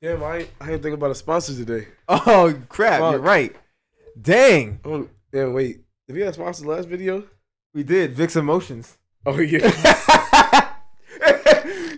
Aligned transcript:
Damn, 0.00 0.22
I 0.22 0.38
ain't, 0.38 0.50
I 0.60 0.72
ain't 0.72 0.82
think 0.82 0.94
about 0.94 1.10
a 1.10 1.14
sponsor 1.14 1.54
today. 1.54 1.88
Oh 2.08 2.54
crap! 2.68 3.00
Fuck. 3.00 3.12
You're 3.12 3.20
right. 3.20 3.54
Dang, 4.20 4.80
Oh, 4.84 5.08
damn, 5.32 5.52
wait. 5.52 5.80
Did 6.06 6.14
we 6.16 6.22
have 6.22 6.34
sponsors 6.34 6.66
last 6.66 6.88
video? 6.88 7.24
we 7.74 7.82
did 7.82 8.14
Vic's 8.14 8.36
emotions. 8.36 8.96
Oh 9.26 9.38
yeah. 9.38 9.58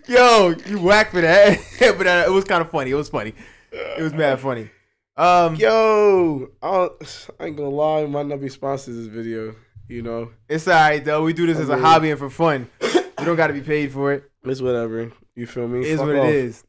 Yo, 0.08 0.54
you 0.66 0.80
whack 0.80 1.10
for 1.12 1.20
that, 1.20 1.58
but 1.98 2.06
uh, 2.06 2.24
it 2.26 2.30
was 2.30 2.44
kind 2.44 2.60
of 2.62 2.70
funny. 2.70 2.90
It 2.90 2.94
was 2.94 3.08
funny. 3.08 3.32
It 3.70 4.02
was 4.02 4.12
mad 4.12 4.40
funny. 4.40 4.68
Um, 5.16 5.54
Yo, 5.54 6.48
I, 6.62 6.70
don't- 6.70 7.28
I 7.38 7.44
ain't 7.46 7.56
gonna 7.56 7.68
lie, 7.68 8.00
it 8.00 8.10
might 8.10 8.26
not 8.26 8.40
be 8.40 8.48
sponsored 8.48 8.94
this 8.96 9.06
video. 9.06 9.54
You 9.88 10.02
know, 10.02 10.30
it's 10.48 10.66
alright 10.66 11.04
though. 11.04 11.22
We 11.22 11.32
do 11.32 11.46
this 11.46 11.58
as 11.58 11.68
a 11.68 11.78
hobby 11.78 12.10
and 12.10 12.18
for 12.18 12.30
fun. 12.30 12.68
We 12.80 13.24
don't 13.24 13.36
got 13.36 13.48
to 13.48 13.52
be 13.52 13.60
paid 13.60 13.92
for 13.92 14.12
it. 14.12 14.24
it's 14.44 14.60
whatever. 14.60 15.12
You 15.36 15.46
feel 15.46 15.68
me? 15.68 15.80
It 15.80 15.86
is 15.86 15.98
Fuck 15.98 16.06
what 16.08 16.16
off. 16.16 16.26
it 16.28 16.34
is. 16.34 16.64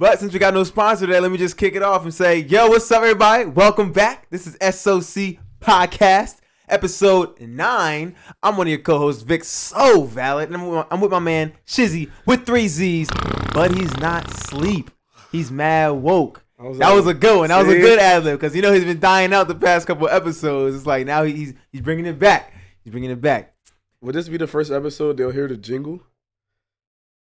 But 0.00 0.18
since 0.18 0.32
we 0.32 0.38
got 0.38 0.54
no 0.54 0.64
sponsor 0.64 1.04
today, 1.04 1.20
let 1.20 1.30
me 1.30 1.36
just 1.36 1.58
kick 1.58 1.74
it 1.74 1.82
off 1.82 2.04
and 2.04 2.14
say, 2.14 2.38
yo, 2.38 2.68
what's 2.68 2.90
up, 2.90 3.02
everybody? 3.02 3.44
Welcome 3.44 3.92
back. 3.92 4.30
This 4.30 4.46
is 4.46 4.54
SOC 4.74 5.36
Podcast, 5.60 6.38
episode 6.70 7.38
nine. 7.38 8.16
I'm 8.42 8.56
one 8.56 8.66
of 8.66 8.70
your 8.70 8.78
co-hosts, 8.80 9.22
Vic 9.22 9.44
So 9.44 10.04
Valid, 10.04 10.48
and 10.48 10.56
I'm 10.56 10.66
with, 10.66 10.74
my, 10.74 10.86
I'm 10.90 11.02
with 11.02 11.10
my 11.10 11.18
man 11.18 11.52
Shizzy 11.66 12.10
with 12.24 12.46
three 12.46 12.66
Z's, 12.66 13.10
but 13.52 13.76
he's 13.76 13.94
not 13.98 14.30
sleep. 14.30 14.90
He's 15.30 15.50
mad 15.50 15.90
woke. 15.90 16.46
Was 16.58 16.78
That 16.78 16.86
like, 16.86 16.96
was 16.96 17.06
a 17.06 17.12
good 17.12 17.36
one. 17.36 17.48
That 17.50 17.62
was 17.62 17.74
a 17.74 17.78
good 17.78 17.98
ad 17.98 18.24
lib 18.24 18.40
because 18.40 18.56
you 18.56 18.62
know 18.62 18.72
he's 18.72 18.86
been 18.86 19.00
dying 19.00 19.34
out 19.34 19.48
the 19.48 19.54
past 19.54 19.86
couple 19.86 20.08
episodes. 20.08 20.76
It's 20.76 20.86
like 20.86 21.06
now 21.06 21.24
he's 21.24 21.52
he's 21.72 21.82
bringing 21.82 22.06
it 22.06 22.18
back. 22.18 22.54
He's 22.82 22.90
bringing 22.90 23.10
it 23.10 23.20
back. 23.20 23.54
Would 24.00 24.14
this 24.14 24.30
be 24.30 24.38
the 24.38 24.46
first 24.46 24.72
episode 24.72 25.18
they'll 25.18 25.30
hear 25.30 25.46
the 25.46 25.58
jingle? 25.58 26.00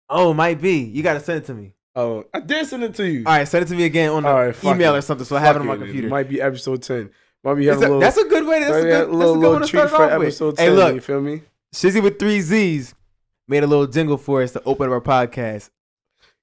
Oh, 0.08 0.32
might 0.32 0.60
be. 0.60 0.78
You 0.78 1.02
got 1.02 1.14
to 1.14 1.20
send 1.20 1.42
it 1.42 1.46
to 1.46 1.54
me. 1.54 1.74
Oh, 1.94 2.24
I 2.32 2.40
did 2.40 2.66
send 2.66 2.84
it 2.84 2.94
to 2.94 3.06
you. 3.06 3.24
All 3.26 3.32
right, 3.34 3.46
send 3.46 3.64
it 3.64 3.68
to 3.68 3.74
me 3.74 3.84
again 3.84 4.10
on 4.10 4.22
the 4.22 4.28
All 4.28 4.46
right, 4.46 4.64
email 4.64 4.94
it. 4.94 4.98
or 4.98 5.00
something, 5.02 5.26
so 5.26 5.36
I 5.36 5.40
have 5.40 5.56
it 5.56 5.60
on 5.60 5.66
my 5.66 5.76
computer. 5.76 6.08
Might 6.08 6.28
be 6.28 6.40
episode 6.40 6.82
ten. 6.82 7.10
Might 7.44 7.54
be 7.54 7.66
having 7.66 7.82
a 7.82 7.86
a- 7.86 7.88
little. 7.88 8.00
that's 8.00 8.16
a 8.16 8.24
good 8.24 8.46
way. 8.46 8.60
That's 8.60 8.70
a 8.76 8.82
good, 8.82 8.86
a 8.86 8.90
that's 8.90 9.02
a 9.02 9.06
good 9.10 9.14
little 9.16 9.40
one 9.52 9.60
to 9.62 9.66
treat 9.66 9.70
start 9.88 9.90
for 9.90 9.96
off 10.04 10.18
with. 10.18 10.28
episode 10.28 10.58
Hey, 10.58 10.70
look, 10.70 10.94
you 10.94 11.00
feel 11.00 11.20
me? 11.20 11.42
Shizzy 11.74 12.02
with 12.02 12.18
three 12.18 12.40
Z's 12.40 12.94
made 13.48 13.62
a 13.62 13.66
little 13.66 13.86
jingle 13.86 14.16
for 14.16 14.42
us 14.42 14.52
to 14.52 14.62
open 14.64 14.86
up 14.86 14.92
our 14.92 15.00
podcast. 15.00 15.68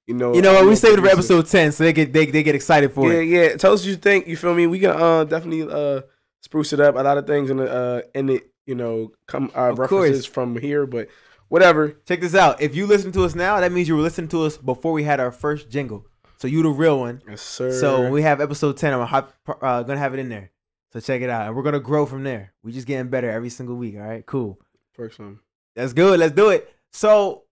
You 0.06 0.14
know. 0.14 0.34
You 0.34 0.42
know 0.42 0.52
what? 0.54 0.66
We 0.66 0.74
saved 0.76 0.98
it 0.98 1.02
for 1.02 1.08
episode 1.08 1.46
ten, 1.46 1.72
so 1.72 1.84
they 1.84 1.92
get 1.92 2.12
they, 2.12 2.26
they 2.26 2.42
get 2.42 2.54
excited 2.54 2.92
for 2.92 3.12
Yeah, 3.12 3.18
it. 3.20 3.24
yeah. 3.24 3.56
Tell 3.56 3.72
us 3.72 3.80
what 3.80 3.88
you 3.88 3.96
think. 3.96 4.26
You 4.28 4.36
feel 4.36 4.54
me? 4.54 4.66
We 4.66 4.78
can 4.78 4.90
uh 4.90 5.24
definitely 5.24 5.62
uh 5.72 6.02
spruce 6.42 6.72
it 6.72 6.80
up. 6.80 6.94
A 6.96 7.00
lot 7.00 7.18
of 7.18 7.26
things 7.26 7.50
in 7.50 7.56
the 7.58 7.70
uh 7.72 8.02
in 8.14 8.28
it, 8.28 8.50
you 8.66 8.74
know, 8.74 9.12
come 9.26 9.50
uh, 9.56 9.70
Of 9.70 9.78
references 9.80 10.26
course. 10.26 10.26
from 10.26 10.56
here, 10.58 10.86
but 10.86 11.08
whatever. 11.50 11.90
Check 12.08 12.22
this 12.22 12.34
out. 12.34 12.62
If 12.62 12.74
you 12.74 12.86
listen 12.86 13.12
to 13.12 13.24
us 13.24 13.34
now, 13.34 13.60
that 13.60 13.70
means 13.70 13.86
you 13.86 13.94
were 13.96 14.02
listening 14.02 14.28
to 14.28 14.44
us 14.44 14.56
before 14.56 14.92
we 14.92 15.02
had 15.02 15.20
our 15.20 15.30
first 15.30 15.68
jingle. 15.68 16.06
So 16.38 16.48
you 16.48 16.62
the 16.62 16.70
real 16.70 16.98
one. 16.98 17.20
Yes, 17.28 17.42
sir. 17.42 17.70
So 17.72 18.00
when 18.00 18.12
we 18.12 18.22
have 18.22 18.40
episode 18.40 18.78
ten, 18.78 18.94
I'm 18.94 19.06
hop, 19.06 19.34
uh, 19.60 19.82
gonna 19.82 19.98
have 19.98 20.14
it 20.14 20.20
in 20.20 20.30
there. 20.30 20.50
So 20.92 20.98
check 21.00 21.20
it 21.20 21.28
out, 21.28 21.46
and 21.46 21.54
we're 21.54 21.62
gonna 21.62 21.80
grow 21.80 22.06
from 22.06 22.24
there. 22.24 22.54
We 22.62 22.72
just 22.72 22.86
getting 22.86 23.10
better 23.10 23.30
every 23.30 23.50
single 23.50 23.76
week. 23.76 23.96
All 23.96 24.02
right, 24.08 24.24
cool. 24.24 24.58
first 24.94 25.18
one. 25.18 25.40
That's 25.76 25.92
good. 25.92 26.18
Let's 26.18 26.34
do 26.34 26.48
it. 26.48 26.72
So, 26.92 27.44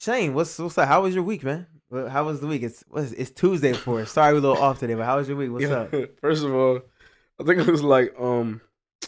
Shane, 0.00 0.32
what's 0.34 0.56
what's 0.58 0.78
up? 0.78 0.86
How 0.88 1.02
was 1.02 1.14
your 1.14 1.24
week, 1.24 1.42
man? 1.42 1.66
How 1.92 2.24
was 2.24 2.40
the 2.40 2.46
week? 2.46 2.62
It's 2.62 2.84
what's, 2.88 3.10
it's 3.12 3.32
Tuesday 3.32 3.72
for 3.72 4.00
us. 4.02 4.12
Sorry, 4.12 4.32
we're 4.32 4.38
a 4.38 4.42
little 4.42 4.62
off 4.62 4.78
today, 4.78 4.94
but 4.94 5.04
how 5.04 5.16
was 5.16 5.26
your 5.28 5.36
week? 5.36 5.50
What's 5.50 5.64
Yeah, 5.64 5.80
up? 5.80 5.90
First 6.20 6.44
of 6.44 6.54
all, 6.54 6.80
I 7.40 7.44
think 7.44 7.60
it 7.60 7.70
was 7.70 7.82
like 7.82 8.14
um, 8.18 8.60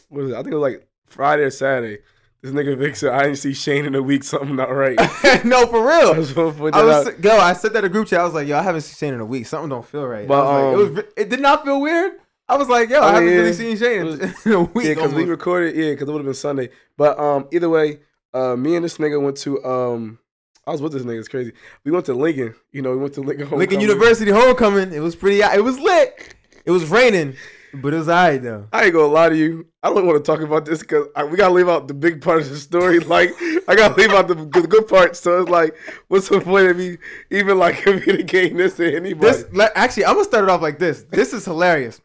what 0.08 0.24
is 0.24 0.30
it? 0.32 0.34
I 0.34 0.42
think 0.42 0.48
it 0.52 0.56
was 0.58 0.72
like 0.72 0.88
Friday 1.06 1.44
or 1.44 1.50
Saturday. 1.50 2.02
This 2.42 2.50
nigga 2.52 2.76
Vic 2.76 2.96
said 2.96 3.10
I 3.12 3.22
didn't 3.22 3.38
see 3.38 3.52
Shane 3.54 3.84
in 3.84 3.94
a 3.94 4.02
week. 4.02 4.24
Something 4.24 4.56
not 4.56 4.70
right. 4.74 4.96
no, 5.44 5.66
for 5.66 5.88
I 5.88 6.00
real. 6.00 6.14
was 6.16 6.32
gonna 6.32 6.70
I 6.72 6.82
was 6.84 7.10
yo. 7.22 7.36
I 7.38 7.52
said 7.52 7.72
that 7.74 7.80
in 7.80 7.84
a 7.84 7.88
group 7.88 8.08
chat. 8.08 8.20
I 8.20 8.24
was 8.24 8.34
like, 8.34 8.48
yo, 8.48 8.58
I 8.58 8.62
haven't 8.62 8.80
seen 8.80 8.96
Shane 9.08 9.14
in 9.14 9.20
a 9.20 9.24
week. 9.24 9.46
Something 9.46 9.68
don't 9.68 9.86
feel 9.86 10.04
right. 10.06 10.26
But, 10.26 10.40
I 10.40 10.42
was 10.42 10.50
like, 10.50 10.64
um, 10.64 10.72
it 10.72 10.76
was. 11.04 11.04
It 11.16 11.28
did 11.28 11.40
not 11.40 11.64
feel 11.64 11.80
weird. 11.80 12.12
I 12.48 12.56
was 12.56 12.68
like, 12.68 12.90
yo, 12.90 13.00
I 13.00 13.10
Oh, 13.10 13.12
haven't 13.12 13.28
yeah. 13.28 13.34
really 13.36 13.52
seen 13.52 13.76
Shane 13.76 14.00
in, 14.00 14.06
was- 14.06 14.20
in 14.46 14.52
a 14.52 14.62
week. 14.62 14.86
Yeah, 14.86 14.94
because 14.94 15.14
we 15.14 15.24
recorded. 15.24 15.76
Yeah, 15.76 15.90
because 15.92 16.08
it 16.08 16.12
would 16.12 16.18
have 16.18 16.24
been 16.26 16.34
Sunday. 16.34 16.70
But 16.96 17.16
um, 17.18 17.46
either 17.52 17.70
way, 17.70 18.00
uh, 18.34 18.56
me 18.56 18.74
and 18.74 18.84
this 18.84 18.98
nigga 18.98 19.22
went 19.22 19.36
to 19.38 19.64
um, 19.64 20.18
I 20.66 20.72
was 20.72 20.82
with 20.82 20.92
this 20.92 21.02
nigga. 21.04 21.20
It's 21.20 21.28
crazy. 21.28 21.52
We 21.84 21.92
went 21.92 22.06
to 22.06 22.14
Lincoln. 22.14 22.56
You 22.72 22.82
know, 22.82 22.90
we 22.90 22.96
went 22.96 23.14
to 23.14 23.20
Lincoln. 23.20 23.50
Lincoln 23.56 23.78
University 23.80 24.32
homecoming. 24.32 24.92
It 24.92 25.00
was 25.00 25.14
pretty. 25.14 25.40
It 25.42 25.62
was 25.62 25.78
lit. 25.78 26.34
It 26.64 26.72
was 26.72 26.86
raining, 26.90 27.36
but 27.74 27.94
it 27.94 27.98
was 27.98 28.08
alright 28.08 28.42
though. 28.42 28.66
I 28.72 28.84
ain't 28.86 28.94
gonna 28.94 29.06
lie 29.06 29.28
to 29.28 29.36
you. 29.36 29.66
I 29.84 29.92
don't 29.92 30.06
want 30.06 30.24
to 30.24 30.30
talk 30.32 30.40
about 30.40 30.64
this 30.64 30.78
because 30.78 31.08
we 31.28 31.36
gotta 31.36 31.52
leave 31.52 31.68
out 31.68 31.88
the 31.88 31.94
big 31.94 32.22
part 32.22 32.40
of 32.42 32.48
the 32.50 32.56
story. 32.56 32.98
Like 33.12 33.30
I 33.66 33.74
gotta 33.74 33.94
leave 33.94 34.10
out 34.10 34.28
the 34.28 34.36
good, 34.36 34.70
good 34.70 34.86
part. 34.86 35.16
So 35.16 35.40
it's 35.42 35.50
like, 35.50 35.74
what's 36.08 36.28
the 36.28 36.40
point 36.40 36.68
of 36.68 36.76
me 36.76 36.98
even 37.30 37.58
like 37.58 37.78
communicating 37.82 38.56
this 38.58 38.76
to 38.76 38.94
anybody? 38.96 39.32
This 39.32 39.52
le- 39.52 39.70
actually, 39.74 40.04
I'm 40.04 40.14
gonna 40.14 40.24
start 40.24 40.44
it 40.44 40.50
off 40.50 40.62
like 40.62 40.78
this. 40.78 41.04
This 41.10 41.32
is 41.32 41.44
hilarious. 41.44 42.00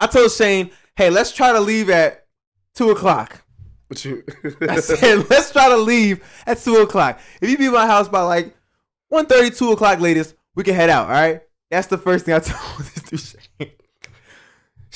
I 0.00 0.06
told 0.06 0.32
Shane, 0.32 0.70
"Hey, 0.96 1.10
let's 1.10 1.32
try 1.32 1.52
to 1.52 1.60
leave 1.60 1.90
at 1.90 2.26
two 2.74 2.90
o'clock." 2.90 3.44
What 3.88 4.02
you? 4.04 4.24
I 4.62 4.80
said, 4.80 5.28
"Let's 5.28 5.52
try 5.52 5.68
to 5.68 5.76
leave 5.76 6.24
at 6.46 6.58
two 6.58 6.76
o'clock. 6.76 7.20
If 7.42 7.50
you 7.50 7.58
be 7.58 7.66
at 7.66 7.72
my 7.72 7.86
house 7.86 8.08
by 8.08 8.22
like 8.22 8.56
1.30, 9.12 9.56
2 9.56 9.72
o'clock 9.72 10.00
latest, 10.00 10.34
we 10.54 10.64
can 10.64 10.74
head 10.74 10.90
out. 10.90 11.06
All 11.06 11.12
right." 11.12 11.42
That's 11.70 11.88
the 11.88 11.98
first 11.98 12.24
thing 12.24 12.34
I 12.34 12.38
told 12.38 12.86
this 12.86 13.32
dude, 13.32 13.45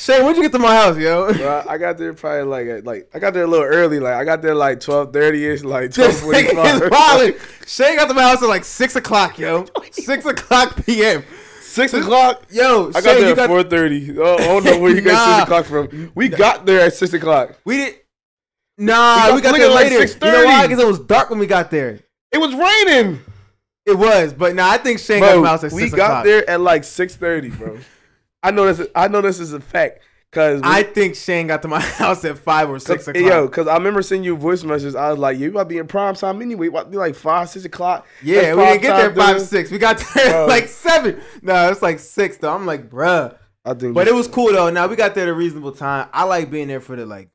Shane. 0.00 0.16
Shane, 0.16 0.24
when'd 0.24 0.36
you 0.36 0.42
get 0.42 0.52
to 0.52 0.58
my 0.58 0.74
house, 0.74 0.96
yo? 0.96 1.32
Bro, 1.34 1.64
I 1.68 1.76
got 1.78 1.98
there 1.98 2.12
probably 2.14 2.42
like 2.44 2.66
at, 2.68 2.84
like 2.84 3.08
I 3.14 3.18
got 3.18 3.34
there 3.34 3.44
a 3.44 3.46
little 3.46 3.66
early. 3.66 4.00
Like 4.00 4.14
I 4.14 4.24
got 4.24 4.40
there 4.42 4.54
like 4.54 4.80
twelve 4.80 5.12
thirty 5.12 5.46
ish, 5.46 5.62
like 5.62 5.90
twelve 5.94 6.12
This 6.12 6.22
forty 6.22 6.42
nigga 6.42 6.74
is 6.74 6.80
five. 6.80 6.90
wildin'. 6.90 7.66
Shane 7.68 7.96
got 7.96 8.08
to 8.08 8.14
my 8.14 8.22
house 8.22 8.42
at 8.42 8.48
like 8.48 8.64
six 8.64 8.96
o'clock, 8.96 9.38
yo. 9.38 9.66
Six 9.92 10.24
o'clock 10.24 10.84
p.m. 10.86 11.22
Six 11.60 11.92
o'clock. 11.94 12.42
Yo, 12.50 12.88
I 12.88 12.92
got 12.92 13.02
Shane, 13.04 13.14
there 13.14 13.20
you 13.26 13.30
at 13.30 13.36
got 13.36 13.48
four 13.48 13.62
thirty. 13.62 14.18
Oh, 14.18 14.34
I 14.34 14.38
don't 14.38 14.64
know 14.64 14.78
where 14.78 14.94
you 14.94 15.00
got 15.02 15.12
Nah. 15.28 15.34
six 15.36 15.42
o'clock 15.44 15.64
from. 15.90 16.12
We 16.14 16.28
got 16.28 16.64
there 16.66 16.80
at 16.80 16.94
six 16.94 17.12
o'clock. 17.12 17.58
We 17.64 17.76
did. 17.76 17.94
Nah, 18.78 19.28
We 19.28 19.34
we 19.36 19.40
got- 19.42 19.52
got, 19.52 19.58
there 19.58 19.68
got 19.68 19.74
like 19.74 19.90
later. 19.90 20.04
you 20.06 20.32
know 20.32 20.44
why? 20.46 20.62
6:30. 20.64 20.68
Because 20.68 20.82
it 20.82 20.86
was 20.86 20.98
dark 21.00 21.28
when 21.30 21.38
we 21.38 21.46
got 21.46 21.70
there. 21.70 22.00
It 22.32 22.38
was 22.38 22.54
raining. 22.54 23.20
It 23.86 23.98
was, 23.98 24.32
but 24.32 24.54
nah, 24.54 24.70
I 24.70 24.78
think 24.78 24.98
Shane 25.00 25.20
got 25.20 25.34
to 25.34 25.40
my 25.40 25.48
house 25.48 25.64
at 25.64 25.72
we 25.72 25.82
six 25.82 25.94
got 25.94 26.06
o'clock. 26.06 26.24
there 26.24 26.48
at 26.48 26.60
like 26.60 26.84
six 26.84 27.14
thirty, 27.16 27.50
bro. 27.50 27.78
I 28.42 28.50
know 28.50 28.72
this. 28.72 28.86
I 28.94 29.08
know 29.08 29.20
this 29.20 29.38
is 29.40 29.52
a 29.52 29.60
fact 29.60 30.00
because 30.30 30.60
I 30.64 30.82
think 30.82 31.14
Shane 31.14 31.46
got 31.46 31.62
to 31.62 31.68
my 31.68 31.80
house 32.00 32.24
at 32.24 32.38
five 32.38 32.70
or 32.70 32.78
six 32.78 33.06
o'clock. 33.08 33.24
Yo, 33.24 33.46
because 33.46 33.66
I 33.66 33.74
remember 33.74 34.02
sending 34.02 34.24
you 34.24 34.36
voice 34.36 34.62
messages. 34.64 34.94
I 34.94 35.10
was 35.10 35.18
like, 35.18 35.38
"You 35.38 35.50
about 35.50 35.64
to 35.64 35.68
be 35.68 35.78
in 35.78 35.86
prime 35.86 36.14
time 36.14 36.40
anyway? 36.40 36.68
About 36.68 36.84
to 36.84 36.90
be 36.90 36.96
like 36.96 37.14
five, 37.14 37.48
six 37.50 37.64
o'clock." 37.64 38.06
yeah, 38.22 38.54
we 38.54 38.62
didn't 38.64 38.82
get 38.82 38.96
there 38.96 39.14
five 39.14 39.38
dude. 39.38 39.46
six. 39.46 39.70
We 39.70 39.78
got 39.78 39.98
there 40.14 40.46
like 40.46 40.68
seven. 40.68 41.20
No, 41.42 41.70
it's 41.70 41.82
like 41.82 41.98
six 41.98 42.36
though. 42.38 42.54
I'm 42.54 42.66
like, 42.66 42.88
bruh. 42.88 43.36
I 43.62 43.74
think, 43.74 43.94
But 43.94 44.08
it 44.08 44.14
was 44.14 44.26
cool 44.26 44.52
though. 44.52 44.70
Now 44.70 44.86
we 44.86 44.96
got 44.96 45.14
there 45.14 45.24
at 45.24 45.28
a 45.28 45.34
reasonable 45.34 45.72
time. 45.72 46.08
I 46.14 46.24
like 46.24 46.50
being 46.50 46.68
there 46.68 46.80
for 46.80 46.96
the 46.96 47.04
like 47.04 47.28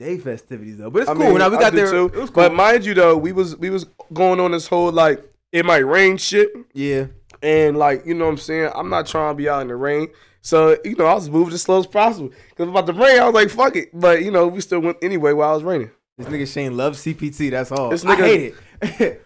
day 0.00 0.18
festivities 0.18 0.78
though. 0.78 0.90
But 0.90 1.02
it's 1.02 1.10
I 1.10 1.14
cool. 1.14 1.26
mean, 1.26 1.38
now 1.38 1.48
we 1.48 1.58
got 1.58 1.72
there. 1.72 1.88
too. 1.88 2.06
It 2.06 2.16
was 2.16 2.30
cool. 2.30 2.42
But 2.42 2.54
mind 2.54 2.84
you, 2.84 2.92
though, 2.94 3.16
we 3.16 3.30
was 3.30 3.56
we 3.56 3.70
was 3.70 3.84
going 4.12 4.40
on 4.40 4.50
this 4.50 4.66
whole 4.66 4.90
like 4.90 5.24
it 5.52 5.64
might 5.64 5.86
rain 5.86 6.16
shit, 6.16 6.50
yeah. 6.72 7.06
And 7.44 7.76
like 7.76 8.04
you 8.06 8.14
know 8.14 8.24
what 8.24 8.32
I'm 8.32 8.36
saying. 8.38 8.70
I'm 8.74 8.88
not 8.90 9.06
trying 9.06 9.32
to 9.32 9.36
be 9.36 9.48
out 9.48 9.62
in 9.62 9.68
the 9.68 9.76
rain, 9.76 10.08
so 10.40 10.76
you 10.84 10.96
know 10.96 11.04
I 11.06 11.14
was 11.14 11.28
moving 11.28 11.54
as 11.54 11.62
slow 11.62 11.78
as 11.78 11.86
possible. 11.86 12.30
Cause 12.56 12.68
about 12.68 12.86
the 12.86 12.94
rain, 12.94 13.20
I 13.20 13.26
was 13.26 13.34
like, 13.34 13.50
"Fuck 13.50 13.76
it," 13.76 13.90
but 13.92 14.22
you 14.24 14.30
know 14.30 14.48
we 14.48 14.60
still 14.60 14.80
went 14.80 14.96
anyway 15.02 15.32
while 15.32 15.52
it 15.52 15.54
was 15.56 15.62
raining. 15.64 15.90
This 16.18 16.28
nigga 16.28 16.52
Shane 16.52 16.76
loves 16.76 17.02
CPT. 17.04 17.50
That's 17.50 17.70
all. 17.72 17.90
This 17.90 18.04
I 18.04 18.14
nigga- 18.16 18.24
hate 18.24 18.42
it. 18.42 18.54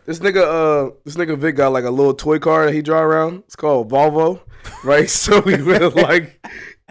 This 0.07 0.21
nigga, 0.21 0.89
uh, 0.89 0.95
this 1.05 1.17
nigga 1.17 1.37
Vic 1.37 1.57
got 1.57 1.73
like 1.73 1.85
a 1.85 1.91
little 1.91 2.15
toy 2.15 2.39
car 2.39 2.67
that 2.67 2.73
he 2.75 2.81
drive 2.81 3.05
around. 3.05 3.39
It's 3.47 3.57
called 3.57 3.91
Volvo, 3.91 4.41
right? 4.85 5.09
so 5.25 5.41
we 5.41 5.61
went 5.63 5.97
like, 5.97 6.41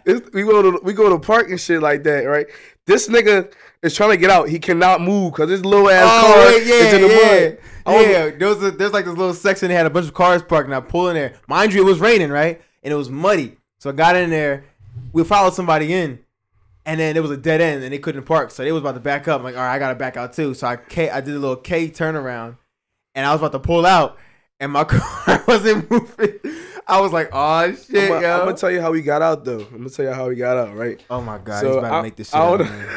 it's, 0.08 0.32
we 0.34 0.44
go 0.44 0.62
to 0.62 0.80
we 0.84 0.94
go 0.94 1.10
to 1.10 1.20
park 1.20 1.50
and 1.50 1.60
shit 1.60 1.82
like 1.82 2.04
that, 2.04 2.22
right? 2.24 2.48
This 2.86 3.08
nigga 3.10 3.52
is 3.84 3.94
trying 3.96 4.12
to 4.12 4.18
get 4.18 4.30
out. 4.30 4.50
He 4.50 4.60
cannot 4.60 5.02
move 5.02 5.34
because 5.34 5.50
his 5.50 5.64
little 5.66 5.90
ass 5.90 6.06
Oh 6.10 6.34
car 6.34 6.52
yeah, 6.54 6.74
is 6.76 6.94
in 6.94 7.02
the 7.02 7.08
yeah, 7.08 7.50
mud. 7.50 7.58
I 7.86 7.96
was- 7.98 8.08
yeah. 8.08 8.30
There 8.38 8.48
was 8.48 8.64
a, 8.64 8.72
there's 8.72 8.94
like 8.94 9.06
this 9.06 9.16
little 9.18 9.34
section. 9.34 9.68
They 9.68 9.76
had 9.76 9.86
a 9.86 9.90
bunch 9.90 10.08
of 10.08 10.14
cars 10.14 10.42
parked, 10.42 10.68
and 10.68 10.76
I 10.76 10.80
pull 10.80 11.10
in 11.10 11.16
there. 11.16 11.34
Mind 11.48 11.74
you, 11.74 11.82
it 11.82 11.86
was 11.86 12.00
raining, 12.00 12.30
right? 12.32 12.62
And 12.84 12.94
it 12.94 12.96
was 12.96 13.10
muddy. 13.10 13.58
So 13.80 13.90
I 13.90 13.94
got 13.94 14.16
in 14.16 14.30
there. 14.30 14.64
We 15.14 15.24
followed 15.24 15.54
somebody 15.54 15.94
in, 15.94 16.20
and 16.86 17.00
then 17.00 17.16
it 17.18 17.22
was 17.22 17.32
a 17.32 17.38
dead 17.38 17.60
end, 17.62 17.84
and 17.84 17.94
they 17.94 18.00
couldn't 18.00 18.24
park. 18.24 18.52
So 18.52 18.64
they 18.64 18.72
was 18.72 18.82
about 18.82 18.94
to 18.94 19.00
back 19.02 19.28
up. 19.28 19.40
I'm 19.40 19.44
like, 19.44 19.56
all 19.56 19.62
right, 19.62 19.76
I 19.76 19.80
gotta 19.80 19.96
back 19.96 20.16
out 20.18 20.34
too. 20.34 20.54
So 20.54 20.66
I 20.68 20.78
K, 20.78 21.10
I 21.10 21.22
did 21.22 21.36
a 21.36 21.40
little 21.40 21.56
K 21.58 21.90
turnaround, 21.90 22.58
and 23.16 23.26
I 23.26 23.32
was 23.34 23.42
about 23.42 23.52
to 23.52 23.60
pull 23.60 23.86
out, 23.86 24.18
and 24.60 24.72
my 24.72 24.84
car 24.86 25.44
wasn't 25.48 25.90
moving. 25.92 26.40
I 26.88 27.02
was 27.02 27.12
like, 27.12 27.30
oh 27.34 27.72
shit, 27.74 28.12
I'm, 28.12 28.22
yo. 28.22 28.46
gonna 28.46 28.56
tell 28.58 28.72
you 28.72 28.80
how 28.82 28.92
we 28.92 29.02
got 29.02 29.22
out 29.22 29.44
though. 29.44 29.60
I'm 29.60 29.78
gonna 29.78 29.90
tell 29.90 30.06
you 30.06 30.12
how 30.12 30.28
we 30.30 30.36
got 30.36 30.58
out, 30.58 30.76
right? 30.76 31.04
oh 31.10 31.22
my 31.22 31.38
god, 31.38 31.62
So 31.62 31.68
he's 31.68 31.76
about 31.78 31.92
I- 31.92 31.98
to 31.98 32.04
make 32.04 32.16
this 32.16 32.30
shit 32.30 32.36
I 32.40 32.48
up, 32.48 32.60
don't- 32.60 32.70
man. 32.70 32.88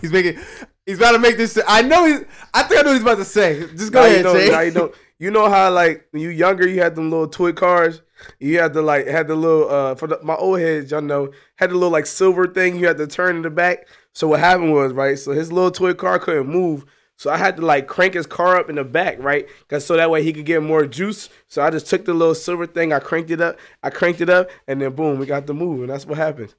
He's 0.00 0.10
making. 0.12 0.38
He's 0.84 0.98
about 0.98 1.12
to 1.12 1.18
make 1.20 1.36
this. 1.36 1.54
Shit. 1.54 1.64
I 1.68 1.82
know. 1.82 2.04
He's. 2.06 2.24
I 2.52 2.64
think 2.64 2.80
I 2.80 2.82
know 2.82 2.88
what 2.90 2.94
he's 2.94 3.02
about 3.02 3.18
to 3.18 3.24
say. 3.24 3.60
Just 3.76 3.92
go 3.92 4.00
Now 4.00 4.06
ahead, 4.06 4.16
you 4.18 4.22
know, 4.24 4.34
Jay. 4.34 4.50
now 4.50 4.60
you 4.60 4.70
know. 4.72 4.92
You 5.20 5.30
know 5.30 5.48
how 5.48 5.70
like 5.70 6.08
when 6.10 6.20
you 6.22 6.30
younger, 6.30 6.66
you 6.66 6.80
had 6.82 6.96
them 6.96 7.08
little 7.08 7.28
toy 7.28 7.52
cars. 7.52 8.02
You 8.40 8.58
had 8.58 8.72
the 8.74 8.82
like 8.82 9.06
had 9.06 9.28
the 9.28 9.36
little 9.36 9.70
uh 9.70 9.94
for 9.94 10.08
the, 10.08 10.18
my 10.24 10.34
old 10.34 10.58
heads, 10.58 10.90
y'all 10.90 11.00
know 11.00 11.30
had 11.54 11.70
the 11.70 11.74
little 11.74 11.90
like 11.90 12.06
silver 12.06 12.48
thing. 12.48 12.76
You 12.76 12.88
had 12.88 12.96
to 12.98 13.06
turn 13.06 13.36
in 13.36 13.42
the 13.42 13.50
back. 13.50 13.86
So 14.12 14.26
what 14.26 14.40
happened 14.40 14.72
was 14.72 14.92
right. 14.92 15.16
So 15.16 15.30
his 15.30 15.52
little 15.52 15.70
toy 15.70 15.94
car 15.94 16.18
couldn't 16.18 16.48
move. 16.48 16.84
So 17.22 17.30
I 17.30 17.36
had 17.36 17.54
to 17.58 17.62
like 17.64 17.86
crank 17.86 18.14
his 18.14 18.26
car 18.26 18.56
up 18.56 18.68
in 18.68 18.74
the 18.74 18.82
back, 18.82 19.16
right? 19.20 19.46
Cause 19.68 19.86
so 19.86 19.96
that 19.96 20.10
way 20.10 20.24
he 20.24 20.32
could 20.32 20.44
get 20.44 20.60
more 20.60 20.84
juice. 20.86 21.28
So 21.46 21.62
I 21.62 21.70
just 21.70 21.86
took 21.86 22.04
the 22.04 22.12
little 22.12 22.34
silver 22.34 22.66
thing, 22.66 22.92
I 22.92 22.98
cranked 22.98 23.30
it 23.30 23.40
up, 23.40 23.60
I 23.80 23.90
cranked 23.90 24.20
it 24.20 24.28
up, 24.28 24.50
and 24.66 24.82
then 24.82 24.92
boom, 24.92 25.20
we 25.20 25.26
got 25.26 25.46
the 25.46 25.54
move, 25.54 25.82
and 25.82 25.90
that's 25.90 26.04
what 26.04 26.18
happened. 26.18 26.52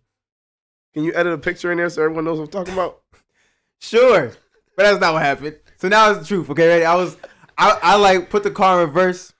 Can 0.93 1.03
you 1.03 1.13
edit 1.15 1.33
a 1.33 1.37
picture 1.37 1.69
in 1.73 1.79
there 1.79 1.89
so 1.89 2.01
everyone 2.01 2.23
knows 2.23 2.39
what 2.39 2.45
I'm 2.45 2.51
talking 2.51 2.73
about? 2.75 3.01
Sure, 3.79 4.31
but 4.77 4.83
that's 4.83 5.01
not 5.01 5.11
what 5.11 5.23
happened. 5.23 5.59
So 5.75 5.89
now 5.89 6.11
it's 6.11 6.21
the 6.21 6.25
truth. 6.25 6.49
Okay, 6.49 6.65
ready? 6.65 6.85
I 6.85 6.95
was, 6.95 7.17
I, 7.57 7.77
I 7.83 7.95
like 7.97 8.29
put 8.29 8.43
the 8.43 8.51
car 8.51 8.81
in 8.81 8.87
reverse 8.87 9.33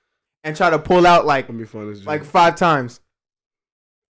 and 0.43 0.57
try 0.57 0.69
to 0.69 0.77
pull 0.77 1.07
out 1.07 1.25
like 1.25 1.49
me 1.49 1.65
like 2.03 2.25
five 2.25 2.57
times, 2.57 2.99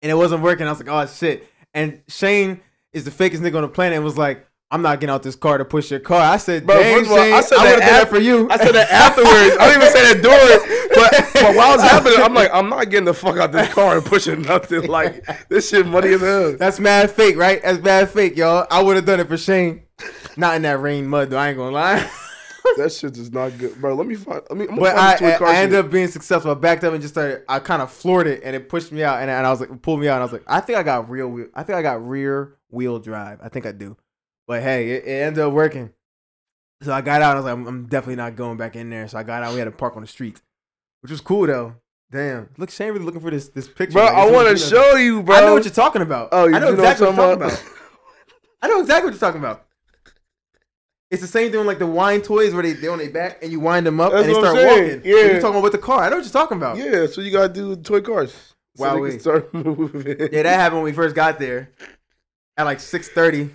and 0.02 0.10
it 0.10 0.16
wasn't 0.16 0.42
working. 0.42 0.66
I 0.66 0.70
was 0.70 0.80
like, 0.80 0.88
oh 0.88 1.06
shit. 1.06 1.48
And 1.72 2.02
Shane 2.08 2.62
is 2.92 3.04
the 3.04 3.12
fakest 3.12 3.38
nigga 3.38 3.54
on 3.54 3.62
the 3.62 3.68
planet 3.68 3.94
and 3.94 4.04
was 4.04 4.18
like, 4.18 4.44
I'm 4.74 4.82
not 4.82 4.98
getting 4.98 5.14
out 5.14 5.22
this 5.22 5.36
car 5.36 5.56
to 5.56 5.64
push 5.64 5.92
your 5.92 6.00
car. 6.00 6.20
I 6.20 6.36
said, 6.36 6.66
Bro, 6.66 6.82
Dang, 6.82 7.06
all, 7.06 7.16
I 7.16 7.40
said 7.42 7.58
I 7.58 7.64
that 7.64 7.74
did 7.76 7.82
that 7.82 8.08
for 8.08 8.18
you. 8.18 8.50
I 8.50 8.56
said 8.56 8.72
that 8.74 8.90
afterwards. 8.90 9.56
I 9.60 9.68
didn't 9.68 9.82
even 9.82 9.94
say 9.94 10.12
that 10.12 10.20
during. 10.20 10.88
But, 10.94 11.32
but 11.32 11.54
while 11.54 11.74
it 11.74 11.76
was 11.76 11.82
happening, 11.84 12.18
I'm 12.18 12.34
like, 12.34 12.50
I'm 12.52 12.68
not 12.68 12.90
getting 12.90 13.04
the 13.04 13.14
fuck 13.14 13.36
out 13.36 13.52
this 13.52 13.72
car 13.72 13.98
and 13.98 14.04
pushing 14.04 14.42
nothing. 14.42 14.88
Like 14.88 15.48
this 15.48 15.68
shit 15.68 15.86
muddy 15.86 16.14
as 16.14 16.22
hell. 16.22 16.56
That's 16.56 16.80
mad 16.80 17.12
fake, 17.12 17.36
right? 17.36 17.62
That's 17.62 17.78
mad 17.84 18.10
fake, 18.10 18.36
y'all. 18.36 18.66
I 18.68 18.82
would 18.82 18.96
have 18.96 19.04
done 19.04 19.20
it 19.20 19.28
for 19.28 19.36
Shane. 19.36 19.82
Not 20.36 20.56
in 20.56 20.62
that 20.62 20.80
rain 20.80 21.06
mud, 21.06 21.30
though. 21.30 21.38
I 21.38 21.50
ain't 21.50 21.56
gonna 21.56 21.70
lie. 21.70 22.10
That 22.78 22.90
shit 22.90 23.16
is 23.18 23.30
not 23.30 23.56
good, 23.58 23.78
bro. 23.80 23.94
Let 23.94 24.06
me 24.06 24.14
find. 24.14 24.40
I 24.50 24.54
mean, 24.54 24.74
But 24.74 24.96
I, 24.96 25.34
I, 25.34 25.52
I 25.52 25.56
ended 25.58 25.78
up 25.78 25.90
being 25.90 26.08
successful. 26.08 26.50
I 26.50 26.54
backed 26.54 26.82
up 26.82 26.94
and 26.94 27.02
just 27.02 27.12
started. 27.12 27.42
I 27.46 27.58
kind 27.58 27.82
of 27.82 27.92
floored 27.92 28.26
it, 28.26 28.40
and 28.42 28.56
it 28.56 28.70
pushed 28.70 28.90
me 28.90 29.04
out. 29.04 29.20
And, 29.20 29.30
and 29.30 29.46
I 29.46 29.50
was 29.50 29.60
like, 29.60 29.82
pulled 29.82 30.00
me 30.00 30.08
out. 30.08 30.14
And 30.14 30.22
I 30.22 30.24
was 30.24 30.32
like, 30.32 30.44
I 30.46 30.60
think 30.60 30.78
I 30.78 30.82
got 30.82 31.08
real. 31.10 31.28
Wheel, 31.28 31.48
I 31.54 31.62
think 31.62 31.76
I 31.76 31.82
got 31.82 32.04
rear 32.08 32.56
wheel 32.70 32.98
drive. 32.98 33.38
I 33.42 33.50
think 33.50 33.66
I 33.66 33.72
do. 33.72 33.96
But 34.46 34.62
hey, 34.62 34.90
it, 34.90 35.04
it 35.04 35.22
ended 35.22 35.42
up 35.44 35.52
working. 35.52 35.90
So 36.82 36.92
I 36.92 37.00
got 37.00 37.22
out. 37.22 37.32
I 37.32 37.34
was 37.36 37.44
like, 37.44 37.52
I'm, 37.54 37.66
I'm 37.66 37.86
definitely 37.86 38.16
not 38.16 38.36
going 38.36 38.56
back 38.58 38.76
in 38.76 38.90
there. 38.90 39.08
So 39.08 39.18
I 39.18 39.22
got 39.22 39.42
out. 39.42 39.52
We 39.52 39.58
had 39.58 39.64
to 39.64 39.70
park 39.70 39.96
on 39.96 40.02
the 40.02 40.08
street, 40.08 40.40
which 41.00 41.10
was 41.10 41.20
cool 41.20 41.46
though. 41.46 41.76
Damn, 42.10 42.50
look, 42.58 42.70
Shane 42.70 42.92
really 42.92 43.04
looking 43.04 43.20
for 43.20 43.30
this 43.30 43.48
this 43.48 43.66
picture. 43.66 43.94
bro. 43.94 44.04
Like, 44.04 44.14
I 44.14 44.30
want 44.30 44.48
to 44.48 44.56
show 44.56 44.94
you, 44.96 45.22
bro. 45.22 45.36
I 45.36 45.40
know 45.40 45.54
what 45.54 45.64
you're 45.64 45.72
talking 45.72 46.02
about. 46.02 46.28
Oh, 46.32 46.46
you 46.46 46.54
I 46.54 46.58
know 46.58 46.68
know 46.68 46.74
exactly 46.74 47.06
what 47.06 47.16
what 47.16 47.28
you're 47.28 47.48
talking 47.48 47.58
about. 47.64 47.74
I 48.62 48.68
know 48.68 48.80
exactly 48.80 49.06
what 49.10 49.14
you're 49.14 49.20
talking 49.20 49.40
about. 49.40 49.66
It's 51.10 51.22
the 51.22 51.28
same 51.28 51.50
thing 51.50 51.58
with 51.58 51.66
like 51.66 51.78
the 51.78 51.86
wine 51.86 52.22
toys 52.22 52.54
where 52.54 52.62
they 52.62 52.72
they 52.74 52.88
on 52.88 52.98
their 52.98 53.10
back 53.10 53.42
and 53.42 53.50
you 53.50 53.60
wind 53.60 53.86
them 53.86 54.00
up 54.00 54.12
That's 54.12 54.26
and 54.26 54.34
they 54.34 54.38
start 54.38 54.54
walking. 54.56 55.02
yeah. 55.04 55.16
You're 55.26 55.40
talking 55.40 55.50
about 55.50 55.62
with 55.62 55.72
the 55.72 55.78
car. 55.78 56.04
I 56.04 56.08
know 56.08 56.16
what 56.16 56.24
you're 56.24 56.32
talking 56.32 56.56
about. 56.56 56.76
Yeah, 56.76 57.06
so 57.06 57.20
you 57.20 57.30
gotta 57.30 57.52
do 57.52 57.74
toy 57.76 58.00
cars. 58.00 58.54
Wow, 58.76 58.94
they 58.94 59.00
wait. 59.00 59.20
start 59.20 59.52
moving. 59.54 60.16
Yeah, 60.32 60.42
that 60.42 60.56
happened 60.60 60.82
when 60.82 60.84
we 60.84 60.92
first 60.92 61.14
got 61.14 61.38
there 61.38 61.70
at 62.56 62.64
like 62.64 62.78
6:30, 62.78 63.50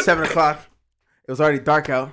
7 0.00 0.24
o'clock. 0.24 0.60
It 1.26 1.30
was 1.30 1.40
already 1.40 1.58
dark 1.60 1.88
out. 1.88 2.12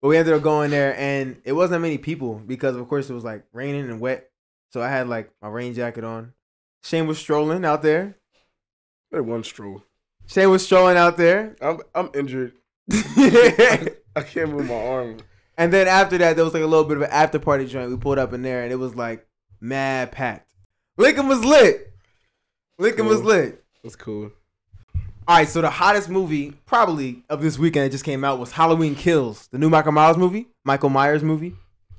But 0.00 0.08
we 0.08 0.16
ended 0.18 0.34
up 0.34 0.42
going 0.42 0.70
there 0.70 0.94
and 0.98 1.40
it 1.44 1.52
wasn't 1.52 1.72
that 1.72 1.80
many 1.80 1.96
people 1.96 2.34
because 2.34 2.76
of 2.76 2.86
course 2.88 3.08
it 3.08 3.14
was 3.14 3.24
like 3.24 3.44
raining 3.52 3.88
and 3.88 4.00
wet. 4.00 4.30
So 4.70 4.82
I 4.82 4.88
had 4.88 5.08
like 5.08 5.30
my 5.40 5.48
rain 5.48 5.72
jacket 5.72 6.04
on. 6.04 6.34
Shane 6.82 7.06
was 7.06 7.18
strolling 7.18 7.64
out 7.64 7.82
there. 7.82 8.16
That 9.10 9.22
one 9.22 9.44
stroll. 9.44 9.82
Shane 10.26 10.50
was 10.50 10.64
strolling 10.64 10.98
out 10.98 11.16
there. 11.16 11.56
I'm 11.62 11.80
I'm 11.94 12.10
injured. 12.14 12.52
I 12.92 14.22
can't 14.26 14.50
move 14.50 14.66
my 14.68 14.74
arm. 14.74 15.16
And 15.56 15.72
then 15.72 15.88
after 15.88 16.18
that, 16.18 16.36
there 16.36 16.44
was 16.44 16.52
like 16.52 16.62
a 16.62 16.66
little 16.66 16.84
bit 16.84 16.98
of 16.98 17.02
an 17.04 17.10
after 17.10 17.38
party 17.38 17.66
joint. 17.66 17.90
We 17.90 17.96
pulled 17.96 18.18
up 18.18 18.32
in 18.32 18.42
there 18.42 18.62
and 18.62 18.72
it 18.72 18.76
was 18.76 18.94
like 18.94 19.26
mad 19.60 20.12
packed. 20.12 20.52
Lincoln 20.98 21.28
was 21.28 21.44
lit. 21.44 21.92
Lincoln 22.78 23.06
was 23.06 23.22
lit. 23.22 23.64
That's 23.82 23.96
cool. 23.96 24.32
All 25.26 25.36
right, 25.36 25.48
so 25.48 25.62
the 25.62 25.70
hottest 25.70 26.10
movie 26.10 26.50
probably 26.66 27.24
of 27.30 27.40
this 27.40 27.58
weekend 27.58 27.86
that 27.86 27.90
just 27.92 28.04
came 28.04 28.24
out 28.24 28.38
was 28.38 28.52
Halloween 28.52 28.94
Kills, 28.94 29.46
the 29.46 29.56
new 29.56 29.70
Michael 29.70 29.92
Myers 29.92 30.18
movie, 30.18 30.48
Michael 30.66 30.90
Myers 30.90 31.22
movie. 31.22 31.54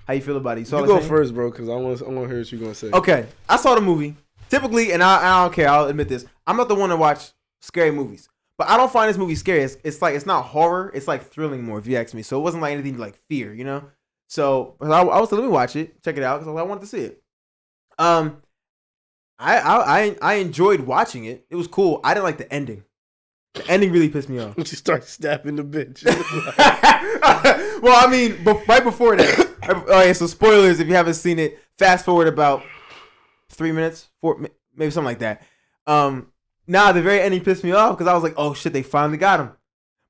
How 0.05 0.13
you 0.13 0.21
feel 0.21 0.37
about 0.37 0.59
it? 0.59 0.69
You 0.69 0.77
You 0.77 0.85
go 0.85 0.99
first, 0.99 1.33
bro, 1.33 1.49
because 1.49 1.67
I 1.67 1.73
want 1.73 2.03
I 2.03 2.05
want 2.05 2.21
to 2.21 2.27
hear 2.27 2.37
what 2.37 2.51
you're 2.51 2.61
gonna 2.61 2.75
say. 2.75 2.91
Okay, 2.91 3.25
I 3.49 3.57
saw 3.57 3.73
the 3.73 3.81
movie. 3.81 4.15
Typically, 4.47 4.91
and 4.91 5.01
I, 5.01 5.23
I 5.23 5.43
don't 5.43 5.53
care. 5.53 5.67
I'll 5.67 5.87
admit 5.87 6.07
this. 6.07 6.23
I'm 6.45 6.55
not 6.55 6.67
the 6.67 6.75
one 6.75 6.91
to 6.91 6.95
watch 6.97 7.31
scary 7.63 7.89
movies, 7.89 8.29
but 8.59 8.69
I 8.69 8.77
don't 8.77 8.91
find 8.91 9.09
this 9.09 9.17
movie 9.17 9.33
scary. 9.33 9.63
It's, 9.63 9.77
it's 9.83 10.03
like 10.03 10.13
it's 10.13 10.27
not 10.27 10.43
horror. 10.43 10.91
It's 10.93 11.07
like 11.07 11.23
thrilling 11.23 11.63
more, 11.63 11.79
if 11.79 11.87
you 11.87 11.97
ask 11.97 12.13
me. 12.13 12.21
So 12.21 12.39
it 12.39 12.43
wasn't 12.43 12.61
like 12.61 12.73
anything 12.73 12.99
like 12.99 13.17
fear, 13.27 13.51
you 13.51 13.63
know. 13.63 13.85
So 14.29 14.75
I, 14.79 14.85
I 14.85 15.19
was 15.19 15.31
like, 15.31 15.39
let 15.39 15.47
me 15.47 15.51
watch 15.51 15.75
it, 15.75 16.03
check 16.03 16.17
it 16.17 16.23
out, 16.23 16.41
because 16.41 16.55
I 16.55 16.61
wanted 16.61 16.81
to 16.81 16.87
see 16.87 16.99
it. 16.99 17.23
Um, 17.97 18.43
I, 19.39 19.57
I 19.57 19.99
I 19.99 20.17
I 20.21 20.33
enjoyed 20.35 20.81
watching 20.81 21.25
it. 21.25 21.47
It 21.49 21.55
was 21.55 21.65
cool. 21.67 22.01
I 22.03 22.13
didn't 22.13 22.25
like 22.25 22.37
the 22.37 22.53
ending. 22.53 22.83
The 23.55 23.67
ending 23.69 23.91
really 23.91 24.09
pissed 24.09 24.29
me 24.29 24.39
off. 24.39 24.55
When 24.55 24.65
you 24.65 24.77
start 24.77 25.05
stabbing 25.05 25.55
the 25.55 25.63
bitch. 25.63 26.05
well, 27.81 28.05
I 28.05 28.09
mean, 28.09 28.33
bef- 28.43 28.67
right 28.67 28.83
before 28.83 29.15
that. 29.15 29.49
All 29.69 29.81
right, 29.85 30.15
so 30.15 30.27
spoilers 30.27 30.79
if 30.79 30.87
you 30.87 30.93
haven't 30.93 31.15
seen 31.15 31.39
it. 31.39 31.59
Fast 31.77 32.05
forward 32.05 32.27
about 32.27 32.63
three 33.49 33.71
minutes, 33.71 34.09
four, 34.21 34.39
maybe 34.75 34.91
something 34.91 35.05
like 35.05 35.19
that. 35.19 35.41
Um, 35.87 36.31
now 36.67 36.91
the 36.91 37.01
very 37.01 37.21
ending 37.21 37.43
pissed 37.43 37.63
me 37.63 37.71
off 37.71 37.97
because 37.97 38.09
I 38.09 38.13
was 38.13 38.23
like, 38.23 38.33
oh 38.37 38.53
shit, 38.53 38.73
they 38.73 38.83
finally 38.83 39.17
got 39.17 39.39
him. 39.39 39.51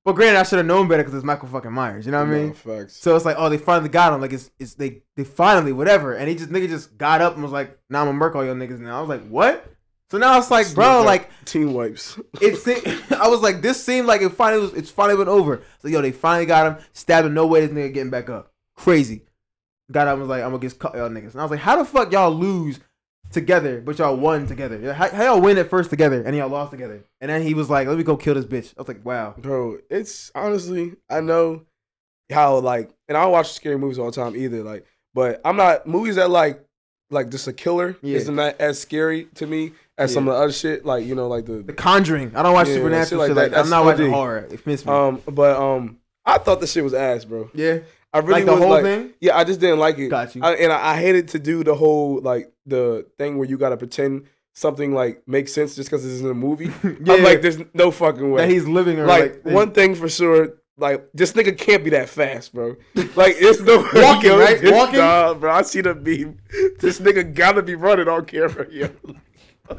But 0.04 0.14
granted, 0.14 0.40
I 0.40 0.44
should 0.44 0.58
have 0.58 0.68
known 0.68 0.88
better 0.88 1.02
because 1.02 1.16
it's 1.16 1.24
Michael 1.24 1.50
fucking 1.50 1.72
Myers. 1.72 2.06
You 2.06 2.12
know 2.12 2.20
what 2.20 2.30
I 2.30 2.32
mean? 2.32 2.54
Facts. 2.54 2.96
So 2.98 3.16
it's 3.16 3.26
like, 3.26 3.38
oh, 3.40 3.50
they 3.50 3.58
finally 3.58 3.90
got 3.90 4.14
him. 4.14 4.22
Like 4.22 4.34
it's, 4.34 4.52
it's 4.60 4.76
they, 4.76 5.02
they 5.16 5.24
finally 5.24 5.74
whatever. 5.74 6.14
And 6.14 6.30
he 6.30 6.36
just 6.36 6.52
nigga 6.52 6.70
just 6.70 6.96
got 6.98 7.22
up 7.22 7.34
and 7.34 7.42
was 7.42 7.52
like, 7.52 7.80
nah, 7.90 8.02
I'm 8.02 8.08
gonna 8.08 8.18
murk 8.18 8.36
all 8.36 8.46
your 8.46 8.54
niggas 8.54 8.80
now. 8.80 8.98
I 8.98 9.02
was 9.02 9.10
like, 9.10 9.28
what? 9.28 9.75
So 10.16 10.20
now 10.20 10.38
it's 10.38 10.50
like, 10.50 10.74
bro, 10.74 11.04
like 11.04 11.30
team 11.44 11.74
wipes. 11.74 12.18
it 12.40 12.56
seemed, 12.56 12.88
I 13.20 13.28
was 13.28 13.42
like, 13.42 13.62
this 13.62 13.84
seemed 13.84 14.08
like 14.08 14.22
it 14.22 14.30
finally 14.30 14.62
was. 14.62 14.74
It's 14.74 14.90
finally 14.90 15.18
been 15.18 15.28
over. 15.28 15.62
So 15.80 15.90
yo, 15.90 16.02
they 16.02 16.14
finally 16.14 16.46
got 16.46 16.68
him. 16.68 16.86
Stabbed 16.94 17.28
him. 17.28 17.34
No 17.34 17.46
way, 17.46 17.68
this 17.68 17.76
nigga 17.76 17.94
getting 17.94 18.12
back 18.12 18.30
up. 18.30 18.54
Crazy. 18.78 19.24
Got 19.92 20.08
and 20.08 20.22
Was 20.22 20.30
like, 20.30 20.42
I'm 20.42 20.52
gonna 20.52 20.62
get 20.62 20.80
cut 20.80 20.96
y'all 20.96 21.10
niggas. 21.10 21.34
And 21.34 21.42
I 21.42 21.44
was 21.44 21.52
like, 21.52 21.60
how 21.60 21.76
the 21.76 21.84
fuck 21.84 22.14
y'all 22.14 22.32
lose 22.32 22.80
together, 23.30 23.82
but 23.82 24.00
y'all 24.00 24.16
won 24.16 24.48
together? 24.48 24.94
How, 24.94 25.10
how 25.10 25.24
y'all 25.24 25.42
win 25.42 25.58
at 25.58 25.70
first 25.70 25.90
together 25.90 26.24
and 26.24 26.34
y'all 26.34 26.48
lost 26.48 26.72
together? 26.72 27.04
And 27.20 27.30
then 27.30 27.42
he 27.42 27.54
was 27.54 27.70
like, 27.70 27.86
let 27.90 27.98
me 27.98 28.06
go 28.06 28.16
kill 28.16 28.36
this 28.36 28.46
bitch. 28.46 28.74
I 28.78 28.84
was 28.84 28.88
like, 28.88 29.04
wow. 29.06 29.36
Bro, 29.38 29.80
it's 29.90 30.32
honestly, 30.34 30.94
I 31.10 31.20
know 31.20 31.66
how 32.32 32.60
like, 32.60 32.90
and 33.10 33.18
I 33.18 33.24
don't 33.24 33.34
watch 33.34 33.52
scary 33.52 33.78
movies 33.78 34.00
all 34.00 34.12
the 34.12 34.14
time 34.14 34.38
either. 34.38 34.64
Like, 34.64 34.86
but 35.14 35.42
I'm 35.44 35.58
not 35.58 35.86
movies 35.88 36.16
that 36.16 36.30
like, 36.30 36.65
like 37.10 37.30
just 37.30 37.48
a 37.48 37.54
killer 37.54 37.98
Yeah. 38.02 38.18
isn't 38.18 38.36
that 38.38 38.60
as 38.60 38.80
scary 38.80 39.26
to 39.36 39.46
me 39.48 39.74
as 39.98 40.14
some 40.14 40.28
of 40.28 40.34
the 40.36 40.42
other 40.42 40.52
shit. 40.52 40.86
Like, 40.86 41.06
you 41.06 41.16
know, 41.16 41.28
like 41.28 41.46
The 41.46 41.60
the, 41.64 41.74
Conjuring. 41.74 42.36
I 42.36 42.44
don't 42.44 42.54
watch 42.54 42.68
Yeah, 42.68 42.76
supernatural 42.76 43.08
shit 43.28 43.36
like 43.36 43.52
that. 43.52 43.56
like. 43.58 43.64
I'm 43.66 43.70
not 43.70 43.86
watching 43.86 44.12
horror. 44.12 44.48
It 44.52 44.66
missed 44.66 44.86
me. 44.86 44.92
um, 44.92 45.22
but 45.28 45.56
um, 45.58 46.00
I 46.26 46.38
thought 46.40 46.60
the 46.60 46.68
shit 46.68 46.84
was 46.84 46.94
ass, 46.94 47.26
bro. 47.26 47.50
yeah. 47.54 47.80
I 48.14 48.20
really 48.20 48.32
Like 48.34 48.46
the 48.46 48.52
was 48.54 48.62
whole 48.62 48.70
like, 48.70 48.84
thing. 48.84 49.14
yeah, 49.20 49.38
I 49.38 49.44
just 49.44 49.60
didn't 49.60 49.80
like 49.80 49.98
it. 50.00 50.08
Got 50.08 50.36
you. 50.36 50.42
I, 50.42 50.54
and 50.54 50.72
I, 50.72 50.94
I 50.94 50.98
hated 50.98 51.28
to 51.30 51.40
do 51.40 51.64
the 51.66 51.76
whole 51.76 52.22
like 52.22 52.50
the 52.66 53.06
thing 53.18 53.38
where 53.38 53.46
you 53.48 53.58
gotta 53.58 53.76
pretend 53.76 54.28
something 54.54 54.94
like 54.94 55.28
makes 55.28 55.52
sense 55.52 55.76
just 55.76 55.90
because 55.90 56.06
it's 56.06 56.22
in 56.22 56.30
a 56.30 56.34
movie. 56.34 56.72
Yeah. 57.04 57.14
I'm 57.16 57.24
like, 57.24 57.42
there's 57.42 57.58
no 57.74 57.92
fucking 57.92 58.32
way. 58.32 58.42
that 58.44 58.50
he's 58.50 58.66
living 58.68 59.00
or 59.00 59.06
like, 59.06 59.44
like, 59.44 59.54
one 59.54 59.72
thing 59.74 59.96
for 59.96 60.08
sure, 60.08 60.54
like 60.78 61.10
this 61.14 61.34
nigga 61.34 61.58
can't 61.58 61.84
be 61.84 61.90
that 61.92 62.10
fast, 62.10 62.54
bro. 62.54 62.76
Like 63.16 63.36
it's 63.38 63.62
no 63.62 63.78
Walking, 63.94 64.32
yo, 64.32 64.40
right? 64.40 64.60
Walking? 64.64 65.00
Nah, 65.00 65.34
bro. 65.34 65.52
I 65.52 65.62
see 65.62 65.82
the 65.82 65.96
meme. 65.96 66.38
This 66.80 67.00
nigga 67.00 67.34
gotta 67.34 67.62
be 67.62 67.76
running 67.76 68.08
on 68.08 68.26
camera, 68.26 68.68
yo. 68.70 68.90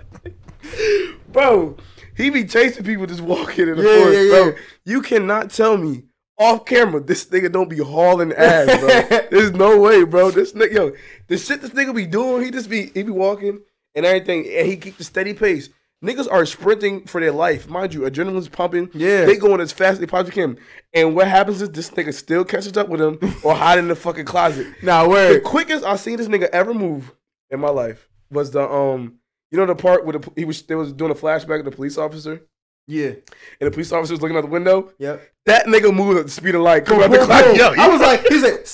bro, 1.32 1.76
he 2.16 2.30
be 2.30 2.44
chasing 2.44 2.84
people 2.84 3.06
just 3.06 3.20
walking 3.20 3.68
in 3.68 3.76
the 3.76 3.82
Yeah, 3.82 4.02
forest, 4.02 4.20
yeah, 4.20 4.30
bro. 4.30 4.54
You 4.84 5.02
cannot 5.02 5.50
tell 5.50 5.76
me 5.76 6.04
off 6.38 6.64
camera 6.64 7.00
this 7.00 7.26
nigga 7.26 7.50
don't 7.52 7.68
be 7.68 7.78
hauling 7.78 8.32
ass, 8.32 8.66
bro. 8.78 9.20
There's 9.30 9.52
no 9.52 9.78
way, 9.80 10.04
bro. 10.04 10.30
This 10.30 10.52
nigga, 10.52 10.72
yo, 10.72 10.92
the 11.28 11.36
shit 11.36 11.60
this 11.60 11.70
nigga 11.70 11.94
be 11.94 12.06
doing, 12.06 12.44
he 12.44 12.50
just 12.50 12.70
be 12.70 12.86
he 12.94 13.02
be 13.02 13.10
walking 13.10 13.60
and 13.94 14.06
everything, 14.06 14.46
and 14.48 14.66
he 14.66 14.76
keep 14.76 14.96
the 14.96 15.04
steady 15.04 15.34
pace. 15.34 15.68
Niggas 16.04 16.30
are 16.30 16.44
sprinting 16.44 17.06
for 17.06 17.20
their 17.20 17.32
life, 17.32 17.68
mind 17.68 17.94
you. 17.94 18.00
Adrenaline's 18.02 18.48
pumping. 18.48 18.90
Yeah. 18.92 19.24
they 19.24 19.36
going 19.36 19.60
as 19.62 19.72
fast 19.72 19.94
as 19.94 19.98
they 20.00 20.06
possibly 20.06 20.32
can. 20.32 20.58
And 20.92 21.16
what 21.16 21.26
happens 21.26 21.62
is 21.62 21.70
this 21.70 21.90
nigga 21.90 22.12
still 22.12 22.44
catches 22.44 22.76
up 22.76 22.88
with 22.88 23.00
him 23.00 23.18
or 23.44 23.54
hide 23.54 23.78
in 23.78 23.88
the 23.88 23.96
fucking 23.96 24.26
closet. 24.26 24.66
Now, 24.82 25.04
nah, 25.04 25.08
where 25.08 25.34
The 25.34 25.40
quickest 25.40 25.84
I 25.84 25.96
seen 25.96 26.18
this 26.18 26.28
nigga 26.28 26.48
ever 26.50 26.74
move 26.74 27.12
in 27.50 27.60
my 27.60 27.70
life 27.70 28.08
was 28.30 28.50
the 28.50 28.68
um, 28.70 29.14
you 29.50 29.58
know 29.58 29.64
the 29.66 29.74
part 29.74 30.04
where 30.04 30.18
the, 30.18 30.30
he 30.36 30.44
was 30.44 30.60
they 30.62 30.74
was 30.74 30.92
doing 30.92 31.10
a 31.12 31.14
flashback 31.14 31.60
of 31.60 31.64
the 31.64 31.70
police 31.70 31.96
officer 31.96 32.42
Yeah. 32.86 33.12
and 33.60 33.66
the 33.66 33.70
police 33.70 33.90
officer 33.90 34.12
was 34.12 34.20
looking 34.20 34.36
out 34.36 34.42
the 34.42 34.48
window. 34.48 34.92
Yep. 34.98 35.22
That 35.46 35.66
nigga 35.66 35.94
moved 35.94 36.18
at 36.18 36.24
the 36.26 36.30
speed 36.30 36.56
of 36.56 36.60
light. 36.62 36.86
Out 36.90 37.10
the. 37.10 37.54
Yo, 37.56 37.72
I 37.82 37.88
was 37.88 38.00
like, 38.02 38.26
he 38.26 38.38
said, 38.40 38.66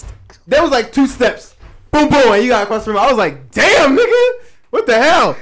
there 0.47 0.61
was 0.63 0.73
like 0.73 0.93
two 0.93 1.07
steps. 1.07 1.55
Boom, 1.93 2.09
boom, 2.09 2.33
and 2.33 2.43
you 2.43 2.49
got 2.49 2.65
across 2.65 2.85
from 2.85 2.95
him. 2.95 3.01
I 3.03 3.09
was 3.09 3.19
like, 3.19 3.51
damn, 3.53 3.97
nigga, 3.97 4.45
what 4.71 4.87
the 4.87 4.95
hell? 5.01 5.37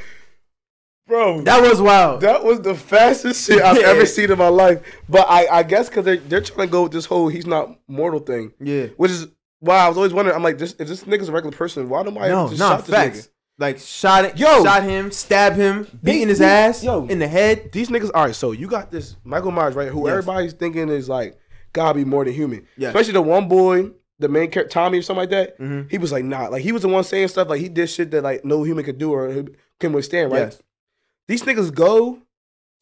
Bro. 1.11 1.43
That 1.43 1.61
was 1.63 1.83
wild. 1.83 2.23
That 2.23 2.43
was 2.45 2.61
the 2.63 2.75
fastest 2.75 3.47
shit 3.47 3.61
I've 3.63 3.77
ever 3.85 4.07
seen 4.07 4.31
in 4.31 4.39
my 4.39 4.49
life. 4.49 4.81
But 5.09 5.27
I, 5.29 5.47
I 5.59 5.63
guess 5.63 5.89
because 5.91 6.05
they're, 6.07 6.17
they're 6.17 6.41
trying 6.41 6.69
to 6.69 6.73
go 6.73 6.85
with 6.85 6.93
this 6.93 7.05
whole 7.05 7.29
he's 7.29 7.47
not 7.47 7.79
mortal 7.87 8.21
thing, 8.21 8.53
yeah. 8.61 8.87
which 8.97 9.11
is 9.11 9.27
why 9.59 9.77
I 9.77 9.89
was 9.89 9.97
always 9.99 10.15
wondering. 10.15 10.35
I'm 10.37 10.43
like, 10.43 10.57
this, 10.57 10.75
if 10.79 10.89
this 10.89 11.05
nigga's 11.05 11.29
a 11.29 11.33
regular 11.33 11.55
person, 11.57 11.89
why 11.91 12.03
do 12.03 12.17
I 12.19 12.29
No, 12.29 12.49
just 12.49 12.59
no, 12.61 12.69
shot 12.71 12.87
this 12.87 12.95
facts. 12.95 13.19
nigga? 13.19 13.29
Like 13.59 13.79
shot 13.79 14.25
it, 14.25 14.39
Yo. 14.39 14.65
shot 14.65 14.85
him, 14.85 15.11
stab 15.11 15.53
him, 15.55 15.87
beating 16.03 16.29
his 16.29 16.41
ass 16.41 16.83
yo. 16.83 17.05
in 17.07 17.19
the 17.19 17.29
head. 17.29 17.71
These 17.73 17.91
niggas, 17.91 18.11
all 18.15 18.25
right. 18.25 18.35
So 18.35 18.53
you 18.53 18.67
got 18.67 18.91
this 18.91 19.17
Michael 19.23 19.51
Myers, 19.51 19.75
right? 19.75 19.89
Who 19.89 20.07
Yes. 20.07 20.13
everybody's 20.17 20.55
thinking 20.55 20.89
is 20.89 21.11
like 21.11 21.39
gotta 21.75 21.95
be 21.99 22.07
more 22.07 22.25
than 22.25 22.33
human. 22.33 22.67
Yeah. 22.79 22.89
Especially 22.89 23.13
the 23.13 23.21
one 23.21 23.49
boy, 23.49 23.91
the 24.19 24.31
main 24.31 24.51
character 24.51 24.73
Tommy 24.73 25.01
or 25.01 25.03
something 25.03 25.21
like 25.21 25.31
that. 25.31 25.59
Mhm. 25.59 25.91
He 25.91 25.99
was 25.99 26.11
like, 26.11 26.25
nah, 26.25 26.47
like 26.49 26.63
he 26.63 26.73
was 26.73 26.81
the 26.81 26.89
one 26.89 27.05
saying 27.05 27.29
stuff 27.29 27.51
like 27.51 27.61
he 27.61 27.69
did 27.69 27.89
shit 27.91 28.11
that 28.13 28.23
like 28.23 28.47
no 28.47 28.63
human 28.63 28.83
could 28.83 28.97
do 28.97 29.13
or 29.13 29.45
can 29.79 29.93
withstand, 29.93 30.33
right? 30.33 30.39
Yes. 30.41 30.63
These 31.31 31.43
niggas 31.45 31.73
go 31.73 32.19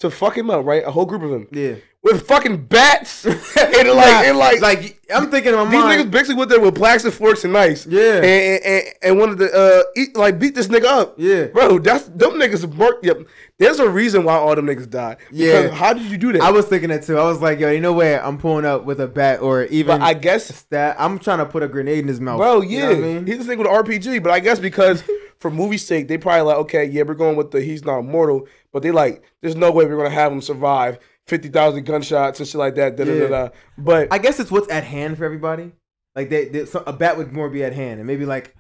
to 0.01 0.11
fuck 0.11 0.37
him 0.39 0.49
up, 0.49 0.65
right? 0.65 0.83
A 0.87 0.91
whole 0.91 1.05
group 1.07 1.23
of 1.23 1.31
them 1.31 1.49
Yeah. 1.51 1.75
with 2.03 2.27
fucking 2.27 2.65
bats 2.67 3.27
and 3.27 3.35
like 3.37 4.13
Nah, 4.13 4.23
and 4.23 4.39
like, 4.39 4.61
like 4.63 5.01
I'm 5.13 5.29
thinking 5.31 5.53
in 5.53 5.59
my 5.59 5.65
these 5.65 5.81
mind. 5.83 6.01
niggas 6.01 6.11
basically 6.11 6.37
went 6.37 6.51
there 6.51 6.61
with 6.61 6.75
blacks 6.77 7.05
and 7.05 7.13
forks 7.13 7.43
and 7.45 7.53
knives. 7.53 7.85
Yeah. 7.87 8.23
and 8.23 8.65
and, 8.65 8.83
and, 9.03 9.19
wanted 9.19 9.39
to 9.39 9.53
uh 9.53 9.83
eat, 9.97 10.17
like 10.17 10.39
beat 10.39 10.55
this 10.55 10.69
nigga 10.69 10.85
up. 10.85 11.17
Yeah. 11.19 11.47
bro, 11.47 11.79
that's 11.81 12.05
them 12.05 12.35
niggas. 12.41 12.65
Work. 12.77 13.01
Yep. 13.03 13.27
There's 13.59 13.81
a 13.81 13.91
reason 13.91 14.23
why 14.23 14.37
all 14.37 14.55
them 14.55 14.67
niggas 14.67 14.89
died. 14.89 15.17
Yeah. 15.33 15.69
How 15.71 15.93
did 15.93 16.05
you 16.11 16.17
do 16.17 16.33
that? 16.33 16.43
I 16.43 16.53
was 16.53 16.67
thinking 16.67 16.91
that 16.91 17.03
too. 17.03 17.19
I 17.19 17.25
was 17.25 17.41
like, 17.43 17.59
yo, 17.59 17.71
you 17.73 17.81
know 17.81 17.93
where 17.93 18.25
I'm 18.25 18.39
pulling 18.39 18.65
up 18.65 18.85
with 18.85 19.01
a 19.01 19.09
bat 19.09 19.41
or 19.43 19.65
even 19.65 19.99
but 19.99 20.05
I 20.07 20.15
guess 20.15 20.63
that 20.71 20.95
I'm 21.01 21.19
trying 21.19 21.39
to 21.39 21.47
put 21.47 21.63
a 21.65 21.69
grenade 21.69 21.99
in 21.99 22.09
his 22.09 22.21
mouth. 22.21 22.39
Bro, 22.39 22.61
You 22.63 22.79
yeah, 22.79 22.83
know 22.85 22.89
what 22.89 22.97
I 22.97 23.01
mean? 23.01 23.27
he's 23.27 23.39
this 23.39 23.47
nigga 23.49 23.59
with 23.59 23.67
an 23.67 23.75
RPG, 24.01 24.23
but 24.23 24.31
I 24.31 24.39
guess 24.39 24.61
because 24.61 25.03
for 25.41 25.51
movie 25.51 25.79
sake, 25.79 26.09
they 26.09 26.19
probably 26.19 26.43
like, 26.43 26.57
okay, 26.59 26.85
yeah, 26.85 27.03
we're 27.03 27.15
going 27.15 27.37
with 27.37 27.51
the 27.51 27.61
he's 27.61 27.85
not 27.85 28.03
mortal, 28.03 28.47
but 28.73 28.83
they 28.83 28.91
like, 28.91 29.23
there's 29.43 29.57
no 29.57 29.71
way 29.71 29.85
we're 29.85 29.97
gonna 29.97 30.11
have 30.11 30.33
him 30.33 30.41
survive 30.41 30.99
fifty 31.27 31.49
thousand 31.49 31.85
gunshots 31.85 32.41
and 32.41 32.49
shit 32.49 32.59
like 32.59 32.75
that. 32.75 32.97
Da, 32.97 33.05
da, 33.05 33.19
da, 33.21 33.29
da. 33.29 33.49
But 33.77 34.13
I 34.13 34.19
guess 34.19 34.41
it's 34.41 34.51
what's 34.51 34.71
at 34.71 34.85
hand 34.85 35.19
for 35.19 35.25
everybody. 35.25 35.73
Like 36.15 36.31
they, 36.31 36.47
they 36.47 36.65
so 36.65 36.83
a 36.87 36.93
bat 36.93 37.17
would 37.17 37.33
more 37.33 37.49
be 37.49 37.63
at 37.63 37.73
hand, 37.73 38.01
and 38.01 38.07
maybe 38.07 38.27
like 38.27 38.57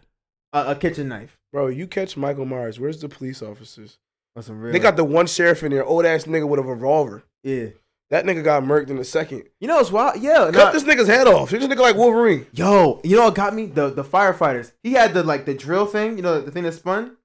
a, 0.53 0.73
a 0.73 0.75
kitchen 0.75 1.09
knife 1.09 1.39
bro, 1.53 1.69
you 1.69 1.87
catch 1.87 2.17
Michael 2.17 2.45
Myers. 2.45 2.79
Where's 2.79 3.01
the 3.01 3.09
police 3.09 3.43
officers? 3.43 3.99
or 4.37 4.43
some 4.43 4.61
real. 4.61 4.73
They 4.73 4.79
got 4.79 4.97
the 4.97 5.05
one 5.05 5.27
sheriff 5.27 5.63
in 5.63 5.73
there, 5.73 5.85
old 5.85 6.05
ass 6.05 6.25
nigga 6.25 6.49
with 6.49 6.61
a 6.61 6.63
revolver. 6.63 7.25
yeah. 7.43 7.69
That 8.11 8.25
nigga 8.25 8.43
got 8.43 8.63
murked 8.63 8.89
in 8.89 8.99
a 8.99 9.05
second. 9.05 9.45
You 9.61 9.69
know 9.69 9.79
it's 9.81 9.93
wild. 9.93 10.21
Yeah. 10.21 10.51
Cut 10.51 10.55
nah- 10.55 10.73
this 10.73 10.85
nigga's 10.85 11.09
head 11.09 11.27
off. 11.27 11.51
This 11.51 11.63
nigga 11.63 11.79
like 11.79 11.97
Wolverine. 11.97 12.47
Yo, 12.53 13.01
you 13.05 13.17
know 13.17 13.25
what 13.25 13.35
got 13.35 13.55
me? 13.55 13.67
The 13.67 13.91
the 13.91 14.05
firefighters. 14.05 14.73
He 14.83 14.93
had 14.93 15.13
the 15.13 15.23
like 15.23 15.45
the 15.45 15.55
drill 15.55 15.87
thing, 15.87 16.17
you 16.17 16.23
know, 16.23 16.41
the 16.41 16.51
thing 16.51 16.65
that 16.65 16.73
spun. 16.73 17.17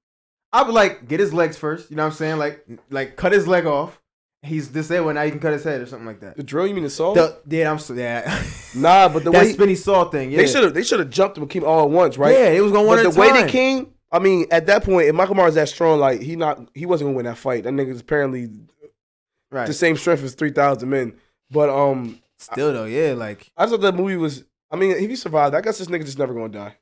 I 0.52 0.62
would 0.63 0.74
like 0.74 1.08
get 1.08 1.20
his 1.20 1.34
legs 1.34 1.58
first, 1.58 1.90
you 1.90 1.96
know 1.96 2.04
what 2.04 2.12
I'm 2.12 2.16
saying? 2.16 2.38
Like 2.38 2.66
like 2.90 3.16
cut 3.16 3.32
his 3.32 3.48
leg 3.48 3.66
off. 3.66 4.00
He's 4.44 4.68
disabled 4.68 5.16
now 5.16 5.22
you 5.22 5.32
can 5.32 5.40
cut 5.40 5.54
his 5.54 5.63
head 5.63 5.80
or 5.80 5.86
something 5.86 6.06
like 6.06 6.20
that. 6.20 6.36
The 6.36 6.44
drill, 6.44 6.68
you 6.68 6.74
mean 6.74 6.84
the 6.84 6.90
saw? 6.90 7.13
The, 7.13 7.40
yeah, 7.48 7.72
I'm 7.72 7.80
so 7.80 7.94
yeah. 7.94 8.44
nah, 8.75 9.08
but 9.08 9.24
the 9.24 9.32
that 9.32 9.42
way 9.42 9.54
spinny 9.54 9.75
saw 9.75 10.10
thing. 10.10 10.32
Yeah. 10.32 10.38
they 10.38 10.48
should 10.48 10.63
have 10.63 10.74
they 10.74 10.84
should 10.84 11.00
have 11.00 11.10
jumped 11.10 11.38
him 11.38 11.44
and 11.44 11.50
came 11.50 11.63
all 11.63 11.86
at 11.86 11.90
once, 11.90 12.18
right? 12.18 12.38
Yeah, 12.38 12.50
it 12.50 12.60
was 12.60 12.74
going 12.74 12.86
one 12.86 12.98
But 12.98 13.06
at 13.06 13.13
the 13.13 13.18
a 13.18 13.22
way 13.22 13.42
they 13.42 13.50
came, 13.50 13.94
I 14.12 14.20
mean, 14.20 14.46
at 14.52 14.68
that 14.68 14.84
point, 14.84 15.08
if 15.08 15.16
Michael 15.16 15.36
Myers 15.36 15.56
that 15.56 15.70
strong, 15.70 16.00
like 16.00 16.22
he 16.22 16.36
not 16.36 16.70
he 16.75 16.86
wasn't 16.86 17.08
gonna 17.08 17.16
win 17.16 17.25
that 17.25 17.38
fight. 17.38 17.63
That 17.63 17.74
nigga's 17.74 18.02
apparently 18.02 18.50
right. 19.53 19.67
the 19.67 19.74
same 19.74 19.95
strength 19.95 20.24
as 20.24 20.33
three 20.33 20.51
thousand 20.51 20.89
men. 20.89 21.13
But 21.51 21.69
um, 21.69 22.19
Still 22.38 22.74
though, 22.74 22.86
yeah, 22.86 23.13
like 23.13 23.51
I 23.55 23.65
thought 23.67 23.81
that 23.81 23.95
movie 23.95 24.17
was. 24.17 24.43
I 24.72 24.75
mean, 24.75 24.91
if 24.91 25.10
he 25.10 25.15
survived, 25.15 25.55
I 25.55 25.62
guess 25.62 25.77
this 25.77 25.88
nigga 25.88 26.03
just 26.05 26.17
never 26.19 26.33
gonna 26.33 26.50
die. 26.50 26.75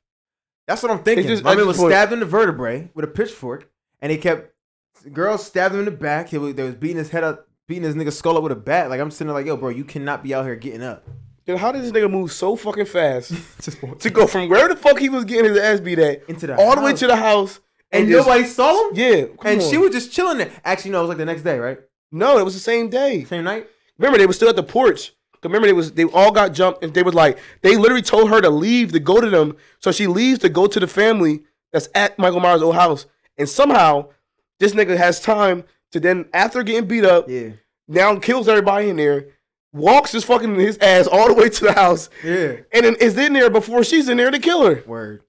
that's 0.65 0.81
what 0.81 0.91
I'm 0.91 1.03
thinking. 1.03 1.27
just- 1.27 1.43
My 1.43 1.51
I 1.51 1.55
man 1.55 1.67
was 1.67 1.77
put- 1.77 1.89
stabbed 1.91 2.13
in 2.13 2.19
the 2.21 2.25
vertebrae 2.25 2.89
with 2.95 3.03
a 3.05 3.07
pitchfork, 3.09 3.69
and 4.01 4.11
he 4.11 4.17
kept 4.17 4.53
girls 5.11 5.45
stabbed 5.45 5.73
him 5.73 5.79
in 5.79 5.85
the 5.85 5.91
back. 5.91 6.29
He 6.29 6.37
was, 6.37 6.55
they 6.55 6.63
was 6.63 6.75
beating 6.75 6.97
his 6.97 7.09
head 7.09 7.23
up, 7.23 7.47
beating 7.67 7.83
his 7.83 7.95
nigga 7.95 8.11
skull 8.13 8.37
up 8.37 8.43
with 8.43 8.51
a 8.53 8.55
bat. 8.55 8.89
Like 8.89 9.01
I'm 9.01 9.11
sitting 9.11 9.27
there 9.27 9.35
like, 9.35 9.45
yo, 9.45 9.57
bro, 9.57 9.69
you 9.69 9.83
cannot 9.83 10.23
be 10.23 10.33
out 10.33 10.45
here 10.45 10.55
getting 10.55 10.81
up. 10.83 11.05
Then 11.45 11.57
how 11.57 11.71
did 11.71 11.81
this 11.83 11.91
nigga 11.91 12.09
move 12.09 12.31
so 12.31 12.55
fucking 12.55 12.85
fast 12.85 13.33
to 13.99 14.09
go 14.09 14.25
from 14.27 14.47
where 14.47 14.67
the 14.69 14.75
fuck 14.75 14.97
he 14.99 15.09
was 15.09 15.25
getting 15.25 15.45
his 15.51 15.57
ass 15.57 15.79
beat 15.79 15.99
at 15.99 16.23
into 16.29 16.47
the 16.47 16.55
all 16.55 16.75
the 16.75 16.81
way 16.81 16.93
to 16.93 17.07
the 17.07 17.15
house 17.15 17.59
and 17.91 18.07
just- 18.07 18.25
nobody 18.27 18.45
saw 18.47 18.89
him. 18.89 18.95
Yeah, 18.95 19.25
and 19.43 19.61
on. 19.61 19.69
she 19.69 19.77
was 19.77 19.91
just 19.91 20.11
chilling 20.13 20.37
there. 20.37 20.51
Actually, 20.63 20.91
no, 20.91 20.99
it 20.99 21.01
was 21.01 21.09
like 21.09 21.17
the 21.17 21.25
next 21.25 21.41
day, 21.41 21.59
right? 21.59 21.79
No, 22.11 22.37
it 22.37 22.43
was 22.45 22.53
the 22.53 22.59
same 22.59 22.89
day. 22.89 23.23
Same 23.25 23.43
night. 23.43 23.67
Remember, 23.97 24.17
they 24.17 24.25
were 24.27 24.33
still 24.33 24.49
at 24.49 24.55
the 24.55 24.63
porch. 24.63 25.13
Remember, 25.43 25.67
they 25.67 25.73
was 25.73 25.91
they 25.93 26.03
all 26.05 26.31
got 26.31 26.53
jumped, 26.53 26.83
and 26.83 26.93
they 26.93 27.01
was 27.03 27.15
like, 27.15 27.39
they 27.61 27.75
literally 27.77 28.03
told 28.03 28.29
her 28.29 28.41
to 28.41 28.49
leave 28.49 28.91
to 28.91 28.99
go 28.99 29.19
to 29.19 29.29
them. 29.29 29.55
So 29.79 29.91
she 29.91 30.05
leaves 30.07 30.39
to 30.39 30.49
go 30.49 30.67
to 30.67 30.79
the 30.79 30.87
family 30.87 31.41
that's 31.73 31.89
at 31.95 32.19
Michael 32.19 32.39
Myers' 32.39 32.61
old 32.61 32.75
house, 32.75 33.05
and 33.37 33.49
somehow 33.49 34.09
this 34.59 34.73
nigga 34.73 34.95
has 34.97 35.19
time 35.19 35.63
to 35.91 35.99
then, 35.99 36.25
after 36.33 36.61
getting 36.63 36.87
beat 36.87 37.03
up, 37.05 37.27
Yeah. 37.27 37.49
now 37.87 38.15
kills 38.17 38.47
everybody 38.47 38.89
in 38.89 38.97
there, 38.97 39.27
walks 39.73 40.11
his 40.11 40.23
fucking 40.23 40.55
his 40.55 40.77
ass 40.77 41.07
all 41.07 41.27
the 41.27 41.33
way 41.33 41.49
to 41.49 41.63
the 41.65 41.73
house, 41.73 42.09
Yeah. 42.23 42.57
and 42.71 42.85
then 42.85 42.95
is 42.95 43.17
in 43.17 43.33
there 43.33 43.49
before 43.49 43.83
she's 43.83 44.09
in 44.09 44.17
there 44.17 44.29
to 44.31 44.39
kill 44.39 44.63
her. 44.65 44.83
Word. 44.85 45.23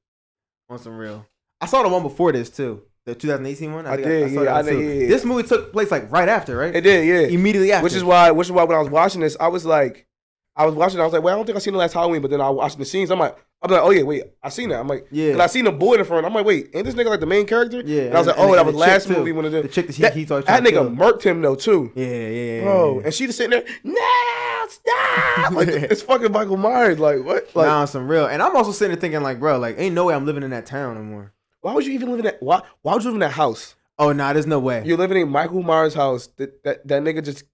On 0.68 0.78
some 0.78 0.96
real. 0.98 1.26
I 1.60 1.66
saw 1.66 1.82
the 1.82 1.88
one 1.88 2.02
before 2.02 2.32
this 2.32 2.50
too. 2.50 2.82
The 3.06 3.14
2018 3.16 3.72
one. 3.72 3.86
I 3.86 3.96
think 3.96 4.06
did, 4.06 4.34
saw 4.34 4.42
yeah, 4.42 4.44
that 4.44 4.54
I 4.54 4.62
did, 4.70 4.80
yeah, 4.80 4.92
yeah. 5.02 5.08
This 5.08 5.24
movie 5.24 5.46
took 5.48 5.72
place 5.72 5.90
like 5.90 6.10
right 6.12 6.28
after, 6.28 6.56
right? 6.56 6.74
It 6.74 6.82
did, 6.82 7.06
yeah. 7.06 7.34
Immediately 7.36 7.72
after. 7.72 7.82
Which 7.84 7.94
is 7.94 8.04
why, 8.04 8.30
which 8.30 8.46
is 8.48 8.52
why 8.52 8.62
when 8.64 8.76
I 8.76 8.80
was 8.80 8.90
watching 8.90 9.20
this, 9.22 9.36
I 9.40 9.48
was 9.48 9.64
like, 9.66 10.06
I 10.54 10.66
was 10.66 10.74
watching, 10.74 11.00
I 11.00 11.04
was 11.04 11.12
like, 11.12 11.22
well, 11.22 11.34
I 11.34 11.36
don't 11.36 11.46
think 11.46 11.56
I 11.56 11.58
seen 11.60 11.72
the 11.72 11.78
last 11.78 11.94
Halloween, 11.94 12.20
but 12.22 12.30
then 12.30 12.40
I 12.40 12.48
watched 12.50 12.78
the 12.78 12.84
scenes. 12.84 13.10
I'm 13.10 13.18
like, 13.18 13.36
I'm 13.62 13.70
like, 13.70 13.80
oh 13.82 13.90
yeah, 13.90 14.02
wait, 14.02 14.22
I 14.42 14.50
seen 14.50 14.68
that. 14.68 14.78
I'm 14.80 14.86
like, 14.86 15.06
Yeah. 15.10 15.42
I 15.42 15.46
seen 15.46 15.64
the 15.64 15.72
boy 15.72 15.94
in 15.94 15.98
the 16.00 16.04
front. 16.04 16.26
I'm 16.26 16.34
like, 16.34 16.44
wait, 16.44 16.68
ain't 16.74 16.84
this 16.84 16.94
nigga 16.94 17.06
like 17.06 17.20
the 17.20 17.26
main 17.26 17.46
character? 17.46 17.80
Yeah. 17.84 18.02
And 18.02 18.14
I 18.14 18.18
was 18.18 18.26
like, 18.28 18.36
oh, 18.38 18.54
that 18.54 18.64
was 18.66 18.74
the 18.74 18.78
last 18.78 19.06
chick, 19.06 19.12
too. 19.14 19.18
movie 19.18 19.32
when 19.32 19.46
it 19.46 19.50
The 19.50 19.62
did. 19.62 19.72
chick 19.72 19.88
that 19.88 20.14
he 20.14 20.26
always 20.28 20.44
that 20.44 20.62
nigga 20.62 20.70
kill. 20.70 20.90
murked 20.90 21.22
him 21.22 21.42
though 21.42 21.54
too, 21.56 21.90
Yeah, 21.96 22.06
yeah, 22.06 22.28
yeah. 22.28 22.62
bro. 22.62 22.98
yeah. 23.00 23.04
And 23.06 23.14
she 23.14 23.26
just 23.26 23.38
sitting 23.38 23.50
there, 23.50 23.64
no, 23.82 24.66
stop. 24.68 25.52
Like 25.52 25.68
it's 25.68 26.02
fucking 26.02 26.30
Michael 26.32 26.56
Myers. 26.56 26.98
Like 26.98 27.24
what? 27.24 27.48
Like 27.54 27.66
nah, 27.66 27.84
some 27.84 28.06
real. 28.08 28.26
And 28.26 28.42
I'm 28.42 28.54
also 28.56 28.72
sitting 28.72 28.92
there 28.94 29.00
thinking 29.00 29.22
like, 29.22 29.40
bro, 29.40 29.58
like, 29.58 29.76
ain't 29.78 29.94
no 29.94 30.04
way 30.06 30.14
I'm 30.14 30.24
living 30.26 30.42
in 30.42 30.50
that 30.50 30.66
town 30.66 30.96
anymore. 30.96 31.32
Why 31.62 31.72
would 31.74 31.86
you 31.86 31.92
even 31.92 32.10
live 32.10 32.18
in 32.20 32.24
that? 32.26 32.42
Why? 32.42 32.62
Why 32.82 32.92
would 32.94 33.02
you 33.02 33.08
live 33.10 33.16
in 33.16 33.20
that 33.20 33.32
house? 33.32 33.74
Oh, 33.98 34.12
nah, 34.12 34.32
there's 34.32 34.46
no 34.46 34.58
way. 34.58 34.82
You're 34.84 34.96
living 34.98 35.20
in 35.20 35.28
Michael 35.28 35.62
Myers' 35.62 35.94
house. 35.94 36.26
That 36.36 36.62
that, 36.64 36.86
that 36.88 37.02
nigga 37.02 37.24
just 37.24 37.44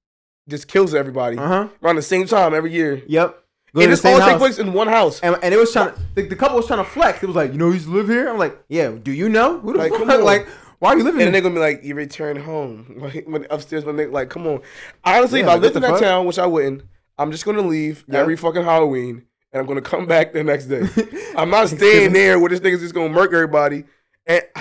just 0.49 0.67
kills 0.67 0.95
everybody 0.95 1.37
Uh 1.39 1.47
huh. 1.47 1.69
around 1.83 1.97
the 1.97 2.03
same 2.03 2.27
time 2.27 2.55
every 2.55 2.73
year. 2.73 3.03
Yep. 3.07 3.45
Go 3.75 3.83
And 3.83 3.93
this 3.93 4.03
all 4.05 4.13
same 4.13 4.21
take 4.21 4.31
house. 4.31 4.39
place 4.39 4.59
in 4.59 4.73
one 4.73 4.89
house. 4.89 5.21
And, 5.21 5.37
and 5.43 5.53
it 5.53 5.59
was 5.59 5.71
trying 5.73 5.93
to, 5.93 6.01
the, 6.15 6.23
the 6.23 6.37
couple 6.37 6.57
was 6.57 6.67
trying 6.67 6.83
to 6.83 6.91
flex. 6.91 7.23
It 7.23 7.27
was 7.27 7.37
like, 7.37 7.53
you 7.53 7.59
know, 7.59 7.71
used 7.71 7.87
live 7.87 8.09
here. 8.09 8.27
I'm 8.31 8.39
like, 8.39 8.59
yeah. 8.71 8.93
Do 8.93 9.13
you 9.13 9.29
know? 9.29 9.59
Who 9.61 9.75
the 9.75 9.79
Like, 9.79 9.93
fuck? 9.93 10.23
Like, 10.23 10.49
why 10.79 10.91
are 10.95 10.97
you 10.97 11.05
living 11.05 11.21
And 11.21 11.35
they're 11.35 11.43
gonna 11.43 11.55
be 11.55 11.61
like, 11.61 11.85
"You 11.85 11.95
return 11.97 12.37
home." 12.37 12.95
Like 13.03 13.27
when 13.27 13.47
upstairs, 13.51 13.85
when 13.85 13.97
they 13.97 14.07
like, 14.07 14.31
"Come 14.31 14.47
on." 14.47 14.63
Honestly, 15.05 15.41
Yeah, 15.41 15.47
if 15.47 15.51
I 15.51 15.55
lived 15.57 15.77
in 15.77 15.83
that 15.83 15.91
fuck? 15.91 16.01
town, 16.01 16.25
which 16.25 16.39
I 16.39 16.47
wouldn't, 16.47 16.83
I'm 17.19 17.31
just 17.33 17.45
gonna 17.45 17.61
leave 17.63 18.05
Yeah. 18.09 18.21
every 18.21 18.37
fucking 18.37 18.63
Halloween, 18.63 19.25
and 19.53 19.61
I'm 19.61 19.67
gonna 19.67 19.83
come 19.83 20.07
back 20.07 20.33
the 20.33 20.45
next 20.45 20.67
day. 20.67 20.83
I'm 21.37 21.51
not 21.51 21.69
staying 21.69 22.13
there 22.19 22.39
where 22.39 22.49
this 22.49 22.61
nigga's 22.61 22.81
just 22.81 22.95
gonna 22.95 23.09
murk 23.13 23.33
everybody. 23.35 23.85
And 24.29 24.43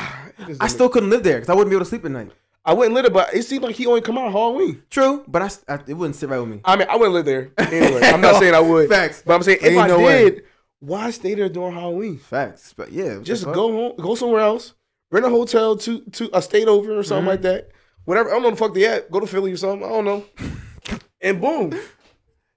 I 0.59 0.67
still 0.67 0.89
couldn't 0.89 1.09
live 1.12 1.21
there 1.24 1.36
because 1.36 1.50
I 1.50 1.53
wouldn't 1.53 1.69
be 1.69 1.75
able 1.75 1.86
to 1.86 1.89
sleep 1.89 2.05
at 2.05 2.12
night. 2.12 2.31
I 2.65 2.74
wouldn't 2.74 2.93
live 2.95 3.03
there, 3.03 3.12
but 3.13 3.33
it 3.33 3.43
seemed 3.43 3.63
like 3.63 3.75
he 3.75 3.86
only 3.86 4.01
come 4.01 4.17
out 4.17 4.31
Halloween. 4.31 4.81
True, 4.89 5.24
but 5.27 5.41
I 5.69 5.79
it 5.88 5.93
wouldn't 5.93 6.15
sit 6.15 6.29
right 6.29 6.39
with 6.39 6.50
me. 6.50 6.62
I 6.65 6.75
mean, 6.75 6.88
I 6.89 6.95
wouldn't 6.95 7.13
live 7.13 7.25
there 7.25 7.51
anyway. 7.57 8.01
I'm 8.05 8.19
not 8.21 8.39
saying 8.39 8.53
I 8.55 8.59
would, 8.59 8.89
Facts. 8.89 9.24
but 9.25 9.36
I'm 9.36 9.43
saying 9.43 9.59
if 9.62 9.67
Ain't 9.67 9.79
I 9.79 9.88
no 9.88 10.00
way. 10.00 10.29
did, 10.31 10.43
why 10.79 11.09
stay 11.12 11.33
there 11.36 11.47
during 11.50 11.74
Halloween? 11.74 12.17
Facts, 12.17 12.74
but 12.75 12.91
yeah, 12.91 13.19
Just 13.21 13.45
go 13.45 13.71
home, 13.71 13.93
go 13.97 14.15
somewhere 14.15 14.41
else, 14.41 14.74
rent 15.12 15.25
a 15.25 15.29
hotel 15.29 15.77
to 15.77 16.01
to 16.01 16.29
a 16.38 16.41
state 16.41 16.67
over 16.67 16.97
or 16.97 17.03
something 17.03 17.21
Mm-hmm. 17.21 17.27
like 17.29 17.41
that. 17.43 17.69
Whatever. 18.03 18.29
I 18.29 18.33
don't 18.33 18.43
know 18.43 18.50
the 18.51 18.55
fuck 18.57 18.74
they 18.74 18.86
at. 18.86 19.09
Go 19.12 19.19
to 19.21 19.27
Philly 19.27 19.51
or 19.53 19.57
something. 19.57 19.86
I 19.86 19.89
don't 19.89 20.05
know. 20.05 20.25
and 21.21 21.39
boom, 21.41 21.77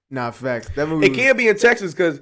Nah, 0.09 0.31
facts. 0.31 0.69
That 0.75 0.87
movie. 0.87 1.07
it 1.07 1.13
can't 1.13 1.37
be 1.37 1.47
in 1.47 1.57
Texas 1.57 1.93
because 1.93 2.19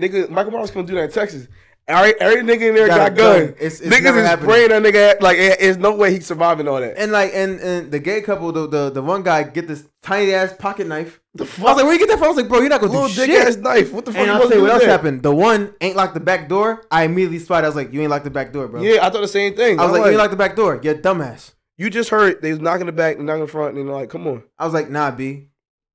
nigga 0.00 0.28
Michael 0.28 0.50
Myers 0.52 0.70
gonna 0.72 0.86
do 0.86 0.94
that 0.96 1.04
in 1.04 1.10
Texas. 1.12 1.46
Every, 1.88 2.14
every 2.20 2.42
nigga 2.42 2.68
in 2.68 2.74
there 2.76 2.86
Got 2.86 2.96
got, 2.98 3.12
a 3.12 3.14
gun. 3.14 3.40
gun. 3.40 3.48
It's- 3.54 3.80
it's 3.80 3.94
Niggas 3.94 4.16
is 4.16 4.24
happening. 4.26 4.48
spraying 4.50 4.68
that 4.68 4.82
nigga. 4.82 5.10
At, 5.10 5.22
like, 5.22 5.36
it, 5.36 5.58
there's 5.58 5.76
no 5.78 5.94
way 5.96 6.12
he's 6.12 6.24
surviving 6.26 6.68
all 6.68 6.80
that. 6.80 6.96
And 6.96 7.10
like, 7.10 7.32
and 7.34 7.58
and 7.60 7.90
the 7.90 7.98
gay 7.98 8.20
couple, 8.22 8.52
the 8.52 8.68
the, 8.68 8.90
the 8.90 9.02
one 9.02 9.22
guy 9.24 9.42
get 9.42 9.66
this 9.66 9.88
tiny 10.00 10.32
ass 10.32 10.52
pocket 10.56 10.86
knife. 10.86 11.20
The 11.34 11.44
fuck? 11.44 11.66
I 11.66 11.68
was 11.70 11.76
like, 11.78 11.84
where 11.84 11.92
you 11.94 11.98
get 11.98 12.08
that 12.08 12.18
from? 12.18 12.26
I 12.26 12.28
was 12.28 12.36
like, 12.36 12.48
bro, 12.48 12.60
you're 12.60 12.68
not 12.68 12.80
gonna 12.80 12.92
little 12.92 13.08
do 13.08 13.14
dick 13.14 13.30
shit. 13.30 13.48
ass 13.48 13.56
knife. 13.56 13.92
What 13.92 14.04
the 14.04 14.12
fuck? 14.12 14.20
and 14.22 14.30
I'll 14.30 14.36
supposed 14.42 14.52
tell 14.52 14.58
to 14.60 14.62
you 14.62 14.62
what 14.62 14.72
else 14.74 14.82
that? 14.84 14.90
happened. 14.90 15.22
The 15.24 15.34
one 15.34 15.74
ain't 15.80 15.96
locked 15.96 16.14
the 16.14 16.20
back 16.20 16.48
door. 16.48 16.84
I 16.90 17.02
immediately 17.04 17.40
spotted. 17.40 17.64
I 17.66 17.68
was 17.68 17.76
like, 17.76 17.92
you 17.92 18.00
ain't 18.00 18.10
locked 18.10 18.24
the 18.24 18.30
back 18.30 18.52
door, 18.52 18.68
bro. 18.68 18.80
Yeah, 18.80 19.04
I 19.04 19.10
thought 19.10 19.20
the 19.22 19.28
same 19.28 19.56
thing. 19.56 19.80
I 19.80 19.82
was 19.84 19.92
I'm 19.94 20.00
like, 20.00 20.04
you 20.06 20.10
ain't 20.12 20.18
locked 20.18 20.30
the 20.30 20.36
back 20.36 20.54
door. 20.54 20.78
You're 20.82 20.94
a 20.94 20.98
dumbass. 20.98 21.52
you 21.78 21.90
just 21.90 22.10
heard 22.10 22.40
they 22.42 22.50
was 22.52 22.60
knocking 22.60 22.86
the 22.86 22.92
back, 22.92 23.18
knocking 23.18 23.40
the 23.42 23.48
front, 23.48 23.76
and 23.76 23.88
they're 23.88 23.94
like, 23.94 24.08
come 24.08 24.26
on. 24.28 24.44
I 24.58 24.64
was 24.66 24.72
like, 24.74 24.88
nah, 24.88 25.10
B. 25.10 25.48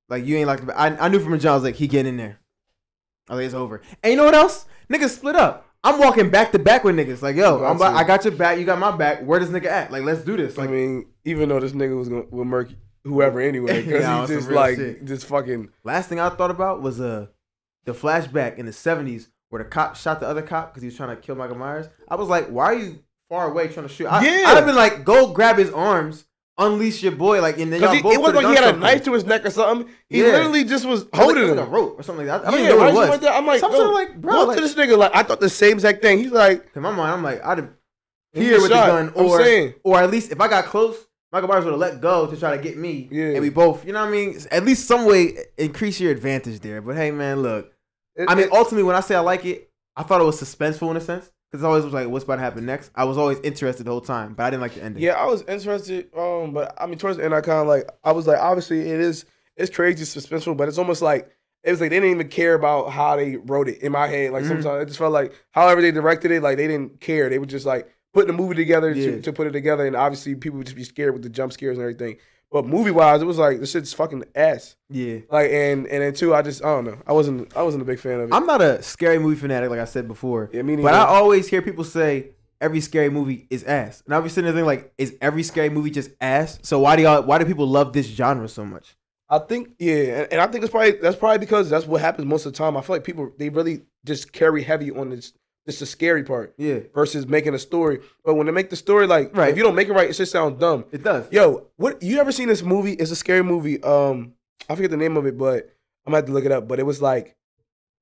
Like, 0.10 0.25
you 0.25 0.36
ain't 0.38 0.48
locked 0.48 0.62
the 0.62 0.67
back. 0.67 0.77
I, 0.77 1.06
I 1.06 1.08
knew 1.08 1.20
from 1.20 1.34
a 1.34 1.38
jump. 1.38 1.51
I 1.51 1.56
was 1.56 1.63
like, 1.63 1.75
he 1.75 1.88
getting 1.88 2.10
in 2.13 2.17
there. 2.17 2.39
I 3.29 3.34
was 3.34 3.39
like, 3.39 3.46
it's 3.46 3.53
over. 3.56 3.82
And 4.03 4.12
you 4.12 4.17
know 4.17 4.25
what 4.25 4.34
else? 4.36 4.65
Niggas 4.91 5.10
split 5.10 5.36
up. 5.36 5.65
I'm 5.88 6.00
walking 6.00 6.29
back 6.29 6.51
to 6.51 6.60
back 6.60 6.84
with 6.84 6.96
niggas. 6.96 7.22
Like, 7.22 7.36
yo, 7.36 7.60
Got 7.60 7.75
about. 7.77 7.96
I 7.96 8.03
got 8.03 8.24
your 8.25 8.34
back. 8.34 8.58
You 8.60 8.65
got 8.65 8.77
my 8.79 8.96
back. 8.96 9.22
Where 9.24 9.39
this 9.39 9.50
nigga 9.50 9.65
at? 9.67 9.91
Like, 9.91 10.03
let's 10.03 10.22
do 10.22 10.36
this. 10.36 10.58
Like, 10.58 10.70
I 10.70 10.72
mean, 10.72 11.08
even 11.25 11.50
though 11.50 11.60
this 11.60 11.72
nigga 11.72 11.98
was 11.98 12.10
gonna 12.10 12.25
will 12.29 12.46
murk 12.46 12.70
whoever 13.03 13.39
anyway, 13.39 13.82
because 13.86 14.03
Nah, 14.03 14.27
he 14.27 14.34
just 14.36 14.50
like 14.50 14.75
shit. 14.75 15.06
just 15.06 15.25
fucking. 15.27 15.70
Last 15.84 16.10
thing 16.10 16.20
I 16.20 16.29
thought 16.29 16.51
about 16.51 16.82
was 16.82 17.00
uh 17.00 17.27
the 17.86 17.94
flashback 17.94 18.58
in 18.58 18.65
the 18.65 18.74
seventies 18.74 19.29
where 19.50 19.63
the 19.63 19.70
cop 19.70 19.96
shot 19.96 20.20
the 20.20 20.27
other 20.27 20.41
cop 20.41 20.74
because 20.74 20.82
he 20.84 20.88
was 20.88 20.96
trying 20.98 21.15
to 21.15 21.22
kill 21.22 21.36
Michael 21.36 21.56
Myers. 21.58 21.88
I 22.10 22.15
was 22.15 22.27
like, 22.27 22.48
why 22.50 22.65
are 22.65 22.75
you 22.75 23.00
far 23.29 23.50
away 23.50 23.70
trying 23.70 23.88
to 23.88 23.94
shoot? 23.94 24.08
I, 24.08 24.22
Yeah. 24.25 24.48
I'd 24.50 24.56
have 24.58 24.65
been 24.65 24.75
like, 24.75 25.06
go 25.06 25.32
grab 25.32 25.58
his 25.58 25.70
arms, 25.72 26.25
unleash 26.58 27.04
your 27.04 27.12
boy, 27.12 27.42
like, 27.42 27.60
and 27.60 27.72
then 27.72 27.82
y'all 27.82 27.94
he, 27.94 28.02
both 28.02 28.14
it 28.14 28.20
wasn't 28.20 28.44
like 28.44 28.48
he 28.58 28.64
had 28.64 28.76
a 28.76 28.78
knife 28.78 29.04
to 29.04 29.14
his 29.14 29.26
neck 29.26 29.46
or 29.46 29.50
something. 29.52 29.88
He 30.10 30.20
Yeah. 30.22 30.28
literally 30.34 30.64
just 30.64 30.86
was 30.86 31.04
like- 31.06 31.16
holding 31.16 31.44
it 31.44 31.50
him. 31.50 31.58
like 31.58 31.68
a 31.68 31.70
rope 31.70 32.00
or 32.00 32.04
something 32.04 32.26
like 32.28 32.42
that. 32.42 32.48
I 32.48 32.52
don't 32.52 32.60
yeah, 32.60 32.66
even 32.68 32.78
know 32.80 32.84
what 32.86 32.94
it 32.94 33.10
was. 33.12 33.22
Like 33.22 33.36
I'm 33.36 33.46
like, 33.46 33.60
Something 33.60 33.94
like, 33.94 34.20
bro, 34.22 34.44
like- 34.46 34.56
to 34.58 34.62
this 34.62 34.76
nigga. 34.76 34.98
Like 34.98 35.12
I 35.16 35.24
thought 35.24 35.40
the 35.40 35.50
same 35.50 35.74
exact 35.74 36.02
thing. 36.02 36.20
He's 36.20 36.32
like, 36.32 36.66
In 36.76 36.82
my 36.82 36.92
mind, 36.92 37.12
I'm 37.12 37.24
like, 37.24 37.44
I'd 37.46 37.58
have 37.60 37.70
here 38.34 38.62
with 38.62 38.72
shot. 38.72 38.86
the 38.86 38.92
gun, 38.92 39.12
or 39.16 39.74
or 39.84 40.00
at 40.02 40.10
least 40.12 40.32
if 40.32 40.40
I 40.42 40.48
got 40.48 40.66
close, 40.66 40.96
Michael 41.32 41.50
Myers 41.50 41.66
would 41.66 41.72
have 41.72 41.80
let 41.80 42.02
go 42.02 42.28
to 42.28 42.38
try 42.38 42.56
to 42.56 42.62
get 42.62 42.78
me. 42.78 43.08
Yeah. 43.12 43.26
And 43.32 43.42
we 43.42 43.50
both, 43.50 43.86
you 43.86 43.94
know 43.94 44.02
what 44.02 44.10
I 44.10 44.12
mean? 44.12 44.40
At 44.52 44.64
least 44.66 44.88
some 44.88 45.06
way 45.06 45.38
increase 45.58 46.00
your 46.00 46.12
advantage 46.12 46.60
there. 46.62 46.82
But 46.82 46.96
hey, 46.96 47.12
man, 47.12 47.42
look. 47.42 47.72
It- 48.16 48.26
I 48.30 48.36
mean, 48.36 48.46
it- 48.46 48.52
ultimately, 48.52 48.84
when 48.84 48.96
I 48.96 49.02
say 49.02 49.16
I 49.16 49.20
like 49.20 49.46
it, 49.46 49.70
I 49.96 50.04
thought 50.04 50.22
it 50.22 50.24
was 50.26 50.42
suspenseful 50.42 50.90
in 50.92 50.98
a 50.98 51.02
sense. 51.02 51.32
Because 51.51 51.63
I 51.63 51.68
always 51.68 51.86
was 51.86 51.94
like, 51.94 52.10
what's 52.10 52.25
about 52.25 52.36
to 52.38 52.42
happen 52.42 52.66
next? 52.66 52.92
I 52.94 53.06
was 53.06 53.18
always 53.18 53.39
interested 53.39 53.86
the 53.86 53.92
whole 53.92 54.01
time, 54.01 54.34
but 54.34 54.44
I 54.44 54.50
didn't 54.50 54.62
like 54.62 54.74
the 54.75 54.84
ending. 54.84 55.01
Yeah, 55.01 55.13
I 55.13 55.25
was 55.25 55.44
interested. 55.44 56.10
Um, 56.16 56.51
but 56.54 56.75
I 56.77 56.86
mean, 56.88 56.98
towards 56.98 57.18
the 57.18 57.24
end, 57.25 57.34
I 57.34 57.42
kind 57.42 57.60
of 57.60 57.68
like 57.68 57.89
I 58.04 58.12
was 58.12 58.27
like, 58.27 58.39
obviously, 58.39 58.82
it 58.82 59.00
is 59.00 59.25
it's 59.56 59.74
crazy 59.74 60.04
suspenseful, 60.04 60.58
but 60.58 60.68
it's 60.68 60.77
almost 60.77 61.01
like 61.01 61.32
it 61.63 61.72
was 61.72 61.80
like 61.82 61.89
they 61.89 62.00
didn't 62.00 62.12
even 62.12 62.27
care 62.27 62.54
about 62.54 62.89
how 62.89 63.16
they 63.16 63.38
wrote 63.38 63.70
it 63.70 63.82
in 63.82 63.92
my 63.94 64.08
head. 64.08 64.32
Like 64.32 64.44
Mhm. 64.44 64.48
sometimes 64.50 64.84
it 64.84 64.86
just 64.88 65.00
felt 65.00 65.13
like 65.13 65.34
however 65.51 65.82
they 65.82 65.92
directed 65.92 66.32
it, 66.32 66.44
like 66.44 66.58
they 66.58 66.68
didn't 66.68 67.00
care. 67.00 67.30
They 67.30 67.39
were 67.39 67.46
just 67.46 67.66
like 67.66 67.89
putting 68.13 68.27
the 68.27 68.34
movie 68.42 68.56
together 68.56 68.92
Yeah. 68.92 69.12
to, 69.12 69.22
to 69.22 69.34
put 69.34 69.48
it 69.48 69.51
together, 69.51 69.86
and 69.88 69.96
obviously 69.96 70.36
people 70.36 70.58
would 70.58 70.68
just 70.68 70.75
be 70.77 70.84
scared 70.84 71.13
with 71.13 71.24
the 71.24 71.30
jump 71.30 71.54
scares 71.54 71.77
and 71.77 71.82
everything. 71.84 72.18
But 72.50 72.66
movie 72.66 72.92
wise, 72.92 73.22
it 73.22 73.25
was 73.25 73.38
like 73.38 73.60
this 73.60 73.72
shit's 73.72 73.94
fucking 73.94 74.24
ass. 74.34 74.75
Yeah. 74.89 75.20
Like 75.30 75.51
and 75.51 75.86
and 75.88 76.01
then 76.01 76.13
too, 76.13 76.34
I 76.34 76.42
just 76.42 76.63
I 76.63 76.68
don't 76.68 76.86
know. 76.86 76.98
I 77.06 77.12
wasn't 77.13 77.56
I 77.56 77.63
wasn't 77.63 77.82
a 77.82 77.86
big 77.86 78.00
fan 78.00 78.20
of 78.22 78.30
it. 78.30 78.34
I'm 78.34 78.46
not 78.46 78.62
a 78.62 78.82
scary 78.82 79.20
movie 79.20 79.36
fanatic, 79.36 79.70
like 79.70 79.80
I 79.80 79.86
said 79.86 80.08
before. 80.08 80.50
yeah, 80.54 80.62
me 80.62 80.77
But 80.77 80.94
I 80.94 81.06
always 81.06 81.48
hear 81.48 81.62
people 81.62 81.84
say 81.84 82.32
every 82.62 82.82
scary 82.82 83.10
movie 83.10 83.48
is 83.50 83.63
ass. 83.63 84.01
And 84.06 84.16
I'll 84.16 84.22
be 84.22 84.30
sitting 84.30 84.46
there 84.46 84.54
thinking, 84.54 84.66
like, 84.66 84.94
is 84.98 85.16
every 85.22 85.44
scary 85.44 85.70
movie 85.70 85.92
just 85.92 86.12
ass? 86.22 86.60
So 86.63 86.80
why 86.80 86.96
do 86.96 87.04
y'all 87.04 87.24
why 87.24 87.38
do 87.38 87.46
people 87.46 87.68
love 87.68 87.94
this 87.94 88.08
genre 88.08 88.48
so 88.48 88.66
much? 88.66 88.96
I 89.30 89.39
think 89.39 89.72
yeah, 89.77 90.22
and, 90.22 90.34
and 90.34 90.42
I 90.42 90.48
think 90.48 90.63
it's 90.63 90.72
probably 90.72 90.92
that's 90.94 91.18
probably 91.18 91.39
because 91.39 91.70
that's 91.70 91.86
what 91.86 92.00
happens 92.00 92.25
most 92.25 92.46
of 92.46 92.54
the 92.54 92.58
time. 92.58 92.77
I 92.77 92.82
feel 92.82 92.96
like 92.96 93.04
people 93.04 93.32
they 93.38 93.50
really 93.50 93.82
just 94.06 94.32
carry 94.32 94.63
heavy 94.63 94.89
on 94.92 95.10
this 95.10 95.34
this 95.68 95.78
the 95.80 95.86
scary 95.86 96.24
part 96.24 96.56
Yeah. 96.58 96.80
versus 96.96 97.28
making 97.28 97.54
a 97.54 97.60
story. 97.60 98.00
But 98.26 98.34
when 98.36 98.48
they 98.48 98.52
make 98.54 98.72
the 98.72 98.76
story 98.76 99.06
like 99.06 99.36
Right. 99.38 99.52
if 99.52 99.58
you 99.58 99.62
don't 99.64 99.76
make 99.76 99.90
it 99.90 99.94
right, 99.94 100.10
it 100.10 100.14
just 100.14 100.32
sounds 100.32 100.60
dumb. 100.60 100.86
It 100.92 101.04
does. 101.04 101.26
Yo, 101.32 101.68
what 101.76 102.02
you 102.02 102.20
ever 102.20 102.32
seen 102.32 102.48
this 102.48 102.64
movie? 102.64 102.94
It's 102.94 103.12
a 103.12 103.16
scary 103.16 103.44
movie. 103.44 103.84
Um, 103.84 104.34
I 104.68 104.76
forget 104.76 104.90
the 104.90 104.98
name 104.98 105.16
of 105.18 105.28
it, 105.28 105.38
but 105.38 105.66
I'm 106.06 106.12
gonna 106.12 106.18
have 106.18 106.26
to 106.26 106.32
look 106.32 106.46
it 106.46 106.52
up. 106.52 106.68
But 106.68 106.80
it 106.80 106.86
was 106.88 107.02
like 107.02 107.36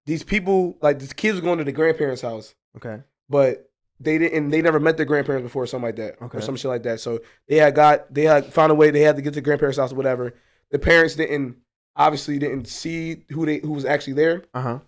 these 0.06 0.24
people, 0.24 0.78
like 0.82 1.00
these 1.00 1.12
kids 1.12 1.36
were 1.38 1.44
going 1.44 1.58
to 1.58 1.64
the 1.66 1.72
grandparents' 1.72 2.22
house, 2.22 2.56
Okay. 2.78 3.02
but 3.28 3.70
they 4.00 4.18
didn't. 4.18 4.50
They 4.50 4.62
never 4.62 4.80
met 4.80 4.98
their 4.98 5.06
grandparents 5.06 5.44
before, 5.44 5.64
or 5.64 5.68
something 5.68 5.86
like 5.88 5.96
that, 5.96 6.22
Okay. 6.22 6.38
or 6.38 6.42
some 6.42 6.56
shit 6.56 6.70
like 6.70 6.84
that. 6.84 7.00
So 7.00 7.20
they 7.48 7.56
had 7.58 7.74
got 7.76 8.14
they 8.14 8.24
had 8.24 8.54
found 8.54 8.72
a 8.72 8.76
way. 8.76 8.92
They 8.92 9.02
had 9.02 9.16
to 9.16 9.22
get 9.22 9.30
to 9.32 9.36
the 9.36 9.42
grandparents' 9.42 9.78
house 9.80 9.92
or 9.92 9.96
whatever. 9.96 10.34
The 10.70 10.78
parents 10.80 11.16
didn't 11.16 11.58
obviously 11.96 12.38
didn't 12.38 12.68
see 12.68 13.24
who 13.32 13.46
they 13.46 13.58
who 13.60 13.72
was 13.72 13.86
actually 13.86 14.14
there. 14.14 14.44
Uh-huh. 14.54 14.80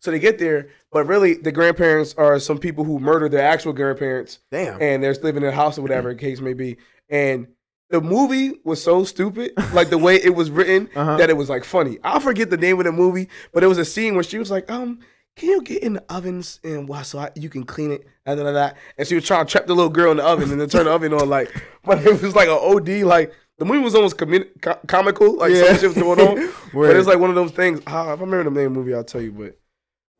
So 0.00 0.10
they 0.10 0.18
get 0.18 0.38
there, 0.38 0.68
but 0.92 1.06
really 1.06 1.34
the 1.34 1.52
grandparents 1.52 2.14
are 2.16 2.38
some 2.38 2.58
people 2.58 2.84
who 2.84 2.98
murdered 2.98 3.32
their 3.32 3.42
actual 3.46 3.72
grandparents 3.72 4.38
Damn. 4.50 4.80
and 4.80 5.02
they're 5.02 5.14
living 5.14 5.42
in 5.42 5.48
a 5.48 5.52
house 5.52 5.78
or 5.78 5.82
whatever 5.82 6.12
the 6.12 6.18
case 6.20 6.40
may 6.40 6.52
be. 6.54 6.76
And 7.10 7.48
the 7.90 8.00
movie 8.00 8.54
was 8.64 8.82
so 8.82 9.04
stupid, 9.04 9.52
like 9.72 9.90
the 9.90 9.98
way 9.98 10.16
it 10.16 10.34
was 10.34 10.50
written, 10.50 10.88
Uh-huh. 10.96 11.16
that 11.18 11.30
it 11.30 11.36
was 11.36 11.48
like 11.48 11.64
funny. 11.64 11.98
I'll 12.02 12.20
forget 12.20 12.50
the 12.50 12.56
name 12.56 12.78
of 12.78 12.84
the 12.84 12.92
movie, 12.92 13.28
but 13.52 13.62
it 13.62 13.68
was 13.68 13.78
a 13.78 13.84
scene 13.84 14.14
where 14.14 14.24
she 14.24 14.38
was 14.38 14.50
like, 14.50 14.70
um, 14.70 14.98
can 15.36 15.50
you 15.50 15.62
get 15.62 15.82
in 15.82 15.92
the 15.92 16.04
ovens 16.08 16.58
and 16.64 16.88
watch 16.88 17.06
so 17.06 17.18
I, 17.18 17.30
you 17.34 17.48
can 17.50 17.64
clean 17.64 17.92
it? 17.92 18.06
And, 18.24 18.38
da, 18.38 18.44
da, 18.44 18.52
da. 18.52 18.70
and 18.98 19.06
she 19.06 19.14
was 19.14 19.24
trying 19.24 19.44
to 19.46 19.52
trap 19.52 19.66
the 19.66 19.74
little 19.74 19.90
girl 19.90 20.10
in 20.10 20.16
the 20.16 20.24
oven 20.24 20.50
and 20.50 20.60
then 20.60 20.68
turn 20.68 20.86
the 20.86 20.90
oven 20.92 21.12
on, 21.12 21.28
like, 21.28 21.52
but 21.84 22.04
it 22.04 22.22
was 22.22 22.34
like 22.34 22.48
an 22.48 22.58
OD, 22.60 22.88
like, 23.06 23.32
the 23.58 23.64
movie 23.64 23.78
was 23.80 23.94
almost 23.94 24.16
comi- 24.18 24.48
co- 24.60 24.78
comical, 24.86 25.36
like 25.36 25.52
Yeah. 25.52 25.66
some 25.68 25.76
shit 25.78 25.94
was 25.94 26.02
going 26.02 26.20
on. 26.20 26.52
but 26.74 26.96
it's 26.96 27.06
like 27.06 27.18
one 27.18 27.30
of 27.30 27.36
those 27.36 27.52
things. 27.52 27.80
ah, 27.86 28.12
if 28.12 28.18
I 28.20 28.24
remember 28.24 28.44
the 28.44 28.50
name 28.50 28.66
of 28.66 28.72
the 28.74 28.78
movie, 28.80 28.94
I'll 28.94 29.04
tell 29.04 29.20
you. 29.22 29.32
But 29.32 29.58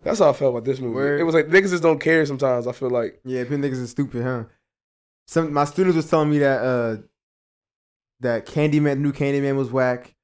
that's 0.07 0.19
how 0.21 0.31
I 0.31 0.33
felt 0.33 0.53
about 0.55 0.65
this 0.65 0.81
movie. 0.81 0.95
Word. 0.95 1.21
It 1.21 1.25
was 1.25 1.35
like 1.35 1.47
niggas 1.49 1.71
just 1.71 1.83
don't 1.83 1.99
care 2.01 2.25
sometimes. 2.27 2.67
I 2.67 2.73
feel 2.73 2.91
like 2.91 3.21
Yeah, 3.25 3.43
people 3.43 3.59
niggas 3.59 3.73
is 3.83 3.91
stupid, 3.91 4.23
huh? 4.23 4.45
Some 5.27 5.53
my 5.53 5.65
students 5.65 5.97
was 5.97 6.09
telling 6.09 6.31
me 6.31 6.39
that 6.39 6.61
uh 6.63 6.97
that 8.21 8.47
Candyman, 8.47 8.99
new 9.01 9.13
Candyman 9.13 9.57
was 9.57 9.71
whack. 9.71 10.15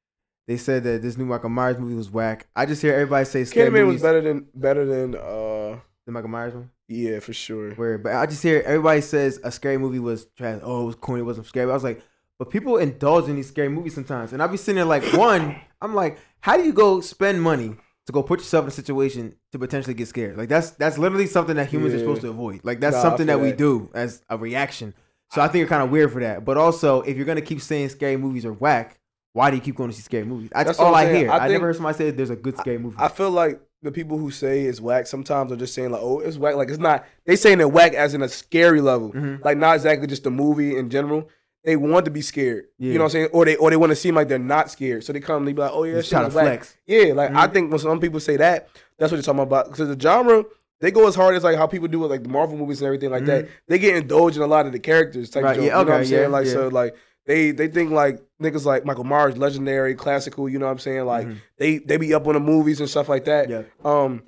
They 0.48 0.56
said 0.56 0.82
that 0.84 1.02
this 1.02 1.16
new 1.16 1.24
Michael 1.26 1.50
Myers 1.50 1.78
movie 1.78 1.94
was 1.94 2.10
whack. 2.10 2.46
I 2.56 2.66
just 2.66 2.82
hear 2.82 2.94
everybody 2.94 3.24
say 3.24 3.44
scary 3.44 3.68
Candyman 3.70 3.84
movies. 3.86 3.92
was 3.94 4.02
better 4.02 4.20
than 4.20 4.46
better 4.54 4.84
than 4.86 5.14
uh 5.14 5.78
The 6.06 6.12
Michael 6.12 6.30
Myers 6.30 6.54
one. 6.54 6.70
yeah 6.88 7.20
for 7.20 7.32
sure. 7.32 7.72
Where, 7.74 7.98
but 7.98 8.14
I 8.14 8.26
just 8.26 8.42
hear 8.42 8.62
everybody 8.66 9.00
says 9.00 9.40
a 9.44 9.50
scary 9.52 9.78
movie 9.78 9.98
was 9.98 10.26
trash. 10.36 10.60
Oh, 10.62 10.82
it 10.82 10.86
was 10.86 10.94
corny. 10.96 11.20
It 11.20 11.24
wasn't 11.24 11.46
scary. 11.46 11.70
I 11.70 11.74
was 11.74 11.84
like, 11.84 12.02
but 12.38 12.50
people 12.50 12.76
indulge 12.78 13.28
in 13.28 13.36
these 13.36 13.48
scary 13.48 13.68
movies 13.68 13.94
sometimes, 13.94 14.32
and 14.32 14.42
I 14.42 14.46
be 14.48 14.56
sitting 14.56 14.76
there 14.76 14.84
like, 14.84 15.04
one, 15.12 15.56
I'm 15.80 15.94
like, 15.94 16.18
how 16.40 16.56
do 16.56 16.64
you 16.64 16.72
go 16.72 17.00
spend 17.00 17.40
money 17.40 17.76
to 18.06 18.12
go 18.12 18.22
put 18.22 18.40
yourself 18.40 18.64
in 18.64 18.68
a 18.68 18.72
situation 18.72 19.36
to 19.52 19.58
potentially 19.58 19.94
get 19.94 20.08
scared? 20.08 20.36
Like 20.36 20.48
that's 20.48 20.70
that's 20.70 20.98
literally 20.98 21.26
something 21.26 21.56
that 21.56 21.68
humans 21.68 21.94
are 21.94 21.98
supposed 21.98 22.22
to 22.22 22.28
avoid. 22.30 22.60
Like 22.64 22.80
that's 22.80 22.96
Nah, 22.96 23.02
something 23.02 23.26
feel 23.26 23.38
that 23.38 23.42
we 23.44 23.52
do 23.52 23.90
as 23.94 24.22
a 24.28 24.36
reaction. 24.36 24.94
So 25.30 25.40
I 25.40 25.46
think 25.48 25.60
you're 25.60 25.68
kind 25.68 25.82
of 25.82 25.90
weird 25.90 26.12
for 26.12 26.20
that. 26.20 26.44
But 26.44 26.56
also, 26.58 27.02
if 27.02 27.16
you're 27.16 27.26
gonna 27.26 27.40
keep 27.40 27.60
saying 27.60 27.88
scary 27.90 28.16
movies 28.16 28.44
are 28.44 28.52
whack, 28.52 28.98
why 29.32 29.50
do 29.50 29.56
you 29.56 29.62
keep 29.62 29.76
going 29.76 29.88
to 29.88 29.96
see 29.96 30.02
scary 30.02 30.24
movies? 30.24 30.50
That's, 30.52 30.66
That's 30.66 30.78
all 30.78 30.94
I 30.94 31.10
hear. 31.12 31.30
I 31.30 31.38
I, 31.38 31.48
never 31.48 31.66
heard 31.66 31.76
somebody 31.76 31.96
say 31.96 32.10
there's 32.10 32.28
a 32.28 32.36
good 32.36 32.56
scary 32.58 32.76
movie. 32.78 32.96
I 32.98 33.08
feel 33.08 33.30
like 33.30 33.60
the 33.80 33.90
people 33.90 34.18
who 34.18 34.30
say 34.30 34.64
it's 34.64 34.78
whack 34.80 35.06
sometimes 35.06 35.50
are 35.50 35.56
just 35.56 35.74
saying 35.74 35.90
like 35.90 36.02
oh 36.02 36.20
it's 36.20 36.36
whack 36.36 36.56
like 36.56 36.68
it's 36.68 36.78
not. 36.78 37.06
They 37.24 37.36
saying 37.36 37.60
it 37.60 37.72
whack 37.72 37.94
as 37.94 38.12
in 38.14 38.22
a 38.22 38.28
scary 38.28 38.80
level, 38.82 39.10
Mhm. 39.12 39.42
like 39.44 39.56
not 39.56 39.74
exactly 39.76 40.06
just 40.06 40.24
the 40.24 40.30
movie 40.30 40.76
in 40.76 40.90
general. 40.90 41.28
They 41.64 41.76
want 41.76 42.06
to 42.06 42.10
be 42.10 42.22
scared, 42.22 42.66
Yeah. 42.78 42.88
you 42.92 42.94
know 42.98 43.04
what 43.04 43.06
I'm 43.06 43.10
saying, 43.12 43.28
or 43.32 43.44
they 43.44 43.54
or 43.56 43.70
they 43.70 43.76
want 43.76 43.90
to 43.90 43.96
seem 43.96 44.16
like 44.16 44.26
they're 44.28 44.38
not 44.38 44.68
scared, 44.70 45.04
so 45.04 45.12
they 45.12 45.20
come 45.20 45.38
and 45.38 45.48
they 45.48 45.52
be 45.52 45.60
like, 45.62 45.70
oh 45.72 45.84
yeah, 45.84 46.00
shit 46.00 46.32
flex. 46.32 46.76
Yeah, 46.86 47.12
like 47.14 47.30
I 47.32 47.46
Mhm. 47.46 47.52
think 47.52 47.70
when 47.70 47.78
some 47.78 48.00
people 48.00 48.18
say 48.18 48.36
that, 48.36 48.68
that's 48.98 49.12
what 49.12 49.16
they're 49.16 49.22
talking 49.22 49.40
about. 49.42 49.70
Because 49.70 49.88
the 49.88 50.00
genre, 50.00 50.44
they 50.80 50.90
go 50.90 51.06
as 51.06 51.14
hard 51.14 51.36
as 51.36 51.44
like 51.44 51.56
how 51.56 51.68
people 51.68 51.86
do 51.86 52.00
with 52.00 52.10
like 52.10 52.24
the 52.24 52.28
Marvel 52.28 52.56
movies 52.58 52.80
and 52.80 52.86
everything 52.86 53.10
like 53.10 53.26
that. 53.26 53.46
They 53.68 53.78
get 53.78 53.94
indulged 53.94 54.36
in 54.36 54.42
a 54.42 54.46
lot 54.48 54.66
of 54.66 54.72
the 54.72 54.80
characters 54.80 55.30
type 55.30 55.44
Right, 55.44 55.50
of 55.52 55.56
joke, 55.58 55.64
yeah, 55.66 55.78
you 55.78 55.84
know 55.84 55.90
what 55.90 55.94
I'm 55.94 56.00
okay, 56.00 56.08
saying? 56.10 56.22
yeah, 56.22 56.28
like 56.28 56.46
so 56.48 56.66
like 56.68 56.96
they 57.26 57.52
they 57.52 57.68
think 57.68 57.92
like 57.92 58.20
niggas 58.42 58.64
like 58.64 58.84
Michael 58.84 59.04
Myers, 59.04 59.36
legendary, 59.36 59.94
classical, 59.94 60.48
you 60.48 60.58
know 60.58 60.66
what 60.66 60.72
I'm 60.72 60.78
saying? 60.80 61.04
Like 61.06 61.28
Mhm. 61.28 61.36
they 61.58 61.78
they 61.78 61.96
be 61.96 62.12
up 62.12 62.26
on 62.26 62.34
the 62.34 62.40
movies 62.40 62.80
and 62.80 62.90
stuff 62.90 63.08
like 63.08 63.26
that. 63.26 63.48
Yeah. 63.48 63.62
Um 63.84 64.24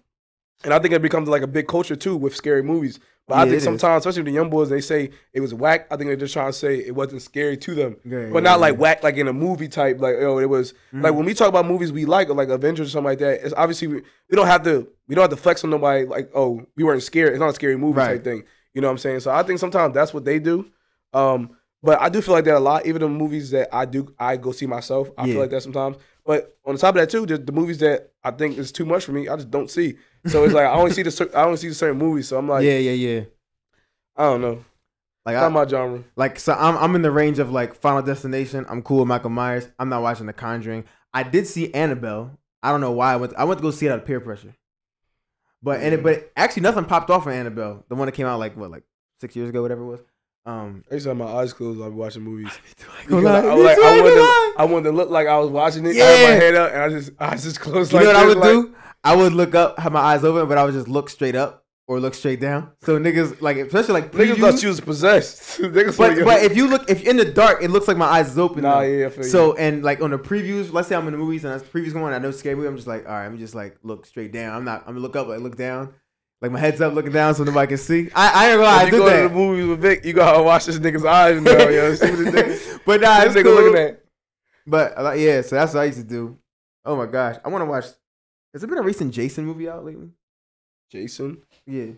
and 0.63 0.73
I 0.73 0.79
think 0.79 0.95
it 0.95 1.03
becomes 1.03 1.29
like 1.29 1.43
a 1.43 1.49
big 1.49 1.67
culture 1.67 1.97
too 1.97 2.17
with 2.17 2.37
scary 2.37 2.63
movies. 2.63 3.01
But 3.27 3.35
I 3.37 3.39
Yeah, 3.39 3.45
think 3.45 3.53
it 3.55 3.57
is. 3.57 3.65
sometimes, 3.65 4.01
especially 4.03 4.21
with 4.23 4.27
the 4.33 4.33
young 4.39 4.51
boys, 4.51 4.69
they 4.69 4.83
say 4.83 5.11
it 5.33 5.41
was 5.41 5.55
whack. 5.55 5.87
I 5.91 5.97
think 5.97 6.09
they're 6.09 6.17
just 6.17 6.35
trying 6.35 6.49
to 6.49 6.53
say 6.53 6.77
it 6.77 6.95
wasn't 6.95 7.23
scary 7.23 7.57
to 7.57 7.75
them. 7.75 7.97
Yeah, 8.05 8.29
But 8.31 8.43
yeah, 8.43 8.51
not 8.51 8.61
like 8.61 8.77
whack, 8.79 9.03
like 9.03 9.17
in 9.17 9.29
a 9.29 9.33
movie 9.33 9.69
type. 9.69 9.99
Like 9.99 10.17
oh, 10.19 10.39
it 10.39 10.49
was 10.49 10.75
like 10.93 11.13
Mhm. 11.13 11.17
when 11.17 11.25
we 11.25 11.33
talk 11.35 11.49
about 11.49 11.65
movies 11.67 11.91
we 11.91 12.05
like, 12.05 12.29
or 12.29 12.35
like 12.35 12.51
Avengers 12.51 12.89
or 12.89 12.91
something 12.91 13.07
like 13.11 13.19
that. 13.21 13.43
It's 13.45 13.55
obviously 13.57 13.89
we, 13.89 13.95
we 14.31 14.37
don't 14.37 14.47
have 14.47 14.63
to 14.65 14.87
we 15.09 15.15
don't 15.15 15.23
have 15.23 15.31
to 15.31 15.37
flex 15.43 15.65
on 15.65 15.71
nobody. 15.71 16.05
Like 16.05 16.31
oh, 16.35 16.67
we 16.77 16.85
weren't 16.85 17.03
scared. 17.03 17.31
It's 17.31 17.41
not 17.41 17.49
a 17.49 17.55
scary 17.55 17.77
movie 17.79 17.97
Right. 17.99 18.09
type 18.17 18.25
thing. 18.25 18.45
You 18.75 18.81
know 18.83 18.89
what 18.89 18.93
I'm 18.93 18.99
saying? 18.99 19.21
So 19.21 19.31
I 19.31 19.43
think 19.43 19.59
sometimes 19.59 19.95
that's 19.95 20.13
what 20.13 20.25
they 20.27 20.39
do. 20.39 20.67
Um, 21.15 21.57
but 21.85 22.01
I 22.01 22.09
do 22.09 22.23
feel 22.23 22.35
like 22.35 22.47
that 22.47 22.57
a 22.57 22.61
lot. 22.61 22.87
Even 22.87 23.03
the 23.03 23.09
movies 23.09 23.51
that 23.51 23.69
I 23.73 23.85
do, 23.85 24.13
I 24.19 24.37
go 24.39 24.53
see 24.53 24.67
myself. 24.67 25.11
I 25.19 25.27
Yeah. 25.27 25.33
feel 25.35 25.43
like 25.43 25.51
that 25.51 25.63
sometimes. 25.63 25.99
But 26.25 26.57
on 26.65 26.75
the 26.75 26.81
top 26.81 26.95
of 26.95 27.01
that 27.01 27.11
too, 27.11 27.27
the, 27.27 27.37
the 27.37 27.53
movies 27.53 27.79
that 27.79 28.11
I 28.25 28.31
think 28.31 28.57
is 28.57 28.73
too 28.73 28.87
much 28.87 29.05
for 29.05 29.13
me, 29.13 29.29
I 29.29 29.37
just 29.37 29.51
don't 29.51 29.71
see. 29.71 29.99
So 30.27 30.43
it's 30.45 30.55
like 30.55 30.65
I 30.65 30.73
only 30.73 30.93
see 30.93 31.03
the 31.03 31.31
I 31.35 31.45
only 31.45 31.59
see 31.59 31.69
the 31.69 31.75
certain 31.75 31.99
movies. 31.99 32.29
So 32.29 32.39
I'm 32.39 32.49
like, 32.49 32.65
yeah, 32.65 32.79
yeah, 32.79 32.93
yeah. 32.93 33.25
I 34.17 34.25
don't 34.25 34.41
know. 34.41 34.65
Like 35.27 35.35
Not 35.37 35.45
I, 35.45 35.49
my 35.49 35.67
genre. 35.67 36.05
Like 36.17 36.39
so, 36.39 36.55
I'm 36.55 36.77
I'm 36.79 36.95
in 36.97 37.03
the 37.03 37.11
range 37.11 37.39
of 37.39 37.51
like 37.51 37.75
Final 37.75 38.01
Destination. 38.01 38.65
I'm 38.69 38.83
cool 38.83 39.01
with 39.01 39.09
Michael 39.09 39.31
Myers. 39.31 39.69
I'm 39.79 39.91
not 39.91 40.03
watching 40.03 40.27
The 40.27 40.33
Conjuring. 40.33 40.85
I 41.13 41.23
did 41.23 41.47
see 41.47 41.73
Annabelle. 41.75 42.39
I 42.63 42.71
don't 42.71 42.81
know 42.81 42.93
why 42.93 43.13
I 43.13 43.17
went. 43.17 43.35
I 43.37 43.45
went 43.45 43.59
to 43.59 43.63
go 43.63 43.71
see 43.71 43.87
it 43.87 43.91
out 43.91 43.99
of 43.99 44.07
peer 44.07 44.21
pressure. 44.21 44.55
But 45.63 45.81
and 45.81 45.95
it, 45.95 46.01
mm. 46.01 46.05
but 46.05 46.33
actually 46.37 46.63
nothing 46.63 46.85
popped 46.87 47.11
off 47.11 47.25
for 47.25 47.31
Annabelle. 47.31 47.85
The 47.89 47.95
one 47.95 48.07
that 48.07 48.13
came 48.13 48.27
out 48.27 48.39
like 48.39 48.57
what 48.57 48.71
like 48.71 48.85
six 49.21 49.37
years 49.37 49.49
ago, 49.49 49.63
whatever 49.63 49.83
it 49.83 49.87
was. 49.87 50.01
Um, 50.47 50.85
I 50.91 50.95
used 50.95 51.05
to 51.05 51.11
have 51.11 51.17
my 51.17 51.25
eyes 51.27 51.53
closed. 51.55 51.79
while 51.79 51.89
I 51.89 51.91
be 51.91 51.97
watching 51.97 52.23
movies. 52.23 52.53
I, 53.11 53.15
I, 53.15 53.19
like, 53.55 53.79
I, 53.79 53.99
I 53.99 54.01
wanted 54.03 54.15
to. 54.15 54.55
I 54.61 54.65
wanted 54.65 54.85
to 54.85 54.93
look 54.93 55.09
like 55.11 55.27
I 55.27 55.39
was 55.39 55.51
watching 55.51 55.87
it. 55.87 55.97
I 55.97 56.05
had 56.05 56.29
my 56.29 56.45
head 56.45 56.55
up 56.55 56.73
and 56.73 56.83
I 56.83 56.89
just 56.91 57.11
I 57.19 57.31
just 57.37 57.61
closed 57.61 57.93
you 57.93 57.99
like 57.99 58.05
know 58.07 58.13
what 58.13 58.17
I 58.23 58.27
would 58.27 58.39
like- 58.39 58.51
do? 58.51 58.75
I 59.07 59.15
would 59.17 59.33
look 59.35 59.55
up, 59.55 59.79
have 59.79 59.93
my 59.93 60.01
eyes 60.01 60.25
open, 60.25 60.49
but 60.49 60.57
I 60.57 60.65
would 60.65 60.73
just 60.75 60.89
look 60.89 61.11
straight 61.11 61.35
up 61.37 61.65
or 61.87 62.01
look 62.01 62.15
straight 62.15 62.41
down. 62.41 62.71
So 62.83 62.99
niggas 62.99 63.41
like 63.43 63.57
especially 63.59 63.95
like 63.95 64.13
Niggas 64.13 64.35
previews- 64.37 64.41
thought 64.53 64.63
you 64.63 64.69
was 64.69 64.81
possessed. 64.81 65.61
Niggas 65.63 65.97
But 65.99 66.17
like, 66.17 66.25
but 66.25 66.43
if 66.43 66.57
you 66.57 66.69
look 66.69 66.89
if 66.91 67.03
in 67.05 67.17
the 67.19 67.25
dark, 67.27 67.63
it 67.63 67.71
looks 67.71 67.89
like 67.89 67.97
my 67.99 68.07
eyes 68.07 68.31
is 68.31 68.39
open. 68.39 68.63
Nah, 68.63 68.81
though. 68.81 68.87
yeah, 68.87 69.07
I 69.07 69.09
feel 69.11 69.25
you. 69.25 69.31
So 69.31 69.55
and 69.57 69.83
like 69.83 70.01
on 70.03 70.11
the 70.11 70.19
previews, 70.19 70.73
let's 70.73 70.89
say 70.89 70.95
I'm 70.97 71.07
in 71.07 71.13
the 71.13 71.19
movies 71.19 71.45
and 71.45 71.53
that's 71.55 71.63
the 71.69 71.71
previews 71.79 71.93
going, 71.93 72.05
on, 72.05 72.13
I 72.15 72.19
know 72.19 72.31
scary 72.31 72.55
movie. 72.55 72.69
I'm 72.69 72.77
just 72.77 72.89
like, 72.89 73.07
all 73.07 73.13
right, 73.13 73.27
I'm 73.27 73.39
just 73.39 73.55
like 73.55 73.77
look 73.83 74.07
straight 74.07 74.33
down. 74.33 74.55
I'm 74.57 74.65
not. 74.65 74.81
I'm 74.83 74.89
gonna 74.95 75.01
look 75.01 75.17
up, 75.17 75.27
like 75.27 75.41
look 75.41 75.57
down, 75.57 75.93
like 76.45 76.53
my 76.53 76.59
head's 76.59 76.79
up, 76.83 76.93
looking 76.93 77.11
down 77.11 77.35
so 77.35 77.43
nobody 77.43 77.69
can 77.69 77.79
see. 77.79 78.11
I 78.15 78.29
I 78.29 78.51
ain't 78.51 78.59
gonna 78.59 78.69
lie, 78.69 78.83
I 78.83 78.85
did 78.85 78.91
go 78.91 79.05
to 79.09 79.11
that. 79.17 79.29
the 79.29 79.35
movies 79.35 79.67
with 79.67 79.81
Vic, 79.81 80.05
you 80.05 80.13
gotta 80.13 80.43
watch 80.43 80.67
this 80.67 80.79
nigga's 80.79 81.03
eyes 81.03 81.41
now, 81.41 81.53
yo. 81.53 81.95
See 81.95 82.11
what 82.11 82.19
this 82.19 82.35
nigga, 82.35 82.81
but 82.85 83.01
nah, 83.01 83.25
this 83.25 83.33
nigga 83.35 83.45
cool. 83.45 83.55
looking 83.55 83.81
at. 83.81 84.05
But 84.67 84.99
uh, 84.99 85.05
like, 85.05 85.21
yeah, 85.21 85.41
so 85.41 85.57
that's 85.57 85.73
what 85.73 85.81
I 85.81 85.85
used 85.85 86.01
to 86.01 86.05
do. 86.05 86.37
Oh 86.85 86.97
my 86.97 87.07
gosh, 87.07 87.37
I 87.43 87.49
want 87.49 87.63
to 87.63 87.67
watch. 87.67 87.85
Has 88.53 88.61
there 88.61 88.69
been 88.69 88.77
a 88.77 88.83
recent 88.83 89.15
Jason 89.15 89.47
movie 89.47 89.71
out 89.71 89.87
lately? 89.87 90.11
Jason. 90.91 91.39
Yeah, 91.67 91.93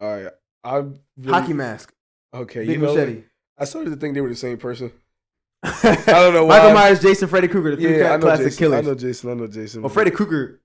All 0.00 0.16
right. 0.22 0.32
I 0.62 0.76
really, 0.76 0.92
Hockey 1.26 1.52
Mask, 1.52 1.92
Okay, 2.32 2.60
Big 2.60 2.76
you 2.76 2.78
know, 2.78 2.94
Machete. 2.94 3.24
I 3.58 3.64
started 3.64 3.90
to 3.90 3.96
think 3.96 4.14
they 4.14 4.20
were 4.20 4.28
the 4.28 4.36
same 4.36 4.56
person. 4.56 4.92
I 5.64 6.02
don't 6.06 6.32
know 6.32 6.44
why. 6.44 6.58
Michael 6.58 6.74
Myers, 6.74 7.02
Jason, 7.02 7.26
Freddy 7.26 7.48
Krueger, 7.48 7.72
the 7.74 7.82
three 7.82 7.98
Yeah, 7.98 8.18
classic 8.18 8.46
Jason. 8.46 8.58
killers. 8.58 8.86
I 8.86 8.88
know 8.88 8.94
Jason. 8.94 9.30
I 9.30 9.34
know 9.34 9.46
Jason. 9.48 9.82
Well, 9.82 9.88
Freddy 9.90 10.12
Krueger 10.12 10.60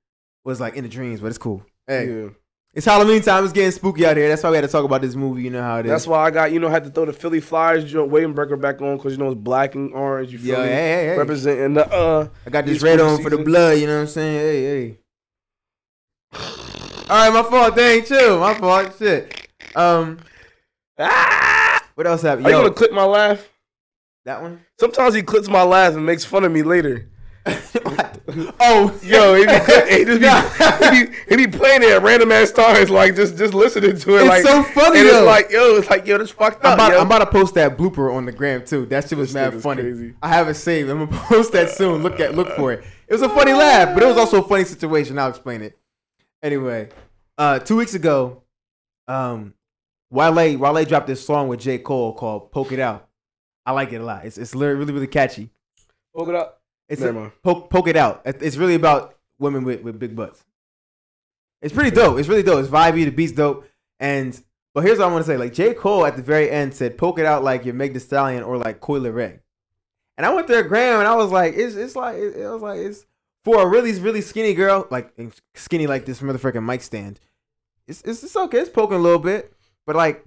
was 0.46 0.62
like 0.62 0.76
in 0.76 0.84
the 0.84 0.90
dreams, 0.90 1.22
but 1.22 1.28
it's 1.28 1.38
cool. 1.40 1.66
Hey, 1.90 2.08
Yeah. 2.24 2.30
It's 2.72 2.86
Halloween 2.86 3.20
time. 3.24 3.44
It's 3.44 3.52
getting 3.52 3.72
spooky 3.72 4.06
out 4.06 4.16
here. 4.16 4.30
That's 4.30 4.44
why 4.44 4.52
we 4.52 4.56
had 4.58 4.62
to 4.62 4.68
talk 4.68 4.86
about 4.86 5.02
this 5.02 5.16
movie. 5.16 5.42
You 5.42 5.50
know 5.50 5.62
how 5.64 5.80
it 5.80 5.88
is. 5.88 5.90
That's 5.90 6.06
why 6.06 6.24
I 6.24 6.30
got 6.30 6.52
you 6.52 6.60
know 6.60 6.70
had 6.70 6.84
to 6.84 6.92
throw 6.92 7.04
the 7.04 7.12
Philly 7.14 7.40
Flyers 7.40 7.84
joint 7.84 8.12
Wadenberger 8.12 8.62
back 8.62 8.80
on 8.82 8.98
because 8.98 9.14
you 9.14 9.18
know 9.18 9.32
it's 9.32 9.42
black 9.42 9.74
and 9.74 9.92
orange. 9.94 10.32
You 10.32 10.38
feel 10.38 10.58
Yo, 10.60 10.62
me? 10.64 10.68
hey, 10.70 10.76
hey, 10.76 11.08
hey. 11.08 11.18
Representing 11.18 11.74
the 11.74 11.92
uh. 11.92 12.28
I 12.46 12.50
got 12.52 12.68
this 12.68 12.84
red 12.84 13.00
on 13.02 13.24
for 13.24 13.32
the 13.32 13.40
blood. 13.40 13.80
You 13.80 13.88
know 13.88 13.96
what 13.96 14.02
I'm 14.02 14.08
saying? 14.08 14.38
Hey, 14.40 14.64
hey. 14.64 14.98
All 17.10 17.30
right, 17.32 17.34
my 17.34 17.42
fault. 17.50 17.76
Dang, 17.76 18.06
chill. 18.06 18.40
My 18.40 18.54
fault. 18.54 18.96
Shit. 19.00 19.48
Um, 19.76 20.20
Ah! 21.00 21.84
what 21.96 22.06
else 22.06 22.22
happened? 22.22 22.46
Are 22.46 22.52
you 22.52 22.56
Yo, 22.58 22.62
gonna 22.64 22.76
clip 22.76 22.92
my 22.94 23.04
laugh? 23.06 23.50
that 24.26 24.42
one. 24.44 24.62
Sometimes 24.80 25.16
he 25.16 25.24
clips 25.24 25.48
my 25.50 25.64
laugh 25.64 25.96
and 25.96 26.06
makes 26.06 26.24
fun 26.24 26.44
of 26.44 26.52
me 26.52 26.62
later. 26.62 27.10
Oh, 28.60 29.00
Yo, 29.04 29.34
he 29.36 29.46
be, 29.46 29.52
he 29.90 30.06
just 30.06 30.22
be, 30.22 30.86
he 30.98 31.06
be, 31.06 31.16
he 31.30 31.46
be 31.48 31.58
playing 31.58 31.84
it 31.84 31.90
at 31.90 32.02
random 32.04 32.32
ass 32.32 32.52
times, 32.52 32.90
like 32.90 33.16
just 33.16 33.38
just 33.38 33.54
listening 33.54 33.98
to 33.98 34.18
it. 34.18 34.22
It's 34.22 34.30
like 34.30 34.44
so 34.44 34.64
funny, 34.64 35.00
And 35.00 35.10
though. 35.10 35.18
it's 35.20 35.26
like, 35.28 35.52
yo, 35.52 35.76
it's 35.78 35.90
like, 35.90 36.06
yo, 36.08 36.18
this 36.18 36.32
fucked 36.32 36.64
I'm 36.66 36.72
up. 36.74 36.78
about, 36.78 36.92
yo. 36.94 37.00
I'm 37.00 37.06
about 37.08 37.20
to 37.20 37.26
post 37.28 37.56
that 37.56 37.78
blooper 37.78 38.14
on 38.14 38.26
the 38.26 38.32
gram 38.32 38.66
too. 38.66 38.86
That 38.88 39.08
shit 39.08 39.18
was 39.18 39.30
This 39.30 39.36
mad 39.36 39.54
nigga's 39.54 39.64
funny. 39.64 39.82
crazy. 39.84 40.14
I 40.22 40.30
have 40.30 40.48
it 40.50 40.56
saved. 40.56 40.90
I'm 40.90 41.06
gonna 41.06 41.22
post 41.24 41.52
that 41.54 41.70
soon. 41.72 42.04
Look 42.04 42.20
at 42.20 42.36
look 42.36 42.50
for 42.56 42.72
it. 42.74 42.84
It 43.08 43.14
was 43.14 43.22
a 43.22 43.30
funny 43.30 43.54
laugh, 43.54 43.94
but 43.94 44.04
it 44.04 44.06
was 44.08 44.18
also 44.18 44.44
a 44.44 44.48
funny 44.48 44.64
situation. 44.66 45.18
I'll 45.18 45.30
explain 45.30 45.62
it. 45.62 45.78
Anyway, 46.44 46.90
uh, 47.38 47.60
two 47.60 47.76
weeks 47.76 47.94
ago, 47.96 48.44
um, 49.08 49.54
Wale 50.12 50.34
Wale 50.58 50.86
dropped 50.86 51.08
this 51.08 51.26
song 51.26 51.48
with 51.48 51.60
J 51.60 51.80
Cole 51.80 52.14
called 52.14 52.52
"Poke 52.52 52.72
It 52.72 52.80
Out." 52.80 53.08
I 53.66 53.72
like 53.72 53.92
it 53.94 54.02
a 54.02 54.04
lot. 54.04 54.26
It's 54.26 54.38
it's 54.38 54.54
really 54.56 54.76
really, 54.76 54.94
really 54.94 55.08
catchy. 55.08 55.50
Poke 56.16 56.30
it 56.30 56.36
up. 56.36 56.59
It's 56.90 57.02
a, 57.02 57.32
poke 57.44 57.70
poke 57.70 57.88
it 57.88 57.96
out. 57.96 58.22
It's 58.26 58.58
really 58.58 58.76
about 58.76 59.16
women 59.38 59.64
with, 59.64 59.82
with 59.84 60.00
big 60.00 60.16
butts. 60.16 60.44
It's 61.62 61.74
pretty 61.74 61.92
dope. 61.92 62.20
It's 62.20 62.28
really 62.28 62.44
dope. 62.44 62.60
It's 62.60 62.70
vibey. 62.70 63.06
The 63.06 63.12
beat's 63.12 63.32
dope. 63.32 63.66
And 64.00 64.40
but 64.74 64.84
here's 64.84 65.00
what 65.00 65.10
I 65.10 65.12
want 65.12 65.26
to 65.26 65.32
say. 65.32 65.38
Like 65.38 65.54
J 65.54 65.74
Cole 65.74 66.06
at 66.06 66.16
the 66.16 66.24
very 66.24 66.50
end 66.50 66.74
said, 66.74 66.98
"Poke 66.98 67.20
it 67.20 67.26
out 67.26 67.44
like 67.44 67.66
you're 67.66 67.74
Meg 67.74 67.94
Thee 67.94 68.00
Stallion 68.00 68.44
or 68.44 68.58
like 68.58 68.80
Coi 68.82 69.00
Leray." 69.00 69.40
And 70.18 70.26
I 70.26 70.34
went 70.34 70.48
to 70.48 70.64
Graham 70.64 71.00
and 71.00 71.08
I 71.08 71.16
was 71.16 71.32
like, 71.32 71.54
"It's 71.56 71.76
it's 71.76 71.96
like 71.96 72.16
it, 72.16 72.36
it 72.36 72.48
was 72.48 72.62
like 72.62 72.80
it's 72.80 73.06
for 73.44 73.62
a 73.62 73.68
really 73.68 73.92
really 74.00 74.22
skinny 74.22 74.54
girl, 74.54 74.88
like 74.90 75.14
skinny 75.56 75.88
like 75.88 76.06
this 76.06 76.22
motherfucking 76.22 76.64
mic 76.64 76.82
stand. 76.82 77.20
It's 77.88 78.02
it's, 78.02 78.24
it's 78.24 78.36
okay. 78.36 78.60
It's 78.60 78.70
poking 78.70 78.98
a 78.98 79.02
little 79.02 79.20
bit, 79.20 79.54
but 79.86 79.96
like, 79.96 80.26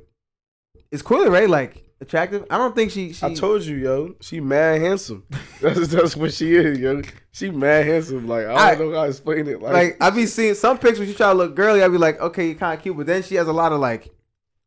is 0.91 1.03
Coi 1.03 1.19
Leray 1.19 1.49
like 1.49 1.92
attractive? 2.03 2.45
I 2.51 2.59
don't 2.59 2.75
think 2.75 2.91
she. 2.91 3.13
she 3.13 3.25
I 3.25 3.35
told 3.35 3.63
you, 3.63 3.77
yo, 3.77 4.15
she 4.21 4.41
mad 4.41 4.81
handsome. 4.81 5.25
That's 5.61 5.89
that's 5.89 6.17
what 6.17 6.33
she 6.35 6.55
is, 6.55 6.79
yo. 6.79 7.03
She 7.31 7.51
mad 7.51 7.87
handsome. 7.87 8.27
Like 8.27 8.47
I 8.47 8.71
I- 8.71 8.75
don't 8.75 8.91
know 8.91 8.97
how 8.99 9.05
to 9.05 9.09
explain 9.11 9.47
it. 9.49 9.63
Like, 9.63 9.73
like 9.73 9.97
I 10.01 10.11
be 10.11 10.27
seeing 10.27 10.55
some 10.55 10.79
pictures 10.79 11.09
she 11.09 11.15
try 11.15 11.29
to 11.29 11.35
look 11.35 11.55
girly. 11.55 11.83
I 11.83 11.89
be 11.89 11.99
like, 11.99 12.21
okay, 12.21 12.49
you 12.49 12.55
kind 12.55 12.77
of 12.77 12.83
cute, 12.83 12.97
but 12.97 13.07
then 13.07 13.23
she 13.23 13.37
has 13.37 13.49
a 13.49 13.53
lot 13.53 13.73
of 13.73 13.81
like 13.81 14.11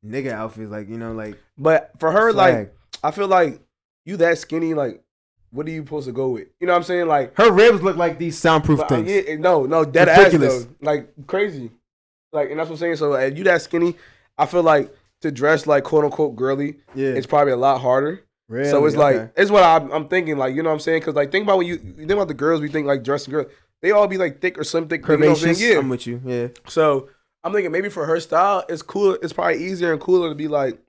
nigga 0.06 0.32
outfits, 0.32 0.72
like 0.72 0.88
you 0.90 0.98
know, 0.98 1.12
like 1.14 1.38
but 1.58 1.92
for 2.00 2.12
her, 2.12 2.32
swag. 2.32 2.56
like 2.58 2.76
I 3.04 3.12
feel 3.12 3.28
like 3.28 3.60
you 4.06 4.18
that 4.18 4.38
skinny. 4.38 4.74
Like, 4.74 5.04
what 5.52 5.68
are 5.68 5.72
you 5.72 5.84
supposed 5.84 6.08
to 6.08 6.14
go 6.14 6.30
with? 6.30 6.48
You 6.60 6.68
know 6.68 6.74
what 6.74 6.78
I'm 6.78 6.84
saying? 6.84 7.08
Like, 7.08 7.36
her 7.38 7.52
ribs 7.52 7.82
look 7.82 7.98
like 7.98 8.18
these 8.18 8.38
soundproof 8.38 8.80
uh, 8.80 8.88
things. 8.88 9.10
yeah, 9.10 9.36
no, 9.36 9.66
no, 9.66 9.84
dead 9.86 10.08
Ridiculous. 10.08 10.62
ass 10.62 10.68
though. 10.82 10.86
Like 10.92 11.10
crazy. 11.28 11.72
Like, 12.32 12.50
and 12.52 12.60
that's 12.60 12.70
what 12.70 12.76
I'm 12.76 12.80
saying. 12.80 12.96
So, 12.98 13.14
if 13.14 13.38
you 13.38 13.44
that 13.46 13.62
skinny, 13.62 13.96
I 14.38 14.46
feel 14.46 14.64
like 14.64 14.94
to 15.26 15.32
dress 15.32 15.68
like 15.68 15.84
quote 15.84 16.06
unquote 16.06 16.36
girly, 16.36 16.78
Yeah, 16.96 17.10
it's 17.10 17.28
probably 17.28 17.52
a 17.54 17.58
lot 17.58 17.82
harder. 17.82 18.24
really? 18.48 18.70
So 18.70 18.86
it's 18.86 18.96
Okay. 18.96 19.20
like 19.20 19.34
it's 19.36 19.52
what 19.52 19.64
I'm, 19.64 19.92
I'm 19.92 20.08
thinking. 20.08 20.38
Like 20.38 20.56
you 20.56 20.64
know 20.64 20.70
what 20.70 20.76
I'm 20.76 20.80
saying? 20.80 21.02
Because 21.02 21.16
like 21.16 21.32
think 21.32 21.44
about 21.44 21.58
when 21.58 21.68
you, 21.68 21.74
you 21.84 21.94
think 22.08 22.12
about 22.12 22.28
the 22.28 22.34
girls 22.34 22.62
we 22.62 22.70
think 22.70 22.88
like 22.88 23.04
dressing 23.04 23.32
girls, 23.34 23.48
they 23.82 23.92
all 23.92 24.08
be 24.08 24.18
like 24.18 24.40
thick 24.42 24.58
or 24.58 24.64
slim 24.64 24.88
thick. 24.88 25.02
You 25.08 25.18
know 25.18 25.30
what 25.30 25.44
I'm 25.44 25.50
curvaceous. 25.50 25.62
Yeah. 25.70 25.80
I'm 25.80 25.90
with 25.90 26.08
you. 26.08 26.22
Yeah, 26.26 26.48
So 26.68 27.10
I'm 27.44 27.54
thinking 27.54 27.72
maybe 27.72 27.90
for 27.90 28.06
her 28.06 28.20
style, 28.20 28.64
it's 28.70 28.82
cool. 28.82 29.14
It's 29.22 29.34
probably 29.34 29.64
easier 29.66 29.92
and 29.92 30.02
cooler 30.02 30.30
to 30.30 30.36
be 30.36 30.48
like 30.48 30.80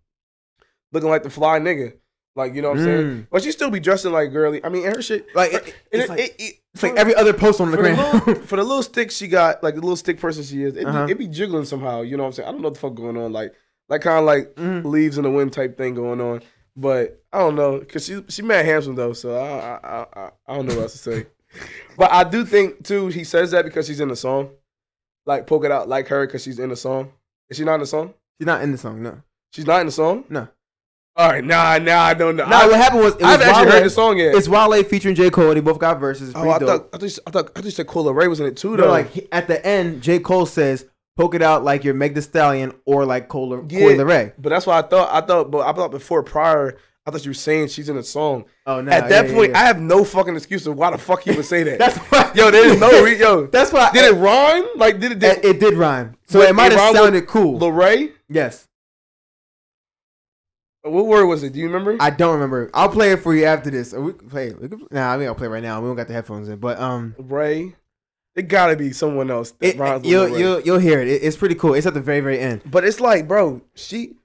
looking 0.93 1.09
like 1.11 1.23
the 1.23 1.31
fly 1.31 1.59
nigga. 1.59 1.95
Like 2.35 2.55
you 2.55 2.61
know 2.61 2.69
what 2.71 2.79
I'm 2.79 2.85
saying? 2.85 3.07
Mm. 3.07 3.27
But 3.31 3.43
she 3.43 3.51
still 3.51 3.71
be 3.71 3.81
dressing 3.81 4.13
like 4.13 4.31
girly. 4.31 4.63
I 4.63 4.69
mean, 4.69 4.85
and 4.85 4.95
her 4.95 5.01
shit. 5.03 5.27
like 5.35 5.55
it- 5.55 5.63
it, 5.67 5.69
it- 5.69 5.75
it's, 6.01 6.09
like, 6.11 6.19
it- 6.19 6.35
it- 6.39 6.55
it's 6.75 6.83
like 6.83 6.97
every 6.97 7.15
other 7.15 7.33
post 7.33 7.63
on 7.63 7.71
the 7.71 7.79
gram. 7.79 7.97
little, 7.97 8.35
for 8.47 8.57
the 8.57 8.63
little 8.63 8.83
stick 8.83 9.11
she 9.11 9.27
got, 9.29 9.63
like 9.63 9.75
the 9.75 9.81
little 9.81 9.97
stick 9.97 10.21
person 10.21 10.45
she 10.45 10.63
is, 10.63 10.77
it, 10.77 10.85
Uh-huh. 10.87 11.07
be, 11.07 11.13
it 11.13 11.19
be 11.19 11.27
jiggling 11.29 11.65
somehow. 11.65 12.03
You 12.03 12.19
know 12.19 12.25
what 12.25 12.27
I'm 12.29 12.33
saying? 12.35 12.49
I 12.49 12.53
don't 12.53 12.61
know 12.61 12.67
what 12.69 12.75
the 12.75 12.81
fuck 12.81 12.95
going 12.95 13.17
on. 13.17 13.33
Like, 13.33 13.55
like 13.89 14.01
kind 14.03 14.19
of 14.19 14.25
like 14.25 14.55
Mhm. 14.57 14.85
leaves 14.85 15.17
in 15.19 15.25
the 15.25 15.31
wind 15.31 15.53
type 15.53 15.77
thing 15.77 15.95
going 15.95 16.21
on. 16.21 16.43
But 16.77 17.23
I 17.33 17.39
don't 17.39 17.55
know 17.57 17.79
because 17.79 18.05
she 18.07 18.23
she 18.29 18.43
mad 18.43 18.65
handsome 18.67 18.95
though. 18.97 19.13
So 19.13 19.35
I 19.37 19.79
I, 19.89 20.07
I 20.25 20.31
I 20.47 20.55
don't 20.57 20.67
know 20.67 20.75
what 20.75 20.83
else 20.83 20.93
to 20.93 20.99
say. 20.99 21.27
but 21.97 22.13
I 22.13 22.25
do 22.25 22.45
think 22.45 22.85
too 22.85 23.09
he 23.09 23.25
says 23.25 23.51
that 23.53 23.65
because 23.65 23.87
she's 23.87 24.01
in 24.01 24.09
the 24.09 24.17
song, 24.17 24.51
like 25.25 25.47
poke 25.47 25.65
it 25.65 25.71
out 25.73 25.89
like 25.89 26.09
her 26.09 26.27
because 26.27 26.43
she's 26.43 26.59
in 26.59 26.69
the 26.69 26.77
song. 26.77 27.13
Is 27.49 27.57
she 27.57 27.65
not 27.65 27.75
in 27.75 27.81
the 27.81 27.87
song? 27.87 28.13
She's 28.39 28.47
not 28.47 28.63
in 28.63 28.73
the 28.73 28.79
song. 28.79 29.03
No, 29.03 29.23
She's 29.53 29.67
not 29.67 29.81
in 29.81 29.87
the 29.87 29.93
song. 29.93 30.25
no. 30.29 30.49
All 31.19 31.31
right, 31.31 31.43
nah, 31.43 31.79
nah, 31.79 32.03
I 32.03 32.13
don't 32.13 32.37
know. 32.37 32.45
Nah, 32.47 32.65
I, 32.65 32.67
what 32.67 32.77
happened 32.77 33.01
was 33.01 33.15
it 33.15 33.23
I 33.23 33.31
haven't 33.31 33.49
actually 33.49 33.71
heard 33.71 33.85
the 33.87 33.89
song 33.91 34.19
yet. 34.19 34.35
It's 34.35 34.49
Wale 34.51 34.83
featuring 34.85 35.15
J 35.15 35.31
Cole. 35.31 35.49
And 35.49 35.57
they 35.57 35.61
both 35.63 35.79
got 35.79 35.99
verses. 35.99 36.29
It's 36.29 36.37
oh, 36.39 36.51
I 36.51 36.59
thought 36.59 36.91
I 36.93 36.99
thought, 36.99 37.19
I 37.27 37.31
thought 37.31 37.45
I 37.47 37.53
thought 37.61 37.65
you 37.65 37.71
said 37.71 37.87
Coi 37.87 38.03
Leray 38.03 38.29
was 38.29 38.39
in 38.39 38.45
it 38.45 38.59
too 38.59 38.77
No, 38.77 38.83
though. 38.85 38.91
like 38.91 39.09
he- 39.09 39.27
at 39.33 39.49
the 39.49 39.65
end, 39.67 40.03
J 40.03 40.19
Cole 40.19 40.45
says, 40.45 40.85
"Poke 41.17 41.35
it 41.35 41.43
out 41.43 41.65
like 41.65 41.83
you're 41.85 41.95
Meg 41.95 42.15
Thee 42.15 42.21
Stallion 42.21 42.73
or 42.85 43.05
like 43.05 43.29
Coyle 43.29 43.65
Yeah. 43.69 43.81
Coi 43.81 43.97
Leray." 43.97 44.33
But 44.39 44.51
that's 44.51 44.67
why 44.67 44.79
I 44.79 44.83
thought. 44.83 45.09
I 45.13 45.27
thought, 45.27 45.51
but 45.51 45.67
I 45.67 45.73
thought 45.73 45.91
before 45.91 46.23
prior, 46.23 46.77
I 47.07 47.11
thought 47.11 47.25
you 47.25 47.31
were 47.31 47.35
saying 47.35 47.69
she's 47.69 47.89
in 47.89 47.97
a 47.97 48.03
song. 48.03 48.45
Oh 48.67 48.81
no! 48.81 48.91
At 48.93 49.09
that 49.09 49.25
yeah, 49.27 49.31
yeah, 49.31 49.37
point, 49.37 49.51
yeah. 49.53 49.59
I 49.61 49.63
have 49.65 49.81
no 49.81 50.05
fucking 50.05 50.35
excuse 50.37 50.67
of 50.67 50.77
why 50.77 50.91
the 50.91 50.99
fuck 50.99 51.23
he 51.23 51.31
would 51.33 51.45
say 51.45 51.63
that. 51.63 51.79
that's 51.81 51.97
why. 51.99 52.31
yo, 52.35 52.51
there's 52.51 52.79
no 52.81 53.03
re- 53.05 53.19
yo. 53.19 53.47
That's 53.47 53.73
why. 53.73 53.91
Did 53.93 54.05
it 54.13 54.19
rhyme? 54.19 54.65
Like 54.77 55.01
did 55.01 55.13
it? 55.13 55.23
It, 55.23 55.43
Did 55.43 55.45
it 55.57 55.61
did 55.61 55.75
rhyme, 55.75 56.17
so 56.27 56.41
it 56.41 56.55
might 56.55 56.73
have 56.73 56.95
sounded 56.95 57.27
cool. 57.27 57.59
Lorray? 57.61 58.13
yes, 58.29 58.67
What 60.83 61.07
word 61.07 61.27
was 61.27 61.43
it? 61.43 61.53
Do 61.53 61.59
you 61.61 61.67
remember? 61.67 61.97
I 62.01 62.11
don't 62.11 62.35
remember. 62.35 62.71
I'll 62.75 62.89
play 62.89 63.13
it 63.13 63.21
for 63.21 63.35
you 63.35 63.45
after 63.45 63.71
this. 63.71 63.93
Or 63.95 64.01
we 64.03 64.13
can 64.13 64.29
play. 64.29 64.49
it. 64.49 64.61
We 64.61 64.69
can, 64.69 64.87
nah, 64.91 65.13
I 65.13 65.17
mean 65.17 65.29
I'll 65.29 65.35
play 65.35 65.47
it 65.47 65.51
right 65.51 65.63
now. 65.63 65.81
We 65.81 65.87
don't 65.89 65.97
got 65.97 66.09
the 66.09 66.13
headphones 66.15 66.49
in, 66.49 66.59
but 66.59 66.79
um, 66.81 67.15
Ray. 67.19 67.75
It 68.37 68.49
gotta 68.49 68.77
be 68.77 68.93
someone 68.93 69.31
else. 69.31 69.53
That 69.53 69.67
it, 69.75 69.79
rhymes 69.79 70.03
with 70.03 70.11
you'll 70.11 70.39
you'll 70.39 70.61
you'll 70.61 70.79
hear 70.79 71.01
it. 71.01 71.09
it. 71.09 71.23
It's 71.23 71.37
pretty 71.37 71.55
cool. 71.55 71.73
It's 71.73 71.87
at 71.87 71.95
the 71.95 72.01
very 72.01 72.21
very 72.21 72.39
end. 72.39 72.63
But 72.67 72.85
it's 72.85 73.01
like, 73.01 73.27
bro, 73.27 73.63
she. 73.75 74.17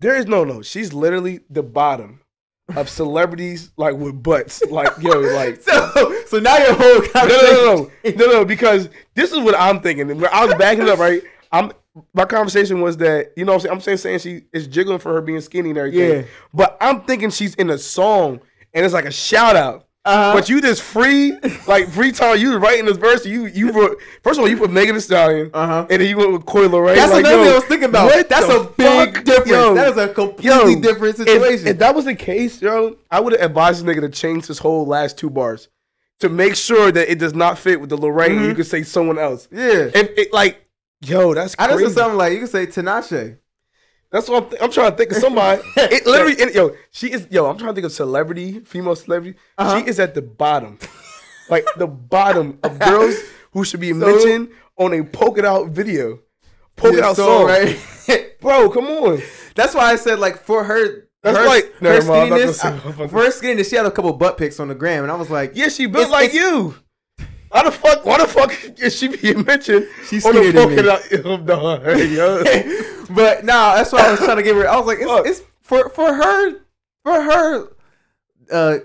There 0.00 0.16
is 0.16 0.26
no 0.26 0.44
no. 0.44 0.62
She's 0.62 0.92
literally 0.92 1.40
the 1.48 1.62
bottom 1.62 2.20
of 2.76 2.88
celebrities 2.88 3.70
like 3.76 3.94
with 3.94 4.20
butts. 4.22 4.62
Like 4.66 4.90
yo, 5.00 5.20
like 5.36 5.62
So 5.62 6.22
so 6.26 6.38
now 6.40 6.56
your 6.56 6.74
whole 6.74 7.02
no, 7.14 7.28
no, 7.28 7.36
no, 7.38 7.90
no, 8.04 8.10
no, 8.10 8.32
no, 8.32 8.44
because 8.44 8.88
this 9.14 9.30
is 9.30 9.38
what 9.38 9.54
I'm 9.56 9.80
thinking. 9.80 10.18
Where 10.20 10.34
I 10.34 10.46
was 10.46 10.54
backing 10.56 10.82
it 10.82 10.88
up, 10.88 10.98
right? 10.98 11.22
I'm 11.52 11.72
my 12.12 12.24
conversation 12.24 12.80
was 12.80 12.96
that 12.98 13.32
you 13.36 13.44
know 13.44 13.52
what 13.54 13.70
I'm 13.70 13.80
saying. 13.80 13.94
I'm 13.94 13.98
saying 13.98 14.20
saying 14.20 14.40
she 14.40 14.46
is 14.52 14.66
jiggling 14.66 14.98
for 14.98 15.12
her 15.12 15.20
being 15.20 15.40
skinny 15.40 15.70
and 15.70 15.78
everything. 15.78 16.22
Yeah. 16.22 16.28
But 16.52 16.76
I'm 16.80 17.02
thinking 17.02 17.30
she's 17.30 17.54
in 17.54 17.70
a 17.70 17.78
song 17.78 18.40
and 18.74 18.84
it's 18.84 18.94
like 18.94 19.04
a 19.04 19.12
shout 19.12 19.54
out. 19.54 19.86
Uh-huh. 20.10 20.34
But 20.34 20.48
you 20.48 20.60
just 20.60 20.82
free, 20.82 21.38
like 21.66 21.88
free 21.88 22.10
time. 22.12 22.38
You 22.38 22.56
writing 22.58 22.84
this 22.86 22.96
verse. 22.96 23.24
You 23.24 23.46
you 23.46 23.72
first 24.22 24.38
of 24.38 24.42
all 24.44 24.48
you 24.48 24.56
put 24.56 24.70
Megan 24.70 24.94
Thee 24.94 25.00
Stallion, 25.00 25.50
Uh-huh. 25.54 25.86
and 25.88 26.00
then 26.02 26.08
you 26.08 26.16
went 26.16 26.32
with 26.32 26.46
Coi 26.46 26.66
Leray. 26.66 26.96
That's 26.96 27.12
like, 27.12 27.24
another 27.24 27.42
thing 27.44 27.52
I 27.52 27.54
was 27.54 27.64
thinking 27.64 27.88
about. 27.90 28.28
That's 28.28 28.48
a 28.48 28.64
big 28.76 29.14
fuck? 29.14 29.24
difference. 29.24 29.50
Yo, 29.50 29.74
that 29.74 29.88
is 29.92 29.96
a 29.98 30.08
completely 30.08 30.74
yo, 30.74 30.80
different 30.80 31.16
situation. 31.16 31.66
If, 31.68 31.78
that 31.78 31.94
was 31.94 32.04
the 32.06 32.14
case, 32.14 32.60
yo, 32.60 32.96
I 33.10 33.20
would 33.20 33.32
have 33.34 33.42
advised 33.42 33.84
this 33.84 33.96
nigga 33.96 34.00
to 34.02 34.08
change 34.08 34.46
his 34.46 34.58
whole 34.58 34.86
last 34.86 35.16
two 35.18 35.30
bars 35.30 35.68
to 36.20 36.28
make 36.28 36.54
sure 36.56 36.90
that 36.92 37.10
it 37.10 37.18
does 37.18 37.32
not 37.34 37.58
fit 37.58 37.80
with 37.80 37.88
the 37.90 37.96
Lorraine. 37.96 38.38
Mhm. 38.40 38.48
You 38.48 38.54
could 38.54 38.66
say 38.66 38.82
someone 38.82 39.18
else. 39.18 39.48
yeah. 39.50 39.90
If 39.94 40.18
it 40.18 40.32
like, 40.32 40.60
yo, 41.00 41.32
that's 41.34 41.54
I 41.58 41.66
crazy. 41.68 41.84
just 41.84 41.94
said 41.94 42.00
something 42.02 42.18
like 42.18 42.32
you 42.34 42.40
could 42.40 42.50
say 42.50 42.66
Tinashe. 42.66 43.36
That's 44.12 44.28
what 44.28 44.42
I'm, 44.44 44.50
th- 44.50 44.62
I'm 44.62 44.70
trying 44.72 44.90
to 44.90 44.96
think 44.96 45.10
of 45.12 45.18
somebody. 45.18 45.62
it 45.76 46.04
literally, 46.06 46.54
yo, 46.54 46.74
she 46.90 47.12
is, 47.12 47.28
yo, 47.30 47.46
I'm 47.46 47.56
trying 47.56 47.70
to 47.70 47.74
think 47.74 47.84
of 47.86 47.92
celebrity, 47.92 48.60
female 48.60 48.96
celebrity. 48.96 49.38
Uh-huh. 49.56 49.80
She 49.80 49.86
is 49.86 50.00
at 50.00 50.14
the 50.14 50.22
bottom, 50.22 50.78
like 51.48 51.64
the 51.76 51.86
bottom 51.86 52.58
of 52.64 52.78
girls 52.78 53.16
who 53.52 53.64
should 53.64 53.80
be 53.80 53.90
So- 53.90 53.96
mentioned 53.98 54.48
on 54.76 54.94
a 54.94 55.04
poke 55.04 55.38
it 55.38 55.44
out 55.44 55.68
video, 55.68 56.20
poke 56.76 56.94
it 56.94 56.98
Yeah, 56.98 57.06
out 57.10 57.16
so, 57.16 57.26
song, 57.26 57.46
right? 57.46 57.78
bro. 58.40 58.68
Come 58.70 58.86
on, 58.86 59.22
That's 59.54 59.74
why 59.74 59.92
I 59.92 59.96
said 59.96 60.18
like 60.18 60.38
for 60.38 60.64
her. 60.64 61.06
That's 61.22 61.36
her, 61.36 61.46
like- 61.46 61.72
her 61.80 61.96
I'm 61.96 62.02
skinniness. 62.02 62.64
I- 62.64 62.78
for 63.08 63.18
her 63.22 63.30
skinniness, 63.30 63.68
she 63.70 63.76
had 63.76 63.84
a 63.86 63.90
couple 63.90 64.12
butt 64.14 64.38
pics 64.38 64.58
on 64.58 64.68
the 64.68 64.74
gram, 64.74 65.02
and 65.04 65.12
I 65.12 65.16
was 65.16 65.28
like, 65.30 65.52
yeah, 65.54 65.68
she 65.68 65.86
built 65.86 66.06
It's- 66.06 66.10
like 66.12 66.30
it's- 66.34 66.40
you. 66.42 66.74
Why 67.50 67.64
the 67.64 67.72
fuck? 67.72 68.04
Why 68.04 68.18
the 68.18 68.28
fuck 68.28 68.52
is 68.80 68.96
she 68.96 69.08
being 69.08 69.44
mentioned? 69.44 69.88
She's 70.06 70.22
the 70.22 70.30
skinnier 70.30 70.66
me. 70.68 70.76
it 70.76 70.88
out? 70.88 71.10
Yo, 71.10 71.36
no, 71.36 71.78
hey, 72.44 72.80
but 73.10 73.44
nah, 73.44 73.74
that's 73.76 73.92
why 73.92 74.06
I 74.06 74.10
was 74.12 74.20
trying 74.20 74.36
to 74.36 74.42
give 74.42 74.56
her. 74.56 74.68
I 74.68 74.76
was 74.76 74.86
like, 74.86 74.98
it's, 75.00 75.40
it's 75.40 75.48
for 75.60 75.88
for 75.88 76.14
her 76.14 76.60
for 77.04 77.20
her 77.22 77.68
uh 78.52 78.78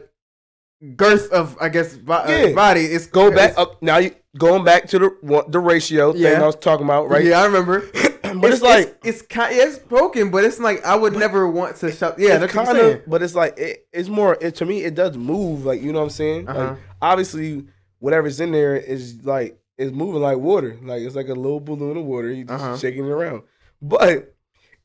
girth 0.96 1.32
of 1.32 1.58
I 1.62 1.70
guess 1.70 1.96
bo- 1.96 2.14
uh, 2.14 2.54
body. 2.54 2.82
It's 2.82 3.08
Go 3.08 3.30
back 3.30 3.52
it's- 3.52 3.58
up 3.58 3.82
now. 3.82 3.98
You 3.98 4.16
going 4.38 4.64
back 4.66 4.88
to 4.90 5.00
the 5.00 5.46
the 5.48 5.60
ratio 5.60 6.14
thing 6.14 6.26
I 6.26 6.46
was 6.46 6.56
talking 6.56 6.86
about, 6.86 7.10
right? 7.10 7.24
Yeah, 7.24 7.42
I 7.42 7.46
remember. 7.46 7.88
But 8.36 8.52
it's, 8.52 8.62
like 8.62 8.88
it's, 9.02 9.20
it's 9.20 9.22
kind 9.22 9.56
it's 9.56 9.80
broken, 9.80 10.30
but 10.30 10.44
it's 10.44 10.60
like 10.60 10.84
I 10.84 10.94
would 10.94 11.14
never 11.14 11.48
want 11.50 11.78
to 11.78 11.90
shout. 11.90 12.20
Yeah, 12.20 12.38
that's 12.38 12.52
kind 12.52 12.68
what 12.68 12.76
I'm 12.76 12.82
saying. 12.82 12.98
of, 12.98 13.10
but 13.10 13.22
it's 13.24 13.34
like 13.34 13.58
it, 13.58 13.88
it's 13.94 14.10
more. 14.10 14.38
It, 14.42 14.56
to 14.56 14.66
me, 14.66 14.84
it 14.84 14.94
does 14.94 15.16
move. 15.16 15.64
Like 15.66 15.82
you 15.82 15.94
know 15.94 16.00
what 16.00 16.06
I'm 16.06 16.10
saying. 16.10 16.50
Uh-huh. 16.50 16.60
Like 16.72 16.78
obviously, 17.02 17.66
whatever's 18.06 18.40
in 18.40 18.52
there 18.52 18.76
is 18.76 19.26
like 19.26 19.58
is 19.80 19.92
moving 19.92 20.22
like 20.22 20.38
water. 20.38 20.78
Like 20.84 21.02
it's 21.02 21.16
like 21.16 21.28
a 21.28 21.34
little 21.34 21.60
balloon 21.60 21.98
of 21.98 22.06
water. 22.06 22.32
You 22.32 22.46
just 22.46 22.64
Uh-huh. 22.64 22.78
shaking 22.78 23.06
it 23.06 23.10
around. 23.12 23.42
But 23.82 24.36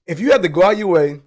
if 0.06 0.18
you 0.20 0.33
had 0.33 0.42
to 0.42 0.48
go 0.48 0.62
out 0.62 0.78
your 0.78 0.88
way 0.88 1.20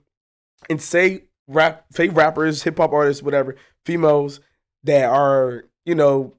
and 0.69 0.82
say 0.82 1.25
rap, 1.47 1.86
fake 1.93 2.15
rappers, 2.15 2.63
hip 2.63 2.77
hop 2.77 2.91
artists, 2.93 3.21
whatever, 3.21 3.56
females 3.86 4.39
that 4.84 5.06
are 5.06 5.65
you 5.86 5.93
know 5.95 6.34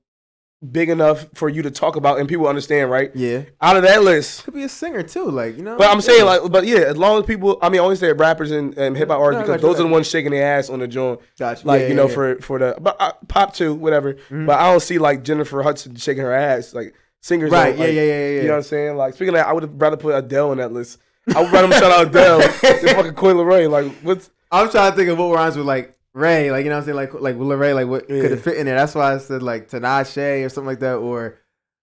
big 0.73 0.89
enough 0.89 1.27
for 1.35 1.49
you 1.49 1.63
to 1.63 1.71
talk 1.71 1.97
about 1.97 2.19
and 2.19 2.29
people 2.29 2.47
understand, 2.47 2.91
right? 2.91 3.11
Yeah. 3.15 3.43
Out 3.61 3.77
of 3.77 3.83
that 3.83 4.03
list. 4.03 4.45
Could 4.45 4.55
be 4.55 4.63
a 4.65 4.69
singer 4.69 5.03
too, 5.03 5.31
like 5.31 5.57
you 5.57 5.63
know. 5.63 5.77
But 5.77 5.91
I'm 5.91 6.01
saying 6.01 6.21
Yeah. 6.21 6.25
like, 6.41 6.51
but 6.53 6.67
yeah, 6.67 6.79
as 6.79 6.97
long 6.97 7.19
as 7.21 7.27
people, 7.27 7.59
I 7.63 7.69
mean, 7.69 7.81
I 7.81 7.85
always 7.85 7.99
say 7.99 8.13
rappers 8.13 8.51
and, 8.51 8.77
and 8.79 8.97
hip 8.97 9.09
hop 9.09 9.21
artists 9.21 9.47
No, 9.49 9.55
because 9.55 9.63
those 9.63 9.81
are 9.81 9.85
the 9.85 9.89
ones 9.93 10.09
shaking 10.09 10.31
their 10.33 10.59
ass 10.59 10.71
on 10.71 10.79
the 10.81 10.89
joint, 10.89 11.21
Gotcha. 11.39 11.67
like 11.67 11.83
Yeah, 11.83 11.89
you 11.89 11.95
know, 11.95 12.09
yeah. 12.09 12.15
for 12.15 12.37
for 12.41 12.59
the 12.59 12.77
but 12.81 12.97
uh, 13.01 13.13
pop 13.29 13.55
too, 13.55 13.75
whatever. 13.75 14.15
Mhm. 14.31 14.47
But 14.47 14.59
I 14.59 14.71
don't 14.71 14.81
see 14.81 14.99
like 14.99 15.23
Jennifer 15.25 15.63
Hudson 15.63 15.97
shaking 15.97 16.23
her 16.23 16.33
ass, 16.33 16.73
like 16.75 16.95
singers. 17.21 17.51
right. 17.51 17.71
don't, 17.71 17.79
Yeah, 17.79 17.85
like, 17.87 17.95
yeah, 17.95 18.03
yeah, 18.03 18.29
yeah. 18.29 18.37
You 18.41 18.43
know 18.45 18.51
what 18.51 18.57
I'm 18.57 18.63
saying? 18.63 18.97
Like 18.97 19.15
speaking 19.15 19.29
of 19.31 19.35
that, 19.35 19.47
I 19.49 19.53
would 19.53 19.63
have 19.65 19.73
rather 19.81 19.97
put 19.97 20.15
Adele 20.15 20.51
on 20.51 20.57
that 20.59 20.73
list. 20.73 20.99
I 21.35 21.41
would 21.43 21.53
rather 21.53 21.73
shout 21.79 21.85
out 21.91 22.07
Adele 22.09 22.39
than 22.39 22.95
fucking 22.95 23.15
Coi 23.15 23.33
Leray. 23.33 23.71
Like 23.71 23.93
what's 24.03 24.31
I'm 24.53 24.71
trying 24.71 24.93
to 24.93 24.97
think 24.97 25.09
of 25.11 25.19
what 25.19 25.35
rhymes 25.35 25.57
with 25.57 25.67
like 25.67 25.97
Ray, 26.15 26.51
like 26.53 26.65
you 26.65 26.71
know 26.71 26.77
what 26.77 26.81
I'm 26.83 26.85
saying, 26.87 26.97
like 26.97 27.15
like 27.15 27.37
Willa 27.37 27.57
Ray, 27.57 27.75
like 27.75 27.89
what 27.89 28.09
Yeah. 28.09 28.21
could 28.23 28.31
have 28.31 28.43
fit 28.43 28.57
in 28.57 28.67
there. 28.67 28.77
That's 28.77 28.95
why 28.95 29.15
I 29.15 29.19
said 29.19 29.43
like 29.43 29.69
Tinashe 29.69 30.45
or 30.45 30.49
something 30.49 30.69
like 30.69 30.81
that, 30.81 30.95
or 30.97 31.39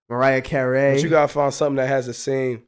Mariah 0.09 0.41
Carey. 0.41 0.93
but 0.95 1.03
you 1.03 1.09
gotta 1.09 1.27
find 1.27 1.53
something 1.53 1.75
that 1.75 1.87
has 1.87 2.05
the 2.05 2.13
same 2.13 2.63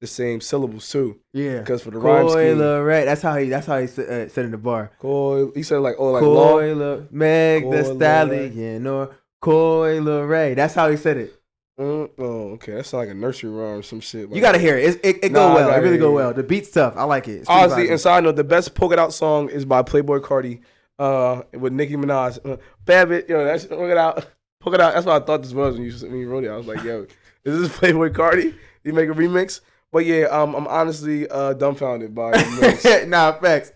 the 0.00 0.06
same 0.06 0.40
syllables 0.42 0.90
too. 0.90 1.18
yeah, 1.32 1.60
Because 1.60 1.82
for 1.82 1.90
the 1.90 1.98
rhyme 1.98 2.28
scheme, 2.28 2.58
Ray. 2.58 3.04
That's 3.06 3.22
how 3.22 3.36
he. 3.36 3.48
That's 3.48 3.66
how 3.66 3.78
he 3.80 3.86
said, 3.86 4.08
uh, 4.10 4.28
said 4.28 4.44
in 4.44 4.50
the 4.50 4.58
bar. 4.58 4.90
Coil, 4.98 5.52
he 5.54 5.62
said 5.62 5.78
like 5.78 5.96
oh 5.98 6.10
like 6.12 6.22
long. 6.22 6.58
Coil, 6.58 7.06
Meg 7.10 7.70
Thee 7.70 7.84
Stallion, 7.84 8.86
or 8.86 9.16
Coi 9.40 9.98
Leray. 10.00 10.54
That's 10.54 10.74
how 10.74 10.90
he 10.90 10.98
said 10.98 11.16
it. 11.16 11.40
Mm, 11.80 12.10
oh, 12.18 12.50
okay. 12.52 12.72
That 12.74 12.86
sounds 12.86 13.06
like 13.06 13.08
a 13.08 13.14
nursery 13.14 13.50
rhyme 13.50 13.78
or 13.78 13.82
some 13.82 14.00
shit. 14.00 14.30
You 14.30 14.40
gotta 14.40 14.58
hear 14.58 14.76
it. 14.76 14.96
It, 14.96 15.00
it, 15.04 15.24
it 15.24 15.32
Nah, 15.32 15.48
go 15.48 15.54
well. 15.54 15.70
It 15.74 15.78
really 15.82 15.98
go 15.98 16.12
well. 16.12 16.32
The 16.34 16.42
beat's 16.42 16.70
tough. 16.70 16.94
I 16.96 17.04
like 17.04 17.26
it. 17.26 17.40
It's 17.40 17.48
Honestly, 17.48 17.88
and 17.88 17.98
side 18.00 18.24
note, 18.24 18.36
the 18.36 18.44
best 18.44 18.74
polka 18.74 18.96
dot 18.96 19.12
song 19.12 19.48
is 19.48 19.64
by 19.64 19.82
Playboi 19.82 20.20
Carti 20.20 20.60
uh, 20.98 21.42
with 21.52 21.72
Nicki 21.72 21.96
Minaj. 21.96 22.38
Uh, 22.44 22.56
Babbitt, 22.84 23.28
yo, 23.28 23.44
that's 23.44 23.64
polka 23.66 23.94
dot. 23.94 24.26
Polka 24.60 24.78
dot. 24.78 24.94
That's 24.94 25.06
what 25.06 25.22
I 25.22 25.24
thought 25.24 25.42
this 25.42 25.52
was 25.52 25.74
when 25.76 25.84
you 25.84 25.92
when 26.08 26.18
you 26.18 26.28
wrote 26.28 26.44
it. 26.44 26.50
I 26.50 26.56
was 26.56 26.66
like, 26.66 26.82
yo, 26.84 27.06
is 27.44 27.60
this 27.68 27.78
Playboi 27.78 28.10
Carti? 28.10 28.54
You 28.84 28.92
make 28.92 29.08
a 29.08 29.12
remix? 29.14 29.60
But 29.92 30.06
yeah, 30.06 30.24
um, 30.24 30.54
I'm 30.54 30.66
honestly 30.66 31.28
uh, 31.28 31.52
dumbfounded 31.54 32.14
by 32.14 32.30
nah, 33.06 33.32
facts. 33.32 33.72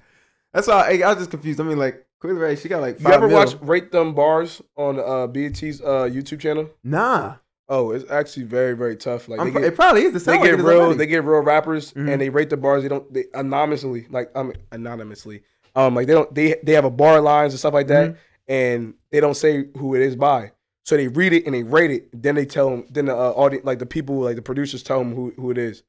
That's 0.53 0.67
why 0.67 0.91
I, 1.03 1.07
I 1.07 1.09
was 1.11 1.19
just 1.19 1.31
confused. 1.31 1.61
I 1.61 1.65
mean, 1.65 1.79
like 1.79 2.05
Coi 2.21 2.33
Leray, 2.33 2.61
she 2.61 2.69
got 2.69 2.81
like 2.81 3.01
You 3.01 3.07
ever 3.09 3.29
mil. 3.29 3.37
watch 3.37 3.55
Rate 3.61 3.93
Them 3.93 4.15
Bars 4.15 4.61
on 4.77 4.99
uh, 4.99 5.27
BET's 5.29 5.81
uh, 5.81 6.09
YouTube 6.11 6.41
channel? 6.41 6.69
Nah, 6.83 7.37
Oh, 7.71 7.91
it's 7.93 8.11
actually 8.11 8.45
very 8.45 8.75
very 8.75 8.97
tough. 8.97 9.29
Like 9.29 9.41
they 9.41 9.51
get, 9.51 9.63
it 9.65 9.75
probably 9.77 10.03
is. 10.03 10.13
The 10.15 10.19
they 10.19 10.25
sound 10.25 10.41
like 10.41 10.51
get 10.51 10.59
real 10.65 10.95
they 10.95 11.07
get 11.07 11.23
real 11.23 11.43
rappers 11.43 11.93
Mhm. 11.93 12.11
and 12.13 12.21
they 12.21 12.31
rate 12.31 12.49
the 12.51 12.57
bars 12.57 12.83
they 12.83 12.89
don't 12.89 13.13
they 13.13 13.27
anonymously 13.35 14.07
like 14.11 14.31
um 14.35 14.55
anonymously 14.73 15.43
um 15.77 15.95
like 15.95 16.07
they 16.07 16.13
don't 16.15 16.35
they 16.35 16.57
they 16.63 16.73
have 16.73 16.85
a 16.85 16.91
bar 16.91 17.21
lines 17.21 17.53
and 17.53 17.59
stuff 17.59 17.75
like 17.75 17.87
that 17.89 18.11
Mm-hmm. 18.11 18.19
and 18.53 18.95
they 19.11 19.21
don't 19.21 19.37
say 19.37 19.67
who 19.77 19.95
it 19.95 20.03
is 20.03 20.17
by 20.17 20.53
so 20.85 20.97
they 20.97 21.09
read 21.09 21.33
it 21.33 21.45
and 21.47 21.55
they 21.55 21.63
rate 21.63 21.91
it 21.91 22.09
then 22.13 22.35
they 22.35 22.47
tell 22.47 22.71
them 22.71 22.87
then 22.91 23.07
the 23.07 23.15
uh, 23.15 23.31
audience 23.33 23.65
like 23.65 23.79
the 23.79 23.87
people 23.87 24.21
like 24.21 24.37
the 24.37 24.43
producers 24.43 24.83
tell 24.83 24.99
them 24.99 25.15
who, 25.15 25.33
who 25.37 25.51
it 25.51 25.59
is 25.59 25.83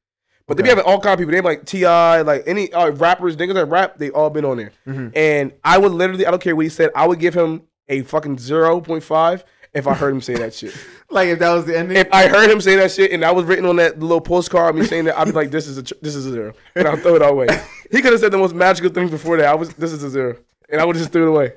but 0.46 0.56
they 0.56 0.62
be 0.62 0.68
Okay. 0.70 0.78
having 0.78 0.90
all 0.92 1.00
kind 1.00 1.12
of 1.14 1.18
people 1.18 1.30
they 1.30 1.36
have 1.36 1.44
like 1.44 1.64
Ti 1.64 1.86
like 1.86 2.42
any 2.46 2.72
uh, 2.72 2.90
rappers 2.92 3.36
niggas 3.36 3.54
that 3.54 3.66
rap 3.66 3.98
they 3.98 4.10
all 4.10 4.30
been 4.30 4.44
on 4.44 4.56
there 4.58 4.72
Mhm. 4.86 5.12
and 5.16 5.52
I 5.64 5.78
would 5.78 5.92
literally 5.92 6.26
I 6.26 6.30
don't 6.30 6.42
care 6.42 6.54
what 6.56 6.64
he 6.64 6.68
said 6.70 6.90
I 6.94 7.06
would 7.06 7.18
give 7.20 7.34
him 7.34 7.62
a 7.88 8.02
fucking 8.02 8.38
zero 8.38 8.80
point 8.80 9.02
five 9.02 9.44
if 9.74 9.86
I 9.86 9.94
heard 9.94 10.12
him 10.14 10.20
say 10.20 10.34
that 10.34 10.54
shit. 10.54 10.74
Like 11.12 11.26
if 11.26 11.40
that 11.40 11.52
was 11.52 11.64
the 11.64 11.76
ending. 11.76 11.96
If 11.96 12.06
I 12.12 12.28
heard 12.28 12.48
him 12.48 12.60
say 12.60 12.76
that 12.76 12.92
shit 12.92 13.10
and 13.10 13.24
that 13.24 13.34
was 13.34 13.44
written 13.44 13.66
on 13.66 13.74
that 13.76 13.98
little 13.98 14.20
postcard, 14.20 14.76
me 14.76 14.84
saying 14.84 15.06
that, 15.06 15.18
I'd 15.18 15.24
be 15.24 15.32
like, 15.32 15.50
"This 15.50 15.66
is 15.66 15.76
a 15.76 15.82
tr- 15.82 15.94
this 16.00 16.14
is 16.14 16.24
a 16.24 16.30
zero, 16.30 16.52
and 16.76 16.86
I'll 16.86 16.96
throw 16.96 17.16
it 17.16 17.22
away. 17.22 17.48
He 17.90 18.00
could 18.00 18.12
have 18.12 18.20
said 18.20 18.30
the 18.30 18.38
most 18.38 18.54
magical 18.54 18.90
thing 18.92 19.08
before 19.08 19.36
that. 19.38 19.46
I 19.46 19.54
was, 19.56 19.70
"This 19.74 19.90
is 19.90 20.04
a 20.04 20.08
zero, 20.10 20.36
and 20.68 20.80
I 20.80 20.84
would 20.84 20.94
just 20.94 21.10
throw 21.10 21.24
it 21.24 21.28
away, 21.28 21.54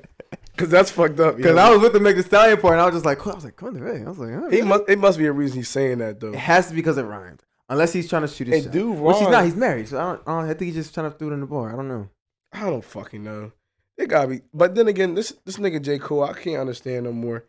because 0.56 0.70
that's 0.70 0.90
fucked 0.90 1.20
up. 1.20 1.36
Because 1.36 1.54
yo. 1.54 1.62
I 1.62 1.70
was 1.70 1.82
with 1.82 1.92
the 1.92 2.00
Meg 2.00 2.16
Thee 2.16 2.22
Stallion 2.22 2.60
part, 2.60 2.72
and 2.72 2.80
I 2.80 2.86
was 2.86 2.94
just 2.96 3.04
like, 3.04 3.24
I 3.24 3.34
was 3.34 3.44
like, 3.44 3.54
Coi 3.54 3.70
Leray. 3.70 4.04
I 4.04 4.08
was 4.08 4.18
like, 4.18 4.30
oh, 4.30 4.50
he 4.50 4.56
really? 4.56 4.62
must. 4.62 4.82
It 4.88 4.98
must 4.98 5.18
be 5.18 5.26
a 5.26 5.32
reason 5.32 5.58
he's 5.58 5.68
saying 5.68 5.98
that 5.98 6.18
though. 6.18 6.32
It 6.32 6.34
has 6.40 6.66
to 6.66 6.72
be 6.72 6.80
because 6.80 6.98
it 6.98 7.04
rhymed. 7.04 7.44
Unless 7.68 7.92
he's 7.92 8.08
trying 8.10 8.22
to 8.22 8.28
shoot 8.28 8.48
his 8.48 8.62
It 8.62 8.64
shot. 8.64 8.72
do 8.72 8.90
Which 8.90 9.18
he's 9.18 9.28
not. 9.28 9.44
He's 9.44 9.54
married, 9.54 9.86
so 9.86 9.98
I 9.98 10.02
don't. 10.02 10.22
I, 10.26 10.40
don't, 10.40 10.50
I 10.50 10.54
think 10.54 10.74
he's 10.74 10.74
just 10.74 10.94
trying 10.94 11.12
to 11.12 11.16
throw 11.16 11.28
it 11.28 11.34
in 11.34 11.40
the 11.40 11.46
bar. 11.46 11.72
I 11.72 11.76
don't 11.76 11.86
know. 11.86 12.08
I 12.52 12.68
don't 12.68 12.84
fucking 12.84 13.22
know. 13.22 13.52
It 13.96 14.08
gotta 14.08 14.26
be. 14.26 14.40
But 14.52 14.74
then 14.74 14.88
again, 14.88 15.14
this 15.14 15.32
this 15.44 15.56
nigga 15.58 15.80
J 15.80 16.00
Cole, 16.00 16.24
I 16.24 16.32
can't 16.32 16.56
understand 16.56 17.04
no 17.04 17.12
more. 17.12 17.44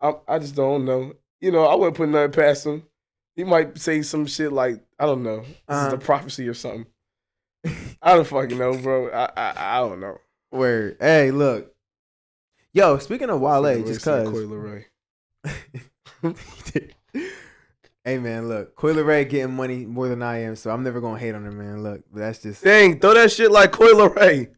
I 0.00 0.14
I 0.28 0.38
just 0.38 0.54
don't 0.54 0.84
know. 0.84 1.12
You 1.40 1.52
know, 1.52 1.64
I 1.64 1.74
wouldn't 1.74 1.96
put 1.96 2.08
nothing 2.08 2.32
past 2.32 2.66
him. 2.66 2.82
He 3.34 3.44
might 3.44 3.78
say 3.78 4.02
some 4.02 4.26
shit 4.26 4.52
like 4.52 4.80
I 4.98 5.06
don't 5.06 5.22
know. 5.22 5.40
This 5.40 5.54
Uh-huh. 5.68 5.86
is 5.88 5.92
a 5.92 5.98
prophecy 5.98 6.48
or 6.48 6.54
something. 6.54 6.86
I 8.02 8.14
don't 8.14 8.26
fucking 8.26 8.56
know, 8.58 8.76
bro. 8.76 9.10
I 9.10 9.24
I, 9.36 9.76
I 9.76 9.80
don't 9.80 10.00
know. 10.00 10.18
Word. 10.52 10.96
Hey, 11.00 11.30
look. 11.30 11.72
Yo, 12.72 12.98
speaking 12.98 13.30
of 13.30 13.40
Wale, 13.40 13.62
Really 13.62 13.82
just 13.84 14.02
say 14.04 14.24
cause. 14.24 14.30
Coi 14.30 14.42
Leray. 14.44 14.84
hey 18.04 18.18
man, 18.18 18.48
look, 18.48 18.74
Coi 18.76 18.92
Leray 18.92 19.28
getting 19.28 19.54
money 19.54 19.84
more 19.86 20.08
than 20.08 20.22
I 20.22 20.42
am, 20.42 20.56
so 20.56 20.70
I'm 20.70 20.82
never 20.82 21.00
gonna 21.00 21.18
hate 21.18 21.34
on 21.34 21.46
him, 21.46 21.58
man. 21.58 21.82
Look, 21.82 22.02
but 22.12 22.20
that's 22.20 22.40
just 22.42 22.62
Dang, 22.62 22.98
throw 23.00 23.14
that 23.14 23.32
shit 23.32 23.50
like 23.50 23.72
Coi 23.72 23.86
Leray. 23.92 24.48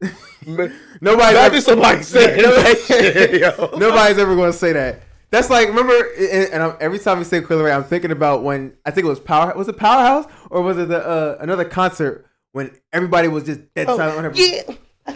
Man, 0.46 0.72
nobody. 1.00 1.36
Imagine 1.36 1.60
somebody 1.62 1.98
that 2.02 2.84
shit. 2.86 3.78
Nobody's 3.78 4.18
ever 4.18 4.34
gonna 4.36 4.52
say 4.52 4.72
that. 4.72 5.02
That's 5.30 5.50
like 5.50 5.68
remember, 5.68 5.92
and, 5.92 6.76
every 6.80 6.98
time 6.98 7.18
we 7.18 7.24
say 7.24 7.40
Coi 7.42 7.56
Leray, 7.56 7.74
I'm 7.74 7.84
thinking 7.84 8.10
about 8.10 8.42
when 8.42 8.74
I 8.86 8.90
think 8.90 9.04
it 9.04 9.08
was 9.08 9.20
Power. 9.20 9.52
Was 9.56 9.68
it 9.68 9.76
Powerhouse 9.76 10.24
or 10.50 10.62
was 10.62 10.78
it 10.78 10.88
the 10.88 11.06
uh, 11.06 11.36
another 11.40 11.64
concert 11.66 12.26
when 12.52 12.70
everybody 12.92 13.28
was 13.28 13.44
just 13.44 13.60
dead 13.74 13.86
silent 13.88 14.16
on 14.18 14.24
her? 14.24 14.30
Oh, 14.30 14.34
Yeah. 14.34 14.62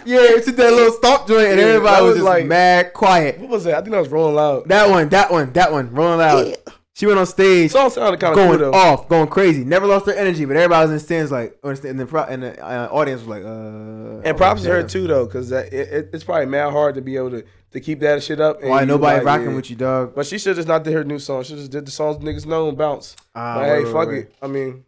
yeah, 0.05 0.19
it's 0.37 0.47
just 0.47 0.59
that 0.59 0.71
little 0.73 0.93
stomp 0.93 1.27
joint, 1.29 1.49
and 1.49 1.59
Yeah, 1.61 1.67
everybody 1.67 2.03
was, 2.03 2.09
was 2.11 2.17
just 2.19 2.25
like- 2.27 2.47
mad 2.47 2.93
quiet. 2.93 3.39
What 3.41 3.49
was 3.51 3.65
that? 3.65 3.75
I 3.75 3.81
think 3.81 3.93
that 3.93 4.01
was 4.01 4.09
Rolling 4.09 4.35
Loud. 4.35 4.69
That 4.69 4.91
one, 4.91 5.09
that 5.11 5.31
one, 5.31 5.53
that 5.55 5.73
one, 5.73 5.93
rolling 5.95 6.19
loud. 6.19 6.57
She 6.95 7.07
went 7.07 7.19
on 7.19 7.25
stage. 7.25 7.71
song 7.71 7.89
sounded 7.89 8.21
kind 8.21 8.33
of 8.33 8.37
going 8.37 8.59
though. 8.59 8.73
off, 8.73 9.09
going 9.09 9.29
crazy. 9.29 9.65
Never 9.65 9.87
lost 9.87 10.05
her 10.07 10.13
energy, 10.13 10.45
but 10.45 10.57
everybody 10.57 10.85
was 10.85 10.91
in 10.91 10.97
the 10.97 11.01
stands 11.01 11.33
like, 11.33 11.59
or 11.63 11.73
in 11.73 11.97
the, 11.97 12.05
pro- 12.05 12.25
and 12.25 12.43
the 12.43 12.63
uh, 12.63 12.89
audience 12.93 13.23
was 13.23 13.29
like, 13.29 13.45
uh. 13.45 14.29
And 14.29 14.37
props 14.37 14.63
to 14.63 14.69
her 14.69 14.83
too 14.83 15.07
though, 15.07 15.25
because 15.25 15.51
it, 15.53 15.73
it, 15.73 16.11
it's 16.13 16.23
probably 16.23 16.47
mad 16.47 16.71
hard 16.71 16.97
to 16.97 17.01
be 17.01 17.17
able 17.17 17.31
to, 17.31 17.45
to 17.71 17.81
keep 17.81 18.01
that 18.01 18.23
shit 18.23 18.41
up. 18.41 18.61
and 18.61 18.69
Why 18.69 18.85
nobody 18.85 19.17
like, 19.19 19.27
rocking 19.27 19.51
yeah. 19.51 19.57
with 19.57 19.71
you, 19.71 19.77
dog? 19.77 20.15
But 20.15 20.27
she 20.27 20.39
should 20.39 20.55
just 20.55 20.69
not 20.69 20.85
did 20.85 20.93
her 20.93 21.03
new 21.03 21.19
song. 21.19 21.45
She 21.45 21.55
just 21.55 21.71
did 21.71 21.87
the 21.87 21.91
songs 21.91 22.19
niggas 22.19 22.45
know 22.45 22.69
and 22.69 22.77
bounce. 22.77 23.17
But 23.33 23.57
word, 23.57 23.87
hey, 23.87 23.93
fuck 23.93 24.09
it. 24.11 24.35
I 24.43 24.47
mean, 24.49 24.85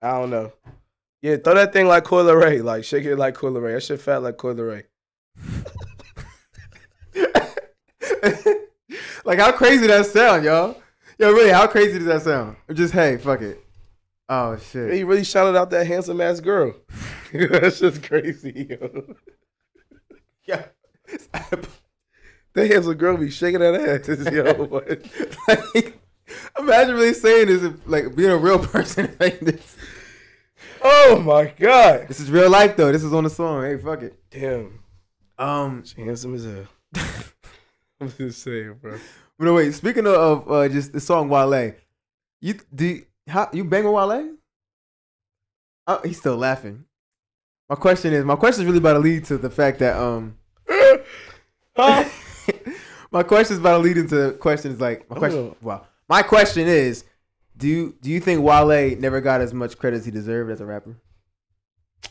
I 0.00 0.12
don't 0.12 0.30
know. 0.30 0.52
Yeah, 1.22 1.36
throw 1.38 1.54
that 1.54 1.72
thing 1.72 1.88
like 1.88 2.04
Coi 2.04 2.22
Leray. 2.22 2.62
Like 2.62 2.84
shake 2.84 3.04
it 3.04 3.16
like 3.16 3.34
Coi 3.34 3.50
Leray. 3.50 3.74
That 3.74 3.82
shit 3.82 4.00
fat 4.00 4.22
like 4.22 4.36
Coi 4.36 4.54
Leray. 4.54 4.84
like 9.24 9.40
how 9.40 9.50
crazy 9.50 9.88
that 9.88 10.06
sound, 10.06 10.44
y'all? 10.44 10.80
Yo, 11.18 11.32
really, 11.32 11.50
how 11.50 11.66
crazy 11.66 11.98
does 11.98 12.06
that 12.06 12.22
sound? 12.22 12.56
Just 12.72 12.94
hey, 12.94 13.16
fuck 13.16 13.40
it. 13.42 13.64
Oh 14.28 14.56
shit. 14.56 14.92
He 14.94 15.04
really 15.04 15.24
shouted 15.24 15.56
out 15.58 15.70
that 15.70 15.86
handsome 15.86 16.20
ass 16.20 16.40
girl. 16.40 16.74
That's 17.32 17.80
just 17.80 18.02
crazy, 18.02 18.68
yo. 18.70 19.14
Yeah. 20.44 20.66
That 22.54 22.70
handsome 22.70 22.94
girl 22.94 23.16
be 23.16 23.30
shaking 23.30 23.60
that 23.60 23.74
ass, 23.74 24.32
yo. 24.32 24.82
Like, 25.48 25.98
imagine 26.58 26.94
really 26.96 27.14
saying 27.14 27.46
this, 27.48 27.72
like 27.86 28.14
being 28.14 28.30
a 28.30 28.36
real 28.36 28.58
person 28.58 29.16
like 29.20 29.40
this. 29.40 29.76
Oh 30.82 31.20
my 31.24 31.46
god. 31.58 32.06
This 32.08 32.20
is 32.20 32.30
real 32.30 32.50
life 32.50 32.76
though. 32.76 32.92
This 32.92 33.02
is 33.04 33.12
on 33.12 33.24
the 33.24 33.30
song. 33.30 33.62
Hey, 33.62 33.76
fuck 33.78 34.02
it. 34.02 34.18
Damn. 34.30 34.80
Um, 35.38 35.84
She 35.84 36.00
handsome 36.02 36.34
as 36.34 36.44
hell. 36.44 36.66
I'm 38.00 38.12
just 38.12 38.42
saying, 38.42 38.74
bro. 38.80 38.98
But 39.38 39.44
no, 39.44 39.54
wait. 39.54 39.74
Speaking 39.74 40.06
of 40.06 40.50
uh, 40.50 40.68
just 40.68 40.92
the 40.92 41.00
song 41.00 41.28
Wale, 41.28 41.74
you 42.40 42.54
do 42.74 42.86
you, 42.86 43.06
how 43.26 43.48
you 43.52 43.64
bang 43.64 43.84
with 43.84 43.94
Wale? 43.94 44.34
Oh, 45.86 46.00
he's 46.04 46.18
still 46.18 46.36
laughing. 46.36 46.84
My 47.68 47.76
question 47.76 48.12
is, 48.12 48.24
my 48.24 48.36
question 48.36 48.62
is 48.62 48.66
really 48.66 48.78
about 48.78 48.94
to 48.94 48.98
lead 48.98 49.24
to 49.26 49.38
the 49.38 49.50
fact 49.50 49.78
that 49.80 49.96
um, 49.96 50.38
Huh? 51.78 52.08
my 53.12 53.22
question 53.22 53.54
is 53.54 53.60
about 53.60 53.78
to 53.78 53.84
lead 53.84 53.96
into 53.96 54.32
questions 54.40 54.80
like 54.80 55.08
my 55.08 55.16
question. 55.16 55.40
Oh. 55.52 55.56
Well, 55.62 55.86
my 56.08 56.22
question 56.22 56.66
is, 56.66 57.04
do 57.56 57.68
you 57.68 57.96
do 58.02 58.10
you 58.10 58.18
think 58.18 58.42
Wale 58.42 58.96
never 58.98 59.20
got 59.20 59.40
as 59.40 59.54
much 59.54 59.78
credit 59.78 59.98
as 59.98 60.04
he 60.04 60.10
deserved 60.10 60.50
as 60.50 60.60
a 60.60 60.66
rapper? 60.66 60.96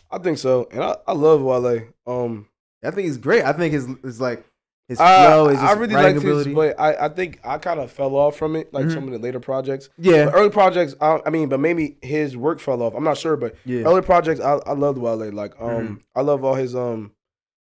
I 0.09 0.19
think 0.19 0.37
so, 0.37 0.69
and 0.71 0.81
I, 0.81 0.95
I 1.05 1.11
love 1.11 1.41
Wale. 1.41 1.87
Um, 2.05 2.47
I 2.81 2.91
think 2.91 3.07
he's 3.07 3.17
great. 3.17 3.43
I 3.43 3.51
think 3.51 3.73
his 3.73 3.87
is 4.03 4.21
like 4.21 4.45
his 4.87 4.99
I, 4.99 5.25
flow 5.25 5.49
is 5.49 5.59
I 5.59 5.73
really 5.73 5.93
like 5.93 6.15
ability. 6.15 6.49
his, 6.51 6.55
but 6.55 6.79
I, 6.79 7.05
I 7.05 7.09
think 7.09 7.39
I 7.43 7.57
kind 7.57 7.79
of 7.79 7.91
fell 7.91 8.15
off 8.15 8.37
from 8.37 8.55
it, 8.55 8.73
like 8.73 8.85
Mhm. 8.85 8.93
some 8.93 9.03
of 9.05 9.11
the 9.11 9.19
later 9.19 9.39
projects. 9.39 9.89
yeah, 9.97 10.25
The 10.25 10.31
early 10.33 10.49
projects, 10.49 10.95
I, 11.01 11.19
I 11.25 11.29
mean, 11.29 11.49
but 11.49 11.59
maybe 11.59 11.97
his 12.01 12.37
work 12.37 12.59
fell 12.59 12.81
off. 12.81 12.93
I'm 12.95 13.03
not 13.03 13.17
sure, 13.17 13.35
but 13.35 13.55
yeah. 13.65 13.83
early 13.83 14.01
projects, 14.01 14.39
I, 14.39 14.53
I 14.65 14.73
loved 14.73 14.97
Wale. 14.97 15.31
Like, 15.31 15.59
um, 15.59 15.67
Mhm. 15.69 16.01
I 16.15 16.21
love 16.21 16.43
all 16.45 16.55
his 16.55 16.73
um, 16.75 17.11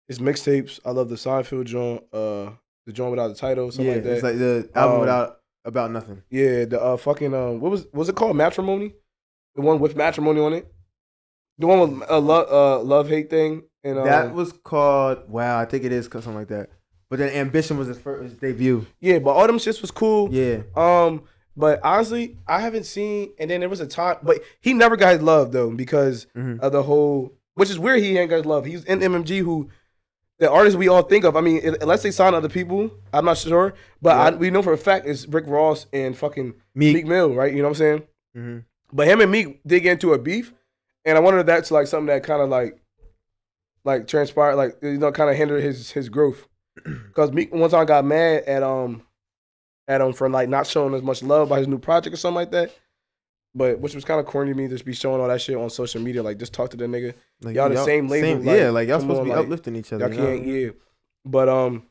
his 0.09 0.19
mixtapes. 0.21 0.79
I 0.85 0.91
love 0.93 1.09
the 1.09 1.17
Seinfeld 1.17 1.65
joint, 1.65 2.05
uh, 2.13 2.51
the 2.87 2.93
joint 2.93 3.11
without 3.11 3.29
the 3.29 3.35
title, 3.35 3.73
something 3.73 3.87
yeah, 3.87 3.95
like 3.95 4.05
that. 4.05 4.13
it's 4.13 4.23
like 4.23 4.39
the 4.39 4.71
album 4.75 4.95
Um, 4.95 5.01
without 5.01 5.41
about 5.65 5.91
nothing. 5.91 6.23
Yeah, 6.31 6.65
the 6.65 6.81
uh, 6.81 6.97
fucking 6.97 7.35
um, 7.35 7.59
what 7.61 7.73
was 7.73 7.87
was 7.93 8.09
it 8.09 8.15
called? 8.15 8.37
Matrimony, 8.37 8.95
the 9.57 9.63
one 9.63 9.81
with 9.81 9.97
matrimony 9.97 10.41
on 10.41 10.53
it, 10.53 10.73
the 11.59 11.67
one 11.67 11.81
with 11.99 12.09
a 12.09 12.21
love 12.21 12.47
uh, 12.53 12.81
love 12.85 13.09
hate 13.09 13.31
thing, 13.31 13.65
and 13.83 13.99
um, 13.99 14.05
that 14.05 14.33
was 14.33 14.53
called. 14.53 15.29
Wow, 15.29 15.59
I 15.59 15.65
think 15.65 15.83
it 15.83 15.91
is 15.91 16.05
something 16.13 16.37
like 16.37 16.49
that. 16.49 16.71
But 17.09 17.19
then 17.21 17.31
Ambition 17.31 17.79
was 17.79 17.89
his 17.89 17.99
first 17.99 18.23
his 18.25 18.33
debut. 18.35 18.87
yeah, 19.01 19.19
but 19.21 19.31
all 19.31 19.47
them 19.47 19.59
shits 19.59 19.81
was 19.81 19.91
cool. 19.91 20.29
Yeah, 20.33 20.63
Um, 20.75 21.23
but 21.57 21.81
honestly, 21.85 22.37
I 22.49 22.61
haven't 22.61 22.85
seen. 22.85 23.33
And 23.39 23.51
then 23.51 23.61
there 23.61 23.69
was 23.69 23.81
a 23.81 23.87
time, 23.87 24.17
but 24.23 24.41
he 24.61 24.75
never 24.75 24.97
got 24.97 25.13
his 25.15 25.23
love 25.23 25.53
though 25.53 25.71
because 25.71 26.27
Mhm. 26.37 26.59
of 26.61 26.73
the 26.73 26.83
whole, 26.83 27.33
which 27.55 27.71
is 27.71 27.79
weird. 27.79 28.01
He 28.01 28.19
ain't 28.19 28.31
got 28.31 28.37
his 28.39 28.47
love. 28.47 28.65
He's 28.65 28.85
in 28.85 29.01
MMG, 29.03 29.39
who 29.39 29.69
the 30.39 30.51
artists 30.51 30.77
we 30.77 30.89
all 30.89 31.03
think 31.03 31.25
of. 31.25 31.37
I 31.37 31.41
mean, 31.41 31.67
un- 31.67 31.77
unless 31.81 32.03
they 32.03 32.11
sign 32.11 32.35
other 32.35 32.49
people, 32.49 32.91
I'm 33.13 33.25
not 33.25 33.39
sure. 33.39 33.73
But 34.03 34.17
I, 34.17 34.37
we 34.37 34.51
know 34.51 34.63
for 34.63 34.73
a 34.75 34.79
fact 34.79 35.07
it's 35.07 35.27
Rick 35.29 35.45
Ross 35.47 35.87
and 35.93 36.15
fucking 36.17 36.55
Meek. 36.75 36.95
Meek 36.97 37.07
Mill, 37.07 37.33
right? 37.35 37.53
You 37.53 37.59
know 37.63 37.69
what 37.69 37.81
I'm 37.81 37.99
saying? 37.99 38.03
hmm 38.35 38.59
But 38.93 39.07
him 39.09 39.21
and 39.21 39.31
Meek 39.31 39.61
did 39.67 39.81
get 39.81 39.93
into 39.93 40.13
a 40.13 40.19
beef, 40.19 40.53
and 41.05 41.17
I 41.17 41.21
wonder 41.21 41.39
if 41.41 41.47
that's 41.47 41.71
like 41.71 41.87
something 41.87 42.09
that 42.09 42.23
kind 42.25 42.43
of 42.43 42.49
like, 42.51 42.79
like 43.85 44.07
transpired, 44.09 44.57
like 44.57 44.77
you 44.83 44.99
know, 44.99 45.13
kind 45.13 45.31
of 45.31 45.37
hindered 45.37 45.63
his 45.63 45.91
his 45.93 46.09
growth. 46.09 46.47
Because 46.85 47.31
one 47.31 47.71
time 47.71 47.87
got 47.87 48.05
mad 48.05 48.45
at 48.45 48.63
um, 48.63 49.03
at 49.89 50.01
him 50.01 50.13
for 50.13 50.29
like 50.29 50.49
not 50.49 50.67
showing 50.67 50.95
as 50.95 51.03
much 51.03 51.23
love 51.23 51.49
by 51.49 51.59
his 51.59 51.69
new 51.69 51.79
project 51.79 52.15
or 52.15 52.17
something 52.17 52.37
like 52.37 52.51
that. 52.53 52.75
But 53.55 53.81
which 53.81 53.95
was 53.95 54.05
kind 54.05 54.21
of 54.21 54.27
corny 54.27 54.53
to 54.53 54.57
me, 54.57 54.69
just 54.69 54.85
be 54.85 54.93
showing 54.93 55.21
all 55.21 55.29
that 55.29 55.41
shit 55.41 55.57
on 55.57 55.71
social 55.71 56.03
media. 56.03 56.23
Like, 56.23 56.39
just 56.39 56.53
talk 56.53 56.71
to 56.71 56.77
the 56.77 56.85
nigga. 56.85 57.15
Like, 57.41 57.55
Y'all 57.55 57.71
the 57.71 57.83
same 57.83 58.07
label, 58.07 58.43
like, 58.43 58.59
yeah, 58.59 58.69
like 58.69 58.87
y'all 58.87 59.01
supposed 59.01 59.21
on, 59.21 59.25
to 59.25 59.31
be 59.31 59.37
like, 59.37 59.45
uplifting 59.45 59.77
each 59.77 59.93
other. 59.95 60.09
Y'all 60.09 60.17
can't, 60.17 60.47
yeah. 60.47 60.69
But 61.25 61.49
um, 61.49 61.85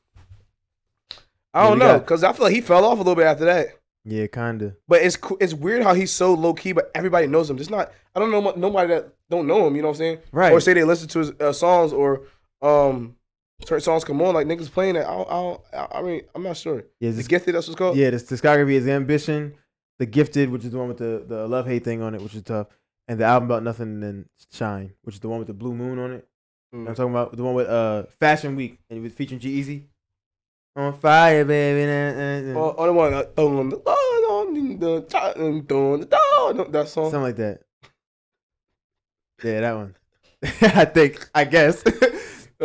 I 1.53 1.67
don't 1.67 1.79
know, 1.79 1.97
because 1.97 2.23
I 2.23 2.33
feel 2.33 2.45
like 2.45 2.53
he 2.53 2.61
fell 2.61 2.85
off 2.85 2.95
a 2.95 2.97
little 2.97 3.15
bit 3.15 3.25
after 3.25 3.45
that. 3.45 3.69
Yeah, 4.03 4.27
kinda. 4.27 4.75
But 4.87 5.01
it's 5.01 5.17
it's 5.39 5.55
weird 5.55 5.81
how 5.81 5.95
he's 5.95 6.11
so 6.11 6.35
low 6.35 6.53
key, 6.53 6.73
but 6.73 6.91
everybody 6.93 7.25
knows 7.25 7.49
him. 7.49 7.57
Just 7.57 7.71
not 7.71 7.91
I 8.15 8.19
don't 8.19 8.29
know 8.29 8.53
nobody 8.55 8.93
that 8.93 9.11
don't 9.31 9.47
know 9.47 9.65
him. 9.65 9.75
You 9.75 9.81
know 9.81 9.87
what 9.87 9.95
I'm 9.95 9.97
saying? 9.97 10.19
Right. 10.31 10.51
Or 10.51 10.59
say 10.59 10.73
they 10.73 10.83
listen 10.83 11.07
to 11.09 11.19
his 11.19 11.31
uh, 11.39 11.51
songs 11.51 11.91
or 11.91 12.21
um 12.61 13.15
certain 13.61 13.81
songs 13.81 14.03
come 14.03 14.21
on 14.21 14.33
like 14.33 14.47
niggas 14.47 14.71
playing 14.71 14.95
it. 14.95 15.05
I 15.05 15.15
don't, 15.15 15.61
I, 15.73 15.87
I 15.93 16.01
mean 16.01 16.21
I'm 16.33 16.43
not 16.43 16.57
sure. 16.57 16.83
Yeah, 16.99 17.09
The 17.11 17.17
this, 17.17 17.27
gifted 17.27 17.55
that's 17.55 17.67
what's 17.67 17.77
called. 17.77 17.97
yeah. 17.97 18.09
This 18.09 18.23
discography 18.23 18.73
is 18.73 18.87
Ambition, 18.87 19.55
The 19.99 20.05
Gifted, 20.05 20.49
which 20.49 20.65
is 20.65 20.71
the 20.71 20.77
one 20.77 20.87
with 20.89 20.97
the 20.97 21.23
the 21.27 21.47
love 21.47 21.67
hate 21.67 21.83
thing 21.83 22.01
on 22.01 22.15
it, 22.15 22.21
which 22.21 22.35
is 22.35 22.43
tough, 22.43 22.67
and 23.07 23.19
the 23.19 23.25
album 23.25 23.49
about 23.49 23.63
nothing 23.63 23.87
and 23.87 24.03
then 24.03 24.25
Shine, 24.51 24.93
which 25.03 25.15
is 25.15 25.21
the 25.21 25.29
one 25.29 25.39
with 25.39 25.47
the 25.47 25.53
blue 25.53 25.73
moon 25.73 25.99
on 25.99 26.11
it. 26.13 26.27
You 26.73 26.79
know 26.79 26.87
I'm 26.89 26.93
Mm. 26.93 26.97
talking 26.97 27.11
about 27.11 27.35
the 27.37 27.43
one 27.43 27.53
with 27.55 27.67
uh 27.67 28.03
Fashion 28.19 28.55
Week 28.55 28.79
and 28.89 29.01
with 29.01 29.13
featuring 29.13 29.39
G-Eazy. 29.39 29.83
On 30.77 30.91
fire, 30.91 31.45
baby. 31.45 31.85
nah, 31.85 32.11
nah, 32.11 32.53
nah. 32.53 32.59
Or, 32.59 32.73
or 32.81 32.87
the 32.87 32.93
one 32.93 33.13
uh, 33.13 33.23
on 33.41 33.69
the 33.69 33.77
on 33.77 34.79
the 34.79 35.01
top 35.07 35.35
the 35.37 36.65
that 36.71 36.89
song. 36.89 37.05
Something 37.11 37.21
like 37.21 37.37
that. 37.37 37.61
Yeah, 39.43 39.61
that 39.61 39.75
one. 39.75 39.95
I 40.61 40.85
think. 40.85 41.29
I 41.33 41.45
guess. 41.45 41.81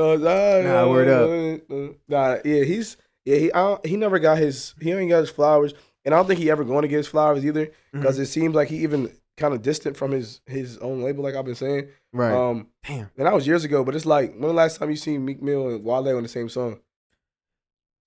Uh, 0.01 0.63
Nah, 0.63 0.89
word 0.89 1.09
up. 1.09 1.97
Nah, 2.09 2.37
yeah, 2.45 2.65
he's 2.65 2.97
yeah 3.25 3.37
he 3.37 3.53
I 3.53 3.77
he 3.85 3.97
never 3.97 4.19
got 4.19 4.39
his 4.39 4.75
he 4.81 4.93
ain't 4.93 5.11
got 5.11 5.21
his 5.21 5.31
flowers, 5.31 5.75
and 6.05 6.15
I 6.15 6.19
don't 6.19 6.27
think 6.27 6.41
he 6.41 6.51
ever 6.51 6.65
going 6.65 6.83
to 6.83 6.89
get 6.89 6.97
his 6.99 7.07
flowers 7.09 7.45
either 7.45 7.71
because 7.93 8.15
Mm-hmm. 8.17 8.23
it 8.23 8.27
seems 8.27 8.55
like 8.55 8.69
he 8.69 8.79
even 8.79 9.11
kind 9.37 9.55
of 9.55 9.63
distant 9.63 9.97
from 9.97 10.11
his 10.11 10.41
his 10.47 10.79
own 10.79 11.03
label, 11.03 11.23
like 11.25 11.35
I've 11.35 11.45
been 11.45 11.55
saying. 11.55 11.89
right. 12.13 12.33
Um, 12.33 12.69
Damn. 12.87 13.11
and 13.17 13.27
that 13.27 13.33
was 13.35 13.47
years 13.47 13.65
ago, 13.65 13.85
but 13.85 13.95
it's 13.95 14.07
like 14.07 14.33
when 14.33 14.43
the 14.43 14.53
last 14.53 14.79
time 14.79 14.91
you 14.91 14.97
seen 14.97 15.25
Meek 15.25 15.43
Mill 15.43 15.69
and 15.69 15.85
Wale 15.85 16.17
on 16.17 16.23
the 16.23 16.29
same 16.29 16.49
song? 16.49 16.81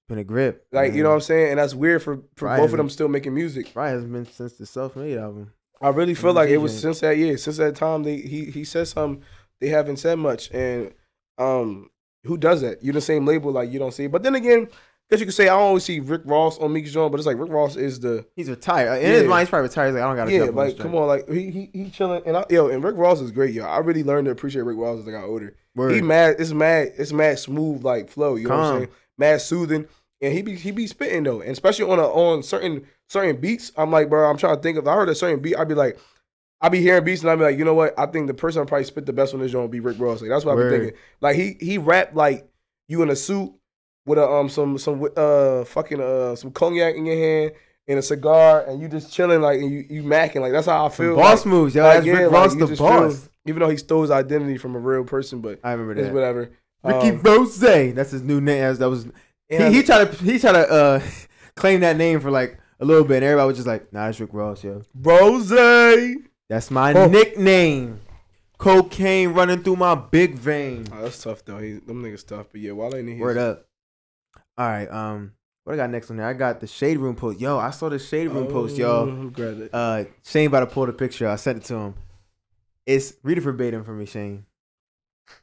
Been 0.10 0.18
a 0.18 0.24
grip. 0.24 0.68
Like 0.72 0.94
you 0.94 1.02
know 1.04 1.10
what 1.10 1.16
I'm 1.16 1.22
saying, 1.22 1.52
and 1.52 1.60
that's 1.60 1.74
weird 1.74 2.04
for 2.04 2.22
for 2.36 2.50
both 2.58 2.72
of 2.72 2.78
them 2.78 2.90
still 2.90 3.08
making 3.08 3.34
music. 3.34 3.72
Right, 3.74 3.90
hasn't 3.90 4.12
been 4.12 4.26
since 4.26 4.54
the 4.54 4.66
self 4.66 4.96
made 4.96 5.18
album. 5.18 5.54
I 5.82 5.90
really 5.90 6.14
feel 6.14 6.30
And 6.32 6.36
like 6.38 6.50
it 6.50 6.58
was 6.58 6.78
since 6.78 7.00
that 7.02 7.18
year, 7.18 7.38
since 7.38 7.58
that 7.58 7.76
time 7.76 8.04
they 8.04 8.18
he 8.18 8.46
he 8.46 8.64
said 8.66 8.88
something 8.88 9.24
they 9.62 9.70
haven't 9.70 9.98
said 9.98 10.20
much, 10.20 10.52
and 10.52 10.94
um, 11.38 11.90
who 12.24 12.38
does 12.38 12.62
that? 12.62 12.84
You're 12.84 12.94
the 12.94 13.02
same 13.02 13.26
label, 13.26 13.52
like 13.52 13.72
you 13.72 13.80
don't 13.80 13.94
see. 13.94 14.08
But 14.08 14.24
then 14.24 14.36
again, 14.36 14.68
because 15.10 15.20
you 15.20 15.26
could 15.26 15.36
say 15.36 15.44
I 15.50 15.54
don't 15.56 15.62
always 15.64 15.84
see 15.84 16.00
Rick 16.00 16.22
Ross 16.26 16.58
on 16.60 16.72
Meek's 16.74 16.92
joint, 16.92 17.12
but 17.12 17.20
it's 17.20 17.28
like 17.28 17.38
Rick 17.38 17.52
Ross 17.52 17.76
is 17.76 18.00
the 18.00 18.26
He's 18.36 18.50
retired. 18.50 19.02
In 19.04 19.10
his 19.12 19.24
Yeah. 19.24 19.28
mind, 19.28 19.42
he's 19.42 19.50
probably 19.50 19.68
retired. 19.68 19.88
He's 19.88 19.96
like, 19.96 20.04
I 20.04 20.08
don't 20.08 20.16
got 20.16 20.26
to 20.26 20.32
yeah, 20.32 20.44
like 20.46 20.78
come 20.78 20.96
on, 20.96 21.08
like 21.08 21.30
he 21.30 21.52
he 21.52 21.70
he 21.74 21.90
chilling, 21.90 22.24
and 22.26 22.38
I, 22.38 22.46
yo, 22.50 22.70
and 22.70 22.84
Rick 22.84 22.96
Ross 22.98 23.20
is 23.22 23.32
great, 23.32 23.54
yo. 23.54 23.66
I 23.66 23.80
really 23.80 24.04
learned 24.04 24.26
to 24.26 24.32
appreciate 24.32 24.62
Rick 24.64 24.78
Ross 24.78 25.00
as 25.00 25.08
I 25.08 25.12
got 25.12 25.26
older. 25.26 25.56
Word. 25.76 25.94
He 25.94 26.02
mad, 26.02 26.36
it's 26.40 26.52
mad, 26.52 26.94
it's 26.98 27.12
mad 27.12 27.40
smooth 27.40 27.84
like 27.84 28.10
flow. 28.10 28.36
You 28.36 28.48
know 28.48 28.58
what 28.58 28.66
I'm 28.66 28.80
saying? 28.80 28.90
Mad 29.18 29.42
soothing, 29.42 29.86
and 30.22 30.34
he 30.34 30.42
be 30.42 30.56
he 30.56 30.72
be 30.72 30.88
spitting 30.88 31.24
though, 31.24 31.42
and 31.42 31.52
especially 31.52 31.92
on 31.92 32.00
a, 32.00 32.04
on 32.08 32.42
certain 32.42 32.86
certain 33.10 33.36
beats. 33.36 33.72
I'm 33.76 33.92
like, 33.92 34.10
bro, 34.10 34.30
I'm 34.30 34.38
trying 34.38 34.56
to 34.56 34.62
think 34.62 34.78
of. 34.78 34.88
I 34.88 34.96
heard 34.96 35.10
a 35.10 35.16
certain 35.16 35.40
beat, 35.42 35.58
I'd 35.58 35.68
be 35.68 35.76
like, 35.76 36.00
I 36.64 36.70
be 36.70 36.80
hearing 36.82 37.04
beats, 37.04 37.22
and 37.22 37.30
I'd 37.30 37.36
be 37.36 37.44
like, 37.44 37.58
you 37.58 37.66
know 37.66 37.74
what? 37.74 37.94
I 38.00 38.06
think 38.08 38.28
the 38.28 38.34
person 38.34 38.62
that 38.62 38.68
probably 38.68 38.86
spit 38.86 39.06
the 39.06 39.14
best 39.14 39.34
on 39.34 39.42
this 39.42 39.52
joint 39.52 39.64
would 39.64 39.72
be 39.72 39.82
Rick 39.82 40.00
Ross. 40.00 40.22
Like 40.22 40.30
that's 40.30 40.46
what 40.46 40.54
I've 40.54 40.58
been 40.60 40.80
thinking. 40.80 41.00
Like 41.22 41.36
he 41.36 41.58
he 41.60 41.78
rap 41.78 42.16
like 42.16 42.48
you 42.88 43.02
in 43.04 43.10
a 43.10 43.16
suit 43.16 43.54
with 44.06 44.18
a 44.18 44.28
um 44.28 44.48
some 44.50 44.78
some 44.78 45.08
uh 45.18 45.66
fucking 45.66 46.00
uh 46.02 46.36
some 46.36 46.52
cognac 46.52 46.96
in 46.96 47.06
your 47.06 47.18
hand 47.18 47.52
and 47.88 48.00
a 48.00 48.02
cigar, 48.02 48.64
and 48.66 48.82
you 48.82 48.88
just 48.88 49.12
chilling 49.14 49.42
like 49.42 49.60
and 49.60 49.70
you 49.70 49.86
you 49.90 50.04
macking 50.04 50.40
like 50.42 50.54
that's 50.54 50.68
how 50.68 50.86
I 50.86 50.90
feel. 50.90 51.16
boss 51.18 51.40
like, 51.40 51.46
moves, 51.54 51.76
yo. 51.76 51.84
like, 51.84 51.96
That's 51.96 52.08
yeah, 52.08 52.14
Rick 52.14 52.32
Ross, 52.32 52.56
you 52.56 52.66
the 52.66 52.76
boss. 52.78 53.18
feel- 53.20 53.30
even 53.46 53.60
though 53.60 53.70
he 53.70 53.76
stole 53.76 54.04
his 54.04 54.12
identity 54.12 54.58
from 54.58 54.74
a 54.74 54.80
real 54.80 55.04
person, 55.04 55.42
but 55.42 55.60
I 55.66 55.74
remember 55.74 55.94
it's 56.00 56.08
that. 56.08 56.14
whatever. 56.14 56.50
Ricky 56.82 57.10
Um, 57.10 57.22
Rose. 57.24 57.58
That's 57.60 58.12
his 58.12 58.22
new 58.22 58.40
name. 58.40 58.74
That 58.76 58.90
was. 58.90 59.06
He, 59.50 59.58
he 59.74 59.84
tried 59.84 60.12
to 60.14 60.24
he 60.24 60.40
tried 60.40 60.54
to 60.54 60.70
uh, 60.72 61.02
claim 61.56 61.82
that 61.82 61.98
name 61.98 62.22
for 62.22 62.32
like 62.32 62.58
a 62.80 62.86
little 62.86 63.04
bit, 63.04 63.18
and 63.18 63.26
everybody 63.26 63.48
was 63.48 63.58
just 63.58 63.68
like, 63.68 63.92
"Nah, 63.92 64.08
it's 64.08 64.20
Rick 64.20 64.30
Ross, 64.34 64.64
yo. 64.64 64.82
Rose. 64.96 65.52
Oh, 66.54 66.56
That's 66.56 66.70
my 66.70 66.94
Oh. 66.94 67.08
nickname. 67.08 68.00
Cocaine 68.60 69.30
running 69.34 69.64
through 69.64 69.76
my 69.78 69.96
big 69.96 70.36
vein." 70.36 70.84
that's 70.84 71.24
tough 71.24 71.44
though. 71.44 71.58
He, 71.58 71.74
them 71.74 72.04
niggas 72.04 72.26
tough, 72.28 72.48
but 72.52 72.62
yeah, 72.62 72.72
Wale 72.74 72.96
ain't 72.96 73.10
in 73.10 73.16
here. 73.16 73.22
Word 73.22 73.38
up. 73.38 73.66
All 74.58 74.68
right. 74.68 74.90
Um, 74.90 75.34
what 75.64 75.74
I 75.74 75.78
got 75.78 75.90
next 75.90 76.12
on 76.12 76.18
there? 76.18 76.28
I 76.28 76.34
got 76.34 76.60
the 76.60 76.68
shade 76.68 76.98
room 77.00 77.16
post. 77.16 77.40
Yo, 77.40 77.58
I 77.58 77.72
saw 77.72 77.90
the 77.90 77.98
shade 77.98 78.28
room 78.30 78.48
post, 78.48 78.78
y'all. 78.78 79.10
Oh, 79.10 79.30
grab 79.30 79.60
it. 79.62 79.72
Uh, 79.74 80.04
Shane 80.24 80.48
about 80.48 80.60
to 80.60 80.68
pull 80.68 80.86
the 80.86 80.94
picture. 80.94 81.28
I 81.28 81.38
sent 81.38 81.58
it 81.58 81.64
to 81.66 81.76
him. 81.76 81.96
It's 82.86 83.14
read 83.24 83.38
it 83.38 83.42
verbatim 83.42 83.84
for 83.84 83.94
me, 83.94 84.06
Shane. 84.06 84.46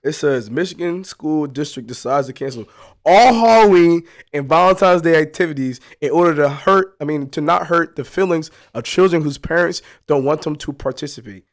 It 0.03 0.13
says 0.13 0.51
Michigan 0.51 1.05
school 1.05 1.47
district 1.47 1.89
decides 1.89 2.27
to 2.27 2.33
cancel 2.33 2.67
all 3.05 3.35
Halloween 3.35 4.03
and 4.33 4.49
Valentine's 4.49 5.03
Day 5.03 5.21
activities 5.21 5.81
in 6.01 6.11
order 6.11 6.35
to 6.37 6.49
hurt, 6.49 6.97
I 7.01 7.05
mean, 7.05 7.29
to 7.31 7.41
not 7.41 7.67
hurt 7.67 7.97
the 7.97 8.05
feelings 8.05 8.51
of 8.75 8.85
children 8.85 9.23
whose 9.23 9.39
parents 9.39 9.83
don't 10.07 10.25
want 10.25 10.43
them 10.43 10.57
to 10.57 10.73
participate. 10.73 11.45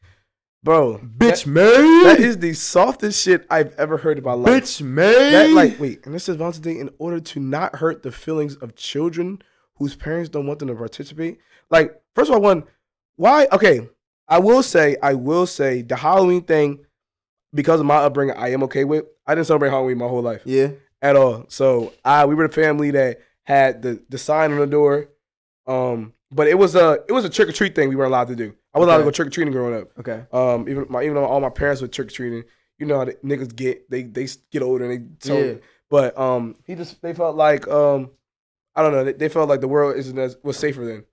Bro, 0.64 0.98
Bitch 1.16 1.44
that, 1.44 1.46
made. 1.46 2.04
that 2.04 2.20
is 2.20 2.38
the 2.38 2.52
softest 2.52 3.22
shit 3.22 3.46
I've 3.48 3.74
ever 3.78 3.96
heard 3.96 4.18
in 4.18 4.24
my 4.24 4.32
life. 4.32 4.64
bitch 4.64 4.82
man, 4.82 5.32
That 5.32 5.50
like 5.50 5.78
wait, 5.78 6.04
and 6.04 6.14
this 6.14 6.24
says 6.24 6.36
Valentine's 6.36 6.64
Day 6.64 6.78
in 6.80 6.90
order 6.98 7.20
to 7.20 7.40
not 7.40 7.76
hurt 7.76 8.02
the 8.02 8.10
feelings 8.10 8.56
of 8.56 8.74
children 8.74 9.40
whose 9.76 9.94
parents 9.94 10.28
don't 10.28 10.46
want 10.46 10.58
them 10.58 10.68
to 10.68 10.74
participate. 10.74 11.38
Like, 11.70 12.00
first 12.14 12.30
of 12.30 12.34
all, 12.34 12.42
one, 12.42 12.64
why? 13.16 13.46
Okay, 13.52 13.88
I 14.26 14.40
will 14.40 14.62
say, 14.64 14.96
I 15.02 15.14
will 15.14 15.46
say, 15.46 15.82
the 15.82 15.96
Halloween 15.96 16.42
thing, 16.42 16.84
because 17.54 17.80
of 17.80 17.86
my 17.86 17.96
upbringing, 17.96 18.36
I 18.36 18.52
am 18.52 18.62
okay 18.64 18.84
with. 18.84 19.04
I 19.26 19.34
didn't 19.34 19.46
celebrate 19.46 19.70
Halloween 19.70 19.98
my 19.98 20.08
whole 20.08 20.22
life 20.22 20.42
yeah. 20.44 20.70
at 21.02 21.16
all. 21.16 21.46
So 21.48 21.92
I 22.04 22.24
we 22.26 22.34
were 22.34 22.48
the 22.48 22.54
family 22.54 22.90
that 22.92 23.20
had 23.44 23.82
the 23.82 24.02
the 24.08 24.18
sign 24.18 24.52
on 24.52 24.58
the 24.58 24.66
door. 24.66 25.08
Um, 25.66 26.14
but 26.30 26.46
it 26.46 26.58
was 26.58 26.74
a 26.74 26.98
it 27.08 27.12
was 27.12 27.24
a 27.24 27.30
trick 27.30 27.48
or 27.48 27.52
treat 27.52 27.74
thing 27.74 27.88
we 27.88 27.96
weren't 27.96 28.10
allowed 28.10 28.28
to 28.28 28.36
do. 28.36 28.54
I 28.74 28.78
was 28.78 28.86
allowed 28.86 28.98
to 28.98 29.04
go 29.04 29.10
trick 29.10 29.28
or 29.28 29.30
treating 29.30 29.52
growing 29.52 29.80
up. 29.80 29.88
Okay. 29.98 30.24
Um, 30.32 30.68
even 30.68 30.86
my 30.88 31.02
even 31.02 31.14
though 31.14 31.24
all 31.24 31.40
my 31.40 31.50
parents 31.50 31.80
were 31.80 31.88
trick 31.88 32.08
or 32.08 32.10
treating, 32.10 32.44
you 32.78 32.86
know 32.86 32.98
how 32.98 33.04
the 33.06 33.14
niggas 33.24 33.54
get 33.54 33.90
they 33.90 34.02
they 34.02 34.28
get 34.50 34.62
older 34.62 34.90
and 34.90 35.18
they. 35.20 35.34
Yeah. 35.34 35.54
But 35.90 36.18
um, 36.18 36.56
he 36.64 36.74
just 36.74 37.00
they 37.00 37.14
felt 37.14 37.36
like 37.36 37.66
um, 37.66 38.10
I 38.74 38.82
don't 38.82 38.92
know. 38.92 39.04
They, 39.04 39.12
they 39.14 39.28
felt 39.28 39.48
like 39.48 39.60
the 39.60 39.68
world 39.68 39.96
isn't 39.96 40.18
as 40.18 40.36
was 40.42 40.58
safer 40.58 40.84
then. 40.84 41.04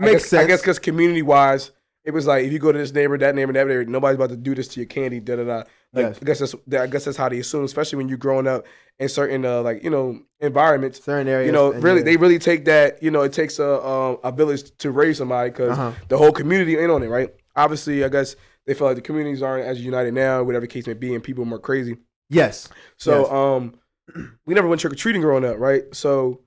I 0.00 0.06
Makes 0.06 0.30
sense. 0.30 0.42
I 0.42 0.46
guess 0.46 0.60
because 0.60 0.78
community 0.78 1.22
wise, 1.22 1.70
it 2.04 2.10
was 2.12 2.26
like 2.26 2.44
if 2.44 2.52
you 2.52 2.58
go 2.58 2.72
to 2.72 2.78
this 2.78 2.92
neighbor, 2.92 3.16
that 3.18 3.34
neighbor, 3.34 3.52
that 3.52 3.66
neighbor, 3.66 3.84
nobody's 3.84 4.16
about 4.16 4.30
to 4.30 4.36
do 4.36 4.54
this 4.54 4.68
to 4.68 4.80
your 4.80 4.86
candy. 4.86 5.20
Da 5.20 5.36
da 5.36 5.44
da. 5.44 5.56
Like 5.94 6.06
Yes. 6.06 6.18
I 6.20 6.24
guess 6.24 6.38
that's 6.40 6.54
I 6.82 6.86
guess 6.86 7.04
that's 7.04 7.16
how 7.16 7.28
they 7.28 7.38
assume, 7.38 7.64
especially 7.64 7.98
when 7.98 8.08
you're 8.08 8.18
growing 8.18 8.46
up 8.46 8.64
in 8.98 9.08
certain 9.08 9.44
uh 9.44 9.62
like 9.62 9.84
you 9.84 9.90
know 9.90 10.20
environments. 10.40 11.02
Certain 11.04 11.28
areas. 11.28 11.46
You 11.46 11.52
know, 11.52 11.72
really, 11.72 11.98
yeah. 12.00 12.04
they 12.04 12.16
really 12.16 12.38
take 12.38 12.64
that. 12.64 13.02
You 13.02 13.10
know, 13.10 13.22
it 13.22 13.32
takes 13.32 13.58
a 13.58 13.80
um, 13.86 14.18
ability 14.24 14.70
to 14.78 14.90
raise 14.90 15.18
somebody 15.18 15.50
because 15.50 15.70
Uh-huh. 15.78 15.92
the 16.08 16.18
whole 16.18 16.32
community 16.32 16.78
in 16.78 16.90
on 16.90 17.02
it, 17.02 17.08
right? 17.08 17.30
Obviously, 17.56 18.04
I 18.04 18.08
guess 18.08 18.34
they 18.66 18.74
feel 18.74 18.86
like 18.86 18.96
the 18.96 19.02
communities 19.02 19.42
aren't 19.42 19.66
as 19.66 19.80
united 19.84 20.14
now, 20.14 20.42
whatever 20.42 20.66
case 20.66 20.86
may 20.86 20.94
be, 20.94 21.14
and 21.14 21.22
people 21.22 21.42
are 21.42 21.46
more 21.46 21.58
crazy. 21.58 21.96
Yes. 22.30 22.68
So, 22.96 23.20
Yes. 23.22 23.30
um, 23.32 24.38
we 24.46 24.54
never 24.54 24.68
went 24.68 24.80
trick 24.80 24.92
or 24.92 24.96
treating 24.96 25.20
growing 25.20 25.44
up, 25.44 25.58
right? 25.58 25.82
So, 25.94 26.40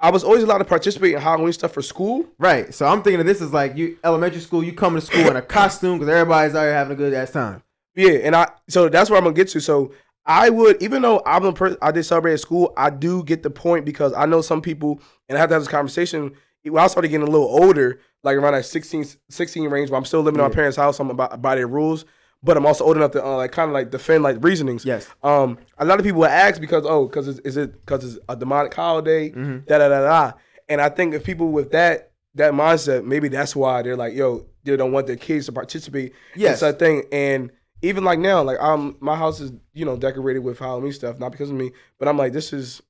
I 0.00 0.10
was 0.10 0.22
always 0.22 0.42
allowed 0.44 0.58
to 0.58 0.64
participate 0.64 1.14
in 1.14 1.20
Halloween 1.20 1.52
stuff 1.52 1.72
for 1.72 1.82
school. 1.82 2.24
Right. 2.38 2.72
So 2.72 2.86
I'm 2.86 3.02
thinking 3.02 3.20
of 3.20 3.26
this 3.26 3.40
as 3.40 3.52
like 3.52 3.76
you 3.76 3.98
elementary 4.04 4.40
school. 4.40 4.62
You 4.62 4.72
come 4.72 4.94
to 4.94 5.00
school 5.00 5.28
in 5.28 5.36
a 5.36 5.42
costume 5.42 5.98
because 5.98 6.08
everybody's 6.08 6.54
out 6.54 6.62
here 6.62 6.74
having 6.74 6.92
a 6.92 6.96
good 6.96 7.12
ass 7.14 7.32
time. 7.32 7.62
Yeah, 7.94 8.12
and 8.22 8.36
I 8.36 8.48
so 8.68 8.88
that's 8.88 9.10
where 9.10 9.18
I'm 9.18 9.24
gonna 9.24 9.34
get 9.34 9.48
to. 9.48 9.60
So 9.60 9.92
I 10.24 10.50
would, 10.50 10.80
even 10.82 11.00
though 11.02 11.22
I'm 11.24 11.44
a 11.46 11.52
person, 11.52 11.78
I 11.80 11.90
did 11.90 12.04
celebrate 12.04 12.34
at 12.34 12.40
school. 12.40 12.72
I 12.76 12.90
do 12.90 13.24
get 13.24 13.42
the 13.42 13.50
point 13.50 13.86
because 13.86 14.12
I 14.12 14.26
know 14.26 14.42
some 14.42 14.60
people, 14.60 15.00
and 15.28 15.36
I 15.36 15.40
have 15.40 15.48
to 15.48 15.54
have 15.54 15.62
this 15.62 15.70
conversation. 15.70 16.32
when 16.62 16.84
I 16.84 16.86
started 16.86 17.08
getting 17.08 17.26
a 17.26 17.30
little 17.30 17.48
older, 17.48 18.00
like 18.22 18.36
around 18.36 18.52
that 18.52 18.66
16, 18.66 19.06
16 19.30 19.70
range, 19.70 19.90
but 19.90 19.96
I'm 19.96 20.04
still 20.04 20.20
living 20.20 20.38
in 20.38 20.46
my 20.46 20.54
parents' 20.54 20.76
house. 20.76 21.00
I'm 21.00 21.10
about 21.10 21.40
by 21.40 21.54
their 21.54 21.66
rules, 21.66 22.04
but 22.42 22.56
I'm 22.56 22.66
also 22.66 22.84
old 22.84 22.96
enough 22.96 23.10
to 23.12 23.24
uh, 23.24 23.36
like 23.36 23.52
kind 23.52 23.68
of 23.70 23.74
like 23.74 23.90
defend 23.90 24.22
like 24.22 24.36
reasonings. 24.42 24.84
Yes. 24.84 25.08
Um, 25.22 25.58
a 25.78 25.84
lot 25.84 25.98
of 25.98 26.04
people 26.04 26.20
will 26.20 26.26
ask 26.28 26.60
because 26.60 26.84
oh, 26.86 27.06
because 27.06 27.28
is, 27.28 27.38
is 27.40 27.56
it 27.56 27.72
because 27.80 28.04
it's 28.04 28.24
a 28.28 28.36
demonic 28.36 28.72
holiday? 28.74 29.30
Mhm. 29.30 29.66
Da 29.66 29.78
da 29.78 29.88
da 29.88 30.00
da. 30.02 30.32
And 30.68 30.80
I 30.80 30.88
think 30.88 31.14
if 31.14 31.24
people 31.24 31.48
with 31.50 31.70
that 31.72 32.12
that 32.34 32.52
mindset, 32.52 33.04
maybe 33.04 33.28
that's 33.28 33.56
why 33.56 33.82
they're 33.82 33.96
like, 33.96 34.14
yo, 34.14 34.46
they 34.64 34.76
don't 34.76 34.92
want 34.92 35.06
their 35.06 35.16
kids 35.16 35.46
to 35.46 35.52
participate. 35.52 36.12
Yes. 36.36 36.52
in 36.54 36.58
such 36.58 36.78
thing. 36.78 37.04
And 37.10 37.50
even 37.82 38.04
like 38.04 38.18
now, 38.18 38.42
like 38.42 38.60
um, 38.60 38.96
my 39.00 39.16
house 39.16 39.40
is 39.40 39.50
you 39.72 39.84
know 39.84 39.96
decorated 39.96 40.40
with 40.40 40.58
Halloween 40.58 40.92
stuff, 40.92 41.18
not 41.18 41.32
because 41.32 41.50
of 41.50 41.56
me, 41.56 41.72
but 41.98 42.08
I'm 42.08 42.16
like, 42.18 42.32
this 42.32 42.52
is. 42.52 42.80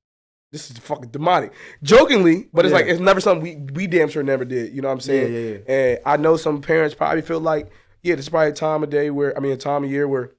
This 0.51 0.71
is 0.71 0.79
fucking 0.79 1.11
demonic, 1.11 1.53
jokingly, 1.83 2.49
but 2.55 2.65
it's 2.65 2.73
Yeah. 2.73 2.79
like 2.79 2.87
it's 2.87 3.01
never 3.01 3.21
something 3.21 3.43
we 3.43 3.73
we 3.75 3.87
damn 3.87 4.09
sure 4.09 4.23
never 4.23 4.47
did. 4.47 4.73
You 4.73 4.81
know 4.81 4.89
what 4.89 4.95
I'm 4.95 5.01
saying? 5.01 5.33
Yeah, 5.35 5.41
yeah, 5.69 5.75
And 5.75 5.99
I 6.07 6.17
know 6.17 6.39
some 6.39 6.63
parents 6.63 6.95
probably 6.95 7.21
feel 7.21 7.39
like, 7.41 7.69
yeah, 8.09 8.15
is 8.17 8.29
probably 8.29 8.51
a 8.51 8.53
time 8.53 8.83
of 8.83 8.91
day 8.91 9.11
where 9.11 9.37
I 9.37 9.41
mean 9.41 9.53
a 9.53 9.57
time 9.57 9.85
of 9.85 9.91
year 9.91 10.09
where 10.09 10.33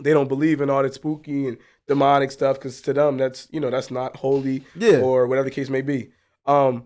they 0.00 0.12
don't 0.12 0.28
believe 0.28 0.60
in 0.60 0.70
all 0.70 0.82
that 0.82 0.94
spooky 0.94 1.46
and 1.48 1.58
demonic 1.88 2.30
stuff 2.30 2.56
because 2.56 2.80
to 2.82 2.92
them 2.92 3.16
that's 3.18 3.48
you 3.50 3.60
know 3.60 3.70
that's 3.70 3.90
not 3.90 4.16
holy 4.16 4.64
Yeah. 4.76 4.98
or 5.00 5.26
whatever 5.26 5.44
the 5.44 5.50
case 5.54 5.68
may 5.68 5.82
be. 5.82 6.10
Um, 6.46 6.84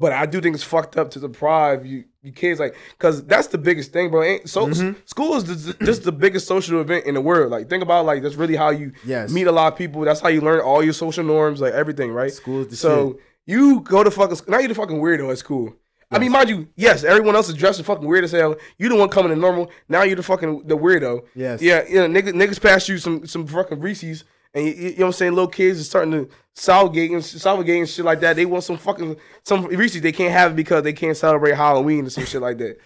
but 0.00 0.12
I 0.12 0.26
do 0.26 0.40
think 0.40 0.54
it's 0.54 0.62
fucked 0.64 0.96
up 0.96 1.10
to 1.10 1.18
deprive 1.20 1.84
you, 1.84 2.04
you 2.22 2.30
kids 2.32 2.60
like 2.60 2.76
because 2.96 3.24
that's 3.26 3.48
the 3.48 3.58
biggest 3.58 3.92
thing, 3.92 4.10
bro. 4.10 4.22
Ain't, 4.22 4.48
so 4.48 4.68
Mhm. 4.68 4.94
school 5.06 5.34
is 5.34 5.42
just, 5.44 5.80
just 5.80 6.04
the 6.04 6.12
biggest 6.12 6.46
social 6.46 6.80
event 6.80 7.04
in 7.06 7.14
the 7.14 7.20
world. 7.20 7.50
Like 7.50 7.68
think 7.68 7.82
about 7.82 8.06
like 8.06 8.22
that's 8.22 8.36
really 8.36 8.54
how 8.56 8.70
you 8.70 8.92
Yes. 9.04 9.32
meet 9.32 9.46
a 9.48 9.52
lot 9.52 9.72
of 9.72 9.78
people. 9.78 10.02
That's 10.02 10.20
how 10.20 10.28
you 10.28 10.40
learn 10.40 10.60
all 10.60 10.82
your 10.84 10.92
social 10.92 11.24
norms, 11.24 11.60
like 11.60 11.72
everything, 11.74 12.12
right? 12.12 12.32
School 12.32 12.60
is 12.60 12.68
the 12.68 12.76
So 12.76 13.12
shit. 13.14 13.20
you 13.46 13.80
go 13.80 14.04
to 14.04 14.10
fucking 14.10 14.38
now 14.46 14.58
you're 14.60 14.68
the 14.68 14.74
fucking 14.76 15.00
weirdo 15.00 15.30
at 15.32 15.38
school. 15.38 15.74
I 16.10 16.18
mean, 16.18 16.32
mind 16.32 16.48
you, 16.48 16.68
yes, 16.74 17.04
everyone 17.04 17.36
else 17.36 17.48
is 17.48 17.54
dressed 17.54 17.82
fucking 17.82 18.06
weird 18.06 18.24
as 18.24 18.32
hell. 18.32 18.56
You 18.78 18.88
the 18.88 18.96
one 18.96 19.10
coming 19.10 19.30
in 19.30 19.40
normal. 19.40 19.70
Now 19.88 20.04
you're 20.04 20.16
the 20.16 20.22
fucking 20.22 20.66
the 20.66 20.76
weirdo. 20.76 21.24
Yes. 21.34 21.60
Yeah, 21.60 21.86
you 21.86 21.96
know, 21.96 22.08
niggas, 22.08 22.32
niggas 22.32 22.60
pass 22.60 22.88
you 22.88 22.98
some 22.98 23.26
some 23.26 23.46
fucking 23.46 23.80
Reese's, 23.80 24.24
and 24.54 24.64
you, 24.64 24.72
you 24.72 24.90
know 24.90 24.96
what 24.96 25.06
I'm 25.06 25.12
saying. 25.12 25.32
Little 25.34 25.48
kids 25.48 25.80
are 25.80 25.84
starting 25.84 26.12
to 26.12 26.28
salivate 26.54 27.10
and 27.10 27.24
salivate 27.24 27.76
and 27.76 27.88
shit 27.88 28.04
like 28.04 28.20
that. 28.20 28.36
They 28.36 28.46
want 28.46 28.64
some 28.64 28.78
fucking 28.78 29.16
some 29.44 29.66
Reese's. 29.66 30.00
They 30.00 30.12
can't 30.12 30.32
have 30.32 30.52
it 30.52 30.56
because 30.56 30.82
they 30.82 30.94
can't 30.94 31.16
celebrate 31.16 31.54
Halloween 31.54 32.06
or 32.06 32.10
some 32.10 32.24
shit 32.24 32.40
like 32.40 32.56
that. 32.58 32.78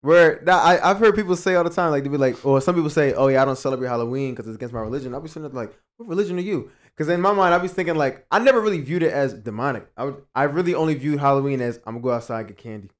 Where 0.00 0.40
now 0.44 0.58
I, 0.58 0.90
I've 0.90 0.98
heard 0.98 1.14
people 1.14 1.36
say 1.36 1.54
all 1.54 1.64
the 1.64 1.70
time, 1.70 1.90
like 1.90 2.02
they 2.02 2.08
be 2.08 2.16
like, 2.16 2.44
or 2.44 2.60
some 2.60 2.74
people 2.74 2.90
say, 2.90 3.14
"Oh 3.14 3.28
yeah, 3.28 3.42
I 3.42 3.44
don't 3.44 3.58
celebrate 3.58 3.88
Halloween 3.88 4.32
because 4.32 4.46
it's 4.46 4.56
against 4.56 4.74
my 4.74 4.80
religion." 4.80 5.12
I'll 5.14 5.20
be 5.20 5.28
sitting 5.28 5.42
there 5.42 5.50
like, 5.50 5.76
"What 5.96 6.08
religion 6.08 6.38
are 6.38 6.42
you?" 6.42 6.70
Because 6.98 7.14
in 7.14 7.20
my 7.20 7.32
mind, 7.32 7.54
I 7.54 7.58
was 7.58 7.72
thinking 7.72 7.94
like, 7.94 8.26
I 8.28 8.40
never 8.40 8.60
really 8.60 8.80
viewed 8.80 9.04
it 9.04 9.12
as 9.12 9.32
demonic. 9.32 9.86
I 9.96 10.02
would, 10.06 10.16
I 10.34 10.42
really 10.42 10.74
only 10.74 10.96
viewed 10.96 11.20
Halloween 11.20 11.60
as 11.60 11.76
I'm 11.86 11.94
gonna 11.94 12.02
go 12.02 12.10
outside 12.10 12.40
and 12.40 12.48
get 12.48 12.56
candy. 12.56 12.90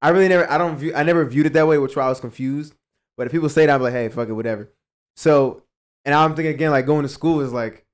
I 0.00 0.10
really 0.10 0.28
never, 0.28 0.48
I 0.48 0.56
don't 0.56 0.76
view, 0.76 0.94
I 0.94 1.02
never 1.02 1.24
viewed 1.24 1.46
it 1.46 1.52
that 1.54 1.66
way, 1.66 1.76
which 1.76 1.96
why 1.96 2.04
I 2.04 2.08
was 2.08 2.20
confused. 2.20 2.74
But 3.16 3.26
if 3.26 3.32
people 3.32 3.48
say 3.48 3.66
that, 3.66 3.74
I'm 3.74 3.82
like, 3.82 3.92
hey, 3.92 4.08
fuck 4.08 4.28
it, 4.28 4.34
whatever. 4.34 4.70
So, 5.16 5.64
and 6.04 6.14
I'm 6.14 6.36
thinking 6.36 6.54
again, 6.54 6.70
like 6.70 6.86
going 6.86 7.02
to 7.02 7.08
school 7.08 7.40
is 7.40 7.52
like, 7.52 7.84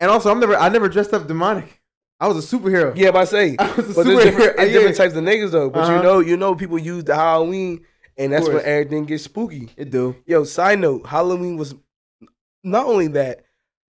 and 0.00 0.10
also 0.10 0.30
I'm 0.30 0.38
never, 0.38 0.54
I 0.54 0.68
never 0.68 0.88
dressed 0.90 1.14
up 1.14 1.26
demonic. 1.26 1.80
I 2.20 2.28
was 2.28 2.36
a 2.52 2.56
superhero. 2.56 2.92
Yeah, 2.94 3.10
but 3.10 3.20
I 3.20 3.24
say, 3.24 3.56
I 3.58 3.72
was 3.74 3.90
a 3.92 3.94
but 3.94 4.04
there's 4.04 4.22
different, 4.22 4.56
superhero. 4.56 4.62
it's 4.62 4.72
Yeah. 4.72 4.78
different 4.78 4.96
types 4.98 5.14
of 5.14 5.24
niggas 5.24 5.50
though. 5.50 5.70
But 5.70 5.84
Uh-huh. 5.84 5.96
you 5.96 6.02
know, 6.02 6.18
you 6.20 6.36
know, 6.36 6.54
people 6.54 6.78
use 6.78 7.04
the 7.04 7.14
Halloween, 7.16 7.86
and 8.18 8.34
that's 8.34 8.46
when 8.48 8.62
everything 8.66 9.06
gets 9.06 9.24
spooky. 9.24 9.70
It 9.78 9.90
do. 9.90 10.14
Yo, 10.26 10.44
side 10.44 10.78
note, 10.78 11.06
Halloween 11.06 11.56
was 11.56 11.74
not 12.62 12.84
only 12.84 13.06
that, 13.08 13.46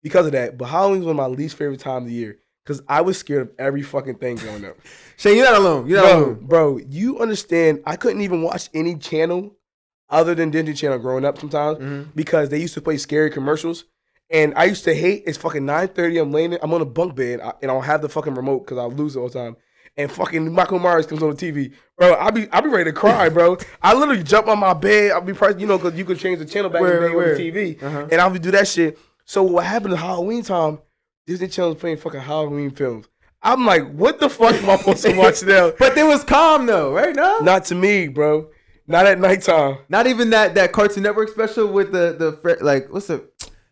because 0.07 0.25
of 0.25 0.31
that, 0.33 0.57
but 0.57 0.65
Halloween 0.65 0.99
was 0.99 1.07
one 1.07 1.19
of 1.19 1.29
my 1.31 1.35
least 1.35 1.55
favorite 1.57 1.79
times 1.79 2.03
of 2.03 2.09
the 2.09 2.13
year. 2.15 2.37
Cause 2.65 2.81
I 2.87 2.99
was 2.99 3.17
scared 3.17 3.43
of 3.43 3.51
every 3.57 3.81
fucking 3.81 4.15
thing 4.15 4.35
growing 4.35 4.65
up. 4.65 4.75
Shane, 5.17 5.37
you're 5.37 5.45
not 5.45 5.55
alone. 5.55 5.87
You're 5.87 6.01
not 6.01 6.05
bro, 6.11 6.17
alone. 6.25 6.39
bro, 6.41 6.77
you 6.89 7.19
understand? 7.19 7.81
I 7.85 7.95
couldn't 7.95 8.21
even 8.21 8.41
watch 8.41 8.69
any 8.73 8.95
channel 8.97 9.55
other 10.09 10.35
than 10.35 10.49
Disney 10.51 10.73
Channel 10.73 10.99
growing 10.99 11.23
up 11.23 11.37
sometimes 11.39 11.77
Mhm. 11.79 12.07
because 12.15 12.49
they 12.49 12.59
used 12.59 12.73
to 12.73 12.81
play 12.81 12.97
scary 12.97 13.29
commercials. 13.29 13.85
And 14.29 14.53
I 14.57 14.65
used 14.65 14.83
to 14.83 14.93
hate 14.93 15.23
it's 15.25 15.37
fucking 15.37 15.65
9:30. 15.65 16.17
I'm 16.21 16.31
laying, 16.33 16.57
I'm 16.61 16.73
on 16.73 16.81
a 16.81 16.85
bunk 16.85 17.15
bed, 17.15 17.39
I- 17.39 17.53
and 17.61 17.71
I 17.71 17.73
don't 17.73 17.83
have 17.85 18.01
the 18.01 18.09
fucking 18.09 18.33
remote 18.35 18.65
because 18.65 18.77
I 18.77 18.83
lose 18.85 19.15
it 19.15 19.19
all 19.19 19.29
the 19.29 19.33
time. 19.39 19.55
And 19.95 20.11
fucking 20.11 20.51
Michael 20.53 20.79
Myers 20.79 21.05
comes 21.07 21.23
on 21.23 21.29
the 21.29 21.35
TV, 21.37 21.71
bro. 21.97 22.15
I 22.15 22.29
be, 22.31 22.47
I 22.51 22.59
be 22.59 22.67
ready 22.69 22.91
to 22.91 22.93
cry, 22.93 23.29
bro. 23.37 23.57
I 23.81 23.93
literally 23.93 24.23
jump 24.23 24.47
on 24.49 24.59
my 24.59 24.73
bed. 24.73 25.11
I'll 25.11 25.21
be, 25.21 25.33
pressed, 25.33 25.59
you 25.59 25.67
know, 25.67 25.77
because 25.77 25.97
you 25.97 26.03
could 26.03 26.19
change 26.19 26.39
the 26.39 26.45
channel 26.45 26.69
back 26.69 26.81
in 26.81 26.87
Where, 26.87 26.99
the 27.01 27.07
day 27.09 27.15
where? 27.15 27.27
with 27.29 27.37
the 27.37 27.51
TV, 27.51 27.81
Uh-huh. 27.81 28.07
and 28.11 28.19
I'll 28.19 28.29
be 28.29 28.39
do 28.39 28.51
that 28.51 28.67
shit. 28.67 28.99
So 29.28 29.43
what 29.43 29.65
happened 29.65 29.91
to 29.91 29.97
Halloween 29.97 30.41
time? 30.41 30.80
Disney 31.25 31.49
Channel 31.49 31.71
was 31.71 31.80
playing 31.82 31.97
fucking 31.97 32.21
Halloween 32.21 32.71
films. 32.71 33.07
I'm 33.43 33.65
like, 33.65 33.91
what 33.91 34.19
the 34.19 34.30
fuck 34.30 34.55
am 34.55 34.69
I 34.69 34.78
supposed 34.78 35.03
to 35.03 35.15
watch 35.17 35.43
now? 35.43 35.71
But 35.80 35.95
they 35.95 36.03
was 36.03 36.23
calm 36.23 36.65
though, 36.65 36.93
right? 36.93 37.13
No, 37.13 37.39
Not 37.39 37.65
to 37.65 37.75
me, 37.75 38.07
bro. 38.07 38.47
Not 38.88 39.05
at 39.05 39.19
nighttime. 39.19 39.80
Not 39.89 40.07
even 40.07 40.30
that 40.30 40.55
that 40.55 40.71
Cartoon 40.71 41.03
Network 41.03 41.30
special 41.30 41.67
with 41.67 41.91
the 41.91 42.15
the 42.17 42.57
like 42.61 42.91
what's 42.91 43.07
the 43.07 43.30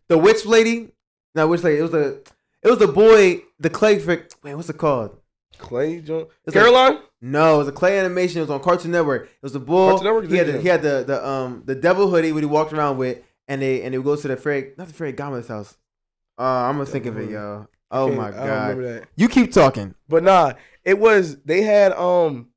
the 0.09 0.17
witch 0.17 0.45
lady? 0.45 0.91
No, 1.33 1.47
witch 1.47 1.63
lady. 1.63 1.79
It 1.79 1.83
was 1.83 1.91
the 1.91 2.21
it 2.61 2.69
was 2.69 2.79
the 2.79 2.89
boy 2.89 3.41
the 3.59 3.69
clay 3.69 3.97
frick. 3.97 4.31
Wait, 4.43 4.55
what's 4.55 4.69
it 4.69 4.77
called? 4.77 5.17
Clay 5.57 6.01
Jones. 6.01 6.27
It's 6.45 6.53
Coraline? 6.53 6.99
No, 7.21 7.55
it 7.55 7.57
was 7.59 7.67
a 7.69 7.71
clay 7.71 7.97
animation. 7.97 8.39
It 8.39 8.41
was 8.41 8.49
on 8.49 8.59
Cartoon 8.59 8.91
Network. 8.91 9.23
It 9.23 9.41
was 9.41 9.53
the 9.53 9.59
bull. 9.61 9.91
Cartoon 9.91 10.03
Network? 10.05 10.29
He 10.29 10.35
had 10.35 10.47
the, 10.47 10.61
he 10.61 10.67
had 10.67 10.81
the 10.81 11.05
the 11.07 11.25
um 11.25 11.63
the 11.65 11.75
devil 11.75 12.09
hoodie 12.09 12.33
what 12.33 12.43
he 12.43 12.47
walked 12.47 12.73
around 12.73 12.97
with, 12.97 13.19
and 13.47 13.61
they 13.61 13.81
and 13.83 13.93
they 13.93 13.97
would 13.97 14.05
go 14.05 14.15
to 14.15 14.27
the 14.27 14.37
fairy 14.37 14.73
not 14.77 14.87
the 14.87 14.93
fairy 14.93 15.11
Gomez 15.11 15.47
house. 15.47 15.77
Uh, 16.37 16.43
I'm 16.43 16.75
gonna 16.75 16.85
think 16.85 17.05
of 17.05 17.17
it, 17.17 17.29
yo. 17.29 17.67
Oh 17.91 18.11
my 18.11 18.31
god. 18.31 19.07
You 19.15 19.27
keep 19.29 19.51
talking. 19.51 19.95
But 20.09 20.23
nah, 20.23 20.53
it 20.83 20.99
was 20.99 21.37
they 21.43 21.61
had 21.61 21.93
um 21.93 22.49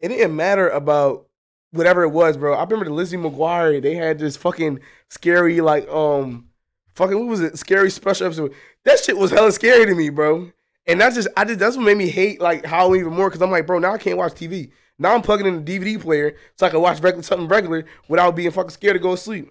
it 0.00 0.08
didn't 0.08 0.36
matter 0.36 0.68
about 0.68 1.26
whatever 1.70 2.02
it 2.02 2.10
was, 2.10 2.36
bro. 2.36 2.54
I 2.54 2.62
remember 2.62 2.84
the 2.84 2.92
Lizzie 2.92 3.16
McGuire, 3.16 3.82
they 3.82 3.94
had 3.94 4.18
this 4.18 4.36
fucking 4.36 4.80
scary 5.08 5.60
like 5.60 5.88
um 5.88 6.48
fucking 6.94 7.18
what 7.18 7.28
was 7.28 7.40
it? 7.40 7.58
Scary 7.58 7.90
special 7.90 8.26
episode. 8.26 8.54
That 8.84 8.98
shit 8.98 9.16
was 9.16 9.30
hella 9.30 9.52
scary 9.52 9.86
to 9.86 9.94
me, 9.94 10.10
bro. 10.10 10.52
And 10.86 11.00
that's 11.00 11.14
just 11.14 11.28
I 11.36 11.44
just 11.44 11.58
that's 11.58 11.76
what 11.76 11.84
made 11.84 11.96
me 11.96 12.08
hate 12.08 12.40
like 12.40 12.64
Halloween 12.64 13.00
even 13.00 13.14
more 13.14 13.28
because 13.28 13.42
I'm 13.42 13.50
like, 13.50 13.66
bro, 13.66 13.78
now 13.78 13.92
I 13.92 13.98
can't 13.98 14.18
watch 14.18 14.32
TV. 14.32 14.70
Now 14.98 15.14
I'm 15.14 15.22
plugging 15.22 15.46
in 15.46 15.64
the 15.64 15.78
DVD 15.78 16.00
player 16.00 16.36
so 16.56 16.66
I 16.66 16.70
can 16.70 16.80
watch 16.80 17.00
regular 17.00 17.22
something 17.22 17.48
regular 17.48 17.84
without 18.08 18.36
being 18.36 18.50
fucking 18.50 18.70
scared 18.70 18.94
to 18.94 19.00
go 19.00 19.16
to 19.16 19.20
sleep. 19.20 19.50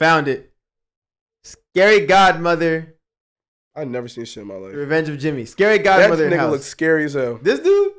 Found 0.00 0.28
it. 0.28 0.50
Scary 1.44 2.06
Godmother, 2.06 2.96
I 3.76 3.84
never 3.84 4.08
seen 4.08 4.24
shit 4.24 4.40
in 4.42 4.48
my 4.48 4.54
life. 4.54 4.74
Revenge 4.74 5.10
of 5.10 5.18
Jimmy. 5.18 5.44
Scary 5.44 5.76
That 5.78 5.84
Godmother 5.84 6.28
nigga 6.30 6.38
house. 6.38 6.50
looks 6.52 6.64
scary 6.64 7.04
as 7.04 7.12
hell. 7.14 7.38
this 7.40 7.60
dude? 7.60 7.92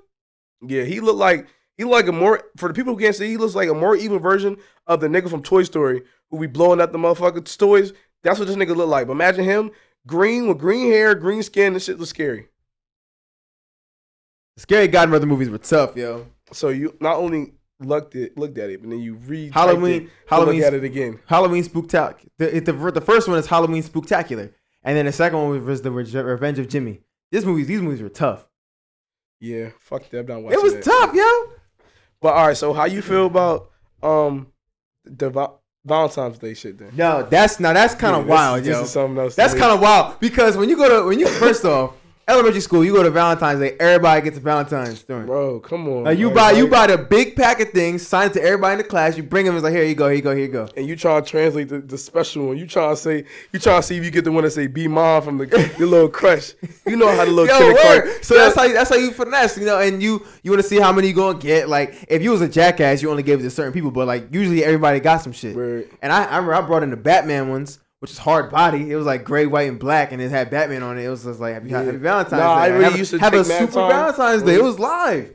Yeah, 0.68 0.84
he 0.84 1.00
looked 1.00 1.20
like 1.20 1.48
he 1.78 1.84
looked 1.84 1.94
like 1.94 2.08
a 2.08 2.12
more 2.12 2.44
for 2.58 2.68
the 2.68 2.74
people 2.74 2.94
who 2.96 3.00
can't 3.00 3.16
see. 3.16 3.30
He 3.30 3.38
looks 3.38 3.54
like 3.56 3.70
a 3.70 3.74
more 3.74 3.96
evil 3.96 4.18
version 4.20 4.58
of 4.88 5.00
the 5.00 5.08
nigga 5.08 5.30
from 5.30 5.44
Toy 5.44 5.62
Story 5.64 6.02
who 6.32 6.40
be 6.40 6.48
blowing 6.48 6.82
up 6.82 6.92
the 6.92 6.98
motherfucking 6.98 7.58
toys. 7.58 7.94
That's 8.24 8.40
what 8.40 8.48
this 8.48 8.58
nigga 8.58 8.76
look 8.76 8.90
like. 8.90 9.06
But 9.08 9.14
imagine 9.14 9.44
him 9.46 9.72
green 10.08 10.48
with 10.48 10.58
green 10.58 10.92
hair, 10.92 11.14
green 11.16 11.44
skin. 11.44 11.74
This 11.74 11.86
shit 11.86 12.00
was 12.00 12.10
scary. 12.10 12.48
Scary 14.58 14.88
Godmother 14.88 15.26
movies 15.28 15.50
were 15.50 15.58
tough, 15.60 15.96
yo. 15.96 16.28
So 16.52 16.70
you 16.70 16.96
not 17.00 17.18
only 17.18 17.54
looked 17.84 18.16
at 18.16 18.38
looked 18.38 18.58
at 18.58 18.70
it, 18.70 18.82
and 18.82 18.92
then 18.92 19.00
you 19.00 19.16
read 19.16 19.54
Halloween- 19.54 19.82
Halloween 19.84 20.10
Halloween- 20.28 20.58
look 20.60 20.68
at 20.68 20.74
it 20.74 20.84
again. 20.84 21.20
Halloween 21.26 21.64
Spooktacular. 21.64 22.28
The, 22.38 22.60
the, 22.60 22.92
the 22.92 23.02
first 23.02 23.28
one 23.28 23.38
is 23.38 23.48
Halloween 23.48 23.84
Spooktacular, 23.84 24.54
and 24.84 24.98
then 24.98 25.06
the 25.06 25.12
second 25.12 25.38
one 25.40 25.66
was 25.66 25.82
the 25.82 25.92
Re- 25.92 26.04
Revenge 26.22 26.60
of 26.60 26.68
Jimmy. 26.70 27.02
This 27.32 27.46
movies, 27.46 27.68
these 27.68 27.82
movies 27.82 28.02
were 28.02 28.10
tough. 28.10 28.46
Yeah, 29.40 29.70
fuck 29.80 30.10
that. 30.10 30.20
I'm 30.20 30.26
not 30.28 30.44
watching 30.44 30.60
It 30.60 30.64
was 30.64 30.74
that. 30.76 30.84
tough, 30.84 31.14
yo. 31.16 31.24
But 32.22 32.34
all 32.36 32.48
right, 32.48 32.58
so 32.58 32.74
how 32.74 32.86
you 32.86 33.02
feel 33.02 33.26
about 33.26 33.70
um 34.04 34.48
the 35.06 35.30
Va- 35.32 35.54
Valentine's 35.86 36.38
Day 36.38 36.54
shit 36.54 36.78
then? 36.78 36.92
No, 36.96 37.24
that's 37.24 37.60
now 37.60 37.74
that's 37.74 37.96
kind 37.96 38.16
of 38.16 38.26
this- 38.26 38.30
wild, 38.32 38.60
this 38.64 38.68
yo. 38.78 38.84
is 38.84 38.90
something 38.92 39.18
else. 39.18 39.36
That's 39.36 39.54
kind 39.56 39.72
of 39.74 39.80
wild 39.82 40.20
because 40.20 40.56
when 40.58 40.70
you 40.70 40.78
go 40.78 41.02
to 41.02 41.08
when 41.08 41.20
you 41.20 41.28
first 41.28 41.66
off 41.66 41.96
elementary 42.32 42.62
school, 42.62 42.84
you 42.84 42.94
go 42.94 43.04
to 43.04 43.10
Valentine's 43.12 43.60
Day. 43.60 43.76
Everybody 43.80 44.22
gets 44.22 44.38
a 44.38 44.42
Valentine's 44.42 45.04
during. 45.04 45.26
bro. 45.26 45.60
Come 45.60 45.88
on, 45.90 46.04
Like 46.06 46.18
you 46.18 46.32
buy 46.32 46.52
you 46.52 46.68
buy 46.68 46.88
the 46.88 46.98
big 46.98 47.36
pack 47.36 47.60
of 47.60 47.70
things, 47.70 48.06
sign 48.08 48.28
it 48.28 48.34
to 48.34 48.42
everybody 48.44 48.74
in 48.74 48.78
the 48.80 48.84
class. 48.84 49.18
You 49.18 49.24
bring 49.24 49.46
them. 49.46 49.56
It's 49.56 49.64
like 49.64 49.74
here 49.74 49.84
you 49.84 49.96
go, 49.96 50.08
here 50.08 50.16
you 50.16 50.22
go, 50.22 50.32
here 50.36 50.46
you 50.46 50.52
go. 50.52 50.68
and 50.76 50.88
you 50.88 50.96
try 50.96 51.20
to 51.20 51.26
translate 51.26 51.70
the, 51.70 51.80
the 51.80 51.98
special 51.98 52.48
one. 52.48 52.58
You 52.58 52.66
try 52.68 52.90
to 52.90 52.96
say 52.96 53.26
you 53.52 53.60
try 53.60 53.78
to 53.78 53.84
see 53.84 53.98
if 53.98 54.04
you 54.04 54.12
get 54.12 54.24
the 54.26 54.32
one 54.32 54.44
that 54.44 54.52
say 54.52 54.68
"Be 54.68 54.88
mom" 54.88 55.22
from 55.22 55.38
the, 55.38 55.46
the 55.78 55.86
little 55.86 56.10
crush. 56.20 56.54
You 56.88 56.96
know 56.96 57.08
how 57.16 57.26
the 57.26 57.32
little 57.32 57.60
Yo, 57.60 57.74
word. 57.74 58.24
So 58.24 58.36
that's 58.36 58.56
how 58.56 58.64
you, 58.64 58.74
that's 58.74 58.90
how 58.90 58.96
you 58.98 59.12
finesse, 59.12 59.58
you 59.58 59.66
know. 59.66 59.80
And 59.80 60.02
you 60.02 60.26
you 60.44 60.52
want 60.52 60.62
to 60.64 60.68
see 60.68 60.80
how 60.80 60.92
many 60.92 61.10
you 61.10 61.14
gonna 61.14 61.38
get. 61.38 61.70
Like 61.70 62.06
if 62.08 62.22
you 62.24 62.32
was 62.32 62.42
a 62.42 62.48
jackass, 62.50 63.02
you 63.02 63.10
only 63.12 63.24
gave 63.24 63.40
it 63.40 63.44
to 63.44 63.50
certain 63.50 63.74
people, 63.74 63.92
but 63.92 64.08
like 64.08 64.34
usually 64.34 64.64
everybody 64.64 65.00
got 65.00 65.18
some 65.22 65.32
shit. 65.34 65.56
Word. 65.56 65.90
And 66.02 66.12
I, 66.14 66.24
I 66.24 66.36
remember 66.38 66.54
I 66.56 66.62
brought 66.62 66.84
in 66.84 66.90
the 66.92 66.98
Batman 66.98 67.50
ones, 67.50 67.80
which 68.02 68.12
is 68.12 68.18
hard 68.18 68.50
body. 68.52 68.92
It 68.92 68.96
was 68.96 69.06
like 69.06 69.24
gray, 69.24 69.46
white, 69.46 69.70
and 69.70 69.80
black, 69.80 70.12
and 70.12 70.20
it 70.22 70.30
had 70.32 70.50
Batman 70.50 70.82
on 70.84 70.98
it. 70.98 71.06
It 71.06 71.10
was 71.10 71.24
just 71.24 71.40
like 71.40 71.54
happy, 71.54 71.70
Yeah. 71.70 71.84
happy 71.84 71.98
Valentine's 71.98 72.32
Nah, 72.42 72.56
Day. 72.56 72.62
I 72.62 72.68
really 72.68 72.84
have, 72.86 72.98
used 72.98 73.12
to 73.12 73.20
have 73.20 73.34
a 73.34 73.44
super 73.46 73.72
time. 73.74 73.90
Valentine's 73.92 74.44
Day. 74.44 74.56
It 74.56 74.64
was 74.64 74.80
live. 74.80 75.34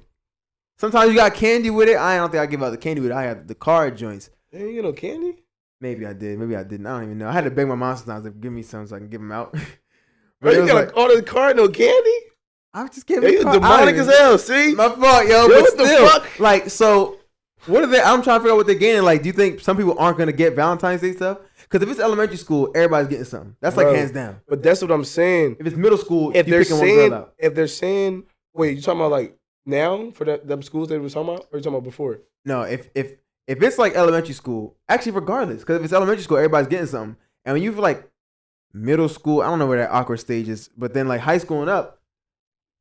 Sometimes 0.79 1.11
you 1.11 1.17
got 1.17 1.35
candy 1.35 1.71
with 1.71 1.89
it. 1.89 1.97
I 1.97 2.17
don't 2.17 2.31
think 2.31 2.43
I 2.43 2.47
give 2.47 2.63
out 2.63 2.71
the 2.71 2.77
candy 2.77 3.01
with 3.01 3.11
it. 3.13 3.15
I 3.15 3.23
had 3.23 3.49
the 3.49 3.55
card 3.55 3.97
joints. 3.97 4.29
You 4.53 4.83
know 4.83 4.93
candy. 4.93 5.43
Maybe 5.81 6.05
I 6.07 6.13
did. 6.13 6.39
Maybe 6.39 6.57
I 6.57 6.65
didn't. 6.65 6.87
I 6.87 6.91
don't 6.97 7.05
even 7.05 7.19
know. 7.19 7.29
I 7.29 7.33
had 7.33 7.45
to 7.45 7.51
beg 7.51 7.67
my 7.69 7.75
mom 7.75 7.97
sometimes 7.97 8.25
to 8.25 8.31
give 8.31 8.53
me 8.53 8.63
some 8.63 8.87
so 8.87 8.97
I 8.97 8.99
can 8.99 9.09
give 9.09 9.21
them 9.21 9.33
out. 9.33 9.55
But 10.39 10.53
it 10.53 10.59
you 10.61 10.67
got 10.67 10.75
like, 10.75 10.97
order 10.97 11.17
the 11.17 11.23
card, 11.23 11.57
no 11.57 11.67
candy. 11.67 12.11
I'm 12.75 12.91
just 12.91 13.07
giving. 13.07 13.33
Yeah, 13.33 13.39
you 13.39 13.53
demonic 13.53 13.97
as 13.97 14.07
hell. 14.07 14.37
See, 14.37 14.75
My 14.75 14.91
fault, 14.91 15.27
yo. 15.27 15.47
Yo, 15.47 15.49
but 15.49 15.61
what 15.63 15.79
the 15.79 15.87
still, 15.87 16.09
fuck? 16.09 16.39
like, 16.39 16.69
so 16.69 17.19
what 17.65 17.83
are 17.83 17.87
they? 17.87 18.03
I'm 18.03 18.23
trying 18.23 18.37
to 18.39 18.41
figure 18.41 18.53
out 18.53 18.57
what 18.59 18.67
they're 18.67 18.75
getting. 18.75 19.03
Like, 19.03 19.23
do 19.23 19.29
you 19.29 19.33
think 19.33 19.61
some 19.61 19.79
people 19.79 19.99
aren't 19.99 20.19
gonna 20.19 20.33
get 20.33 20.55
Valentine's 20.55 21.01
Day 21.01 21.13
stuff? 21.15 21.39
Because 21.69 21.83
if 21.83 21.91
it's 21.91 22.01
elementary 22.01 22.37
school, 22.37 22.71
everybody's 22.75 23.09
getting 23.09 23.25
something. 23.25 23.57
That's 23.61 23.77
like 23.77 23.87
Bro. 23.87 23.95
hands 23.95 24.13
down. 24.13 24.41
but 24.49 24.63
that's 24.63 24.81
what 24.83 24.91
I'm 24.91 25.05
saying. 25.05 25.57
If 25.59 25.67
it's 25.67 25.77
middle 25.77 25.99
school, 25.99 26.33
If 26.35 26.47
they're 26.47 26.65
saying, 26.65 27.25
if 27.39 27.55
they're 27.55 27.67
saying, 27.67 28.25
wait, 28.55 28.77
you 28.77 28.83
talking 28.83 29.01
about 29.01 29.11
like 29.11 29.37
now 29.65 30.11
for 30.13 30.25
the, 30.25 30.41
them 30.45 30.63
schools 30.63 30.89
they 30.89 30.99
were 30.99 31.09
talking 31.11 31.35
about, 31.35 31.47
or 31.53 31.59
you 31.59 31.63
talking 31.63 31.75
about 31.79 31.85
before? 31.85 32.21
No, 32.45 32.63
if 32.63 32.89
if 32.95 33.15
if 33.49 33.63
it's 33.63 33.79
like 33.79 33.95
elementary 33.95 34.35
school, 34.35 34.77
actually, 34.89 35.13
regardless, 35.13 35.61
because 35.61 35.79
if 35.79 35.85
it's 35.85 35.93
elementary 35.93 36.23
school, 36.23 36.37
everybody's 36.37 36.69
getting 36.69 36.87
something. 36.87 37.17
And 37.45 37.55
when 37.55 37.63
you 37.63 37.73
feel 37.73 37.83
like 37.83 38.09
middle 38.73 39.09
school, 39.09 39.41
I 39.41 39.47
don't 39.47 39.59
know 39.59 39.67
where 39.67 39.79
that 39.79 39.91
awkward 39.91 40.19
stage 40.19 40.49
is, 40.49 40.69
but 40.77 40.95
then 40.95 41.09
like 41.09 41.21
high 41.21 41.39
school 41.39 41.61
and 41.63 41.71
up, 41.71 42.01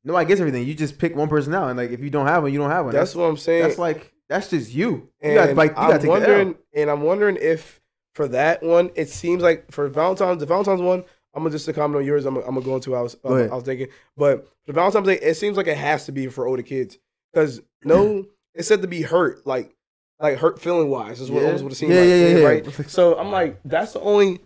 nobody 0.04 0.28
gets 0.28 0.40
everything. 0.42 0.68
You 0.68 0.74
just 0.76 1.00
pick 1.00 1.16
one 1.16 1.28
person 1.30 1.54
out, 1.56 1.70
and 1.70 1.78
like 1.78 1.92
if 1.92 2.02
you 2.02 2.10
don't 2.10 2.28
have 2.28 2.44
one, 2.44 2.54
you 2.54 2.60
don't 2.60 2.70
have 2.70 2.86
one. 2.86 2.94
That's 2.94 3.12
That's 3.12 3.16
what 3.16 3.26
I'm 3.26 3.38
saying. 3.38 3.64
that's 3.64 3.80
like 3.80 4.14
that's 4.30 4.50
just 4.50 4.74
you. 4.74 5.10
You 5.24 5.34
gotta 5.34 5.54
like 5.54 5.72
you 5.72 5.78
I'm 5.78 6.00
take 6.00 6.10
wondering, 6.10 6.56
and 6.74 6.90
I'm 6.90 7.02
wondering 7.02 7.38
if 7.40 7.82
for 8.16 8.28
that 8.30 8.64
one, 8.64 8.90
it 8.96 9.10
seems 9.10 9.44
like 9.44 9.72
for 9.72 9.88
Valentine's, 9.88 10.40
the 10.40 10.46
Valentine's 10.46 10.82
one, 10.82 11.04
I'm 11.34 11.44
gonna 11.44 11.52
just 11.52 11.66
to 11.66 11.74
comment 11.74 11.98
on 12.00 12.06
yours. 12.06 12.26
I'm, 12.26 12.34
gonna- 12.36 12.48
I'm 12.48 12.54
gonna 12.56 12.66
go 12.66 12.76
into 12.76 12.96
I 12.96 13.02
was, 13.02 13.16
uh, 13.26 13.34
ahead. 13.34 13.52
I 13.52 13.56
was 13.56 13.64
thinking, 13.66 13.88
but 14.18 14.48
for 14.66 14.74
Valentine's 14.74 15.06
Day, 15.08 15.20
it 15.20 15.36
seems 15.36 15.58
like 15.58 15.68
it 15.68 15.78
has 15.78 16.06
to 16.06 16.12
be 16.14 16.28
for 16.28 16.48
older 16.48 16.64
kids 16.64 16.98
because 17.34 17.62
no, 17.84 18.26
it's 18.54 18.68
said 18.68 18.82
to 18.82 18.88
be 18.88 19.02
hurt, 19.02 19.46
like 19.46 19.76
like 20.20 20.38
hurt 20.38 20.62
feeling 20.62 20.90
wise 20.90 21.20
is 21.20 21.30
what 21.30 21.42
Yeah. 21.42 21.48
almost 21.48 21.64
what 21.66 21.74
it 21.74 21.76
seems 21.76 21.94
Yeah, 21.94 22.00
like, 22.00 22.10
yeah, 22.10 22.16
yeah, 22.28 22.38
yeah. 22.38 22.46
right? 22.46 22.90
So 22.90 23.18
I'm 23.20 23.32
like, 23.32 23.60
that's 23.66 23.92
the 23.94 24.00
only, 24.00 24.40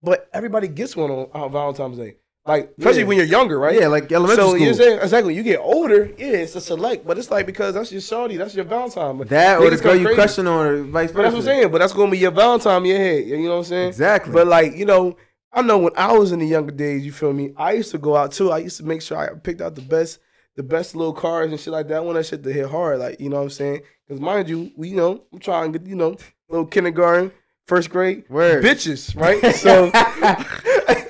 but 0.00 0.28
everybody 0.32 0.68
gets 0.68 0.96
one 0.96 1.10
on, 1.10 1.28
on 1.34 1.50
Valentine's 1.50 1.98
Day, 1.98 2.14
like 2.48 2.72
especially 2.78 3.02
Yeah. 3.02 3.06
when 3.06 3.16
you're 3.18 3.26
younger, 3.26 3.58
right? 3.58 3.78
Yeah, 3.78 3.86
like 3.88 4.10
elementary 4.10 4.42
so 4.42 4.48
school. 4.54 4.58
you're 4.58 4.74
saying 4.74 4.98
exactly. 5.00 5.34
You 5.34 5.42
get 5.44 5.60
older, 5.60 6.06
yeah, 6.18 6.28
it's 6.28 6.56
a 6.56 6.60
select, 6.60 7.06
but 7.06 7.18
it's 7.18 7.30
like 7.30 7.46
because 7.46 7.74
that's 7.74 7.92
your 7.92 8.00
shorty, 8.00 8.36
that's 8.36 8.54
your 8.56 8.64
Valentine. 8.64 9.18
But 9.18 9.28
that 9.28 9.60
or 9.60 9.70
the 9.70 9.76
girl 9.76 9.94
you 9.94 10.12
crushing 10.14 10.46
on, 10.48 10.66
or 10.66 10.82
vice 10.82 11.12
But 11.12 11.22
that's 11.22 11.34
what. 11.34 11.40
I'm 11.40 11.44
saying. 11.44 11.70
But 11.70 11.78
that's 11.78 11.92
gonna 11.92 12.10
be 12.10 12.18
your 12.18 12.30
Valentine, 12.32 12.80
in 12.82 12.86
your 12.86 12.98
head. 12.98 13.24
You 13.26 13.38
know 13.44 13.50
what 13.50 13.56
I'm 13.58 13.64
saying? 13.64 13.88
Exactly. 13.88 14.32
But 14.32 14.46
like 14.48 14.74
you 14.74 14.86
know, 14.86 15.16
I 15.52 15.62
know 15.62 15.78
when 15.78 15.92
I 15.96 16.12
was 16.12 16.32
in 16.32 16.38
the 16.40 16.46
younger 16.46 16.72
days, 16.72 17.04
you 17.06 17.12
feel 17.12 17.32
me? 17.32 17.52
I 17.56 17.72
used 17.72 17.90
to 17.92 17.98
go 17.98 18.16
out 18.16 18.32
too. 18.32 18.50
I 18.50 18.58
used 18.58 18.78
to 18.78 18.84
make 18.84 19.02
sure 19.02 19.16
I 19.18 19.28
picked 19.38 19.60
out 19.60 19.74
the 19.74 19.82
best, 19.82 20.18
the 20.56 20.62
best 20.62 20.96
little 20.96 21.12
cars 21.12 21.50
and 21.50 21.60
shit 21.60 21.72
like 21.72 21.86
that. 21.88 21.98
I 21.98 22.00
want 22.00 22.16
that 22.16 22.24
shit 22.26 22.42
to 22.42 22.52
hit 22.52 22.68
hard, 22.68 22.98
like 22.98 23.20
you 23.20 23.28
know 23.28 23.36
what 23.36 23.42
I'm 23.42 23.50
saying? 23.50 23.82
Because 24.06 24.20
mind 24.20 24.48
you, 24.48 24.70
we 24.76 24.88
you 24.88 24.96
know 24.96 25.22
I'm 25.32 25.38
trying 25.38 25.70
to 25.72 25.78
get 25.78 25.86
you 25.86 25.96
know 25.96 26.16
little 26.48 26.64
kindergarten, 26.66 27.30
first 27.66 27.90
grade 27.90 28.24
Word. 28.30 28.64
bitches, 28.64 29.14
right? 29.14 29.54
So 29.54 29.90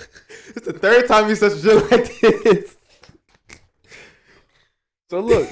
it's 0.56 0.66
the 0.66 0.72
third 0.72 1.06
time 1.08 1.28
he 1.28 1.34
says 1.34 1.62
shit 1.62 1.90
like 1.90 2.20
this. 2.20 2.76
So 5.10 5.20
look, 5.20 5.48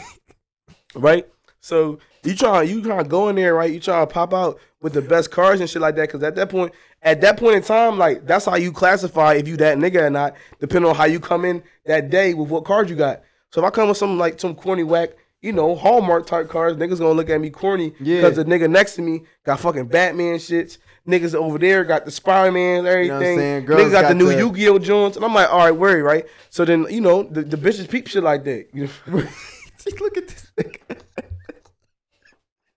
right? 0.94 1.26
So 1.60 1.98
you 2.22 2.34
try 2.34 2.62
you 2.62 2.82
try 2.82 3.02
to 3.02 3.08
go 3.08 3.28
in 3.28 3.36
there, 3.36 3.54
right? 3.54 3.72
You 3.72 3.80
try 3.80 4.00
to 4.00 4.06
pop 4.06 4.34
out 4.34 4.58
with 4.80 4.92
the 4.92 5.02
best 5.02 5.30
cars 5.30 5.60
and 5.60 5.68
shit 5.68 5.82
like 5.82 5.96
that. 5.96 6.10
Cause 6.10 6.22
at 6.22 6.34
that 6.36 6.48
point, 6.50 6.72
at 7.02 7.20
that 7.22 7.38
point 7.38 7.56
in 7.56 7.62
time, 7.62 7.98
like 7.98 8.26
that's 8.26 8.44
how 8.44 8.56
you 8.56 8.72
classify 8.72 9.34
if 9.34 9.48
you 9.48 9.56
that 9.58 9.78
nigga 9.78 10.02
or 10.02 10.10
not, 10.10 10.34
depending 10.60 10.88
on 10.88 10.96
how 10.96 11.04
you 11.04 11.20
come 11.20 11.44
in 11.44 11.62
that 11.86 12.10
day 12.10 12.34
with 12.34 12.48
what 12.48 12.64
cards 12.64 12.90
you 12.90 12.96
got. 12.96 13.22
So 13.50 13.60
if 13.60 13.66
I 13.66 13.70
come 13.70 13.88
with 13.88 13.96
some 13.96 14.18
like 14.18 14.38
some 14.38 14.54
corny 14.54 14.82
whack, 14.82 15.10
you 15.40 15.52
know, 15.52 15.74
Hallmark 15.74 16.26
type 16.26 16.48
cars, 16.48 16.76
niggas 16.76 16.98
gonna 16.98 17.12
look 17.12 17.30
at 17.30 17.40
me 17.40 17.50
corny 17.50 17.94
Yeah. 18.00 18.16
because 18.20 18.36
the 18.36 18.44
nigga 18.44 18.68
next 18.68 18.96
to 18.96 19.02
me 19.02 19.22
got 19.44 19.60
fucking 19.60 19.86
Batman 19.86 20.36
shits. 20.36 20.78
Niggas 21.06 21.34
over 21.34 21.58
there 21.58 21.84
got 21.84 22.04
the 22.04 22.10
Spider 22.10 22.50
Man, 22.50 22.84
everything. 22.86 23.38
saying? 23.38 23.64
Girls 23.64 23.80
niggas 23.80 23.92
got, 23.92 24.08
the 24.08 24.14
new 24.14 24.30
Yu 24.30 24.52
Gi 24.52 24.68
Oh 24.68 24.78
joints, 24.78 25.16
and 25.16 25.24
I'm 25.24 25.32
like, 25.32 25.48
all 25.48 25.58
right, 25.58 25.70
worry, 25.70 26.02
right? 26.02 26.26
So 26.50 26.64
then 26.64 26.86
you 26.90 27.00
know 27.00 27.22
the, 27.22 27.42
the 27.42 27.56
bitches 27.56 27.88
peep 27.88 28.08
shit 28.08 28.24
like 28.24 28.42
that. 28.44 28.66
You 28.72 28.88
know? 29.06 29.22
Just 29.78 30.00
look 30.00 30.16
at 30.16 30.26
this 30.26 30.50
nigga. 30.56 31.00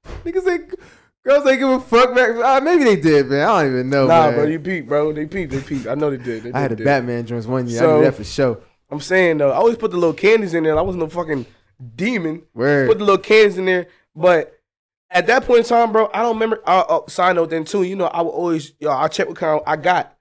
Niggas 0.24 0.52
ain't 0.52 0.76
girls 1.24 1.48
ain't 1.48 1.60
give 1.60 1.70
a 1.70 1.80
fuck 1.80 2.14
back. 2.16 2.36
Uh, 2.36 2.62
maybe 2.62 2.84
they 2.84 2.96
did, 2.96 3.28
man. 3.28 3.48
I 3.48 3.62
don't 3.64 3.72
even 3.72 3.90
know. 3.90 4.08
Nah, 4.08 4.28
man. 4.28 4.36
bro, 4.36 4.44
you 4.46 4.60
peep, 4.60 4.88
bro. 4.88 5.12
They 5.14 5.26
peep, 5.26 5.50
they 5.50 5.62
peep. 5.62 5.88
I 5.88 5.96
know 5.96 6.12
they 6.12 6.18
did. 6.18 6.44
They 6.44 6.52
I 6.54 6.60
had 6.62 6.72
a 6.72 6.76
did. 6.76 6.86
Batman 6.86 7.26
joints 7.26 7.48
one 7.48 7.68
year. 7.68 7.80
I 7.80 7.82
So- 7.82 7.98
knew 7.98 8.04
that 8.04 8.16
for 8.16 8.24
sure. 8.24 8.62
I'm 8.92 9.00
saying 9.00 9.38
though, 9.38 9.52
I 9.52 9.56
always 9.56 9.78
put 9.78 9.92
the 9.92 9.98
little 9.98 10.14
candies 10.16 10.54
in 10.54 10.64
there. 10.64 10.78
I 10.78 10.82
wasn't 10.82 11.04
no 11.04 11.10
fucking 11.10 11.46
demon. 11.96 12.44
Word. 12.54 12.90
Put 12.90 12.98
the 13.00 13.06
little 13.06 13.22
candies 13.22 13.58
in 13.58 13.66
there, 13.66 13.88
but 14.16 14.59
at 15.12 15.28
that 15.28 15.46
point 15.46 15.60
in 15.60 15.66
time, 15.66 15.92
bro, 15.92 16.10
I 16.14 16.22
don't 16.22 16.36
remember. 16.36 16.62
Uh, 16.66 16.84
uh, 16.88 17.08
side 17.10 17.36
note 17.36 17.50
then 17.50 17.66
too, 17.66 17.84
you 17.84 17.96
know, 17.96 18.06
I 18.06 18.22
would 18.22 18.32
always, 18.32 18.74
yo, 18.80 18.92
I 18.92 19.08
check 19.08 19.28
what 19.28 19.38
kind 19.38 19.62
I 19.66 19.76
got, 19.76 20.16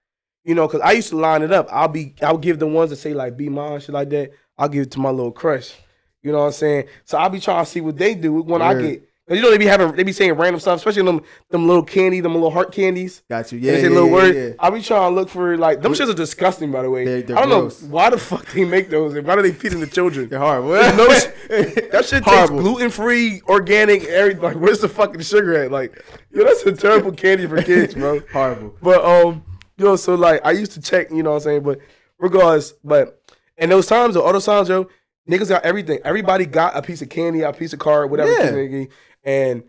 you 0.44 0.54
know, 0.54 0.66
because 0.66 0.80
I 0.80 0.92
used 0.92 1.10
to 1.10 1.16
line 1.16 1.42
it 1.42 1.52
up. 1.52 1.68
I'll 1.70 1.88
be, 1.88 2.14
I'll 2.22 2.38
give 2.38 2.58
the 2.58 2.66
ones 2.66 2.90
that 2.90 2.96
say 2.96 3.14
like 3.14 3.36
be 3.36 3.48
mine, 3.48 3.80
shit 3.80 3.90
like 3.90 4.10
that. 4.10 4.32
I'll 4.56 4.68
give 4.68 4.84
it 4.84 4.90
to 4.92 5.00
my 5.00 5.10
little 5.10 5.32
crush. 5.32 5.74
You 6.22 6.32
know 6.32 6.38
what 6.38 6.46
I'm 6.46 6.52
saying? 6.52 6.88
So 7.04 7.18
I'll 7.18 7.30
be 7.30 7.40
trying 7.40 7.64
to 7.64 7.70
see 7.70 7.80
what 7.80 7.96
they 7.96 8.14
do 8.14 8.42
when 8.42 8.62
I 8.62 8.74
get. 8.74 9.07
You 9.30 9.42
know 9.42 9.50
they 9.50 9.58
be 9.58 9.66
having, 9.66 9.92
they 9.92 10.02
be 10.04 10.12
saying 10.12 10.32
random 10.32 10.58
stuff, 10.58 10.76
especially 10.78 11.02
them, 11.02 11.20
them 11.50 11.66
little 11.66 11.82
candy, 11.82 12.20
them 12.20 12.32
little 12.34 12.50
heart 12.50 12.72
candies. 12.72 13.22
Got 13.28 13.52
you. 13.52 13.58
Yeah, 13.58 13.72
Yeah, 13.76 13.88
little 13.88 14.06
yeah, 14.06 14.12
word. 14.12 14.34
yeah. 14.36 14.50
I 14.58 14.70
be 14.70 14.80
trying 14.80 15.10
to 15.10 15.14
look 15.14 15.28
for 15.28 15.56
like 15.58 15.82
them 15.82 15.92
shits 15.92 16.08
are 16.08 16.14
disgusting. 16.14 16.72
By 16.72 16.82
the 16.82 16.90
way, 16.90 17.04
They're- 17.04 17.22
they're 17.22 17.36
I 17.38 17.42
don't 17.42 17.50
gross. 17.60 17.82
know 17.82 17.88
why 17.90 18.08
the 18.10 18.16
fuck 18.18 18.46
they 18.52 18.64
make 18.64 18.88
those 18.90 19.14
and 19.14 19.26
why 19.26 19.36
do 19.36 19.42
they 19.42 19.52
feed 19.52 19.72
them 19.72 19.80
the 19.80 19.86
children? 19.86 20.28
They're 20.28 20.38
hard. 20.38 20.64
No 20.64 21.06
that 21.48 22.04
shit 22.08 22.24
tastes 22.24 22.50
gluten 22.50 22.90
free, 22.90 23.42
organic. 23.48 24.04
Everything. 24.04 24.42
Like, 24.42 24.56
where's 24.56 24.80
the 24.80 24.88
fucking 24.88 25.20
sugar 25.20 25.62
at? 25.62 25.70
Like, 25.70 26.02
yo, 26.30 26.44
that's 26.44 26.62
a 26.64 26.72
terrible 26.72 27.12
candy 27.12 27.46
for 27.46 27.60
kids, 27.62 27.94
bro. 27.94 28.20
Horrible. 28.32 28.76
But 28.82 29.04
um, 29.04 29.42
yo, 29.76 29.96
so 29.96 30.14
like 30.14 30.40
I 30.44 30.52
used 30.52 30.72
to 30.72 30.80
check, 30.80 31.10
you 31.10 31.22
know 31.22 31.30
what 31.30 31.36
I'm 31.36 31.42
saying. 31.42 31.62
But 31.62 31.80
regardless, 32.18 32.72
but 32.84 33.22
and 33.58 33.70
those 33.70 33.86
times, 33.86 34.16
or 34.16 34.26
other 34.28 34.40
times, 34.40 34.68
yo, 34.68 34.88
niggas 35.28 35.48
got 35.48 35.64
everything. 35.64 35.98
Everybody 36.04 36.46
got 36.46 36.76
a 36.76 36.82
piece 36.82 37.02
of 37.02 37.08
candy, 37.08 37.42
a 37.42 37.52
piece 37.52 37.72
of 37.72 37.78
card, 37.78 38.10
whatever. 38.10 38.32
Yeah. 38.32 38.84
And 39.28 39.64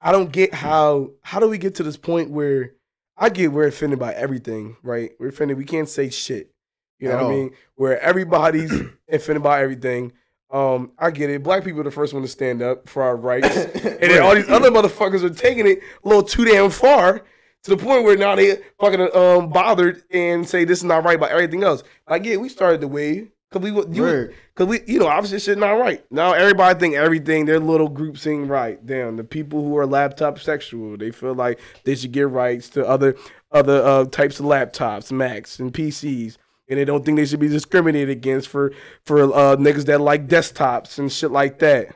I 0.00 0.12
don't 0.12 0.30
get 0.30 0.54
how 0.54 1.10
how 1.22 1.40
do 1.40 1.48
we 1.48 1.58
get 1.58 1.74
to 1.76 1.82
this 1.82 1.96
point 1.96 2.30
where 2.30 2.74
I 3.16 3.28
get 3.28 3.50
we're 3.50 3.66
offended 3.66 3.98
by 3.98 4.12
everything, 4.12 4.76
right? 4.84 5.10
We're 5.18 5.30
offended. 5.30 5.58
We 5.58 5.64
can't 5.64 5.88
say 5.88 6.10
shit. 6.10 6.52
You 7.00 7.08
know 7.08 7.16
At 7.16 7.22
what 7.24 7.32
I 7.32 7.34
mean? 7.34 7.50
Where 7.74 8.00
everybody's 8.00 8.72
offended 9.10 9.42
by 9.42 9.62
everything. 9.62 10.12
Um, 10.48 10.92
I 10.96 11.10
get 11.10 11.28
it. 11.28 11.42
Black 11.42 11.64
people 11.64 11.80
are 11.80 11.84
the 11.84 11.90
first 11.90 12.14
one 12.14 12.22
to 12.22 12.28
stand 12.28 12.62
up 12.62 12.88
for 12.88 13.02
our 13.02 13.16
rights, 13.16 13.56
and 13.56 14.00
then 14.00 14.22
all 14.22 14.36
these 14.36 14.48
other 14.48 14.70
motherfuckers 14.70 15.24
are 15.24 15.34
taking 15.34 15.66
it 15.66 15.80
a 16.04 16.08
little 16.08 16.22
too 16.22 16.44
damn 16.44 16.70
far 16.70 17.24
to 17.64 17.70
the 17.70 17.76
point 17.76 18.04
where 18.04 18.16
now 18.16 18.36
they 18.36 18.62
fucking 18.78 19.00
um 19.12 19.48
bothered 19.48 20.04
and 20.12 20.48
say 20.48 20.64
this 20.64 20.78
is 20.78 20.84
not 20.84 21.02
right 21.02 21.16
about 21.16 21.30
everything 21.30 21.64
else. 21.64 21.82
Like, 22.08 22.24
yeah, 22.24 22.36
we 22.36 22.48
started 22.48 22.80
the 22.80 22.86
wave 22.86 23.32
because 23.54 23.62
we 23.64 23.70
were- 24.00 24.28
you 24.30 24.34
because 24.54 24.66
we 24.68 24.80
you 24.92 24.98
know 24.98 25.06
obviously 25.06 25.38
shit 25.38 25.58
not 25.58 25.72
right. 25.72 26.04
Now 26.10 26.32
everybody 26.32 26.78
think 26.78 26.94
everything 26.94 27.44
their 27.46 27.60
little 27.60 27.88
group 27.88 28.18
sing 28.18 28.46
right. 28.48 28.84
Damn, 28.84 29.16
the 29.16 29.24
people 29.24 29.62
who 29.62 29.76
are 29.78 29.86
laptop 29.86 30.38
sexual, 30.38 30.96
they 30.96 31.10
feel 31.10 31.34
like 31.34 31.60
they 31.84 31.94
should 31.94 32.12
get 32.12 32.28
rights 32.28 32.68
to 32.70 32.86
other 32.86 33.16
other 33.52 33.82
uh, 33.82 34.04
types 34.06 34.40
of 34.40 34.46
laptops, 34.46 35.12
Macs 35.12 35.58
and 35.60 35.72
PCs. 35.72 36.36
And 36.68 36.78
they 36.78 36.84
don't 36.86 37.04
think 37.04 37.16
they 37.16 37.26
should 37.26 37.40
be 37.40 37.48
discriminated 37.48 38.08
against 38.10 38.48
for 38.48 38.72
for 39.04 39.22
uh, 39.22 39.56
niggas 39.56 39.84
that 39.86 40.00
like 40.00 40.26
desktops 40.28 40.98
and 40.98 41.12
shit 41.12 41.30
like 41.30 41.58
that. 41.58 41.94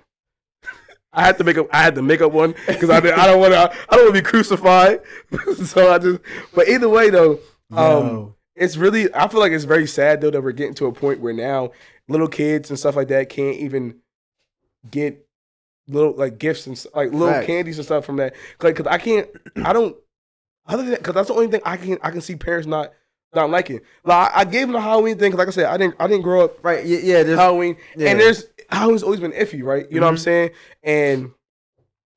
I 1.11 1.25
had 1.25 1.39
to 1.39 1.45
make 1.45 1.57
up. 1.57 1.69
I 1.73 1.83
had 1.83 1.95
to 1.95 2.03
make 2.03 2.21
up 2.21 2.33
one 2.33 2.55
because 2.67 2.91
I, 2.91 2.99
I 2.99 3.27
don't 3.27 3.41
want 3.41 3.55
to. 3.55 3.59
I 3.61 3.97
don't 3.97 4.05
want 4.05 4.15
to 4.17 4.23
be 4.23 4.29
crucified. 4.29 5.01
so 5.65 5.91
I 5.93 5.99
just. 5.99 6.21
But 6.55 6.69
either 6.69 6.89
way, 6.89 7.09
though, 7.09 7.41
um, 7.73 7.79
Yo. 7.79 8.35
It's 8.59 8.77
really. 8.77 9.13
I 9.15 9.29
feel 9.29 9.41
like 9.41 9.53
it's 9.53 9.65
very 9.65 9.87
sad 9.87 10.21
though 10.21 10.31
that 10.31 10.43
we're 10.43 10.53
getting 10.53 10.75
to 10.75 10.87
a 10.87 10.93
point 10.93 11.21
where 11.21 11.33
now 11.33 11.73
little 12.09 12.29
kids 12.29 12.71
and 12.71 12.79
stuff 12.79 12.97
like 12.97 13.09
that 13.09 13.29
can't 13.29 13.57
even 13.57 13.97
get 14.91 15.27
little 15.89 16.13
like 16.15 16.39
gifts 16.39 16.67
and 16.67 16.83
like 16.95 17.13
little 17.13 17.29
Facts. 17.29 17.47
candies 17.47 17.79
and 17.79 17.85
stuff 17.85 18.05
from 18.05 18.17
that. 18.17 18.35
Like, 18.63 18.77
cause 18.77 18.87
I 18.87 18.99
can't. 18.99 19.29
I 19.65 19.73
don't. 19.73 19.97
Other 20.67 20.83
than 20.85 20.95
because 20.97 21.15
that's 21.15 21.29
the 21.29 21.35
only 21.35 21.49
thing 21.49 21.63
I 21.65 21.77
can 21.77 21.99
I 22.03 22.11
can 22.11 22.21
see 22.21 22.37
parents 22.37 22.67
not 22.67 22.93
not 23.35 23.51
liking. 23.51 23.81
Like 24.05 24.33
I, 24.35 24.41
I 24.41 24.45
gave 24.45 24.63
them 24.63 24.73
the 24.73 24.81
Halloween 24.81 25.19
thing. 25.19 25.31
'cause 25.33 25.39
like 25.39 25.49
I 25.49 25.53
said, 25.53 25.67
I 25.67 25.77
didn't 25.77 25.97
I 25.99 26.07
didn't 26.07 26.23
grow 26.23 26.45
up 26.45 26.63
Right. 26.65 26.85
Yeah. 26.85 26.99
yeah 27.03 27.23
there's, 27.23 27.39
Halloween, 27.39 27.77
yeah. 27.97 28.11
and 28.11 28.21
there's 28.21 28.45
Halloween's 28.71 29.03
always 29.03 29.21
been 29.21 29.33
iffy, 29.33 29.63
right? 29.63 29.91
You 29.91 30.01
know 30.01 30.07
what 30.07 30.11
I'm 30.13 30.17
Mhm. 30.17 30.21
saying? 30.25 30.51
And 30.83 31.31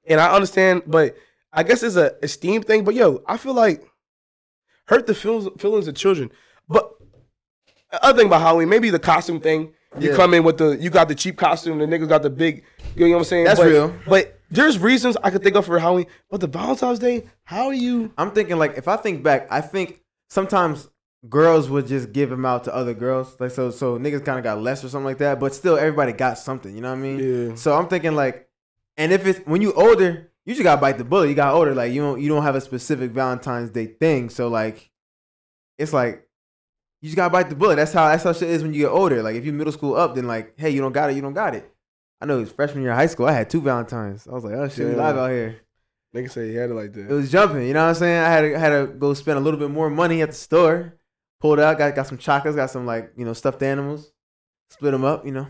and 0.08 0.20
I 0.20 0.34
understand, 0.34 0.84
but 0.88 1.16
I 1.54 1.64
guess 1.64 1.84
it's 1.84 1.96
a 1.96 2.16
esteem 2.24 2.62
thing. 2.64 2.84
But 2.84 2.96
yo, 2.96 3.24
I 3.28 3.38
feel 3.38 3.54
like 3.54 3.86
hurt 4.92 5.08
the 5.08 5.16
feelings 5.16 5.50
feelings 5.60 5.88
of 5.88 5.96
children. 5.96 6.30
But 6.68 6.92
other 8.02 8.18
thing 8.18 8.28
about 8.28 8.42
Halloween, 8.42 8.70
maybe 8.70 8.90
the 8.90 9.00
costume 9.00 9.40
thing. 9.40 9.74
You 10.00 10.12
Yeah. 10.12 10.16
come 10.16 10.34
in 10.34 10.44
with 10.44 10.58
the 10.58 10.78
you 10.78 10.90
got 10.90 11.08
the 11.08 11.16
cheap 11.16 11.38
costume, 11.38 11.80
the 11.80 11.86
niggas 11.86 12.08
got 12.08 12.22
the 12.22 12.30
big. 12.30 12.64
You 12.96 13.08
know 13.08 13.12
what 13.14 13.18
I'm 13.20 13.24
saying? 13.26 13.46
That's 13.46 13.60
but, 13.60 13.68
real. 13.68 13.94
But 14.08 14.40
there's 14.50 14.78
reasons 14.80 15.18
I 15.24 15.32
could 15.32 15.44
think 15.44 15.56
of 15.56 15.66
for 15.66 15.80
Halloween. 15.80 16.08
But 16.30 16.42
the 16.42 16.48
Valentine's 16.48 17.00
Day, 17.00 17.26
how 17.44 17.68
are 17.68 17.74
you? 17.74 18.12
I'm 18.18 18.32
thinking 18.32 18.58
like 18.58 18.78
if 18.78 18.88
I 18.88 18.98
think 18.98 19.24
back, 19.24 19.48
I 19.50 19.62
think 19.62 20.02
sometimes 20.30 20.90
girls 21.28 21.70
would 21.70 21.88
just 21.88 22.14
give 22.14 22.30
them 22.30 22.46
out 22.46 22.64
to 22.66 22.76
other 22.76 22.94
girls. 22.94 23.36
Like 23.40 23.52
so 23.52 23.70
so 23.72 23.98
niggas 23.98 24.24
kind 24.24 24.38
of 24.38 24.44
got 24.44 24.62
less 24.62 24.84
or 24.84 24.90
something 24.90 25.06
like 25.06 25.18
that, 25.20 25.40
but 25.40 25.54
still 25.54 25.78
everybody 25.78 26.14
got 26.14 26.38
something, 26.38 26.74
you 26.74 26.82
know 26.82 26.90
what 26.90 27.00
I 27.00 27.02
mean? 27.02 27.50
Yeah. 27.50 27.56
So 27.56 27.78
I'm 27.78 27.88
thinking 27.88 28.16
like 28.16 28.48
and 28.98 29.12
if 29.12 29.26
it's 29.26 29.40
when 29.46 29.62
you 29.62 29.74
older, 29.74 30.31
you 30.46 30.54
just 30.54 30.64
got 30.64 30.76
to 30.76 30.82
bite 30.82 30.98
the 30.98 31.04
bullet. 31.04 31.30
You 31.30 31.36
got 31.36 31.54
older 31.54 31.76
like 31.76 31.92
you 31.92 32.02
don't 32.02 32.22
you 32.22 32.30
don't 32.30 32.44
have 32.44 32.56
a 32.56 32.62
specific 32.62 33.12
Valentine's 33.12 33.70
Day 33.70 33.86
thing. 33.86 34.30
So 34.30 34.48
like 34.48 34.90
it's 35.78 35.94
like 35.94 36.28
you 37.02 37.08
just 37.08 37.16
gotta 37.16 37.32
bite 37.32 37.50
the 37.50 37.56
bullet. 37.56 37.76
That's 37.76 37.94
how 37.94 38.08
that's 38.08 38.24
how 38.24 38.34
shit 38.34 38.50
is 38.50 38.62
when 38.62 38.74
you 38.74 38.82
get 38.82 38.90
older. 38.90 39.24
Like 39.24 39.36
if 39.36 39.46
you 39.46 39.54
middle 39.54 39.74
school 39.74 39.96
up, 39.96 40.16
then 40.16 40.28
like, 40.28 40.54
hey, 40.58 40.70
you 40.70 40.82
don't 40.82 40.92
got 40.92 41.10
it, 41.10 41.16
you 41.16 41.22
don't 41.22 41.34
got 41.34 41.56
it. 41.56 41.72
I 42.22 42.28
know 42.28 42.38
it 42.38 42.42
was 42.42 42.52
freshman 42.52 42.84
year 42.84 42.92
of 42.92 42.98
high 42.98 43.08
school. 43.08 43.26
I 43.26 43.32
had 43.32 43.50
two 43.50 43.62
Valentines. 43.62 44.28
I 44.28 44.34
was 44.34 44.44
like, 44.44 44.54
oh 44.54 44.70
shit, 44.70 44.88
we 44.88 44.94
live 44.94 45.18
out 45.18 45.32
here. 45.32 45.60
Nigga 46.16 46.30
say 46.30 46.50
he 46.50 46.56
had 46.56 46.70
it 46.70 46.74
like 46.74 46.94
that. 46.94 47.10
It 47.10 47.14
was 47.14 47.32
jumping. 47.32 47.66
You 47.66 47.74
know 47.74 47.84
what 47.84 47.90
I'm 47.90 47.96
saying? 47.96 48.24
I 48.24 48.30
had 48.30 48.42
to, 48.42 48.60
had 48.60 48.70
to 48.70 48.88
go 48.88 49.14
spend 49.14 49.40
a 49.40 49.42
little 49.42 49.60
bit 49.60 49.72
more 49.72 49.90
money 49.90 50.22
at 50.22 50.30
the 50.30 50.36
store. 50.36 50.98
Pulled 51.40 51.60
out, 51.60 51.80
got 51.80 51.96
got 51.96 52.06
some 52.06 52.20
chocolates, 52.20 52.56
got 52.56 52.70
some 52.70 52.86
like 52.86 53.14
you 53.18 53.26
know 53.26 53.34
stuffed 53.34 53.64
animals. 53.64 54.12
Split 54.70 54.92
them 54.92 55.04
up. 55.04 55.26
You 55.26 55.32
know, 55.32 55.48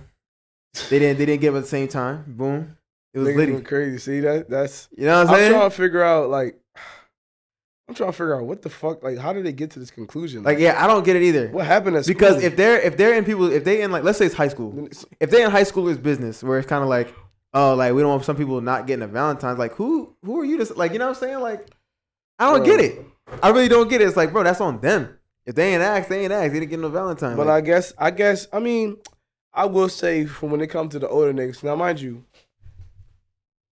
they 0.90 1.00
didn't 1.00 1.18
they 1.18 1.26
didn't 1.26 1.42
give 1.42 1.56
at 1.56 1.64
the 1.64 1.68
same 1.68 1.90
time. 1.90 2.24
Boom, 2.28 2.78
it 3.14 3.20
was 3.20 3.30
Niggas 3.30 3.36
litty. 3.36 3.62
crazy. 3.62 3.98
See 3.98 4.20
that? 4.22 4.50
That's 4.50 4.88
You 4.98 5.06
know 5.06 5.20
what 5.20 5.28
I'm 5.28 5.34
I'm 5.34 5.40
saying? 5.40 5.52
trying 5.52 5.70
to 5.70 5.76
figure 5.76 6.04
out 6.04 6.30
like 6.30 6.60
I'm 7.88 7.96
trying 7.96 8.10
to 8.10 8.14
figure 8.14 8.36
out 8.40 8.46
what 8.46 8.62
the 8.62 8.70
fuck 8.70 9.04
like 9.04 9.18
how 9.18 9.34
did 9.34 9.46
they 9.46 9.52
get 9.52 9.72
to 9.72 9.80
this 9.80 9.92
conclusion? 9.92 10.44
Like 10.44 10.60
yeah, 10.60 10.82
I 10.84 10.88
don't 10.88 11.04
get 11.04 11.16
it 11.18 11.24
either. 11.24 11.50
what 11.50 11.66
happened 11.66 11.98
at 11.98 12.06
Because 12.08 12.36
school? 12.36 12.46
if 12.46 12.56
they're 12.56 12.80
if 12.80 12.96
they're 12.98 13.16
in 13.16 13.26
people 13.26 13.52
if 13.52 13.64
they 13.66 13.82
in 13.82 13.92
like 13.92 14.04
let's 14.04 14.18
say 14.18 14.26
it's 14.26 14.36
high 14.36 14.48
school 14.48 14.88
if 15.20 15.30
they're 15.30 15.46
in 15.46 15.52
high 15.52 15.64
schoolers 15.64 16.02
business 16.02 16.42
where 16.44 16.58
it's 16.58 16.68
kind 16.68 16.84
of 16.84 16.90
like 16.90 17.14
oh 17.54 17.76
like 17.76 17.94
we 17.94 18.02
don't 18.02 18.12
want 18.12 18.24
some 18.24 18.38
people 18.38 18.62
not 18.62 18.88
getting 18.88 19.04
a 19.04 19.08
Valentine's 19.08 19.60
like 19.60 19.74
who 19.74 20.16
who 20.24 20.40
are 20.40 20.46
you 20.46 20.64
to 20.64 20.74
like 20.76 20.94
you 20.94 21.00
know 21.00 21.08
what 21.10 21.18
I'm 21.18 21.22
saying 21.24 21.40
like 21.42 21.70
I 22.40 22.50
don't 22.50 22.64
Bro. 22.64 22.78
get 22.78 22.80
it 22.80 23.06
I 23.44 23.50
really 23.50 23.68
don't 23.68 23.90
get 23.90 24.02
it 24.02 24.08
it's 24.08 24.16
like 24.18 24.32
bro 24.32 24.44
that's 24.44 24.62
on 24.62 24.80
them 24.80 25.18
if 25.46 25.56
they 25.56 25.74
ain't 25.74 25.84
asked 25.84 26.08
they 26.10 26.24
ain't 26.24 26.32
asked 26.32 26.54
they 26.54 26.60
didn't 26.62 26.72
get 26.72 26.80
no 26.80 26.90
Valentine 26.90 27.36
But 27.36 27.48
like, 27.48 27.64
I 27.64 27.66
guess 27.66 27.94
I 27.98 28.12
guess 28.12 28.48
I 28.54 28.60
mean 28.60 28.98
I 29.54 29.66
will 29.66 29.90
say 29.90 30.26
from 30.26 30.52
when 30.52 30.62
it 30.62 30.68
comes 30.68 30.94
to 30.94 31.00
the 31.00 31.10
older 31.10 31.34
niggas. 31.34 31.62
Now 31.62 31.76
mind 31.76 32.00
you, 32.00 32.24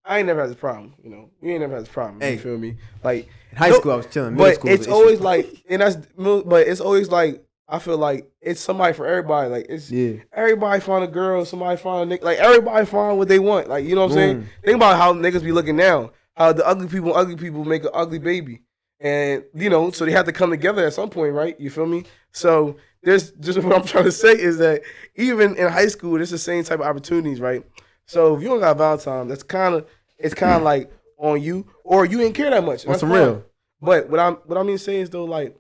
I 0.10 0.18
ain't 0.18 0.28
never 0.28 0.42
had 0.42 0.50
this 0.50 0.58
problem. 0.58 0.96
You 1.04 1.12
know, 1.12 1.30
you 1.40 1.52
ain't 1.52 1.62
never 1.62 1.76
had 1.76 1.86
this 1.86 1.94
problem. 1.94 2.20
Hey. 2.20 2.34
You 2.34 2.40
feel 2.40 2.58
me? 2.58 2.78
Like, 3.04 3.30
in 3.52 3.58
high 3.58 3.70
no, 3.70 3.80
school 3.80 3.92
I 3.92 3.96
was 3.96 4.08
chilling 4.08 4.34
middle 4.34 4.48
but 4.48 4.56
school 4.56 4.72
it's 4.72 4.88
always 4.88 5.20
like, 5.20 5.64
and 5.70 5.82
that's 5.84 5.98
but 6.18 6.68
it's 6.68 6.82
always 6.82 7.10
like 7.10 7.46
I 7.68 7.78
feel 7.78 7.98
like 7.98 8.28
it's 8.42 8.60
somebody 8.60 8.94
for 8.94 9.06
everybody. 9.06 9.50
Like 9.50 9.68
it's 9.70 9.92
yeah 9.92 10.14
everybody 10.34 10.82
find 10.82 11.04
a 11.04 11.08
girl, 11.08 11.46
somebody 11.46 11.78
find 11.78 12.12
a 12.12 12.18
nigga. 12.18 12.24
Like 12.24 12.40
everybody 12.40 12.86
find 12.88 13.20
what 13.20 13.28
they 13.28 13.38
want. 13.38 13.70
Like 13.70 13.86
you 13.86 13.94
know 13.94 14.02
what 14.02 14.12
I'm 14.12 14.18
saying? 14.18 14.42
Mm. 14.42 14.46
Think 14.66 14.76
about 14.78 14.98
how 14.98 15.14
niggas 15.14 15.44
be 15.44 15.52
looking 15.52 15.76
now. 15.76 16.12
How 16.36 16.54
the 16.54 16.68
ugly 16.68 16.88
people, 16.88 17.16
ugly 17.16 17.36
people 17.36 17.64
make 17.64 17.84
an 17.84 17.92
ugly 17.94 18.18
baby, 18.18 18.64
and 19.00 19.44
you 19.54 19.70
know, 19.70 19.92
so 19.92 20.06
they 20.06 20.12
have 20.12 20.26
to 20.26 20.32
come 20.32 20.50
together 20.50 20.86
at 20.88 20.94
some 20.94 21.12
point, 21.12 21.34
right? 21.34 21.60
You 21.60 21.70
feel 21.70 21.86
me? 21.86 22.06
So 22.32 22.78
there's 23.04 23.32
just 23.34 23.60
what 23.64 23.76
I'm 23.76 23.86
trying 23.86 24.06
to 24.06 24.12
say 24.12 24.32
is 24.32 24.58
that 24.58 24.82
even 25.16 25.56
in 25.56 25.68
high 25.68 25.88
school, 25.88 26.20
it's 26.20 26.32
the 26.32 26.40
same 26.40 26.64
type 26.64 26.80
of 26.80 26.88
opportunities, 26.88 27.40
right? 27.40 27.64
So 28.06 28.36
if 28.36 28.42
you 28.42 28.48
don't 28.48 28.60
got 28.60 28.78
Valentine, 28.78 29.28
that's 29.28 29.44
kind 29.44 29.76
of 29.76 29.88
it's 30.20 30.34
kind 30.36 30.54
of 30.54 30.62
like 30.64 30.92
on 31.18 31.42
you, 31.42 31.66
or 31.84 32.06
you 32.06 32.18
didn't 32.18 32.36
care 32.36 32.50
that 32.50 32.64
much. 32.64 32.84
That's 32.84 33.04
real 33.04 33.44
But 33.82 34.10
what 34.10 34.20
I'm 34.20 34.36
what 34.46 34.58
I 34.58 34.64
mean 34.64 34.78
to 34.78 34.84
say 34.84 34.98
is 34.98 35.10
though, 35.10 35.26
like 35.26 35.56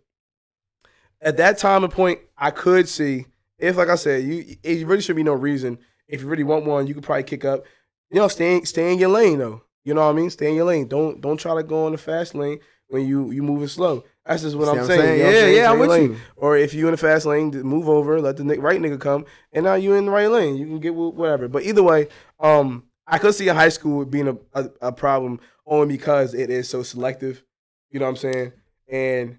at 1.21 1.37
that 1.37 1.57
time 1.57 1.83
and 1.83 1.91
point, 1.91 2.19
I 2.37 2.51
could 2.51 2.87
see 2.87 3.25
if, 3.57 3.75
like 3.77 3.89
I 3.89 3.95
said, 3.95 4.23
you 4.23 4.55
it 4.63 4.85
really 4.87 5.01
should 5.01 5.15
be 5.15 5.23
no 5.23 5.33
reason. 5.33 5.79
If 6.07 6.21
you 6.21 6.27
really 6.27 6.43
want 6.43 6.65
one, 6.65 6.87
you 6.87 6.93
could 6.93 7.03
probably 7.03 7.23
kick 7.23 7.45
up. 7.45 7.65
You 8.09 8.19
know, 8.19 8.27
stay 8.27 8.57
in- 8.57 8.65
stay 8.65 8.91
in 8.93 8.99
your 8.99 9.09
lane 9.09 9.39
though. 9.39 9.63
You 9.83 9.93
know 9.93 10.01
what 10.05 10.11
I 10.11 10.13
mean? 10.13 10.29
Stay 10.29 10.49
in 10.49 10.55
your 10.55 10.65
lane. 10.65 10.87
Don't 10.87 11.21
don't 11.21 11.37
try 11.37 11.55
to 11.55 11.63
go 11.63 11.85
in 11.87 11.91
the 11.93 11.97
fast 11.97 12.35
lane 12.35 12.59
when 12.87 13.07
you 13.07 13.31
you 13.31 13.43
moving 13.43 13.67
slow. 13.67 14.03
That's 14.25 14.43
just 14.43 14.55
what 14.55 14.67
I'm, 14.69 14.75
what 14.75 14.81
I'm 14.81 14.87
saying. 14.87 14.99
saying? 15.01 15.17
You 15.17 15.23
know 15.23 15.29
Yeah, 15.31 15.39
saying? 15.39 15.55
yeah, 15.57 15.71
I'm 15.71 15.79
with 15.79 15.89
lane. 15.89 16.11
you. 16.11 16.17
Or 16.35 16.57
if 16.57 16.73
you 16.73 16.85
in 16.87 16.91
the 16.91 16.97
fast 16.97 17.25
lane, 17.25 17.51
move 17.51 17.89
over, 17.89 18.21
let 18.21 18.37
the 18.37 18.43
right 18.59 18.79
nigga 18.79 18.99
come, 18.99 19.25
and 19.51 19.65
now 19.65 19.73
you 19.75 19.93
in 19.95 20.05
the 20.05 20.11
right 20.11 20.29
lane. 20.29 20.55
You 20.57 20.65
can 20.67 20.79
get 20.79 20.93
whatever. 20.95 21.47
But 21.47 21.63
either 21.63 21.83
way, 21.83 22.07
um, 22.39 22.83
I 23.09 23.17
could 23.17 23.35
see 23.35 23.47
a 23.47 23.53
high 23.53 23.69
school 23.69 24.05
being 24.05 24.27
a, 24.27 24.37
a, 24.53 24.69
a 24.81 24.91
problem 24.91 25.39
only 25.65 25.97
because 25.97 26.33
it 26.33 26.49
is 26.49 26.69
so 26.69 26.83
selective. 26.83 27.43
You 27.89 27.99
know 27.99 28.05
what 28.05 28.23
I'm 28.23 28.33
saying? 28.33 28.53
And 28.87 29.37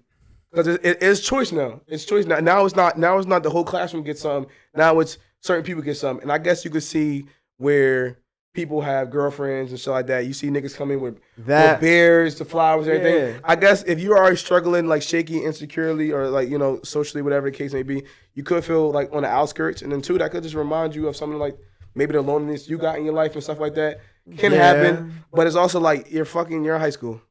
because 0.51 0.67
it, 0.67 0.85
it, 0.85 0.97
it's 1.01 1.21
choice 1.21 1.51
now. 1.51 1.81
It's 1.87 2.05
choice 2.05 2.25
now. 2.25 2.39
Now 2.39 2.65
it's 2.65 2.75
not. 2.75 2.97
Now 2.97 3.17
it's 3.17 3.27
not 3.27 3.43
the 3.43 3.49
whole 3.49 3.63
classroom 3.63 4.03
gets 4.03 4.21
some. 4.21 4.47
Now 4.75 4.99
it's 4.99 5.17
certain 5.39 5.63
people 5.63 5.81
get 5.81 5.95
some. 5.95 6.19
And 6.19 6.31
I 6.31 6.37
guess 6.37 6.65
you 6.65 6.71
could 6.71 6.83
see 6.83 7.25
where 7.57 8.17
people 8.53 8.81
have 8.81 9.09
girlfriends 9.09 9.71
and 9.71 9.79
shit 9.79 9.91
like 9.91 10.07
that. 10.07 10.25
You 10.25 10.33
see 10.33 10.49
niggas 10.49 10.75
coming 10.75 10.99
with, 10.99 11.19
with 11.37 11.45
that 11.47 11.79
bears, 11.79 12.37
the 12.37 12.45
flowers, 12.45 12.87
everything. 12.87 13.35
Yeah. 13.35 13.39
I 13.43 13.55
guess 13.55 13.83
if 13.83 13.99
you're 13.99 14.17
already 14.17 14.35
struggling 14.35 14.87
like 14.87 15.01
shaky, 15.01 15.43
insecurely, 15.43 16.11
or 16.11 16.27
like 16.27 16.49
you 16.49 16.57
know 16.57 16.81
socially, 16.83 17.21
whatever 17.21 17.49
the 17.49 17.57
case 17.57 17.73
may 17.73 17.83
be, 17.83 18.03
you 18.33 18.43
could 18.43 18.65
feel 18.65 18.91
like 18.91 19.13
on 19.13 19.23
the 19.23 19.29
outskirts. 19.29 19.81
And 19.81 19.91
then 19.91 20.01
two, 20.01 20.17
that 20.17 20.31
could 20.31 20.43
just 20.43 20.55
remind 20.55 20.95
you 20.95 21.07
of 21.07 21.15
something 21.15 21.39
like 21.39 21.57
maybe 21.95 22.13
the 22.13 22.21
loneliness 22.21 22.69
you 22.69 22.77
got 22.77 22.97
in 22.97 23.05
your 23.05 23.13
life 23.13 23.33
and 23.33 23.43
stuff 23.43 23.59
like 23.59 23.75
that 23.75 23.99
can 24.37 24.51
Yeah. 24.51 24.57
happen. 24.73 25.13
But 25.33 25.47
it's 25.47 25.55
also 25.55 25.79
like 25.79 26.11
you're 26.11 26.25
fucking. 26.25 26.63
You're 26.63 26.75
in 26.75 26.81
high 26.81 26.89
school. 26.91 27.21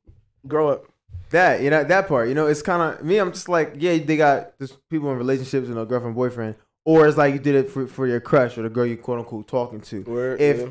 Grow 0.46 0.68
up. 0.70 0.84
That 1.30 1.60
you 1.62 1.70
know 1.70 1.84
that 1.84 2.08
part. 2.08 2.28
You 2.28 2.34
know, 2.34 2.46
it's 2.46 2.62
kind 2.62 2.82
of 2.82 3.04
me. 3.04 3.18
I'm 3.18 3.30
just 3.32 3.48
like, 3.48 3.74
yeah, 3.78 3.96
they 3.98 4.16
got 4.16 4.58
just 4.58 4.76
people 4.88 5.10
in 5.12 5.16
relationships, 5.18 5.68
you 5.68 5.74
know, 5.74 5.84
girlfriend, 5.84 6.16
boyfriend, 6.16 6.56
or 6.84 7.06
it's 7.06 7.16
like 7.16 7.32
you 7.34 7.38
did 7.38 7.54
it 7.54 7.70
for, 7.70 7.86
for 7.86 8.06
your 8.06 8.20
crush 8.20 8.58
or 8.58 8.62
the 8.62 8.68
girl 8.68 8.84
you 8.86 8.96
quote 8.96 9.18
unquote 9.20 9.46
talking 9.46 9.80
to. 9.82 10.02
Word, 10.02 10.40
If 10.40 10.58
yeah. 10.58 10.66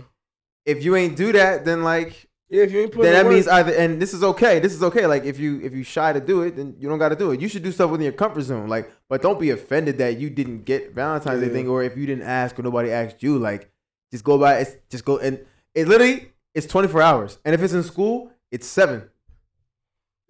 if 0.66 0.84
you 0.84 0.96
ain't 0.98 1.16
do 1.16 1.32
that, 1.32 1.64
then 1.64 1.84
like 1.84 2.28
yeah, 2.50 2.64
if 2.64 2.72
you 2.74 2.80
ain't 2.82 2.92
then 2.92 3.04
that 3.14 3.26
work- 3.26 3.34
means 3.36 3.48
either 3.48 3.72
and 3.74 4.02
this 4.02 4.14
is 4.14 4.22
okay. 4.24 4.60
This 4.60 4.74
is 4.74 4.84
okay. 4.84 5.06
Like 5.06 5.24
if 5.24 5.40
you 5.40 5.62
if 5.62 5.72
you 5.74 5.84
shy 5.84 6.12
to 6.12 6.20
do 6.20 6.42
it, 6.42 6.58
then 6.58 6.76
you 6.78 6.90
don't 6.90 7.00
got 7.00 7.10
to 7.10 7.16
do 7.16 7.32
it. 7.32 7.40
You 7.40 7.48
should 7.48 7.64
do 7.64 7.72
stuff 7.72 7.90
within 7.92 8.04
your 8.04 8.14
comfort 8.14 8.42
zone. 8.42 8.68
Like, 8.68 8.92
but 9.08 9.22
don't 9.22 9.40
be 9.40 9.52
offended 9.52 9.98
that 10.00 10.18
you 10.20 10.30
didn't 10.30 10.66
get 10.66 10.94
Valentine's 10.94 11.42
Day 11.42 11.50
thing, 11.50 11.70
or 11.70 11.84
if 11.84 11.96
you 11.96 12.06
didn't 12.06 12.24
ask 12.26 12.60
or 12.60 12.64
nobody 12.64 12.92
asked 12.92 13.24
you. 13.24 13.38
Like, 13.38 13.70
just 14.12 14.24
go 14.24 14.38
by. 14.38 14.57
It's 14.60 14.76
just 14.89 15.05
go 15.05 15.18
and 15.18 15.45
it 15.76 15.88
literally 15.88 16.32
it's 16.53 16.68
24 16.68 17.01
hours. 17.01 17.39
And 17.45 17.53
if 17.55 17.62
it's 17.62 17.74
in 17.74 17.84
school, 17.84 18.32
it's 18.51 18.68
seven. 18.68 19.10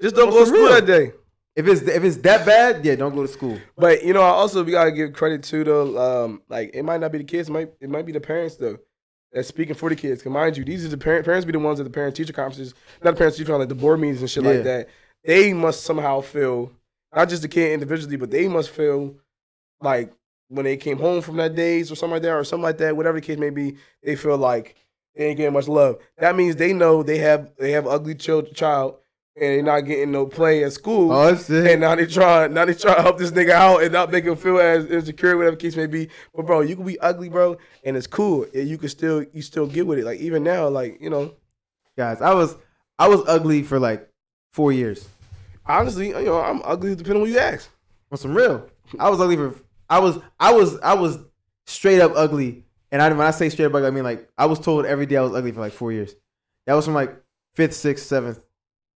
just 0.01 0.15
don't 0.15 0.29
go 0.29 0.39
to 0.41 0.45
school 0.45 0.59
real? 0.65 0.73
that 0.73 0.85
day. 0.85 1.11
If 1.55 1.67
it's 1.67 1.81
if 1.81 2.03
it's 2.03 2.17
that 2.17 2.45
bad, 2.45 2.85
yeah, 2.85 2.95
don't 2.95 3.13
go 3.13 3.23
to 3.25 3.27
school. 3.31 3.57
But 3.77 4.03
you 4.03 4.13
know, 4.13 4.21
I 4.21 4.29
also 4.29 4.63
we 4.63 4.71
gotta 4.71 4.91
give 4.91 5.13
credit 5.13 5.43
to 5.43 5.63
the 5.63 5.99
um, 5.99 6.41
like 6.47 6.71
it 6.73 6.83
might 6.83 7.01
not 7.01 7.11
be 7.11 7.17
the 7.17 7.23
kids, 7.23 7.49
it 7.49 7.51
might 7.51 7.71
it 7.81 7.89
might 7.89 8.05
be 8.05 8.11
the 8.11 8.21
parents 8.21 8.55
though. 8.55 8.77
That's 9.33 9.47
speaking 9.47 9.75
for 9.75 9.89
the 9.89 9.95
kids. 9.95 10.23
Cause 10.23 10.31
mind 10.31 10.57
you, 10.57 10.63
these 10.63 10.85
are 10.85 10.89
the 10.89 10.97
parent 10.97 11.25
parents 11.25 11.45
be 11.45 11.51
the 11.51 11.59
ones 11.59 11.79
at 11.79 11.83
the 11.83 11.89
parent 11.91 12.15
teacher 12.15 12.33
conferences, 12.33 12.73
not 13.03 13.11
the 13.11 13.17
parents 13.17 13.37
teacher 13.37 13.55
like 13.57 13.69
the 13.69 13.75
board 13.75 13.99
meetings 13.99 14.21
and 14.21 14.29
shit 14.29 14.43
Yeah. 14.43 14.51
like 14.51 14.63
that. 14.63 14.89
They 15.23 15.53
must 15.53 15.83
somehow 15.83 16.21
feel 16.21 16.71
not 17.15 17.27
just 17.29 17.41
the 17.41 17.47
kid 17.47 17.73
individually, 17.73 18.15
but 18.15 18.31
they 18.31 18.47
must 18.47 18.69
feel 18.69 19.15
like 19.81 20.13
when 20.49 20.65
they 20.65 20.77
came 20.77 20.97
home 20.97 21.21
from 21.21 21.37
that 21.37 21.55
days 21.55 21.91
or 21.91 21.95
something 21.95 22.15
like 22.15 22.23
that, 22.23 22.33
or 22.33 22.43
something 22.43 22.63
like 22.63 22.77
that, 22.79 22.95
whatever 22.95 23.19
the 23.19 23.25
case 23.25 23.37
may 23.37 23.49
be, 23.49 23.77
they 24.03 24.15
feel 24.15 24.37
like 24.37 24.75
they 25.15 25.27
ain't 25.27 25.37
getting 25.37 25.53
much 25.53 25.67
love. 25.67 25.97
That 26.17 26.35
means 26.35 26.57
they 26.57 26.73
know 26.73 27.01
they 27.01 27.19
have 27.19 27.51
they 27.57 27.71
have 27.71 27.87
ugly 27.87 28.15
child 28.15 28.53
child 28.53 28.97
and 29.35 29.45
they're 29.45 29.63
not 29.63 29.81
getting 29.81 30.11
no 30.11 30.25
play 30.25 30.63
at 30.65 30.73
school. 30.73 31.11
Oh 31.11 31.35
shit. 31.35 31.65
And 31.67 31.81
now 31.81 31.95
they 31.95 32.05
try, 32.05 32.47
now 32.47 32.65
they 32.65 32.73
try 32.73 32.95
to 32.95 33.01
help 33.01 33.17
this 33.17 33.31
nigga 33.31 33.51
out 33.51 33.81
and 33.83 33.93
not 33.93 34.11
make 34.11 34.25
him 34.25 34.35
feel 34.35 34.59
as 34.59 34.85
insecure, 34.87 35.37
whatever 35.37 35.55
the 35.55 35.61
case 35.61 35.77
may 35.77 35.87
be. 35.87 36.09
But 36.35 36.45
bro, 36.45 36.59
you 36.61 36.75
can 36.75 36.85
be 36.85 36.99
ugly, 36.99 37.29
bro, 37.29 37.57
and 37.85 37.95
it's 37.95 38.07
cool. 38.07 38.45
You 38.53 38.77
can 38.77 38.89
still, 38.89 39.23
you 39.31 39.41
still 39.41 39.65
get 39.65 39.87
with 39.87 39.99
it. 39.99 40.03
Like 40.05 40.19
even 40.19 40.43
now, 40.43 40.67
like 40.67 40.99
you 40.99 41.09
know, 41.09 41.33
Guys, 41.99 42.21
I 42.21 42.33
was 42.33 42.55
I 42.97 43.09
was 43.09 43.21
ugly 43.27 43.61
for 43.61 43.77
like 43.77 44.09
four 44.53 44.71
years. 44.71 45.05
honestly, 45.65 46.07
you 46.09 46.23
know, 46.23 46.39
I'm 46.39 46.61
ugly 46.63 46.95
depending 46.95 47.21
on 47.21 47.27
who 47.27 47.33
you 47.33 47.39
ask. 47.39 47.69
On 48.09 48.17
some 48.17 48.33
real. 48.33 48.69
I 48.97 49.09
was 49.09 49.19
ugly 49.19 49.35
for 49.35 49.53
I 49.89 49.99
was 49.99 50.19
I 50.39 50.53
was 50.53 50.79
I 50.79 50.93
was 50.93 51.19
straight 51.65 52.01
up 52.01 52.13
ugly. 52.15 52.65
And 52.91 53.01
I 53.01 53.09
when 53.09 53.21
I 53.21 53.31
say 53.31 53.49
straight 53.49 53.65
up 53.65 53.75
ugly, 53.75 53.87
I 53.87 53.91
mean 53.91 54.03
like 54.03 54.29
I 54.37 54.45
was 54.45 54.59
told 54.59 54.85
every 54.85 55.05
day 55.05 55.17
I 55.17 55.21
was 55.21 55.33
ugly 55.33 55.51
for 55.51 55.59
like 55.59 55.73
four 55.73 55.91
years. 55.91 56.15
That 56.65 56.73
was 56.73 56.85
from 56.85 56.93
like 56.93 57.15
fifth, 57.53 57.73
sixth, 57.73 58.05
seventh, 58.05 58.39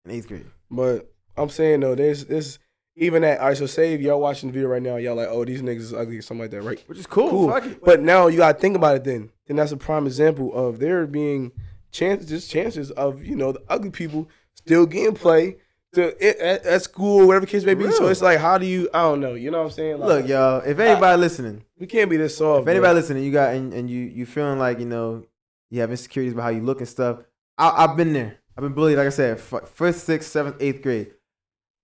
and 0.04 0.14
eighth 0.14 0.28
grade. 0.28 0.46
But 0.70 1.12
I'm 1.38 1.50
saying 1.50 1.80
though, 1.80 1.96
there's 1.96 2.26
this 2.26 2.60
even 2.96 3.24
at 3.24 3.39
all 3.39 3.48
right. 3.48 3.58
So 3.58 3.66
say 3.66 3.94
if 3.94 4.02
y'all 4.02 4.20
watching 4.20 4.50
the 4.50 4.54
video 4.54 4.70
right 4.70 4.82
now, 4.82 4.98
y'all 4.98 5.16
like, 5.16 5.28
oh, 5.30 5.46
these 5.46 5.62
niggas 5.62 5.78
is 5.78 5.94
ugly 5.94 6.18
or 6.18 6.22
something 6.22 6.44
like 6.44 6.52
that, 6.52 6.62
right? 6.62 6.84
Which 6.88 7.00
is 7.00 7.08
cool. 7.08 7.30
Cool. 7.30 7.76
But 7.84 8.02
now 8.02 8.28
you 8.28 8.38
gotta 8.38 8.58
think 8.58 8.76
about 8.76 8.96
it. 8.96 9.04
Then, 9.04 9.32
then 9.48 9.58
that's 9.58 9.72
a 9.72 9.78
prime 9.78 10.06
example 10.06 10.54
of 10.54 10.80
there 10.80 11.06
being 11.08 11.52
chances, 11.91 12.30
just 12.30 12.52
chances 12.52 12.91
of 12.91 13.24
you 13.24 13.36
know 13.36 13.52
the 13.52 13.64
ugly 13.70 13.91
people 13.91 14.30
still 14.56 14.86
getting 14.86 15.16
play 15.16 15.58
to 15.94 16.24
at, 16.44 16.66
at 16.66 16.82
school, 16.82 17.28
whatever 17.28 17.46
case 17.46 17.64
may 17.64 17.74
be. 17.74 17.89
So 17.91 18.08
it's 18.08 18.22
like, 18.22 18.39
how 18.39 18.58
do 18.58 18.66
you? 18.66 18.89
I 18.94 19.02
don't 19.04 19.20
know. 19.20 19.34
You 19.34 19.52
know 19.52 19.60
what 19.60 19.66
I'm 19.66 19.72
saying? 19.72 20.00
Like, 20.00 20.10
Look, 20.10 20.28
y'all, 20.28 20.62
if 20.66 20.80
anybody 20.80 21.20
listening, 21.20 21.64
we 21.78 21.88
can't 21.88 22.10
be 22.10 22.18
this 22.18 22.38
soft. 22.38 22.64
if 22.64 22.68
anybody 22.68 22.94
listening, 22.96 23.24
you 23.24 23.32
got 23.32 23.54
and, 23.54 23.74
and 23.74 23.89
you 23.89 24.02
you 24.02 24.26
feeling 24.26 24.60
like, 24.60 24.80
you 24.80 24.86
know, 24.86 25.26
you 25.70 25.82
have 25.82 25.91
insecurities 25.91 26.34
about 26.34 26.44
how 26.44 26.50
you 26.50 26.62
look 26.62 26.80
and 26.80 26.88
stuff. 26.88 27.20
I, 27.58 27.86
I've 27.86 27.96
been 27.98 28.14
there. 28.14 28.38
I've 28.58 28.64
been 28.64 28.74
bullied, 28.74 28.98
like 28.98 29.08
I 29.08 29.10
said, 29.10 29.38
f- 29.38 29.70
first, 29.70 30.04
sixth, 30.04 30.32
seventh, 30.32 30.58
eighth 30.60 30.82
grade. 30.84 31.12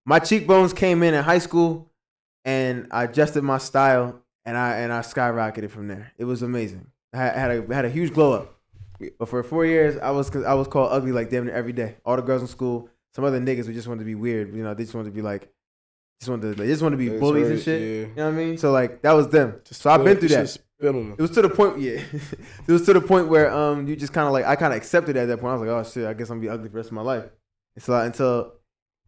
My 0.05 0.19
cheekbones 0.19 0.73
came 0.73 1.01
in 1.03 1.13
in 1.13 1.23
high 1.23 1.39
school, 1.39 1.91
and 2.45 2.87
I 2.91 3.05
adjusted 3.05 3.43
my 3.43 3.57
style, 3.57 4.21
and 4.45 4.57
I 4.57 4.77
and 4.77 4.91
I 4.93 4.99
skyrocketed 4.99 5.69
from 5.71 5.87
there. 5.87 6.11
It 6.17 6.25
was 6.25 6.41
amazing. 6.41 6.87
I 7.13 7.17
had, 7.17 7.35
I 7.35 7.39
had 7.39 7.51
a 7.51 7.73
had 7.75 7.85
a 7.85 7.89
huge 7.89 8.13
glow 8.13 8.33
up. 8.33 8.55
But 9.17 9.29
for 9.29 9.41
four 9.43 9.65
years, 9.65 9.97
I 9.97 10.11
was 10.11 10.35
I 10.35 10.53
was 10.53 10.67
called 10.67 10.89
ugly 10.91 11.11
like 11.11 11.29
damn 11.29 11.45
near 11.45 11.55
every 11.55 11.73
day. 11.73 11.95
All 12.05 12.15
the 12.15 12.21
girls 12.21 12.41
in 12.41 12.47
school, 12.47 12.89
some 13.13 13.25
other 13.25 13.39
niggas 13.39 13.65
who 13.65 13.73
just 13.73 13.87
wanted 13.87 13.99
to 13.99 14.05
be 14.05 14.15
weird. 14.15 14.53
You 14.55 14.63
know, 14.63 14.73
they 14.73 14.83
just 14.83 14.95
wanted 14.95 15.09
to 15.09 15.15
be 15.15 15.21
like, 15.21 15.49
just 16.19 16.29
wanted 16.29 16.55
to, 16.57 16.61
they 16.63 16.67
just 16.67 16.81
wanted 16.81 16.97
to 16.97 17.03
be 17.03 17.09
That's 17.09 17.19
bullies 17.19 17.49
and 17.49 17.59
shit. 17.61 17.81
yeah. 17.81 17.87
You 17.87 18.13
know 18.15 18.25
what 18.25 18.33
I 18.33 18.37
mean? 18.37 18.57
So 18.57 18.71
like 18.71 19.01
that 19.03 19.13
was 19.13 19.29
them. 19.29 19.59
So 19.65 19.89
I've 19.89 20.03
been 20.03 20.17
through 20.17 20.29
that. 20.29 20.49
Spit 20.49 20.65
on 20.89 20.93
them. 20.95 21.15
It 21.17 21.21
was 21.21 21.31
to 21.31 21.41
the 21.41 21.49
point, 21.49 21.79
yeah. 21.79 22.01
it 22.67 22.71
was 22.71 22.85
to 22.85 22.93
the 22.93 23.01
point 23.01 23.27
where 23.29 23.51
um 23.51 23.87
you 23.87 23.95
just 23.95 24.13
kind 24.13 24.27
of 24.27 24.33
like 24.33 24.45
I 24.45 24.55
kind 24.55 24.73
of 24.73 24.77
accepted 24.77 25.15
it 25.15 25.19
at 25.21 25.27
that 25.27 25.39
point. 25.39 25.51
I 25.51 25.57
was 25.57 25.67
like, 25.67 25.69
oh 25.69 25.89
shit, 25.89 26.07
I 26.07 26.13
guess 26.13 26.29
I'm 26.29 26.37
gonna 26.39 26.41
be 26.41 26.49
ugly 26.49 26.67
for 26.69 26.73
the 26.73 26.77
rest 26.77 26.89
of 26.89 26.93
my 26.93 27.01
life. 27.01 27.25
And 27.75 27.83
so 27.83 27.93
until 27.99 28.53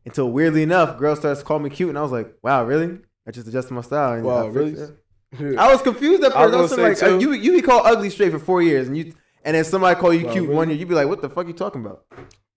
until 0.05 0.31
weirdly 0.31 0.63
enough, 0.63 0.97
girls 0.97 1.19
started 1.19 1.39
to 1.39 1.45
call 1.45 1.59
me 1.59 1.69
cute, 1.69 1.89
and 1.89 1.97
I 1.97 2.01
was 2.01 2.11
like, 2.11 2.33
wow, 2.41 2.63
really? 2.65 2.97
I 3.27 3.31
just 3.31 3.47
adjusted 3.47 3.73
my 3.73 3.81
style. 3.81 4.13
And 4.13 4.23
Wow, 4.23 4.45
I 4.45 4.47
really? 4.47 4.71
fixed 4.75 4.93
it. 5.39 5.57
I 5.59 5.71
was 5.71 5.81
confused 5.81 6.23
at 6.23 6.35
I 6.35 6.45
was 6.47 6.51
first. 6.51 6.55
I 6.55 6.61
was 6.61 6.71
gonna 6.71 6.81
like, 6.89 6.97
say, 6.97 7.05
uh, 7.05 7.09
too- 7.19 7.19
you 7.19 7.31
you 7.33 7.51
be 7.53 7.61
called 7.61 7.83
ugly 7.85 8.09
straight 8.09 8.31
for 8.31 8.39
four 8.39 8.61
years, 8.61 8.87
and 8.87 8.97
you 8.97 9.13
and 9.43 9.55
then 9.55 9.63
somebody 9.63 9.99
call 9.99 10.13
you 10.13 10.25
Wow, 10.25 10.31
cute 10.33 10.43
really? 10.45 10.55
one 10.55 10.69
year, 10.69 10.77
you'd 10.77 10.87
be 10.89 10.95
like, 10.95 11.07
what 11.07 11.21
the 11.21 11.29
fuck 11.29 11.47
you 11.47 11.53
talking 11.53 11.81
about? 11.85 12.03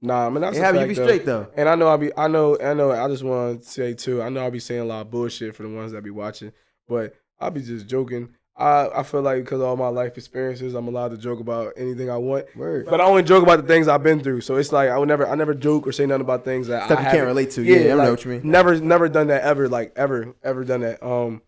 Nah, 0.04 0.26
I 0.26 0.30
mean 0.30 0.42
that's 0.42 0.58
have 0.58 0.76
you 0.76 0.86
be 0.86 0.94
though. 0.94 1.06
straight 1.06 1.24
though. 1.24 1.48
And 1.56 1.66
I 1.66 1.74
know 1.74 1.88
I'll 1.88 1.98
be 1.98 2.16
I 2.16 2.28
know 2.28 2.58
I 2.60 2.74
know 2.74 2.92
I 2.92 3.08
just 3.08 3.24
want 3.24 3.62
to 3.62 3.68
say 3.68 3.94
too, 3.94 4.22
I 4.22 4.28
know 4.28 4.42
I'll 4.42 4.50
be 4.50 4.60
saying 4.60 4.82
a 4.82 4.84
lot 4.84 5.00
of 5.00 5.10
bullshit 5.10 5.54
for 5.56 5.62
the 5.62 5.70
ones 5.70 5.92
that 5.92 6.04
be 6.04 6.10
watching, 6.10 6.52
but 6.86 7.14
I'll 7.40 7.50
be 7.50 7.62
just 7.62 7.86
joking. 7.88 8.28
I, 8.56 8.88
I 8.94 9.02
feel 9.02 9.22
like 9.22 9.42
because 9.42 9.60
of 9.60 9.66
all 9.66 9.76
my 9.76 9.88
life 9.88 10.16
experiences, 10.16 10.74
I'm 10.74 10.86
allowed 10.86 11.08
to 11.08 11.16
joke 11.16 11.40
about 11.40 11.72
anything 11.76 12.08
I 12.08 12.18
want. 12.18 12.54
Word. 12.54 12.86
But 12.88 13.00
I 13.00 13.04
only 13.04 13.24
joke 13.24 13.42
about 13.42 13.60
the 13.60 13.66
things 13.66 13.88
I've 13.88 14.04
been 14.04 14.20
through. 14.20 14.42
So 14.42 14.56
it's 14.56 14.70
like 14.70 14.90
I 14.90 14.98
would 14.98 15.08
never 15.08 15.26
I 15.26 15.34
never 15.34 15.54
joke 15.54 15.86
or 15.86 15.92
say 15.92 16.06
nothing 16.06 16.20
about 16.20 16.44
things 16.44 16.68
that 16.68 16.84
Stuff 16.84 16.98
I 16.98 17.04
you 17.04 17.10
can't 17.10 17.26
relate 17.26 17.50
to. 17.52 17.62
Yeah, 17.62 17.94
I 17.94 18.04
know 18.04 18.10
what 18.10 18.24
you 18.24 18.30
mean. 18.30 18.42
Never 18.44 18.78
never 18.78 19.08
done 19.08 19.28
that 19.28 19.42
ever, 19.42 19.68
like 19.68 19.94
ever, 19.96 20.36
ever 20.44 20.64
done 20.64 20.82
that. 20.82 21.02
Um 21.02 21.40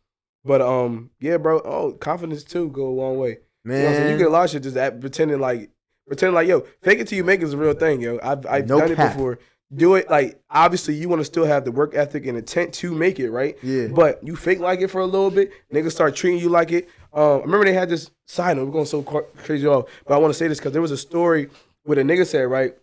but 0.47 0.63
um 0.63 1.11
yeah, 1.21 1.37
bro. 1.37 1.61
Oh, 1.61 1.93
confidence 1.93 2.43
too 2.43 2.71
go 2.71 2.89
a 2.89 2.89
long 2.89 3.19
way. 3.19 3.39
You, 3.65 3.73
know 3.73 3.79
Man, 3.83 4.11
you 4.13 4.19
get 4.19 4.29
a 4.29 4.31
lot 4.31 4.45
of 4.45 4.51
shit 4.51 4.63
just 4.63 4.77
at, 4.77 5.01
pretending 5.01 5.41
like 5.41 5.71
pretending 6.07 6.35
like 6.35 6.49
yo, 6.49 6.61
fake 6.83 7.01
it 7.01 7.09
till 7.09 7.17
you 7.17 7.25
make 7.25 7.41
it 7.41 7.45
is 7.45 7.53
a 7.53 7.57
real 7.57 7.75
thing, 7.75 8.01
yo. 8.01 8.19
I've 8.23 8.47
I've 8.47 8.69
No 8.69 8.81
done 8.81 8.93
it 8.93 8.97
before. 8.97 9.39
Do 9.75 9.97
it 9.97 10.09
like 10.09 10.41
obviously 10.49 10.95
you 10.95 11.09
want 11.09 11.21
to 11.21 11.25
still 11.25 11.45
have 11.45 11.65
the 11.65 11.73
work 11.73 11.95
ethic 11.95 12.27
and 12.27 12.39
intent 12.39 12.73
to 12.75 12.95
make 12.95 13.19
it, 13.19 13.31
right? 13.31 13.57
Yeah. 13.63 13.89
But 13.89 14.23
you 14.23 14.37
fake 14.37 14.61
like 14.61 14.81
it 14.81 14.89
for 14.89 15.01
a 15.01 15.07
little 15.07 15.31
bit, 15.31 15.51
niggas 15.73 15.91
start 15.91 16.15
treating 16.15 16.39
you 16.39 16.49
like 16.49 16.71
it. 16.71 16.89
Um, 17.13 17.39
I 17.41 17.45
remember 17.45 17.65
they 17.65 17.73
had 17.73 17.89
this 17.89 18.11
side 18.27 18.57
note. 18.57 18.67
We're 18.67 18.73
going 18.73 18.87
so 18.87 19.03
cra- 19.03 19.25
crazy 19.39 19.67
off, 19.67 19.87
but 20.07 20.15
I 20.15 20.19
want 20.19 20.33
to 20.33 20.39
say 20.39 20.47
this 20.47 20.59
because 20.59 20.73
there 20.73 20.83
was 20.83 20.93
a 20.93 20.97
story 20.97 21.49
where 21.83 21.99
a 21.99 22.03
nigga 22.03 22.27
said 22.27 22.43
right. 22.43 22.75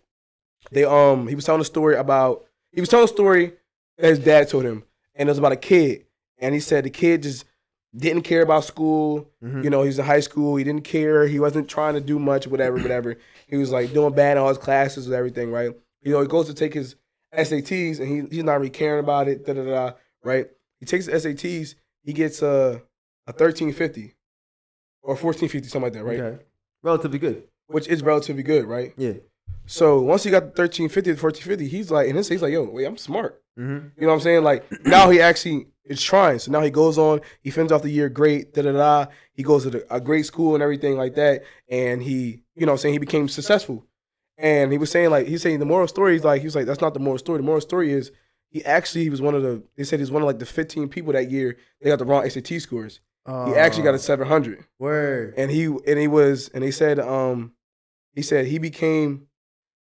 They 0.72 0.84
um 0.84 1.26
he 1.26 1.34
was 1.34 1.44
telling 1.44 1.60
a 1.60 1.64
story 1.64 1.96
about 1.96 2.44
he 2.72 2.80
was 2.80 2.88
telling 2.90 3.04
a 3.04 3.08
story 3.08 3.52
that 3.98 4.08
his 4.08 4.18
dad 4.18 4.48
told 4.48 4.64
him, 4.64 4.82
and 5.14 5.28
it 5.28 5.30
was 5.30 5.38
about 5.38 5.52
a 5.52 5.56
kid, 5.56 6.04
and 6.38 6.52
he 6.52 6.60
said 6.60 6.84
the 6.84 6.90
kid 6.90 7.22
just 7.22 7.44
didn't 7.96 8.22
care 8.22 8.42
about 8.42 8.64
school. 8.64 9.30
Mhm. 9.42 9.64
You 9.64 9.70
know, 9.70 9.82
he 9.82 9.86
was 9.88 9.98
in 9.98 10.04
high 10.04 10.20
school. 10.20 10.56
He 10.56 10.64
didn't 10.64 10.84
care. 10.84 11.26
He 11.26 11.38
wasn't 11.38 11.68
trying 11.68 11.94
to 11.94 12.00
do 12.00 12.18
much, 12.18 12.46
whatever, 12.46 12.76
whatever. 12.76 13.16
He 13.46 13.56
was 13.56 13.70
like 13.70 13.92
doing 13.92 14.14
bad 14.14 14.36
in 14.36 14.42
all 14.42 14.48
his 14.48 14.58
classes 14.58 15.06
and 15.06 15.14
everything, 15.14 15.50
right? 15.52 15.70
You 16.02 16.12
know, 16.12 16.20
he 16.20 16.26
goes 16.26 16.46
to 16.46 16.54
take 16.54 16.74
his 16.74 16.96
SATs 17.32 18.00
and 18.00 18.08
he, 18.08 18.36
he's 18.36 18.44
not 18.44 18.54
really 18.54 18.70
caring 18.70 19.00
about 19.00 19.28
it, 19.28 19.46
da 19.46 19.52
da 19.52 19.64
da, 19.64 19.92
right? 20.22 20.46
He 20.80 20.86
takes 20.86 21.06
the 21.06 21.12
SATs, 21.12 21.74
he 22.02 22.12
gets 22.12 22.42
a, 22.42 22.82
a 23.26 23.32
1350 23.32 24.14
or 25.02 25.14
1450, 25.14 25.68
something 25.68 25.82
like 25.82 25.92
that, 25.92 26.04
right? 26.04 26.20
Okay. 26.20 26.42
Relatively 26.82 27.18
good. 27.18 27.44
Which 27.68 27.88
is 27.88 28.02
relatively 28.02 28.42
good, 28.42 28.66
right? 28.66 28.92
Yeah. 28.96 29.14
So 29.66 30.00
once 30.02 30.24
he 30.24 30.30
got 30.30 30.40
the 30.40 30.62
1350 30.62 31.14
to 31.14 31.22
1450, 31.22 31.68
he's 31.68 31.90
like, 31.90 32.12
his 32.12 32.28
he's 32.28 32.42
like, 32.42 32.52
yo, 32.52 32.64
wait, 32.64 32.84
I'm 32.84 32.98
smart. 32.98 33.42
Mm-hmm. 33.58 33.88
You 33.96 34.02
know 34.02 34.08
what 34.08 34.14
I'm 34.14 34.20
saying? 34.20 34.44
Like 34.44 34.64
now 34.84 35.10
he 35.10 35.20
actually 35.20 35.68
is 35.84 36.02
trying. 36.02 36.38
So 36.38 36.50
now 36.50 36.60
he 36.60 36.70
goes 36.70 36.98
on, 36.98 37.20
he 37.40 37.50
finishes 37.50 37.72
off 37.72 37.82
the 37.82 37.90
year 37.90 38.08
great, 38.08 38.54
da 38.54 38.62
da 38.62 38.72
da. 38.72 39.06
He 39.32 39.42
goes 39.42 39.64
to 39.64 39.70
the, 39.70 39.94
a 39.94 40.00
great 40.00 40.26
school 40.26 40.54
and 40.54 40.62
everything 40.62 40.96
like 40.96 41.14
that. 41.16 41.42
And 41.68 42.02
he, 42.02 42.42
you 42.56 42.66
know 42.66 42.76
saying, 42.76 42.94
he 42.94 42.98
became 42.98 43.28
successful. 43.28 43.86
And 44.38 44.72
he 44.72 44.78
was 44.78 44.90
saying 44.90 45.10
like 45.10 45.26
he's 45.26 45.42
saying 45.42 45.60
the 45.60 45.64
moral 45.66 45.86
story 45.88 46.16
is 46.16 46.24
like 46.24 46.40
he 46.40 46.46
was 46.46 46.56
like, 46.56 46.66
that's 46.66 46.80
not 46.80 46.94
the 46.94 47.00
moral 47.00 47.18
story. 47.18 47.38
The 47.38 47.44
moral 47.44 47.60
story 47.60 47.92
is 47.92 48.10
he 48.48 48.64
actually 48.64 49.08
was 49.10 49.20
one 49.22 49.34
of 49.34 49.42
the 49.42 49.62
they 49.76 49.84
said 49.84 49.98
he's 50.00 50.10
one 50.10 50.22
of 50.22 50.26
like 50.26 50.38
the 50.38 50.46
15 50.46 50.88
people 50.88 51.12
that 51.12 51.30
year 51.30 51.56
they 51.80 51.90
got 51.90 51.98
the 51.98 52.04
wrong 52.04 52.28
SAT 52.28 52.60
scores. 52.60 53.00
He 53.26 53.54
actually 53.54 53.84
got 53.84 53.94
a 53.94 53.98
700 53.98 54.64
word. 54.78 55.34
and 55.36 55.50
he 55.50 55.64
and 55.66 55.98
he 55.98 56.08
was 56.08 56.48
and 56.48 56.62
they 56.64 56.70
said 56.70 56.98
um 56.98 57.52
he 58.12 58.22
said 58.22 58.46
he 58.46 58.58
became 58.58 59.26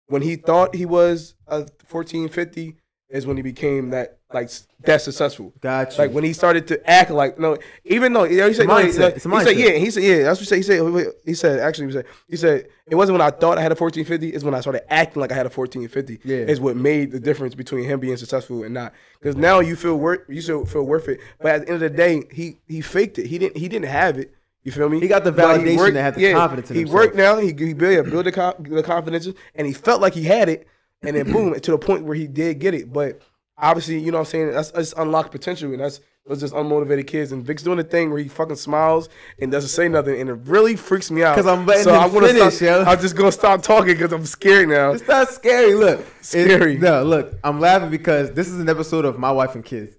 when 0.06 0.22
he 0.22 0.36
thought 0.36 0.74
he 0.74 0.86
was 0.86 1.34
a 1.46 1.60
1450 1.88 2.76
is 3.12 3.26
when 3.26 3.36
he 3.36 3.42
became 3.42 3.90
that 3.90 4.18
like 4.32 4.50
that 4.84 5.02
successful. 5.02 5.52
Got 5.60 5.92
you. 5.92 5.98
like 5.98 6.12
when 6.12 6.24
he 6.24 6.32
started 6.32 6.66
to 6.68 6.90
act 6.90 7.10
like 7.10 7.38
no 7.38 7.58
even 7.84 8.14
though 8.14 8.24
you 8.24 8.38
know, 8.38 8.48
he 8.48 8.54
said 8.54 8.66
no, 8.66 8.78
he, 8.78 8.86
he 8.86 8.92
said 8.92 9.56
yeah 9.56 9.70
he 9.72 9.90
said 9.90 10.02
yeah 10.02 10.22
that's 10.22 10.40
what 10.40 10.56
he 10.56 10.62
said. 10.62 10.80
He 10.80 10.94
said 10.94 11.12
he 11.26 11.34
said 11.34 11.60
actually 11.60 11.86
he 11.88 11.92
said 11.92 12.06
he 12.28 12.36
said 12.36 12.66
it 12.86 12.94
wasn't 12.94 13.18
when 13.18 13.20
I 13.26 13.30
thought 13.30 13.58
I 13.58 13.60
had 13.60 13.70
a 13.70 13.76
1450 13.76 14.30
it's 14.34 14.42
when 14.42 14.54
I 14.54 14.60
started 14.60 14.90
acting 14.90 15.20
like 15.20 15.30
I 15.30 15.34
had 15.34 15.44
a 15.46 15.50
1450 15.50 16.20
Yeah. 16.24 16.38
is 16.38 16.58
what 16.58 16.76
made 16.76 17.12
the 17.12 17.20
difference 17.20 17.54
between 17.54 17.84
him 17.84 18.00
being 18.00 18.16
successful 18.16 18.64
and 18.64 18.72
not. 18.72 18.94
Because 19.20 19.36
now 19.36 19.60
you 19.60 19.76
feel 19.76 19.96
worth 19.96 20.20
you 20.28 20.40
still 20.40 20.64
feel 20.64 20.84
worth 20.84 21.08
it 21.08 21.20
but 21.40 21.52
at 21.52 21.60
the 21.66 21.72
end 21.72 21.82
of 21.82 21.90
the 21.92 21.96
day 21.96 22.22
he 22.32 22.60
he 22.66 22.80
faked 22.80 23.18
it. 23.18 23.26
He 23.26 23.38
didn't 23.38 23.58
he 23.58 23.68
didn't 23.68 23.88
have 23.90 24.18
it. 24.18 24.34
You 24.64 24.70
feel 24.72 24.88
me? 24.88 25.00
He 25.00 25.08
got 25.08 25.24
the 25.24 25.32
validation 25.32 25.92
to 25.92 26.00
have 26.00 26.14
the 26.14 26.32
confidence 26.32 26.70
in 26.70 26.76
he 26.76 26.80
himself. 26.82 26.94
worked 27.00 27.16
now 27.16 27.36
he, 27.36 27.48
he 27.48 27.74
built, 27.74 28.08
built 28.08 28.24
the, 28.24 28.30
co- 28.32 28.54
the 28.60 28.82
confidence. 28.84 29.28
And 29.56 29.66
he 29.66 29.72
felt 29.72 30.00
like 30.00 30.14
he 30.14 30.22
had 30.22 30.48
it 30.48 30.68
and 31.02 31.16
then 31.16 31.30
boom 31.32 31.58
to 31.58 31.70
the 31.70 31.78
point 31.78 32.04
where 32.04 32.14
he 32.14 32.26
did 32.26 32.58
get 32.58 32.74
it 32.74 32.92
but 32.92 33.20
obviously 33.58 33.98
you 33.98 34.10
know 34.10 34.18
what 34.18 34.28
I'm 34.28 34.30
saying 34.30 34.52
that's, 34.52 34.70
that's 34.70 34.92
unlocked 34.94 35.30
potential 35.32 35.70
and 35.72 35.80
that's 35.80 36.00
those 36.24 36.38
just 36.38 36.54
unmotivated 36.54 37.08
kids 37.08 37.32
and 37.32 37.44
Vic's 37.44 37.64
doing 37.64 37.78
the 37.78 37.82
thing 37.84 38.10
where 38.10 38.20
he 38.20 38.28
fucking 38.28 38.54
smiles 38.54 39.08
and 39.40 39.50
doesn't 39.50 39.70
say 39.70 39.88
nothing 39.88 40.20
and 40.20 40.30
it 40.30 40.34
really 40.44 40.76
freaks 40.76 41.10
me 41.10 41.24
out. 41.24 41.34
Because 41.34 41.48
I'm 41.48 41.66
letting 41.66 41.82
so 41.82 41.94
him 41.94 42.00
I 42.00 42.08
finish, 42.28 42.54
stop, 42.54 42.60
yo. 42.60 42.84
I'm 42.84 43.00
just 43.00 43.16
gonna 43.16 43.32
stop 43.32 43.60
talking 43.60 43.94
because 43.96 44.12
I'm 44.12 44.24
scared 44.24 44.68
now 44.68 44.92
It's 44.92 45.08
not 45.08 45.28
scary. 45.30 45.74
Look, 45.74 46.06
Scary. 46.20 46.78
no, 46.78 47.02
look, 47.02 47.34
I'm 47.42 47.58
laughing 47.58 47.90
because 47.90 48.30
this 48.34 48.46
is 48.46 48.60
an 48.60 48.68
episode 48.68 49.04
of 49.04 49.18
My 49.18 49.32
Wife 49.32 49.56
and 49.56 49.64
Kids. 49.64 49.96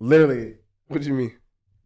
Literally. 0.00 0.54
what 0.88 1.02
do 1.02 1.06
you 1.06 1.14
mean 1.14 1.32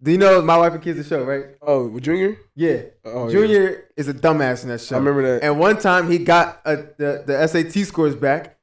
Do 0.03 0.13
you 0.13 0.19
know 0.19 0.41
My 0.41 0.57
Wife 0.57 0.73
and 0.73 0.83
Kids 0.83 0.97
the 0.97 1.05
show, 1.05 1.23
right? 1.23 1.57
oh 1.61 1.89
with 1.89 2.05
Junior 2.05 2.39
Yeah. 2.55 2.85
Oh, 3.05 3.31
Junior 3.31 3.85
is 3.99 4.09
a 4.09 4.15
dumbass 4.15 4.63
in 4.63 4.71
that 4.71 4.81
show. 4.81 4.97
I 4.97 4.99
remember 4.99 5.23
that. 5.41 5.45
And 5.45 5.59
one 5.59 5.79
time 5.79 6.11
he 6.11 6.19
got 6.21 6.63
a, 6.65 6.77
the, 6.77 7.23
the 7.27 7.47
SAT 7.47 7.87
scores 7.87 8.17
back, 8.17 8.54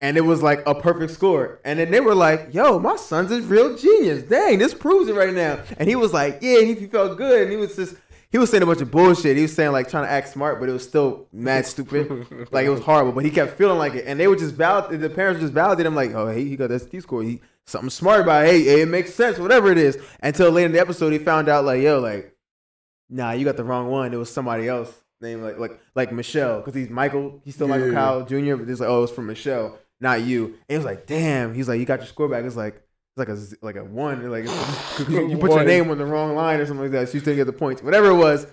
and 0.00 0.16
it 0.16 0.22
was 0.22 0.42
like 0.42 0.62
a 0.66 0.74
perfect 0.74 1.12
score. 1.12 1.60
And 1.64 1.78
then 1.78 1.90
they 1.90 2.00
were 2.00 2.14
like, 2.14 2.48
yo, 2.52 2.78
my 2.78 2.96
son's 2.96 3.30
a 3.32 3.40
real 3.42 3.76
genius. 3.76 4.22
Dang, 4.22 4.58
this 4.58 4.74
proves 4.74 5.08
it 5.08 5.14
right 5.14 5.34
now. 5.34 5.60
And 5.78 5.88
he 5.88 5.96
was 5.96 6.12
like, 6.12 6.38
yeah, 6.40 6.60
and 6.60 6.68
he 6.68 6.86
felt 6.86 7.18
good. 7.18 7.42
And 7.42 7.50
he 7.50 7.56
was 7.56 7.76
just, 7.76 7.96
he 8.30 8.38
was 8.38 8.50
saying 8.50 8.62
a 8.62 8.66
bunch 8.66 8.80
of 8.80 8.90
bullshit. 8.90 9.36
He 9.36 9.42
was 9.42 9.54
saying 9.54 9.72
like 9.72 9.88
trying 9.90 10.04
to 10.04 10.10
act 10.10 10.28
smart, 10.28 10.60
but 10.60 10.68
it 10.68 10.72
was 10.72 10.86
still 10.86 11.26
mad 11.32 11.66
stupid. 11.66 12.48
like 12.52 12.64
it 12.64 12.70
was 12.70 12.80
horrible, 12.80 13.12
but 13.12 13.24
he 13.24 13.30
kept 13.30 13.58
feeling 13.58 13.78
like 13.78 13.94
it. 13.94 14.04
And 14.06 14.18
they 14.18 14.28
were 14.28 14.36
just 14.36 14.54
validate, 14.54 15.00
the 15.00 15.10
parents 15.10 15.40
just 15.40 15.52
validated 15.52 15.86
him 15.86 15.94
like, 15.94 16.14
oh, 16.14 16.28
hey, 16.28 16.44
he 16.44 16.56
got 16.56 16.68
that 16.70 16.80
SAT 16.80 17.02
score. 17.02 17.22
He, 17.22 17.40
something 17.66 17.90
smart 17.90 18.20
about 18.22 18.44
it. 18.46 18.50
Hey, 18.50 18.62
hey, 18.64 18.80
it 18.82 18.88
makes 18.88 19.12
sense, 19.14 19.38
whatever 19.38 19.70
it 19.70 19.78
is. 19.78 19.98
Until 20.22 20.50
later 20.50 20.66
in 20.66 20.72
the 20.72 20.80
episode, 20.80 21.12
he 21.12 21.18
found 21.18 21.48
out 21.48 21.64
like, 21.64 21.82
yo, 21.82 21.98
like, 22.00 22.34
nah, 23.10 23.32
you 23.32 23.44
got 23.44 23.56
the 23.56 23.64
wrong 23.64 23.88
one. 23.88 24.14
It 24.14 24.16
was 24.16 24.30
somebody 24.32 24.66
else 24.68 24.92
named 25.20 25.42
like 25.42 25.58
like 25.58 25.78
like 25.94 26.12
Michelle 26.12 26.58
because 26.60 26.74
he's 26.74 26.88
Michael. 26.88 27.42
He's 27.44 27.54
still 27.54 27.68
Michael 27.68 27.88
Yeah. 27.88 27.94
Kyle 27.94 28.24
Jr. 28.24 28.56
But 28.56 28.68
it's 28.70 28.80
like, 28.80 28.88
oh, 28.88 29.02
it's 29.02 29.12
from 29.12 29.26
Michelle, 29.26 29.78
not 30.00 30.22
you. 30.22 30.46
And 30.46 30.56
he 30.68 30.76
was 30.76 30.84
like, 30.84 31.06
damn. 31.06 31.54
He's 31.54 31.68
like, 31.68 31.78
you 31.78 31.84
got 31.86 32.00
your 32.00 32.06
score 32.06 32.28
back. 32.28 32.44
It's 32.44 32.56
like 32.56 32.76
it's 32.76 33.16
like 33.16 33.28
a 33.28 33.38
like 33.64 33.76
a 33.76 33.84
one. 33.84 34.28
Like 34.30 34.44
you 35.08 35.36
put 35.38 35.50
your 35.52 35.64
name 35.64 35.90
on 35.90 35.98
the 35.98 36.06
wrong 36.06 36.34
line 36.34 36.60
or 36.60 36.66
something 36.66 36.84
like 36.84 36.92
that. 36.92 37.08
So 37.08 37.14
you 37.14 37.20
still 37.20 37.36
get 37.36 37.44
the 37.44 37.52
points. 37.52 37.82
Whatever 37.82 38.08
it 38.08 38.16
was, 38.16 38.46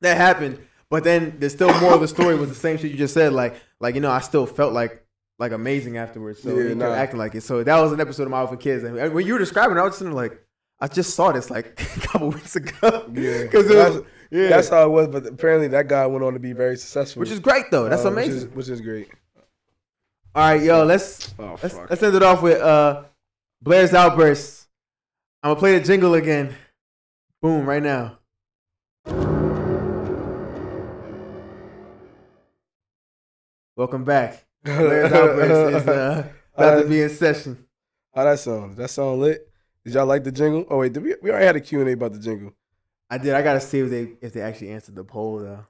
that 0.00 0.16
happened. 0.16 0.58
But 0.90 1.04
then 1.04 1.36
there's 1.38 1.52
still 1.52 1.72
more 1.80 1.94
of 1.94 2.00
the 2.00 2.08
story 2.08 2.34
was 2.34 2.48
the 2.48 2.54
same 2.54 2.78
shit 2.78 2.90
you 2.90 2.96
just 2.96 3.14
said. 3.14 3.32
Like 3.32 3.56
like 3.80 3.94
you 3.94 4.00
know, 4.00 4.10
I 4.10 4.20
still 4.20 4.46
felt 4.46 4.72
like. 4.72 5.04
Like 5.40 5.52
amazing 5.52 5.98
afterwards, 5.98 6.42
so 6.42 6.48
Yeah, 6.58 6.70
he 6.70 6.74
nah. 6.74 6.92
acting 6.92 7.20
like 7.20 7.32
it. 7.36 7.44
So 7.44 7.62
that 7.62 7.80
was 7.80 7.92
an 7.92 8.00
episode 8.00 8.24
of 8.24 8.30
My 8.30 8.42
and 8.42 8.58
Kids, 8.58 8.82
and 8.82 9.14
when 9.14 9.24
you 9.24 9.34
were 9.34 9.38
describing, 9.38 9.76
it, 9.76 9.80
I 9.80 9.84
was 9.84 9.90
just 9.90 10.00
sitting 10.00 10.12
like, 10.12 10.36
I 10.80 10.88
just 10.88 11.14
saw 11.14 11.30
this 11.30 11.48
like 11.48 11.80
a 11.96 12.00
couple 12.00 12.30
weeks 12.30 12.56
ago. 12.56 13.08
Yeah. 13.14 13.42
because 13.44 13.68
That's- 13.68 14.02
yeah, 14.30 14.48
that's 14.48 14.68
how 14.68 14.84
it 14.84 14.90
was 14.90 15.08
but 15.08 15.26
apparently 15.26 15.68
that 15.68 15.88
guy 15.88 16.06
went 16.06 16.24
on 16.24 16.32
to 16.34 16.38
be 16.38 16.52
very 16.52 16.76
successful 16.76 17.20
which 17.20 17.30
is 17.30 17.40
great 17.40 17.70
though. 17.70 17.88
That's 17.88 18.04
uh, 18.04 18.10
which 18.10 18.26
amazing. 18.26 18.48
is, 18.50 18.54
which 18.56 18.68
is 18.68 18.80
great 18.80 19.08
All 20.34 20.50
right, 20.50 20.62
yo, 20.62 20.84
let's 20.84 21.34
oh 21.38 21.58
let's, 21.62 21.74
let's 21.74 22.02
end 22.02 22.14
it 22.14 22.22
off 22.22 22.42
with 22.42 22.60
uh 22.60 23.04
Blair's 23.62 23.94
outbursts. 23.94 24.68
I'm 25.42 25.50
gonna 25.50 25.58
play 25.58 25.78
the 25.78 25.84
jingle 25.84 26.14
again. 26.14 26.54
Boom, 27.40 27.64
right 27.66 27.82
now. 27.82 28.18
Welcome 33.74 34.04
back. 34.04 34.44
Blair's 34.64 35.12
outbursts 35.12 35.82
is 35.82 35.88
uh, 35.88 36.28
about 36.54 36.82
to 36.82 36.88
be 36.88 37.00
in 37.00 37.08
session. 37.08 37.64
How 38.14 38.24
that 38.24 38.38
sound? 38.38 38.76
That 38.76 38.90
sound 38.90 39.20
lit? 39.20 39.48
Did 39.84 39.94
y'all 39.94 40.06
like 40.06 40.24
the 40.24 40.32
jingle? 40.32 40.66
Oh 40.68 40.78
wait, 40.78 40.92
did 40.92 41.02
we 41.02 41.14
we 41.22 41.30
already 41.30 41.46
had 41.46 41.56
a 41.56 41.60
Q&A 41.60 41.92
about 41.92 42.12
the 42.12 42.18
jingle. 42.18 42.52
I 43.08 43.16
did. 43.16 43.32
I 43.32 43.40
gotta 43.40 43.60
see 43.60 43.80
if 43.80 43.88
they 43.88 44.12
if 44.20 44.34
they 44.34 44.42
actually 44.42 44.70
answered 44.72 44.94
the 44.94 45.04
poll 45.04 45.38
though. 45.38 45.64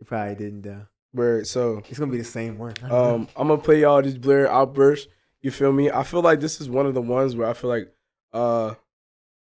They 0.00 0.04
probably 0.04 0.34
didn't 0.34 0.62
though. 0.62 0.86
Where 1.16 1.44
so 1.44 1.82
It's 1.88 1.98
gonna 1.98 2.12
be 2.12 2.18
the 2.18 2.24
same 2.24 2.58
one. 2.58 2.74
um 2.90 3.26
I'm 3.36 3.48
gonna 3.48 3.60
play 3.60 3.80
y'all 3.80 4.02
these 4.02 4.18
Blair 4.18 4.50
outburst. 4.50 5.08
You 5.40 5.50
feel 5.50 5.72
me? 5.72 5.90
I 5.90 6.02
feel 6.02 6.20
like 6.20 6.40
this 6.40 6.60
is 6.60 6.68
one 6.68 6.84
of 6.84 6.92
the 6.92 7.00
ones 7.00 7.34
where 7.34 7.48
I 7.48 7.54
feel 7.54 7.70
like 7.70 7.90
uh 8.34 8.74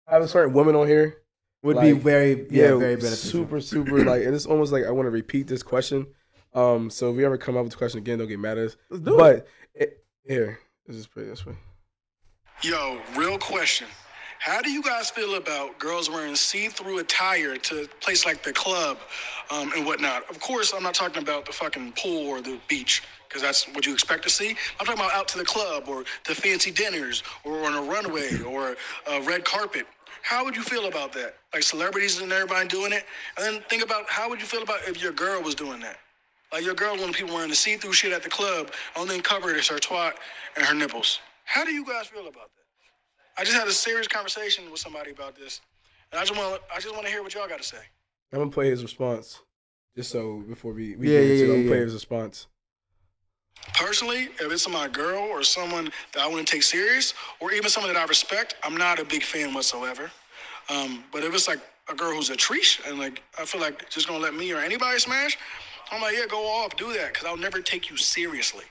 having 0.07 0.27
certain 0.27 0.55
women 0.55 0.75
on 0.75 0.87
here. 0.87 1.19
would 1.63 1.79
be 1.79 1.93
very 1.93 2.47
yeah, 2.51 2.69
very 2.77 2.97
beneficial. 2.97 3.17
super 3.17 3.61
super 3.61 4.05
like 4.05 4.25
and 4.25 4.35
it's 4.35 4.47
almost 4.47 4.73
like 4.73 4.85
I 4.85 4.91
want 4.91 5.07
to 5.07 5.11
repeat 5.11 5.49
this 5.49 5.63
question. 5.63 6.07
Um 6.55 6.89
so 6.89 7.11
if 7.11 7.17
we 7.17 7.27
ever 7.27 7.37
come 7.37 7.59
up 7.59 7.65
with 7.65 7.73
the 7.73 7.79
question 7.79 7.99
again, 7.99 8.19
don't 8.19 8.29
get 8.29 8.41
mad 8.41 8.57
at 8.57 8.69
us. 8.69 8.77
Let's 8.89 9.03
do 9.03 9.15
it. 9.15 9.19
But 9.19 9.47
it, 9.75 10.05
here, 10.27 10.59
let's 10.89 10.97
just 10.97 11.13
put 11.13 11.25
it 11.25 11.27
this 11.27 11.45
way. 11.45 11.57
Yo, 12.63 12.99
real 13.17 13.37
question. 13.37 13.87
How 14.41 14.62
do 14.62 14.70
you 14.70 14.82
guys 14.82 15.11
feel 15.11 15.34
about 15.34 15.78
girls 15.78 16.09
wearing 16.09 16.34
see-through 16.34 16.99
attire 17.01 17.59
to 17.59 17.82
a 17.82 17.86
place 18.03 18.24
like 18.24 18.43
the 18.43 18.55
club 18.55 18.97
um, 19.51 19.70
and 19.76 19.84
whatnot? 19.84 20.30
Of 20.30 20.41
course, 20.41 20.72
I'm 20.74 20.82
not 20.82 20.95
talking 20.95 21.22
about 21.22 21.45
the 21.45 21.53
fucking 21.53 21.93
pool 21.93 22.26
or 22.26 22.41
the 22.41 22.59
beach 22.66 23.03
because 23.28 23.43
that's 23.43 23.68
what 23.74 23.84
you 23.84 23.93
expect 23.93 24.22
to 24.22 24.30
see. 24.30 24.57
I'm 24.80 24.86
talking 24.86 24.95
about 24.95 25.12
out 25.12 25.28
to 25.28 25.38
the 25.38 25.45
club 25.45 25.88
or 25.88 26.05
to 26.24 26.34
fancy 26.34 26.70
dinners 26.70 27.22
or 27.45 27.66
on 27.66 27.74
a 27.74 27.82
runway 27.82 28.41
or 28.41 28.76
a 29.11 29.20
red 29.20 29.45
carpet. 29.45 29.84
How 30.22 30.43
would 30.43 30.57
you 30.57 30.62
feel 30.62 30.86
about 30.86 31.12
that? 31.12 31.34
Like 31.53 31.62
celebrities 31.62 32.18
and 32.18 32.32
everybody 32.32 32.66
doing 32.66 32.93
it, 32.93 33.05
and 33.36 33.45
then 33.45 33.62
think 33.68 33.84
about 33.84 34.09
how 34.09 34.30
would 34.30 34.41
you 34.41 34.47
feel 34.47 34.62
about 34.62 34.78
if 34.88 35.03
your 35.03 35.12
girl 35.12 35.43
was 35.43 35.55
doing 35.55 35.80
that? 35.80 35.99
Like 36.51 36.64
your 36.64 36.74
girl, 36.74 36.97
when 36.97 37.12
people 37.12 37.34
wearing 37.34 37.51
the 37.51 37.57
see-through 37.57 37.93
shit 37.93 38.11
at 38.11 38.22
the 38.22 38.30
club, 38.30 38.72
only 38.97 39.20
covered 39.20 39.57
is 39.57 39.68
her 39.68 39.76
twat 39.76 40.14
and 40.57 40.64
her 40.64 40.74
nipples. 40.74 41.20
How 41.45 41.62
do 41.62 41.72
you 41.72 41.84
guys 41.84 42.07
feel 42.07 42.22
about 42.22 42.49
that? 42.57 42.60
I 43.39 43.45
just 43.45 43.57
had 43.57 43.68
a 43.68 43.72
serious 43.72 44.09
conversation 44.09 44.70
with 44.70 44.81
somebody 44.81 45.11
about 45.11 45.37
this, 45.37 45.61
and 46.12 46.20
I 46.20 46.24
just 46.24 46.37
want 46.39 46.61
I 46.74 46.81
just 46.81 46.95
want 46.95 47.07
to 47.07 47.12
hear 47.12 47.22
what 47.22 47.35
y'all 47.35 47.49
got 47.49 47.59
to 47.59 47.66
say. 47.66 47.78
I'm 48.33 48.39
gonna 48.39 48.51
play 48.51 48.70
his 48.70 48.83
response, 48.83 49.41
just 49.97 50.11
so 50.11 50.39
before 50.49 50.72
we, 50.72 50.97
we 50.97 51.09
Yeah, 51.09 51.20
get 51.20 51.24
into 51.24 51.47
yeah, 51.47 51.47
it, 51.47 51.49
I'm 51.49 51.49
yeah, 51.49 51.57
gonna 51.59 51.68
play 51.68 51.81
his 51.81 51.95
response. 51.95 52.47
Personally, 53.74 54.24
if 54.41 54.53
it's 54.53 54.68
my 54.68 54.89
girl 54.89 55.22
or 55.22 55.43
someone 55.43 55.91
that 56.12 56.22
I 56.22 56.26
want 56.26 56.47
to 56.47 56.53
take 56.53 56.62
serious, 56.62 57.14
or 57.41 57.53
even 57.53 57.70
someone 57.70 57.93
that 57.93 57.99
I 58.01 58.05
respect, 58.05 58.57
I'm 58.62 58.76
not 58.76 58.99
a 58.99 59.05
big 59.05 59.22
fan 59.22 59.55
whatsoever. 59.55 60.11
Um, 60.68 61.05
but 61.12 61.24
if 61.24 61.35
it's 61.35 61.49
like 61.49 61.61
a 61.89 61.95
girl 61.95 62.12
who's 62.14 62.31
a 62.31 62.37
treat 62.37 62.81
and 62.87 62.99
like 62.99 63.22
I 63.39 63.45
feel 63.45 63.61
like 63.61 63.89
just 63.91 64.07
gonna 64.07 64.20
let 64.20 64.35
me 64.35 64.53
or 64.53 64.59
anybody 64.59 64.99
smash, 64.99 65.39
I'm 65.91 66.01
like, 66.01 66.14
yeah, 66.16 66.26
go 66.26 66.47
off, 66.47 66.76
do 66.76 66.93
that, 66.93 67.12
because 67.12 67.26
I'll 67.26 67.37
never 67.37 67.61
take 67.61 67.91
you 67.91 67.97
seriously. 67.97 68.64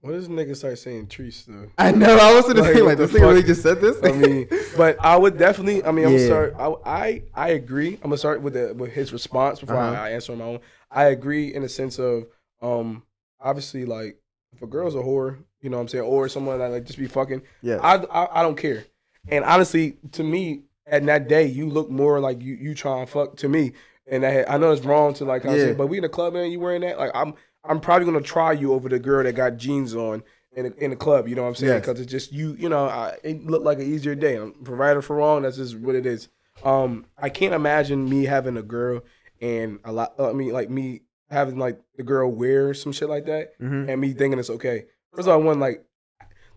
What 0.00 0.12
does 0.12 0.28
nigga 0.28 0.56
start 0.56 0.78
saying 0.78 1.08
trees 1.08 1.44
though? 1.46 1.68
I 1.76 1.90
know. 1.90 2.16
I 2.16 2.32
was 2.34 2.46
gonna 2.46 2.60
Like, 2.60 2.74
say 2.74 2.82
like 2.82 2.98
this 2.98 3.10
nigga 3.10 3.22
really 3.22 3.42
just 3.42 3.62
said 3.62 3.80
this. 3.80 3.96
I 4.02 4.12
mean, 4.12 4.48
but 4.76 4.96
I 5.04 5.16
would 5.16 5.36
definitely. 5.36 5.82
I 5.84 5.90
mean, 5.90 6.06
I'm 6.06 6.12
Yeah. 6.12 6.28
gonna. 6.28 6.76
I, 6.84 7.02
I 7.04 7.22
I 7.34 7.48
agree. 7.50 7.94
I'm 7.94 8.02
gonna 8.02 8.16
start 8.16 8.40
with 8.40 8.54
the 8.54 8.74
with 8.74 8.92
his 8.92 9.12
response 9.12 9.58
before 9.60 9.76
Uh-huh. 9.76 9.96
I, 10.02 10.08
I 10.08 10.10
answer 10.12 10.32
on 10.32 10.38
my 10.38 10.44
own. 10.44 10.60
I 10.90 11.06
agree 11.06 11.52
in 11.52 11.62
the 11.62 11.68
sense 11.68 11.98
of 11.98 12.26
um 12.62 13.02
obviously 13.40 13.84
like 13.84 14.18
if 14.52 14.62
a 14.62 14.66
girl's 14.68 14.94
a 14.94 14.98
whore, 14.98 15.38
you 15.60 15.68
know 15.68 15.78
what 15.78 15.82
I'm 15.82 15.88
saying, 15.88 16.04
or 16.04 16.28
someone 16.28 16.58
that 16.60 16.70
like 16.70 16.84
just 16.84 16.98
be 16.98 17.08
fucking. 17.08 17.42
yeah. 17.60 17.78
I, 17.82 17.96
I 17.96 18.40
I 18.40 18.42
don't 18.42 18.56
care. 18.56 18.84
And 19.26 19.44
honestly, 19.44 19.96
to 20.12 20.22
me, 20.22 20.62
at 20.86 21.04
that 21.06 21.28
day, 21.28 21.46
you 21.46 21.68
look 21.68 21.90
more 21.90 22.20
like 22.20 22.40
you 22.40 22.54
you 22.54 22.72
trying 22.74 23.04
to 23.04 23.10
fuck 23.12 23.36
to 23.38 23.48
me. 23.48 23.72
And 24.10 24.24
I, 24.24 24.44
I 24.48 24.56
know 24.56 24.72
it's 24.72 24.86
wrong 24.86 25.12
to 25.14 25.26
like, 25.26 25.44
I 25.44 25.54
Yeah. 25.56 25.64
say, 25.64 25.72
but 25.74 25.88
we 25.88 25.98
in 25.98 26.02
the 26.02 26.08
club, 26.08 26.32
man. 26.32 26.50
You 26.50 26.60
wearing 26.60 26.80
that? 26.80 26.98
Like, 26.98 27.10
I'm 27.14 27.34
I'm 27.64 27.80
probably 27.80 28.06
gonna 28.06 28.20
try 28.20 28.52
you 28.52 28.72
over 28.72 28.88
the 28.88 28.98
girl 28.98 29.22
that 29.24 29.32
got 29.34 29.56
jeans 29.56 29.94
on 29.94 30.22
in 30.56 30.64
the, 30.66 30.84
in 30.84 30.90
the 30.90 30.96
club. 30.96 31.28
You 31.28 31.34
know 31.34 31.42
what 31.42 31.48
I'm 31.48 31.54
saying? 31.54 31.72
Yes. 31.72 31.80
Because 31.86 32.00
it's 32.00 32.10
just 32.10 32.32
you. 32.32 32.54
You 32.58 32.68
know, 32.68 32.86
I, 32.86 33.16
it 33.22 33.44
looked 33.44 33.64
like 33.64 33.78
an 33.78 33.92
easier 33.92 34.14
day. 34.14 34.36
I'm 34.36 34.54
for 34.64 34.74
right 34.76 34.96
or 34.96 35.02
for 35.02 35.16
wrong. 35.16 35.42
That's 35.42 35.56
just 35.56 35.76
what 35.78 35.94
it 35.94 36.06
is. 36.06 36.28
Um, 36.64 37.06
I 37.16 37.28
can't 37.28 37.54
imagine 37.54 38.08
me 38.08 38.24
having 38.24 38.56
a 38.56 38.62
girl 38.62 39.02
and 39.40 39.78
a 39.84 39.92
lot. 39.92 40.14
I 40.18 40.32
mean, 40.32 40.52
like 40.52 40.70
me 40.70 41.02
having 41.30 41.58
like 41.58 41.78
the 41.96 42.02
girl 42.02 42.30
wear 42.30 42.72
some 42.74 42.90
shit 42.92 43.08
like 43.08 43.26
that 43.26 43.58
Mhm. 43.60 43.88
and 43.88 44.00
me 44.00 44.12
thinking 44.14 44.38
it's 44.38 44.50
okay. 44.50 44.86
First 45.14 45.28
of 45.28 45.34
all, 45.34 45.42
one 45.42 45.60
like 45.60 45.84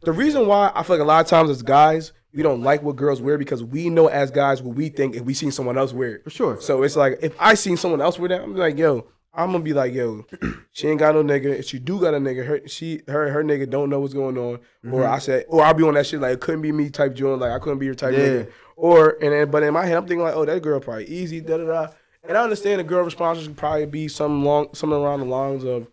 the 0.04 0.12
reason 0.12 0.48
why 0.48 0.72
I 0.74 0.82
feel 0.84 0.96
like 0.96 1.04
a 1.04 1.08
lot 1.08 1.22
of 1.24 1.28
times 1.30 1.50
as 1.50 1.62
guys 1.62 2.14
we 2.34 2.42
don't 2.42 2.64
like 2.64 2.82
what 2.82 2.96
girls 2.96 3.22
wear 3.22 3.38
because 3.38 3.62
we 3.62 3.90
know 3.90 4.08
as 4.08 4.32
guys 4.32 4.62
what 4.62 4.76
we 4.78 4.88
think 4.88 5.16
if 5.16 5.24
we 5.24 5.34
seen 5.34 5.52
someone 5.52 5.78
else 5.78 5.92
wear 5.92 6.16
it. 6.16 6.24
For 6.24 6.30
sure. 6.30 6.62
So 6.62 6.82
it's 6.84 6.96
like 6.96 7.20
if 7.22 7.36
I 7.40 7.54
seen 7.56 7.76
someone 7.76 8.00
else 8.02 8.18
wear 8.18 8.30
that, 8.30 8.42
I'm 8.42 8.56
like, 8.56 8.78
yo, 8.78 9.08
I'm 9.34 9.52
gonna 9.52 9.64
be 9.64 9.74
like, 9.74 9.94
yo, 9.94 10.26
she 10.72 10.88
ain't 10.88 11.00
got 11.00 11.16
no 11.16 11.24
nigga. 11.24 11.60
If 11.60 11.66
she 11.66 11.80
do 11.80 12.00
got 12.00 12.14
a 12.14 12.18
nigga, 12.18 12.46
her 12.46 12.68
she 12.68 13.02
her 13.08 13.30
her 13.30 13.44
nigga 13.44 13.70
don't 13.70 13.90
know 13.90 14.00
what's 14.00 14.14
going 14.14 14.38
on. 14.38 14.56
Or 14.92 15.02
mm-hmm. 15.02 15.14
I 15.14 15.20
said, 15.20 15.46
or 15.48 15.64
I'll 15.64 15.74
be 15.74 15.84
on 15.84 15.94
that 15.94 16.06
shit 16.06 16.20
like 16.20 16.34
it 16.34 16.42
couldn't 16.42 16.62
be 16.62 16.72
me 16.72 16.90
type 16.90 17.14
joint, 17.16 17.40
like 17.40 17.52
I 17.52 17.60
couldn't 17.60 17.80
be 17.80 17.86
your 17.86 17.96
type 17.96 18.14
Yeah. 18.14 18.20
nigga. 18.20 18.52
Or 18.76 19.18
and 19.22 19.32
then 19.32 19.50
but 19.50 19.64
in 19.64 19.74
my 19.74 19.86
head 19.86 19.98
I'm 19.98 20.08
thinking 20.08 20.24
like, 20.24 20.36
oh 20.36 20.46
that 20.46 20.62
girl 20.62 20.80
probably 20.80 21.06
easy, 21.06 21.40
da 21.40 21.58
da 21.58 21.66
da. 21.66 21.88
And 22.28 22.38
I 22.38 22.44
understand 22.44 22.80
the 22.80 22.84
girl 22.84 23.04
response 23.04 23.40
should 23.40 23.58
probably 23.58 23.86
be 23.86 24.08
some 24.08 24.44
long 24.44 24.74
something 24.74 25.00
around 25.00 25.22
the 25.22 25.26
lines 25.28 25.64
of 25.64 25.88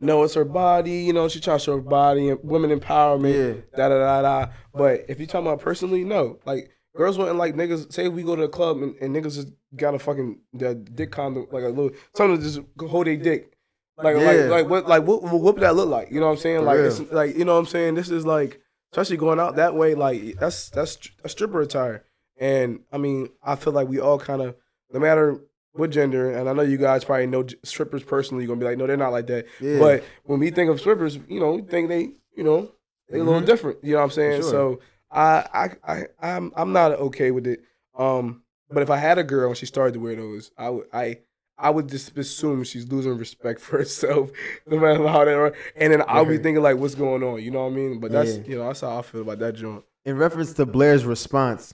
no, 0.00 0.22
it's 0.22 0.34
her 0.34 0.44
body, 0.44 0.92
you 0.92 1.12
know, 1.12 1.28
she 1.28 1.40
trying 1.40 1.58
to 1.58 1.64
show 1.64 1.76
her 1.76 1.80
body 1.80 2.28
and 2.28 2.40
women 2.42 2.78
empowerment, 2.78 3.62
da 3.76 3.88
da 3.88 3.98
da 3.98 4.22
da. 4.22 4.52
But 4.72 5.06
if 5.08 5.20
you 5.20 5.26
talking 5.26 5.46
about 5.46 5.60
personally, 5.60 6.04
no. 6.04 6.38
Like 6.44 6.73
girls 6.96 7.18
wouldn't 7.18 7.36
like 7.36 7.54
niggas 7.54 7.92
say 7.92 8.08
we 8.08 8.22
go 8.22 8.36
to 8.36 8.42
the 8.42 8.48
club 8.48 8.82
and, 8.82 8.94
and 9.00 9.14
niggas 9.14 9.34
just 9.34 9.48
got 9.76 9.94
a 9.94 9.98
fucking 9.98 10.38
the 10.52 10.74
dick 10.74 11.10
condom 11.10 11.46
like 11.50 11.64
a 11.64 11.68
little 11.68 11.90
something 12.16 12.36
to 12.38 12.42
just 12.42 12.60
hold 12.90 13.06
their 13.06 13.16
dick. 13.16 13.50
Like 13.96 14.16
Yeah. 14.16 14.22
like 14.24 14.48
like 14.50 14.68
what 14.68 14.88
like 14.88 15.04
what 15.06 15.22
what 15.22 15.40
would 15.54 15.56
that 15.62 15.76
look 15.76 15.88
like? 15.88 16.10
You 16.10 16.20
know 16.20 16.26
what 16.26 16.32
I'm 16.32 16.38
saying? 16.38 16.58
For 16.58 16.64
like 16.64 16.78
real. 16.78 16.86
it's 16.86 17.00
like 17.12 17.36
you 17.36 17.44
know 17.44 17.54
what 17.54 17.60
I'm 17.60 17.66
saying? 17.66 17.94
This 17.94 18.10
is 18.10 18.24
like 18.26 18.60
especially 18.92 19.16
going 19.16 19.40
out 19.40 19.56
that 19.56 19.74
way, 19.74 19.94
like 19.94 20.36
that's 20.38 20.70
that's 20.70 20.98
a 21.24 21.28
stripper 21.28 21.60
attire. 21.60 22.04
And 22.38 22.80
I 22.92 22.98
mean, 22.98 23.28
I 23.42 23.54
feel 23.56 23.72
like 23.72 23.88
we 23.88 24.00
all 24.00 24.18
kind 24.18 24.42
of 24.42 24.56
no 24.92 25.00
matter 25.00 25.40
what 25.72 25.90
gender, 25.90 26.30
and 26.32 26.48
I 26.48 26.52
know 26.52 26.62
you 26.62 26.76
guys 26.78 27.04
probably 27.04 27.26
know 27.26 27.44
strippers 27.64 28.02
personally. 28.04 28.44
You're 28.44 28.48
gonna 28.54 28.60
be 28.60 28.66
like, 28.66 28.78
no, 28.78 28.86
they're 28.86 28.96
not 28.96 29.10
like 29.12 29.26
that. 29.28 29.46
Yeah. 29.60 29.78
But 29.80 30.04
when 30.24 30.38
we 30.40 30.50
think 30.50 30.70
of 30.70 30.78
strippers, 30.80 31.18
you 31.28 31.40
know, 31.40 31.52
we 31.54 31.62
think 31.62 31.88
they, 31.88 32.12
you 32.36 32.44
know, 32.44 32.70
they 33.08 33.18
a 33.18 33.24
little 33.24 33.40
Mhm. 33.40 33.46
different. 33.46 33.78
You 33.82 33.92
know 33.92 33.98
what 33.98 34.04
I'm 34.04 34.10
saying? 34.10 34.42
sure. 34.42 34.50
So 34.50 34.80
I, 35.14 35.46
I, 35.54 35.70
I, 35.92 36.06
I'm, 36.20 36.52
I'm 36.56 36.72
not 36.72 36.92
okay 36.92 37.30
with 37.30 37.46
it. 37.46 37.60
Um, 37.96 38.42
but 38.70 38.82
if 38.82 38.90
I 38.90 38.96
had 38.96 39.18
a 39.18 39.24
girl 39.24 39.48
and 39.48 39.56
she 39.56 39.66
started 39.66 39.94
to 39.94 40.00
wear 40.00 40.16
those, 40.16 40.50
I 40.58 40.70
would, 40.70 40.86
I, 40.92 41.18
I 41.56 41.70
would 41.70 41.88
just 41.88 42.16
assume 42.18 42.64
she's 42.64 42.88
losing 42.90 43.16
respect 43.16 43.60
for 43.66 43.78
herself, 43.78 44.30
no 44.66 44.78
matter 44.78 45.06
how 45.06 45.24
that. 45.24 45.54
And 45.76 45.92
then 45.92 46.02
I'll 46.08 46.24
be 46.24 46.38
thinking 46.38 46.62
like, 46.62 46.76
what's 46.76 46.94
going 46.96 47.22
on? 47.22 47.40
You 47.42 47.52
know 47.52 47.60
what 47.64 47.72
I 47.72 47.76
mean? 47.76 48.00
But 48.00 48.10
that's, 48.12 48.36
Yeah. 48.38 48.42
you 48.46 48.58
know, 48.58 48.66
that's 48.66 48.80
how 48.80 48.98
I 48.98 49.02
feel 49.02 49.22
about 49.22 49.38
that 49.38 49.54
joint. 49.54 49.84
in 50.04 50.16
reference 50.16 50.52
to 50.54 50.66
Blair's 50.66 51.04
response, 51.06 51.72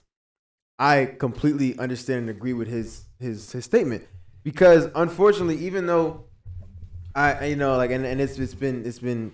I 0.77 1.05
completely 1.19 1.77
understand 1.79 2.21
and 2.21 2.29
agree 2.29 2.53
with 2.53 2.67
his 2.67 3.05
his 3.19 3.51
his 3.51 3.65
statement 3.65 4.03
because 4.43 4.87
unfortunately, 4.95 5.57
even 5.65 5.85
though 5.85 6.25
I 7.13 7.33
I- 7.33 7.45
you 7.45 7.55
know 7.55 7.77
like 7.77 7.91
and, 7.91 8.05
and 8.05 8.19
it's 8.21 8.37
it's 8.39 8.53
been 8.55 8.85
it's 8.85 8.99
been 8.99 9.33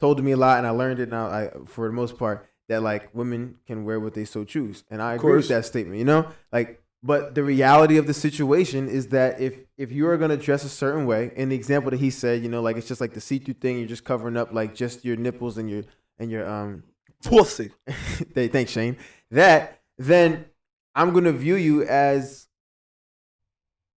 told 0.00 0.18
to 0.18 0.22
me 0.22 0.32
a 0.32 0.36
lot 0.36 0.58
and 0.58 0.66
I 0.66 0.70
learned 0.70 1.00
it 1.00 1.08
now 1.08 1.26
I, 1.26 1.50
for 1.66 1.86
the 1.88 1.92
most 1.92 2.16
part 2.18 2.47
that 2.68 2.82
like 2.82 3.14
women 3.14 3.56
can 3.66 3.84
wear 3.84 3.98
what 3.98 4.14
they 4.14 4.24
so 4.24 4.44
choose 4.44 4.84
and 4.90 5.02
I 5.02 5.14
agree 5.14 5.36
with 5.36 5.48
that 5.48 5.64
statement. 5.64 5.98
You 5.98 6.04
know, 6.04 6.28
like 6.52 6.82
but 7.02 7.34
the 7.34 7.44
reality 7.44 7.96
of 7.96 8.06
the 8.06 8.14
situation 8.14 8.88
is 8.88 9.08
that 9.08 9.40
if 9.40 9.56
if 9.76 9.92
you 9.92 10.08
are 10.08 10.16
gonna 10.16 10.36
dress 10.36 10.64
a 10.64 10.68
certain 10.68 11.06
way, 11.06 11.32
in 11.36 11.48
the 11.48 11.56
example 11.56 11.90
that 11.90 12.00
he 12.00 12.10
said, 12.10 12.42
you 12.42 12.48
know, 12.48 12.60
like 12.60 12.76
it's 12.76 12.88
just 12.88 13.00
like 13.00 13.14
the 13.14 13.20
see 13.20 13.38
through 13.38 13.54
thing, 13.54 13.78
you're 13.78 13.88
just 13.88 14.04
covering 14.04 14.36
up 14.36 14.52
like 14.52 14.74
just 14.74 15.04
your 15.04 15.16
nipples 15.16 15.58
and 15.58 15.70
your 15.70 15.84
and 16.18 16.30
your 16.30 16.48
um 16.48 16.82
Pussy. 17.24 17.72
they 18.34 18.48
thanks 18.48 18.72
Shane. 18.72 18.96
That 19.30 19.80
then 19.96 20.46
I'm 20.94 21.12
gonna 21.12 21.32
view 21.32 21.56
you 21.56 21.84
as 21.84 22.48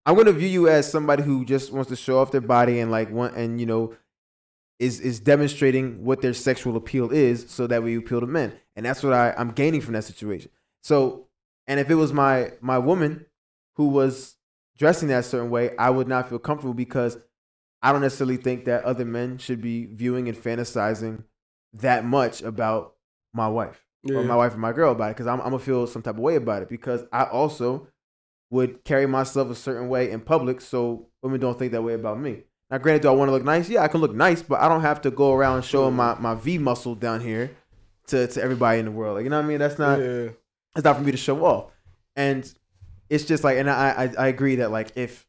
I'm 0.05 0.15
gonna 0.15 0.31
view 0.31 0.47
you 0.47 0.67
as 0.67 0.91
somebody 0.91 1.23
who 1.23 1.45
just 1.45 1.71
wants 1.71 1.89
to 1.89 1.95
show 1.95 2.19
off 2.19 2.31
their 2.31 2.41
body 2.41 2.79
and 2.79 2.91
like 2.91 3.11
want 3.11 3.35
and 3.35 3.59
you 3.59 3.65
know 3.65 3.95
is 4.81 4.99
is 4.99 5.19
demonstrating 5.19 6.03
what 6.03 6.21
their 6.21 6.33
sexual 6.33 6.75
appeal 6.75 7.11
is 7.11 7.45
so 7.47 7.67
that 7.67 7.83
we 7.83 7.95
appeal 7.95 8.19
to 8.19 8.25
men. 8.25 8.51
And 8.75 8.83
that's 8.83 9.03
what 9.03 9.13
I, 9.13 9.31
I'm 9.37 9.51
gaining 9.51 9.79
from 9.79 9.93
that 9.93 10.03
situation. 10.03 10.49
So 10.81 11.27
and 11.67 11.79
if 11.79 11.91
it 11.91 11.95
was 11.95 12.11
my 12.11 12.53
my 12.61 12.79
woman 12.79 13.27
who 13.75 13.89
was 13.89 14.37
dressing 14.77 15.09
that 15.09 15.23
certain 15.25 15.51
way, 15.51 15.77
I 15.77 15.91
would 15.91 16.07
not 16.07 16.29
feel 16.29 16.39
comfortable 16.39 16.73
because 16.73 17.17
I 17.83 17.91
don't 17.91 18.01
necessarily 18.01 18.37
think 18.37 18.65
that 18.65 18.83
other 18.83 19.05
men 19.05 19.37
should 19.37 19.61
be 19.61 19.85
viewing 19.85 20.27
and 20.27 20.37
fantasizing 20.37 21.25
that 21.73 22.03
much 22.03 22.41
about 22.41 22.95
my 23.33 23.47
wife 23.47 23.85
or 24.09 24.23
my 24.23 24.35
wife 24.35 24.53
and 24.53 24.61
my 24.61 24.73
girl 24.73 24.93
about 24.93 25.11
it 25.11 25.15
because 25.15 25.27
I'm, 25.27 25.39
I'm 25.41 25.51
gonna 25.51 25.59
feel 25.59 25.85
some 25.85 26.01
type 26.01 26.15
of 26.15 26.21
way 26.21 26.35
about 26.35 26.63
it 26.63 26.69
because 26.69 27.03
I 27.13 27.25
also 27.25 27.87
would 28.49 28.83
carry 28.83 29.05
myself 29.05 29.51
a 29.51 29.55
certain 29.55 29.89
way 29.89 30.09
in 30.09 30.21
public 30.21 30.59
so 30.59 31.07
women 31.21 31.39
don't 31.39 31.57
think 31.59 31.71
that 31.71 31.83
way 31.83 31.93
about 31.93 32.19
me. 32.19 32.45
Now, 32.71 32.77
granted, 32.77 33.01
do 33.01 33.09
I 33.09 33.11
want 33.11 33.27
to 33.27 33.33
look 33.33 33.43
nice? 33.43 33.69
Yeah, 33.69 33.83
I 33.83 33.89
can 33.89 33.99
look 34.01 34.15
nice, 34.15 34.41
but 34.41 34.61
I 34.61 34.69
don't 34.69 34.81
have 34.81 35.01
to 35.01 35.11
go 35.11 35.33
around 35.33 35.63
showing 35.65 35.93
my, 35.93 36.17
my 36.19 36.35
V 36.35 36.57
muscle 36.57 36.95
down 36.95 37.19
here 37.19 37.51
to, 38.07 38.27
to 38.27 38.41
everybody 38.41 38.79
in 38.79 38.85
the 38.85 38.91
world. 38.91 39.15
Like, 39.17 39.25
you 39.25 39.29
know 39.29 39.37
what 39.39 39.45
I 39.45 39.47
mean? 39.49 39.59
That's 39.59 39.77
not 39.77 39.99
yeah. 39.99 40.29
it's 40.75 40.83
not 40.85 40.95
for 40.95 41.03
me 41.03 41.11
to 41.11 41.17
show 41.17 41.43
off. 41.45 41.65
And 42.15 42.49
it's 43.09 43.25
just 43.25 43.43
like, 43.43 43.57
and 43.57 43.69
I, 43.69 43.89
I, 44.17 44.23
I 44.25 44.27
agree 44.27 44.55
that 44.55 44.71
like 44.71 44.91
if 44.95 45.27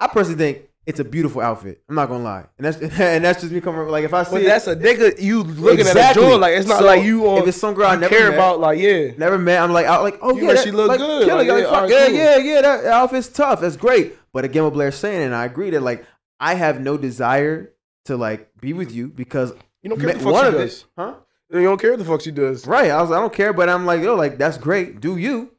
I 0.00 0.06
personally 0.06 0.38
think 0.38 0.64
it's 0.86 0.98
a 1.00 1.04
beautiful 1.04 1.42
outfit, 1.42 1.82
I'm 1.90 1.94
not 1.94 2.08
gonna 2.08 2.24
lie, 2.24 2.46
and 2.56 2.64
that's 2.64 2.78
and 2.98 3.22
that's 3.22 3.42
just 3.42 3.52
me 3.52 3.60
coming 3.60 3.86
like 3.88 4.04
if 4.04 4.14
I 4.14 4.22
see 4.22 4.30
But 4.30 4.42
it- 4.42 4.46
that's 4.46 4.66
a 4.66 4.76
nigga. 4.76 5.20
You 5.20 5.42
looking 5.42 5.80
at 5.80 5.88
Exactly. 5.88 6.24
a 6.24 6.28
joint 6.30 6.40
like 6.40 6.54
it's 6.56 6.66
not 6.66 6.78
So, 6.78 6.86
like 6.86 7.02
you 7.04 7.28
on. 7.28 7.42
if 7.42 7.48
it's 7.48 7.58
some 7.58 7.74
girl 7.74 7.88
I 7.88 7.96
never 7.96 8.14
care 8.14 8.28
met- 8.30 8.34
about 8.34 8.60
like 8.60 8.78
yeah. 8.78 9.10
never 9.18 9.36
met. 9.36 9.60
I'm 9.60 9.72
like, 9.72 9.84
I 9.86 9.98
like, 9.98 10.18
oh 10.22 10.34
You 10.36 10.46
yeah, 10.46 10.54
that, 10.54 10.64
she 10.64 10.70
look 10.70 10.88
like, 10.88 10.98
good. 10.98 11.26
killer, 11.26 11.38
Like, 11.44 11.48
like, 11.48 11.58
yeah, 11.62 11.64
fuck, 11.64 11.74
alright, 11.74 11.90
yeah, 11.90 12.06
cool. 12.06 12.14
yeah, 12.16 12.36
yeah. 12.38 12.60
That 12.62 12.84
outfit's 12.86 13.28
tough. 13.28 13.60
That's 13.60 13.76
great. 13.76 14.14
But 14.32 14.46
again, 14.46 14.64
what 14.64 14.72
Blair's 14.72 14.94
saying, 14.96 15.20
and 15.22 15.34
I 15.34 15.44
agree 15.44 15.68
that 15.70 15.82
like 15.82 16.06
I 16.40 16.54
have 16.54 16.80
no 16.80 16.96
desire 16.96 17.72
to 18.06 18.16
like 18.16 18.50
be 18.60 18.72
with 18.72 18.92
you 18.92 19.08
because 19.08 19.52
You 19.82 19.90
don't 19.90 19.98
care 19.98 20.08
what 20.08 20.18
the 20.18 20.24
fuck 20.24 20.32
one 20.32 20.44
she 20.44 20.48
of 20.48 20.54
does. 20.54 20.78
it, 20.80 20.84
huh? 20.96 21.14
You 21.50 21.62
don't 21.62 21.80
care 21.80 21.90
what 21.90 21.98
the 21.98 22.04
fuck 22.04 22.20
she 22.20 22.30
does. 22.30 22.66
Right. 22.66 22.90
I 22.90 23.00
was, 23.00 23.10
I 23.10 23.18
don't 23.20 23.32
care, 23.32 23.52
but 23.52 23.68
I'm 23.68 23.86
like, 23.86 24.02
yo, 24.02 24.14
like 24.14 24.36
that's 24.38 24.58
great. 24.58 25.00
Do 25.00 25.16
you? 25.16 25.52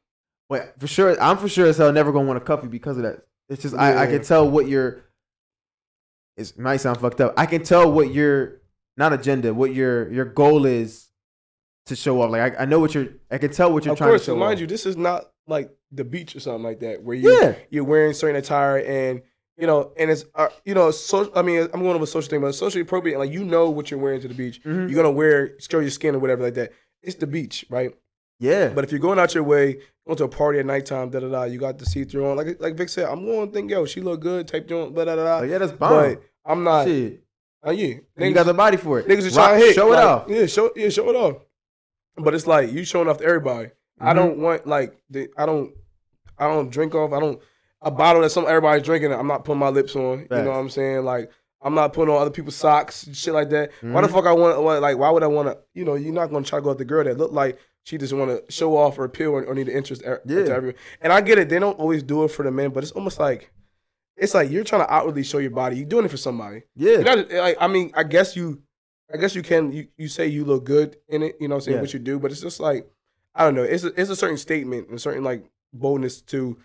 But 0.49 0.79
for 0.79 0.87
sure, 0.87 1.19
I'm 1.21 1.37
for 1.37 1.49
sure 1.49 1.67
as 1.67 1.77
hell 1.77 1.91
never 1.91 2.11
gonna 2.11 2.27
want 2.27 2.39
to 2.39 2.45
cuff 2.45 2.61
you 2.63 2.69
because 2.69 2.97
of 2.97 3.03
that. 3.03 3.21
It's 3.49 3.61
just 3.63 3.75
I, 3.75 4.03
I 4.03 4.07
can 4.07 4.21
tell 4.23 4.49
what 4.49 4.67
your. 4.67 5.01
It 6.37 6.57
might 6.57 6.77
sound 6.77 6.99
fucked 6.99 7.19
up. 7.21 7.33
I 7.37 7.45
can 7.45 7.63
tell 7.63 7.91
what 7.91 8.13
your 8.13 8.61
not 8.97 9.13
agenda, 9.13 9.53
what 9.53 9.73
your 9.73 10.11
your 10.11 10.25
goal 10.25 10.65
is 10.65 11.07
to 11.87 11.95
show 11.95 12.21
off. 12.21 12.31
Like 12.31 12.55
I, 12.57 12.63
I 12.63 12.65
know 12.65 12.79
what 12.79 12.95
you're. 12.95 13.07
I 13.29 13.37
can 13.37 13.51
tell 13.51 13.71
what 13.73 13.83
you're 13.85 13.93
Of 13.93 13.97
trying 13.97 14.11
course, 14.11 14.21
to 14.21 14.31
show 14.31 14.35
mind 14.37 14.55
off. 14.55 14.61
you, 14.61 14.67
this 14.67 14.85
is 14.85 14.95
not 14.95 15.25
like 15.47 15.71
the 15.91 16.03
beach 16.03 16.35
or 16.35 16.39
something 16.39 16.63
like 16.63 16.79
that 16.81 17.03
where 17.03 17.15
you 17.15 17.41
Yeah. 17.41 17.55
you're 17.69 17.83
wearing 17.83 18.13
certain 18.13 18.35
attire 18.37 18.77
and 18.77 19.21
you 19.59 19.67
know, 19.67 19.91
and 19.97 20.09
it's 20.09 20.25
uh, 20.35 20.47
you 20.65 20.73
know, 20.73 20.89
so 20.91 21.31
I 21.35 21.41
mean, 21.41 21.61
I'm 21.73 21.81
going 21.81 21.95
over 21.95 22.03
a 22.03 22.07
social 22.07 22.29
thing, 22.29 22.41
but 22.41 22.53
socially 22.53 22.81
appropriate. 22.81 23.19
Like 23.19 23.31
you 23.31 23.43
know 23.43 23.69
what 23.69 23.91
you're 23.91 23.99
wearing 23.99 24.21
to 24.21 24.27
the 24.27 24.33
beach. 24.33 24.61
Mhm. 24.63 24.89
You're 24.89 24.95
gonna 24.95 25.11
wear 25.11 25.59
show 25.59 25.79
your 25.79 25.89
skin 25.89 26.15
or 26.15 26.19
whatever 26.19 26.43
like 26.43 26.53
that. 26.55 26.71
It's 27.01 27.15
the 27.15 27.27
beach, 27.27 27.65
right? 27.69 27.91
Yeah. 28.39 28.69
But 28.69 28.83
if 28.85 28.91
you're 28.91 28.99
going 29.01 29.19
out 29.19 29.35
your 29.35 29.43
way, 29.43 29.79
going 30.07 30.17
to 30.17 30.23
a 30.23 30.29
party 30.29 30.59
at 30.59 30.65
nighttime, 30.65 31.09
da 31.09 31.19
da 31.19 31.27
da, 31.29 31.43
you 31.43 31.59
got 31.59 31.77
the 31.77 31.85
see 31.85 32.05
through 32.05 32.29
on. 32.29 32.37
Like 32.37 32.59
like 32.61 32.75
Vic 32.75 32.87
said, 32.89 33.05
I'm 33.05 33.25
going 33.25 33.47
to 33.49 33.53
think, 33.53 33.69
yo, 33.69 33.85
she 33.85 33.99
look 34.01 34.21
good, 34.21 34.47
type 34.47 34.67
joint, 34.67 34.95
da 34.95 35.03
da 35.05 35.15
da. 35.15 35.39
Oh, 35.39 35.43
yeah, 35.43 35.57
that's 35.57 35.73
bomb. 35.73 35.89
But 35.91 36.23
I'm 36.45 36.63
not. 36.63 36.87
Shit. 36.87 37.21
Uh, 37.67 37.71
yeah, 37.71 37.95
And 38.15 38.29
you 38.29 38.33
got 38.33 38.45
the 38.45 38.53
body 38.53 38.77
for 38.77 38.99
it. 39.01 39.07
Niggas 39.07 39.25
Rock- 39.35 39.49
trying 39.49 39.59
to 39.59 39.65
hit. 39.65 39.75
Show 39.75 39.91
it 39.91 39.95
like, 39.97 40.05
off. 40.05 40.25
Yeah, 40.29 40.45
show 40.45 40.71
yeah, 40.77 40.87
show 40.87 41.09
it 41.09 41.15
off. 41.17 41.35
But 42.15 42.33
it's 42.33 42.47
like 42.47 42.71
you 42.71 42.85
showing 42.85 43.09
off 43.09 43.17
to 43.17 43.25
everybody. 43.25 43.71
I 43.99 44.13
Mhm. 44.13 44.15
don't 44.15 44.37
want 44.39 44.65
like 44.67 44.97
the, 45.09 45.27
I 45.37 45.45
don't 45.45 45.73
I 46.37 46.47
don't 46.47 46.69
drink 46.71 46.95
off. 46.95 47.11
I 47.11 47.19
don't 47.19 47.41
a 47.81 47.91
bottle 47.91 48.21
that 48.21 48.29
some 48.31 48.45
everybody's 48.47 48.83
drinking. 48.85 49.13
I'm 49.13 49.27
not 49.27 49.45
putting 49.45 49.59
my 49.59 49.69
lips 49.69 49.95
on. 49.95 50.19
You 50.21 50.27
know 50.43 50.49
what 50.51 50.57
I'm 50.57 50.69
saying? 50.69 51.05
Like 51.05 51.31
I'm 51.61 51.75
not 51.75 51.93
putting 51.93 52.13
on 52.13 52.21
other 52.21 52.31
people's 52.31 52.55
socks 52.55 53.07
shit 53.13 53.33
like 53.33 53.49
that. 53.49 53.71
Why 53.81 54.01
the 54.01 54.07
Mhm. 54.07 54.11
fuck 54.11 54.25
I 54.25 54.31
want 54.33 54.61
what, 54.61 54.81
like 54.81 54.97
why 54.97 55.09
would 55.09 55.23
I 55.23 55.27
want 55.27 55.47
to? 55.49 55.57
You 55.73 55.85
know, 55.85 55.95
you're 55.95 56.13
not 56.13 56.31
gonna 56.31 56.45
try 56.45 56.59
to 56.59 56.63
go 56.63 56.71
at 56.71 56.77
the 56.77 56.85
girl 56.85 57.03
that 57.03 57.17
look 57.17 57.31
like 57.31 57.57
she 57.83 57.97
just 57.97 58.13
want 58.13 58.29
to 58.45 58.51
show 58.51 58.77
off 58.77 58.99
or 58.99 59.05
appeal 59.05 59.31
or, 59.31 59.43
or 59.45 59.55
need 59.55 59.67
the 59.67 59.75
interest 59.75 60.03
er- 60.05 60.21
Yeah. 60.25 60.43
to 60.45 60.51
everyone. 60.53 60.75
And 61.01 61.11
I 61.13 61.21
get 61.21 61.37
it. 61.37 61.49
They 61.49 61.59
don't 61.59 61.79
always 61.79 62.03
do 62.03 62.23
it 62.25 62.27
for 62.31 62.43
the 62.43 62.51
men, 62.51 62.71
but 62.71 62.83
it's 62.83 62.91
almost 62.91 63.19
like 63.19 63.51
it's 64.17 64.33
like 64.33 64.51
you're 64.51 64.65
trying 64.65 64.81
to 64.85 64.93
outwardly 64.93 65.23
show 65.23 65.37
your 65.37 65.51
body. 65.51 65.77
You're 65.77 65.85
doing 65.87 66.05
it 66.05 66.11
for 66.11 66.17
somebody. 66.17 66.63
Yeah. 66.75 66.97
Not, 66.97 67.31
like, 67.31 67.55
I 67.59 67.67
mean, 67.67 67.91
I 67.95 68.03
guess 68.03 68.35
you, 68.35 68.61
I 69.13 69.15
guess 69.17 69.33
you 69.33 69.41
can. 69.41 69.71
You, 69.71 69.87
you 69.97 70.09
say 70.09 70.27
you 70.27 70.43
look 70.43 70.65
good 70.65 70.97
in 71.07 71.23
it. 71.23 71.37
You 71.39 71.47
know, 71.47 71.55
what 71.55 71.59
I'm 71.59 71.65
saying 71.65 71.75
Yeah. 71.77 71.81
what 71.81 71.93
you 71.93 71.99
do, 71.99 72.19
but 72.19 72.31
it's 72.31 72.41
just 72.41 72.59
like 72.59 72.85
I 73.33 73.45
don't 73.45 73.55
know. 73.55 73.63
It's 73.63 73.85
a, 73.85 73.99
it's 73.99 74.09
a 74.09 74.15
certain 74.17 74.37
statement 74.37 74.87
and 74.89 74.97
a 74.97 74.99
certain 74.99 75.23
like 75.23 75.49
boldness 75.73 76.21
to 76.23 76.57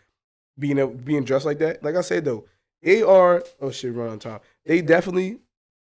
being 0.58 0.78
a, 0.78 0.86
being 0.86 1.24
dressed 1.24 1.46
like 1.46 1.58
that. 1.58 1.82
Like 1.82 1.96
I 1.96 2.00
said 2.00 2.24
though, 2.24 2.44
they 2.82 3.02
are. 3.02 3.42
Oh 3.60 3.70
shit, 3.70 3.94
run 3.94 4.08
on 4.10 4.18
time. 4.18 4.40
They 4.66 4.80
definitely 4.82 5.38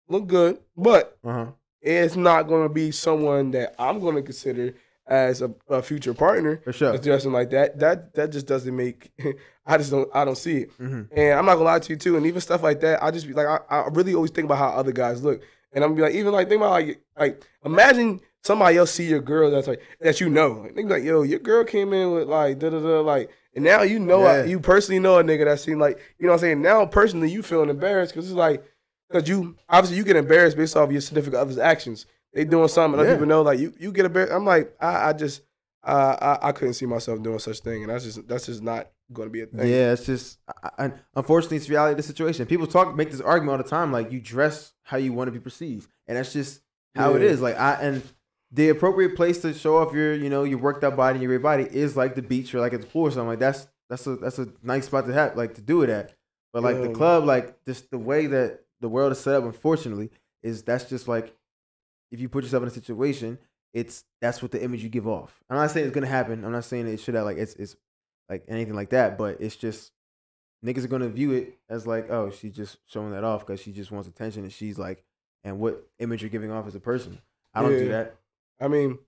look 0.08 0.26
good, 0.26 0.58
but 0.76 1.16
Uh 1.24 1.32
huh. 1.32 1.46
it's 1.80 2.16
not 2.16 2.44
going 2.44 2.62
to 2.68 2.72
be 2.72 2.90
someone 2.90 3.50
that 3.52 3.74
I'm 3.78 4.00
going 4.00 4.16
to 4.16 4.22
consider 4.22 4.74
as 5.06 5.42
a, 5.42 5.52
a 5.68 5.82
future 5.82 6.14
partner. 6.14 6.60
For 6.62 6.72
sure. 6.72 6.96
Dressing 6.98 7.32
like 7.32 7.50
that. 7.50 7.78
That 7.80 8.14
that 8.14 8.30
just 8.30 8.46
doesn't 8.46 8.74
make. 8.76 9.10
I 9.66 9.76
just 9.78 9.90
don't. 9.90 10.08
I 10.14 10.24
don't 10.24 10.38
see 10.38 10.58
it. 10.58 10.72
hmm 10.78 11.02
And 11.12 11.38
I'm 11.38 11.46
not 11.46 11.54
gonna 11.54 11.64
lie 11.64 11.78
to 11.78 11.92
you 11.92 11.96
too. 11.96 12.16
And 12.16 12.26
even 12.26 12.40
stuff 12.40 12.62
like 12.62 12.80
that, 12.80 13.02
I 13.02 13.10
just 13.10 13.26
be 13.26 13.32
like, 13.34 13.46
I, 13.46 13.58
I 13.68 13.88
really 13.92 14.14
always 14.14 14.30
think 14.30 14.44
about 14.46 14.58
how 14.58 14.68
other 14.68 14.92
guys 14.92 15.22
look. 15.22 15.42
And 15.72 15.84
I'm 15.84 15.94
be 15.94 16.02
like, 16.02 16.14
even 16.14 16.32
like 16.32 16.48
think 16.48 16.60
about 16.60 16.72
like, 16.72 17.00
like 17.18 17.42
imagine 17.64 18.20
somebody 18.42 18.76
else 18.78 18.90
see 18.90 19.06
your 19.06 19.20
girl 19.20 19.50
that's 19.50 19.68
like 19.68 19.80
that 20.00 20.20
you 20.20 20.28
know. 20.28 20.52
Like, 20.62 20.74
think 20.74 20.90
like, 20.90 21.04
yo, 21.04 21.22
your 21.22 21.38
girl 21.38 21.64
came 21.64 21.92
in 21.92 22.12
with 22.12 22.28
like 22.28 22.58
da 22.58 22.70
da 22.70 22.80
da 22.80 23.00
like, 23.00 23.30
and 23.54 23.64
now 23.64 23.82
you 23.82 23.98
know, 23.98 24.22
Yeah. 24.24 24.44
you 24.44 24.60
personally 24.60 24.98
know 25.00 25.18
a 25.18 25.24
nigga 25.24 25.44
that 25.46 25.60
seemed 25.60 25.80
like, 25.80 25.98
you 26.18 26.26
know 26.26 26.32
what 26.32 26.38
I'm 26.38 26.40
saying. 26.40 26.62
Now 26.62 26.86
personally, 26.86 27.30
you 27.30 27.42
feeling 27.42 27.68
embarrassed 27.70 28.12
because 28.14 28.28
it's 28.28 28.36
like, 28.36 28.64
because 29.08 29.28
you 29.28 29.56
obviously 29.68 29.96
you 29.98 30.04
get 30.04 30.16
embarrassed 30.16 30.56
based 30.56 30.76
off 30.76 30.90
your 30.92 31.00
significant 31.00 31.40
other's 31.40 31.58
actions. 31.58 32.06
They 32.32 32.44
doing 32.44 32.68
something, 32.68 32.98
other 33.00 33.08
Yeah. 33.08 33.14
people 33.16 33.26
know 33.28 33.42
like 33.42 33.58
you 33.58 33.72
you 33.78 33.90
get 33.92 34.04
embarrassed. 34.06 34.32
I'm 34.32 34.44
like, 34.44 34.74
I, 34.80 35.08
I 35.08 35.12
just. 35.12 35.42
Uh, 35.82 36.36
I, 36.42 36.48
I 36.48 36.52
couldn't 36.52 36.74
see 36.74 36.84
myself 36.84 37.22
doing 37.22 37.38
such 37.38 37.60
thing, 37.60 37.82
and 37.82 37.90
that's 37.90 38.04
just 38.04 38.28
that's 38.28 38.44
just 38.44 38.62
not 38.62 38.90
going 39.14 39.28
to 39.28 39.32
be 39.32 39.40
a 39.40 39.46
thing. 39.46 39.60
Yeah, 39.66 39.92
it's 39.94 40.04
just, 40.04 40.38
I, 40.62 40.84
I, 40.86 40.92
unfortunately, 41.16 41.56
it's 41.56 41.70
reality 41.70 41.92
of 41.92 41.96
the 41.96 42.02
situation. 42.02 42.44
People 42.44 42.66
talk, 42.66 42.94
make 42.94 43.10
this 43.10 43.22
argument 43.22 43.52
all 43.52 43.64
the 43.64 43.68
time, 43.70 43.90
like 43.90 44.12
you 44.12 44.20
dress 44.20 44.74
how 44.82 44.98
you 44.98 45.14
want 45.14 45.28
to 45.28 45.32
be 45.32 45.40
perceived, 45.40 45.88
and 46.06 46.18
that's 46.18 46.34
just 46.34 46.60
how 46.94 47.14
it 47.14 47.22
Yeah. 47.22 47.28
is. 47.28 47.40
Like 47.40 47.58
I 47.58 47.76
and 47.80 48.02
the 48.52 48.68
appropriate 48.68 49.14
place 49.16 49.38
to 49.42 49.54
show 49.54 49.78
off 49.78 49.92
your, 49.92 50.14
you 50.14 50.28
know, 50.28 50.44
your 50.44 50.58
worked 50.58 50.82
out 50.82 50.96
body 50.96 51.14
and 51.14 51.22
your 51.22 51.30
great 51.38 51.42
body 51.42 51.68
is 51.76 51.96
like 51.96 52.14
the 52.14 52.22
beach 52.22 52.54
or 52.54 52.60
like 52.60 52.72
at 52.72 52.80
the 52.80 52.86
pool 52.86 53.02
or 53.02 53.10
something. 53.10 53.28
Like 53.28 53.38
that's 53.38 53.68
that's 53.88 54.06
a 54.06 54.16
that's 54.16 54.38
a 54.38 54.48
nice 54.62 54.86
spot 54.86 55.06
to 55.06 55.12
have, 55.12 55.36
like 55.36 55.54
to 55.54 55.60
do 55.60 55.82
it 55.82 55.90
at. 55.90 56.14
But 56.52 56.62
like 56.62 56.80
the 56.80 56.90
club, 56.90 57.24
like 57.24 57.64
just 57.64 57.90
the 57.90 57.98
way 57.98 58.26
that 58.26 58.64
the 58.80 58.88
world 58.88 59.12
is 59.12 59.20
set 59.20 59.34
up, 59.34 59.44
unfortunately, 59.44 60.10
is 60.42 60.62
that's 60.62 60.84
just 60.84 61.06
like 61.06 61.34
if 62.10 62.18
you 62.20 62.28
put 62.28 62.42
yourself 62.42 62.62
in 62.62 62.68
a 62.68 62.72
situation, 62.72 63.38
it's 63.72 64.04
that's 64.20 64.42
what 64.42 64.50
the 64.50 64.62
image 64.62 64.82
you 64.82 64.88
give 64.88 65.06
off. 65.06 65.42
I'm 65.48 65.56
not 65.56 65.70
saying 65.70 65.86
it's 65.86 65.94
gonna 65.94 66.06
happen. 66.08 66.44
I'm 66.44 66.52
not 66.52 66.64
saying 66.64 66.88
it 66.88 66.98
should 66.98 67.14
have 67.14 67.24
like 67.24 67.36
it's 67.36 67.54
it's 67.54 67.76
like 68.28 68.44
anything 68.48 68.74
like 68.74 68.90
that, 68.90 69.16
but 69.16 69.40
it's 69.40 69.54
just 69.54 69.92
niggas 70.64 70.84
are 70.84 70.88
gonna 70.88 71.08
view 71.08 71.32
it 71.32 71.56
as 71.68 71.86
like, 71.86 72.10
oh, 72.10 72.30
she's 72.30 72.54
just 72.54 72.78
showing 72.86 73.12
that 73.12 73.22
off 73.22 73.46
because 73.46 73.60
she 73.60 73.70
just 73.70 73.92
wants 73.92 74.08
attention, 74.08 74.42
and 74.42 74.52
she's 74.52 74.76
like, 74.76 75.04
and 75.44 75.60
what 75.60 75.86
image 76.00 76.22
you're 76.22 76.30
giving 76.30 76.50
off 76.50 76.66
as 76.66 76.74
a 76.74 76.80
person. 76.80 77.20
I 77.54 77.62
don't 77.62 77.70
do 77.70 77.88
that. 77.88 78.16
I 78.60 78.68
mean, 78.68 78.98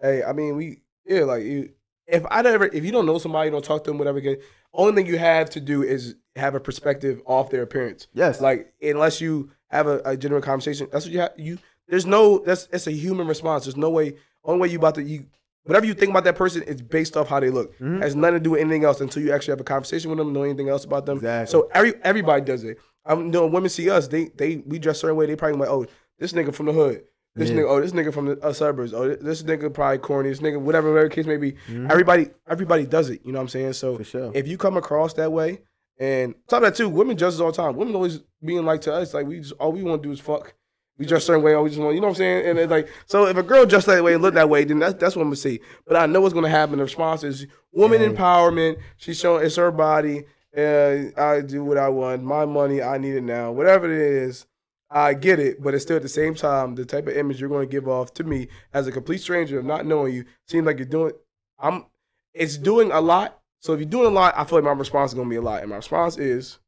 hey, 0.00 0.22
I 0.22 0.32
mean, 0.32 0.56
we 0.56 0.82
yeah, 1.06 1.24
like 1.24 1.42
you. 1.44 1.70
If 2.06 2.24
I 2.28 2.40
ever, 2.40 2.64
if 2.66 2.84
you 2.84 2.90
don't 2.90 3.06
know 3.06 3.18
somebody, 3.18 3.46
you 3.46 3.52
don't 3.52 3.64
talk 3.64 3.84
to 3.84 3.90
them, 3.90 3.98
whatever. 3.98 4.18
Again, 4.18 4.38
only 4.74 4.94
thing 4.94 5.06
you 5.06 5.18
have 5.18 5.48
to 5.50 5.60
do 5.60 5.82
is 5.82 6.16
have 6.36 6.54
a 6.54 6.60
perspective 6.60 7.22
off 7.24 7.50
their 7.50 7.62
appearance. 7.62 8.08
Yes, 8.14 8.40
Like 8.40 8.72
unless 8.82 9.20
you 9.20 9.50
have 9.68 9.86
a, 9.86 10.00
a 10.04 10.16
genuine 10.16 10.42
conversation, 10.42 10.88
that's 10.90 11.04
what 11.04 11.12
you 11.12 11.20
have. 11.20 11.32
You 11.36 11.58
there's 11.88 12.06
no 12.06 12.38
that's 12.38 12.68
it's 12.72 12.86
a 12.86 12.92
human 12.92 13.26
response. 13.26 13.64
There's 13.64 13.76
no 13.76 13.90
way. 13.90 14.14
Only 14.44 14.60
way 14.62 14.68
you 14.68 14.78
about 14.78 14.94
to 14.96 15.02
you 15.02 15.26
whatever 15.64 15.86
you 15.86 15.94
think 15.94 16.10
about 16.10 16.24
that 16.24 16.36
person 16.36 16.62
is 16.62 16.82
based 16.82 17.16
off 17.16 17.28
how 17.28 17.38
they 17.40 17.50
look. 17.50 17.78
Mhm. 17.78 18.02
Has 18.02 18.16
nothing 18.16 18.34
to 18.34 18.40
do 18.40 18.50
with 18.50 18.60
anything 18.60 18.84
else 18.84 19.00
until 19.00 19.22
you 19.22 19.32
actually 19.32 19.52
have 19.52 19.60
a 19.60 19.64
conversation 19.64 20.10
with 20.10 20.18
them, 20.18 20.32
know 20.32 20.42
anything 20.42 20.68
else 20.68 20.84
about 20.84 21.06
them. 21.06 21.18
Exactly. 21.18 21.50
So 21.50 21.68
every 21.72 21.94
everybody 22.02 22.42
does 22.44 22.64
it. 22.64 22.78
I'm 23.04 23.30
know 23.30 23.46
women 23.46 23.70
see 23.70 23.88
us, 23.90 24.08
they 24.08 24.26
they 24.36 24.56
we 24.66 24.78
dress 24.78 24.96
a 24.96 25.00
certain 25.00 25.16
way. 25.16 25.26
They 25.26 25.36
probably 25.36 25.58
like, 25.58 25.68
oh, 25.68 25.86
this 26.18 26.32
nigga 26.32 26.54
from 26.54 26.66
the 26.66 26.72
hood. 26.72 27.04
This 27.36 27.50
Yeah. 27.50 27.56
nigga, 27.58 27.68
oh, 27.70 27.80
this 27.80 27.92
nigga 27.92 28.12
from 28.12 28.26
the 28.26 28.38
uh, 28.44 28.52
suburbs. 28.52 28.92
Oh, 28.92 29.08
this 29.14 29.42
nigga 29.42 29.72
probably 29.72 29.98
corny. 29.98 30.30
This 30.30 30.40
nigga, 30.40 30.60
whatever, 30.60 30.90
whatever 30.92 31.08
case 31.08 31.26
may 31.26 31.36
be. 31.36 31.52
Mhm. 31.68 31.90
Everybody, 31.90 32.28
everybody 32.48 32.86
does 32.86 33.08
it. 33.10 33.20
You 33.24 33.32
know 33.32 33.38
what 33.38 33.44
I'm 33.44 33.48
saying? 33.48 33.74
So 33.74 34.02
sure. 34.02 34.32
if 34.34 34.48
you 34.48 34.58
come 34.58 34.76
across 34.76 35.14
that 35.14 35.30
way, 35.30 35.60
and 35.98 36.34
top 36.48 36.58
of 36.62 36.64
that 36.64 36.74
too, 36.74 36.88
women 36.88 37.16
dress 37.16 37.34
us 37.34 37.40
all 37.40 37.52
the 37.52 37.56
time. 37.56 37.76
Women 37.76 37.94
always 37.94 38.20
being 38.44 38.64
like 38.64 38.80
to 38.82 38.92
us, 38.92 39.14
like 39.14 39.26
we 39.26 39.40
just 39.40 39.52
all 39.60 39.70
we 39.72 39.82
want 39.82 40.02
to 40.02 40.08
do 40.08 40.12
is 40.12 40.18
fuck. 40.20 40.54
We 40.98 41.06
dress 41.06 41.22
a 41.22 41.26
certain 41.26 41.42
way, 41.42 41.54
all 41.54 41.62
we 41.62 41.70
just 41.70 41.80
want, 41.80 41.94
you 41.94 42.00
know 42.00 42.08
what 42.08 42.12
I'm 42.14 42.16
saying? 42.16 42.46
And 42.46 42.58
it's 42.58 42.70
like, 42.70 42.88
so 43.06 43.26
if 43.26 43.36
a 43.36 43.42
girl 43.42 43.64
dressed 43.64 43.86
that 43.86 44.02
way 44.04 44.12
and 44.14 44.22
look 44.22 44.34
that 44.34 44.48
way, 44.50 44.64
then 44.64 44.78
that's 44.80 44.94
that's 44.94 45.14
what 45.16 45.22
I'm 45.22 45.28
gonna 45.28 45.36
see. 45.36 45.60
But 45.86 45.96
I 45.96 46.06
know 46.06 46.20
what's 46.20 46.34
gonna 46.34 46.48
happen. 46.48 46.78
The 46.78 46.84
response 46.84 47.22
is 47.22 47.46
woman 47.72 48.00
Yeah. 48.02 48.08
empowerment. 48.08 48.76
She's 48.96 49.18
showing 49.18 49.46
it's 49.46 49.56
her 49.56 49.70
body. 49.70 50.24
And 50.52 51.16
I 51.16 51.42
do 51.42 51.62
what 51.64 51.78
I 51.78 51.88
want. 51.90 52.24
My 52.24 52.44
money, 52.44 52.82
I 52.82 52.98
need 52.98 53.14
it 53.14 53.22
now. 53.22 53.52
Whatever 53.52 53.86
it 53.86 53.92
is, 54.00 54.46
I 54.90 55.14
get 55.14 55.38
it. 55.38 55.62
But 55.62 55.74
it's 55.74 55.84
still 55.84 55.96
at 55.96 56.02
the 56.02 56.08
same 56.08 56.34
time, 56.34 56.74
the 56.74 56.84
type 56.84 57.06
of 57.06 57.16
image 57.16 57.40
you're 57.40 57.48
gonna 57.50 57.66
give 57.66 57.88
off 57.88 58.12
to 58.14 58.24
me 58.24 58.48
as 58.74 58.86
a 58.86 58.92
complete 58.92 59.20
stranger 59.20 59.58
of 59.58 59.64
not 59.64 59.86
knowing 59.86 60.14
you 60.14 60.24
seems 60.48 60.66
like 60.66 60.78
you're 60.78 60.86
doing. 60.86 61.12
I'm. 61.58 61.86
It's 62.34 62.56
doing 62.56 62.90
a 62.92 63.00
lot. 63.00 63.40
So 63.60 63.72
if 63.74 63.80
you're 63.80 63.88
doing 63.88 64.06
a 64.06 64.10
lot, 64.10 64.34
I 64.36 64.44
feel 64.44 64.58
like 64.58 64.64
my 64.64 64.72
response 64.72 65.10
is 65.10 65.14
gonna 65.14 65.28
be 65.28 65.36
a 65.36 65.42
lot. 65.42 65.60
And 65.62 65.70
my 65.70 65.76
response 65.76 66.16
is 66.18 66.58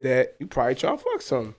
that 0.00 0.36
you 0.38 0.46
probably 0.46 0.74
try 0.74 0.90
to 0.92 0.98
fuck 0.98 1.20
some. 1.22 1.54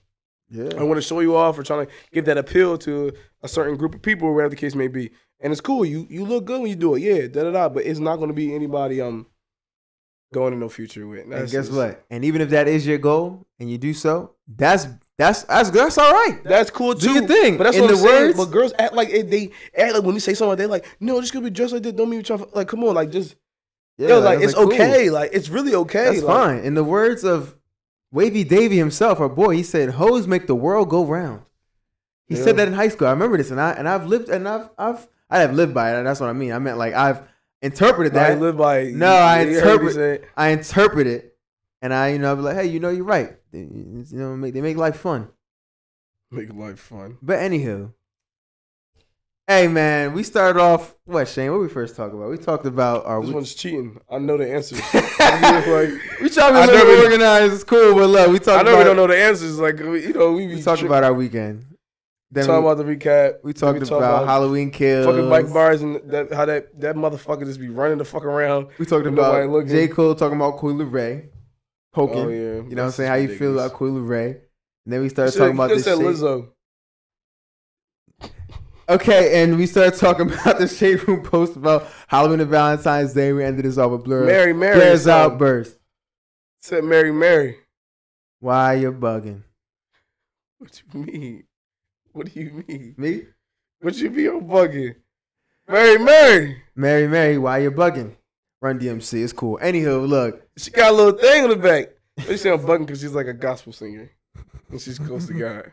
yeah, 0.49 0.69
I 0.77 0.83
want 0.83 0.97
to 0.97 1.01
show 1.01 1.19
you 1.19 1.35
off 1.35 1.57
or 1.59 1.63
trying 1.63 1.85
to 1.87 1.91
give 2.13 2.25
that 2.25 2.37
appeal 2.37 2.77
to 2.79 3.11
a 3.41 3.47
certain 3.47 3.75
group 3.75 3.93
of 3.95 4.01
people 4.01 4.27
or 4.29 4.33
whatever 4.33 4.51
the 4.51 4.55
case 4.55 4.75
may 4.75 4.87
be. 4.87 5.11
And 5.39 5.51
it's 5.51 5.61
cool. 5.61 5.83
You 5.85 6.07
you 6.09 6.23
look 6.25 6.45
good 6.45 6.61
when 6.61 6.69
you 6.69 6.75
do 6.75 6.95
it. 6.95 7.01
Yeah, 7.01 7.27
da 7.27 7.43
da 7.43 7.51
da. 7.51 7.69
But 7.69 7.85
it's 7.85 7.99
not 7.99 8.15
going 8.17 8.29
to 8.29 8.33
be 8.33 8.55
anybody 8.55 9.01
um 9.01 9.25
going 10.33 10.53
in 10.53 10.59
no 10.59 10.69
future 10.69 11.05
with. 11.07 11.21
and 11.23 11.31
guess 11.31 11.51
just- 11.51 11.71
what? 11.73 12.03
And 12.09 12.23
even 12.25 12.41
if 12.41 12.49
that 12.51 12.67
is 12.67 12.85
your 12.87 12.97
goal 12.97 13.45
and 13.59 13.69
you 13.69 13.77
do 13.77 13.93
so, 13.93 14.35
that's 14.47 14.87
that's 15.17 15.43
that's 15.43 15.69
that's 15.71 15.97
all 15.97 16.11
right. 16.11 16.39
That's 16.43 16.69
cool 16.69 16.93
too. 16.93 17.07
Do 17.07 17.13
your 17.13 17.27
thing. 17.27 17.57
But 17.57 17.65
that's 17.65 17.77
In 17.77 17.83
what 17.83 17.91
I'm 17.91 17.97
saying. 17.97 18.25
words- 18.27 18.37
But 18.37 18.45
girls 18.51 18.73
act 18.77 18.93
like 18.93 19.09
it, 19.09 19.29
they 19.31 19.51
act 19.77 19.93
like 19.95 20.03
when 20.03 20.13
you 20.13 20.19
say 20.21 20.33
something, 20.35 20.57
they're 20.57 20.67
like, 20.67 20.85
no, 20.99 21.19
this 21.19 21.31
could 21.31 21.43
be 21.43 21.49
dressed 21.49 21.73
like 21.73 21.83
this. 21.83 21.93
Don't 21.93 22.09
mean 22.09 22.21
trying 22.23 22.39
to 22.39 22.47
like. 22.53 22.67
Come 22.67 22.83
on, 22.83 22.93
like 22.95 23.09
just 23.09 23.35
Yeah, 23.97 24.09
yo, 24.09 24.19
like 24.19 24.41
it's 24.41 24.53
cool. 24.53 24.71
okay. 24.73 25.09
Like 25.09 25.31
it's 25.33 25.49
really 25.49 25.73
okay. 25.73 26.05
That's 26.05 26.21
like, 26.23 26.35
fine. 26.35 26.59
In 26.59 26.75
the 26.75 26.83
words 26.83 27.23
of 27.23 27.55
Wavy 28.11 28.43
Davy 28.43 28.77
himself, 28.77 29.19
our 29.19 29.27
boy, 29.29 29.55
he 29.55 29.63
said, 29.63 29.89
"Hoes 29.91 30.27
make 30.27 30.45
the 30.47 30.55
world 30.55 30.89
go 30.89 31.03
round." 31.03 31.41
He 32.27 32.35
Yeah. 32.35 32.43
said 32.43 32.57
that 32.57 32.67
in 32.67 32.73
high 32.75 32.89
school. 32.89 33.07
I 33.07 33.11
remember 33.11 33.37
this, 33.37 33.49
and 33.51 33.59
I 33.59 33.71
and 33.71 33.87
I've 33.89 34.05
lived 34.05 34.29
and 34.29 34.47
I've 34.47 34.69
I've 34.77 35.07
I 35.29 35.39
have 35.39 35.53
lived 35.55 35.73
by 35.73 35.97
it. 35.97 36.03
That's 36.03 36.19
what 36.19 36.29
I 36.29 36.33
mean. 36.33 36.51
I 36.53 36.59
meant 36.59 36.77
like 36.77 36.93
I've 36.93 37.21
interpreted 37.61 38.13
that. 38.13 38.31
I 38.31 38.35
live 38.35 38.55
by. 38.57 38.83
No, 38.93 39.11
I 39.11 39.39
interpret- 39.41 39.97
it. 39.97 40.25
I 40.37 40.49
interpret 40.49 41.07
it, 41.07 41.35
and 41.81 41.91
I 41.93 42.09
you 42.09 42.19
know 42.19 42.31
I 42.33 42.35
be 42.35 42.41
like, 42.41 42.55
hey, 42.55 42.67
you 42.67 42.79
know, 42.79 42.89
you're 42.89 43.03
right. 43.03 43.35
You 43.57 44.17
know, 44.17 44.35
make, 44.35 44.53
they 44.53 44.61
make 44.61 44.77
life 44.77 44.97
fun. 44.97 45.29
Make 46.31 46.53
life 46.53 46.79
fun. 46.79 47.17
But 47.21 47.39
anywho, 47.39 47.93
hey 49.47 49.67
man, 49.67 50.13
we 50.13 50.23
started 50.23 50.59
off 50.59 50.93
what 51.05 51.27
Shane? 51.27 51.51
What 51.51 51.61
we 51.61 51.69
first 51.69 51.95
talked 51.95 52.13
about? 52.13 52.29
We 52.29 52.37
talked 52.37 52.65
about 52.65 53.05
our. 53.05 53.21
This 53.21 53.29
We, 53.29 53.33
one's 53.33 53.55
cheating. 53.55 53.99
I 54.09 54.19
know 54.19 54.37
the 54.37 54.53
answers. 54.53 54.79
like, 54.93 56.21
we 56.21 56.29
try 56.29 56.49
to 56.49 56.71
be 56.71 56.77
a 56.77 56.83
little 56.83 57.05
organized. 57.05 57.53
It's 57.53 57.63
cool, 57.63 57.95
but 57.95 58.07
look, 58.07 58.31
we 58.31 58.39
talked. 58.39 58.59
I 58.59 58.63
know 58.63 58.73
about 58.73 58.77
we 58.79 58.83
don't 58.83 58.95
know 58.97 59.07
the 59.07 59.17
answers. 59.17 59.57
Like 59.59 59.79
you 59.79 60.13
know, 60.13 60.33
we 60.33 60.47
we 60.47 60.61
talked 60.61 60.81
about 60.81 61.03
our 61.03 61.13
weekend. 61.13 61.65
Then 62.29 62.45
talking 62.45 62.65
we, 62.65 62.71
about 62.71 62.85
the 62.85 62.95
recap. 62.95 63.35
we 63.41 63.53
talked 63.53 63.79
talk 63.85 63.99
about, 63.99 64.27
Halloween 64.27 64.69
kills. 64.69 65.05
fucking 65.05 65.29
bike 65.29 65.53
bars 65.53 65.81
and 65.81 65.95
that, 66.11 66.33
how 66.33 66.45
that 66.45 66.77
that 66.81 66.97
motherfucker 66.97 67.45
just 67.45 67.59
be 67.59 67.69
running 67.69 67.99
the 67.99 68.05
fuck 68.05 68.25
around. 68.25 68.67
We 68.77 68.85
talked 68.85 69.07
about. 69.07 69.65
J 69.67 69.87
Cole 69.87 70.13
talking 70.13 70.35
about 70.35 70.57
Coi 70.57 70.73
Leray 70.73 71.29
poking. 71.97 72.19
Oh 72.19 72.29
yeah, 72.29 72.37
You 72.37 72.75
know 72.75 72.83
what 72.83 72.87
I'm 72.87 72.91
saying? 72.91 73.09
How 73.09 73.15
you 73.15 73.35
feel 73.35 73.53
about 73.53 73.73
Coi 73.73 73.89
Leray? 73.89 74.39
And 74.85 74.93
then 74.93 75.01
we 75.01 75.09
started 75.09 75.35
talking 75.35 75.55
about 75.55 75.69
you 75.69 75.75
this 75.77 75.85
said 75.85 75.97
shit. 75.97 76.05
Lizzo. 76.05 76.49
Okay, 78.89 79.43
and 79.43 79.57
we 79.57 79.65
started 79.65 79.99
talking 79.99 80.31
about 80.31 80.59
the 80.59 80.67
shade 80.67 81.05
room 81.07 81.23
post 81.23 81.55
about 81.57 81.87
Halloween 82.07 82.39
and 82.39 82.49
Valentine's 82.49 83.13
Day. 83.13 83.33
We 83.33 83.43
ended 83.43 83.65
this 83.65 83.77
off 83.77 83.91
with 83.91 84.03
Blur. 84.03 84.25
Mary, 84.25 84.53
Mary, 84.53 84.97
son. 84.97 85.31
outburst. 85.31 85.77
Said 86.61 86.83
Mary, 86.83 87.11
Mary. 87.11 87.57
Why 88.39 88.75
you 88.75 88.91
bugging 88.93 89.41
What 90.59 90.81
you 90.93 91.01
mean? 91.01 91.43
What 92.13 92.31
do 92.31 92.39
you 92.39 92.63
mean? 92.67 92.93
me? 92.97 93.23
What 93.81 93.95
you 93.97 94.09
be 94.11 94.27
on 94.29 94.47
bugging? 94.47 94.95
Mary, 95.67 95.97
Mary. 95.97 96.61
Mary, 96.75 97.07
Mary, 97.07 97.37
why 97.37 97.57
you 97.59 97.71
bugging? 97.71 98.15
Run 98.61 98.79
DMC, 98.79 99.23
it's 99.23 99.33
cool. 99.33 99.59
Anywho, 99.61 100.07
look, 100.07 100.41
She 100.57 100.71
got 100.71 100.91
a 100.91 100.95
little 100.95 101.19
thing 101.19 101.43
on 101.43 101.49
the 101.51 101.55
back. 101.55 101.89
They 102.25 102.37
say 102.37 102.51
I'm 102.51 102.59
bugging 102.59 102.87
because 102.87 103.01
she's 103.01 103.13
like 103.13 103.27
a 103.27 103.33
gospel 103.33 103.71
singer. 103.71 104.09
And 104.71 104.81
she's 104.81 104.97
close 104.97 105.27
to 105.27 105.33
God. 105.33 105.71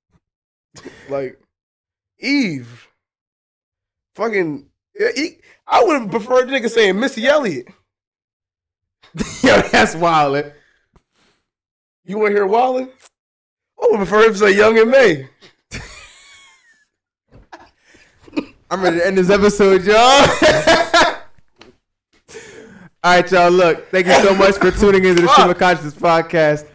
like, 1.08 1.40
Eve. 2.18 2.88
Fucking. 4.14 4.66
he- 5.14 5.38
I 5.66 5.82
would 5.82 6.00
have 6.02 6.10
preferred 6.10 6.48
the 6.48 6.52
nigga 6.52 6.70
saying 6.70 7.00
Missy 7.00 7.26
Elliott. 7.26 7.68
yo, 9.42 9.60
that's 9.72 9.94
wild. 9.96 10.52
You 12.04 12.18
want 12.18 12.30
to 12.32 12.34
hear 12.36 12.46
Wildin'? 12.46 12.90
I 13.82 13.88
would 13.90 13.96
prefer 13.96 14.26
him 14.26 14.32
to 14.32 14.38
say 14.38 14.56
Yung 14.56 14.74
Miami. 14.90 15.28
I'm 18.70 18.82
ready 18.82 18.98
to 18.98 19.06
end 19.06 19.16
this 19.18 19.30
episode, 19.30 19.84
y'all. 19.84 20.92
All 23.06 23.12
right, 23.12 23.30
y'all. 23.30 23.52
Look, 23.52 23.88
thank 23.90 24.08
you 24.08 24.14
so 24.14 24.34
much 24.34 24.56
for 24.56 24.68
tuning 24.80 25.04
into 25.04 25.22
the 25.22 25.28
Stream 25.28 25.48
of 25.48 25.56
Consciousness 25.56 25.94
podcast. 25.94 26.66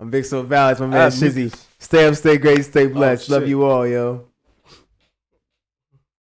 I'm 0.00 0.08
Big 0.08 0.24
So 0.24 0.40
Valid, 0.40 0.80
my 0.80 0.86
man 0.86 1.10
Shizzy. 1.10 1.54
Stay 1.78 2.06
up, 2.06 2.14
stay 2.14 2.38
great, 2.38 2.64
stay 2.64 2.86
blessed. 2.86 3.30
Oh, 3.30 3.34
Love 3.34 3.46
you 3.46 3.62
all, 3.64 3.86
yo. 3.86 4.29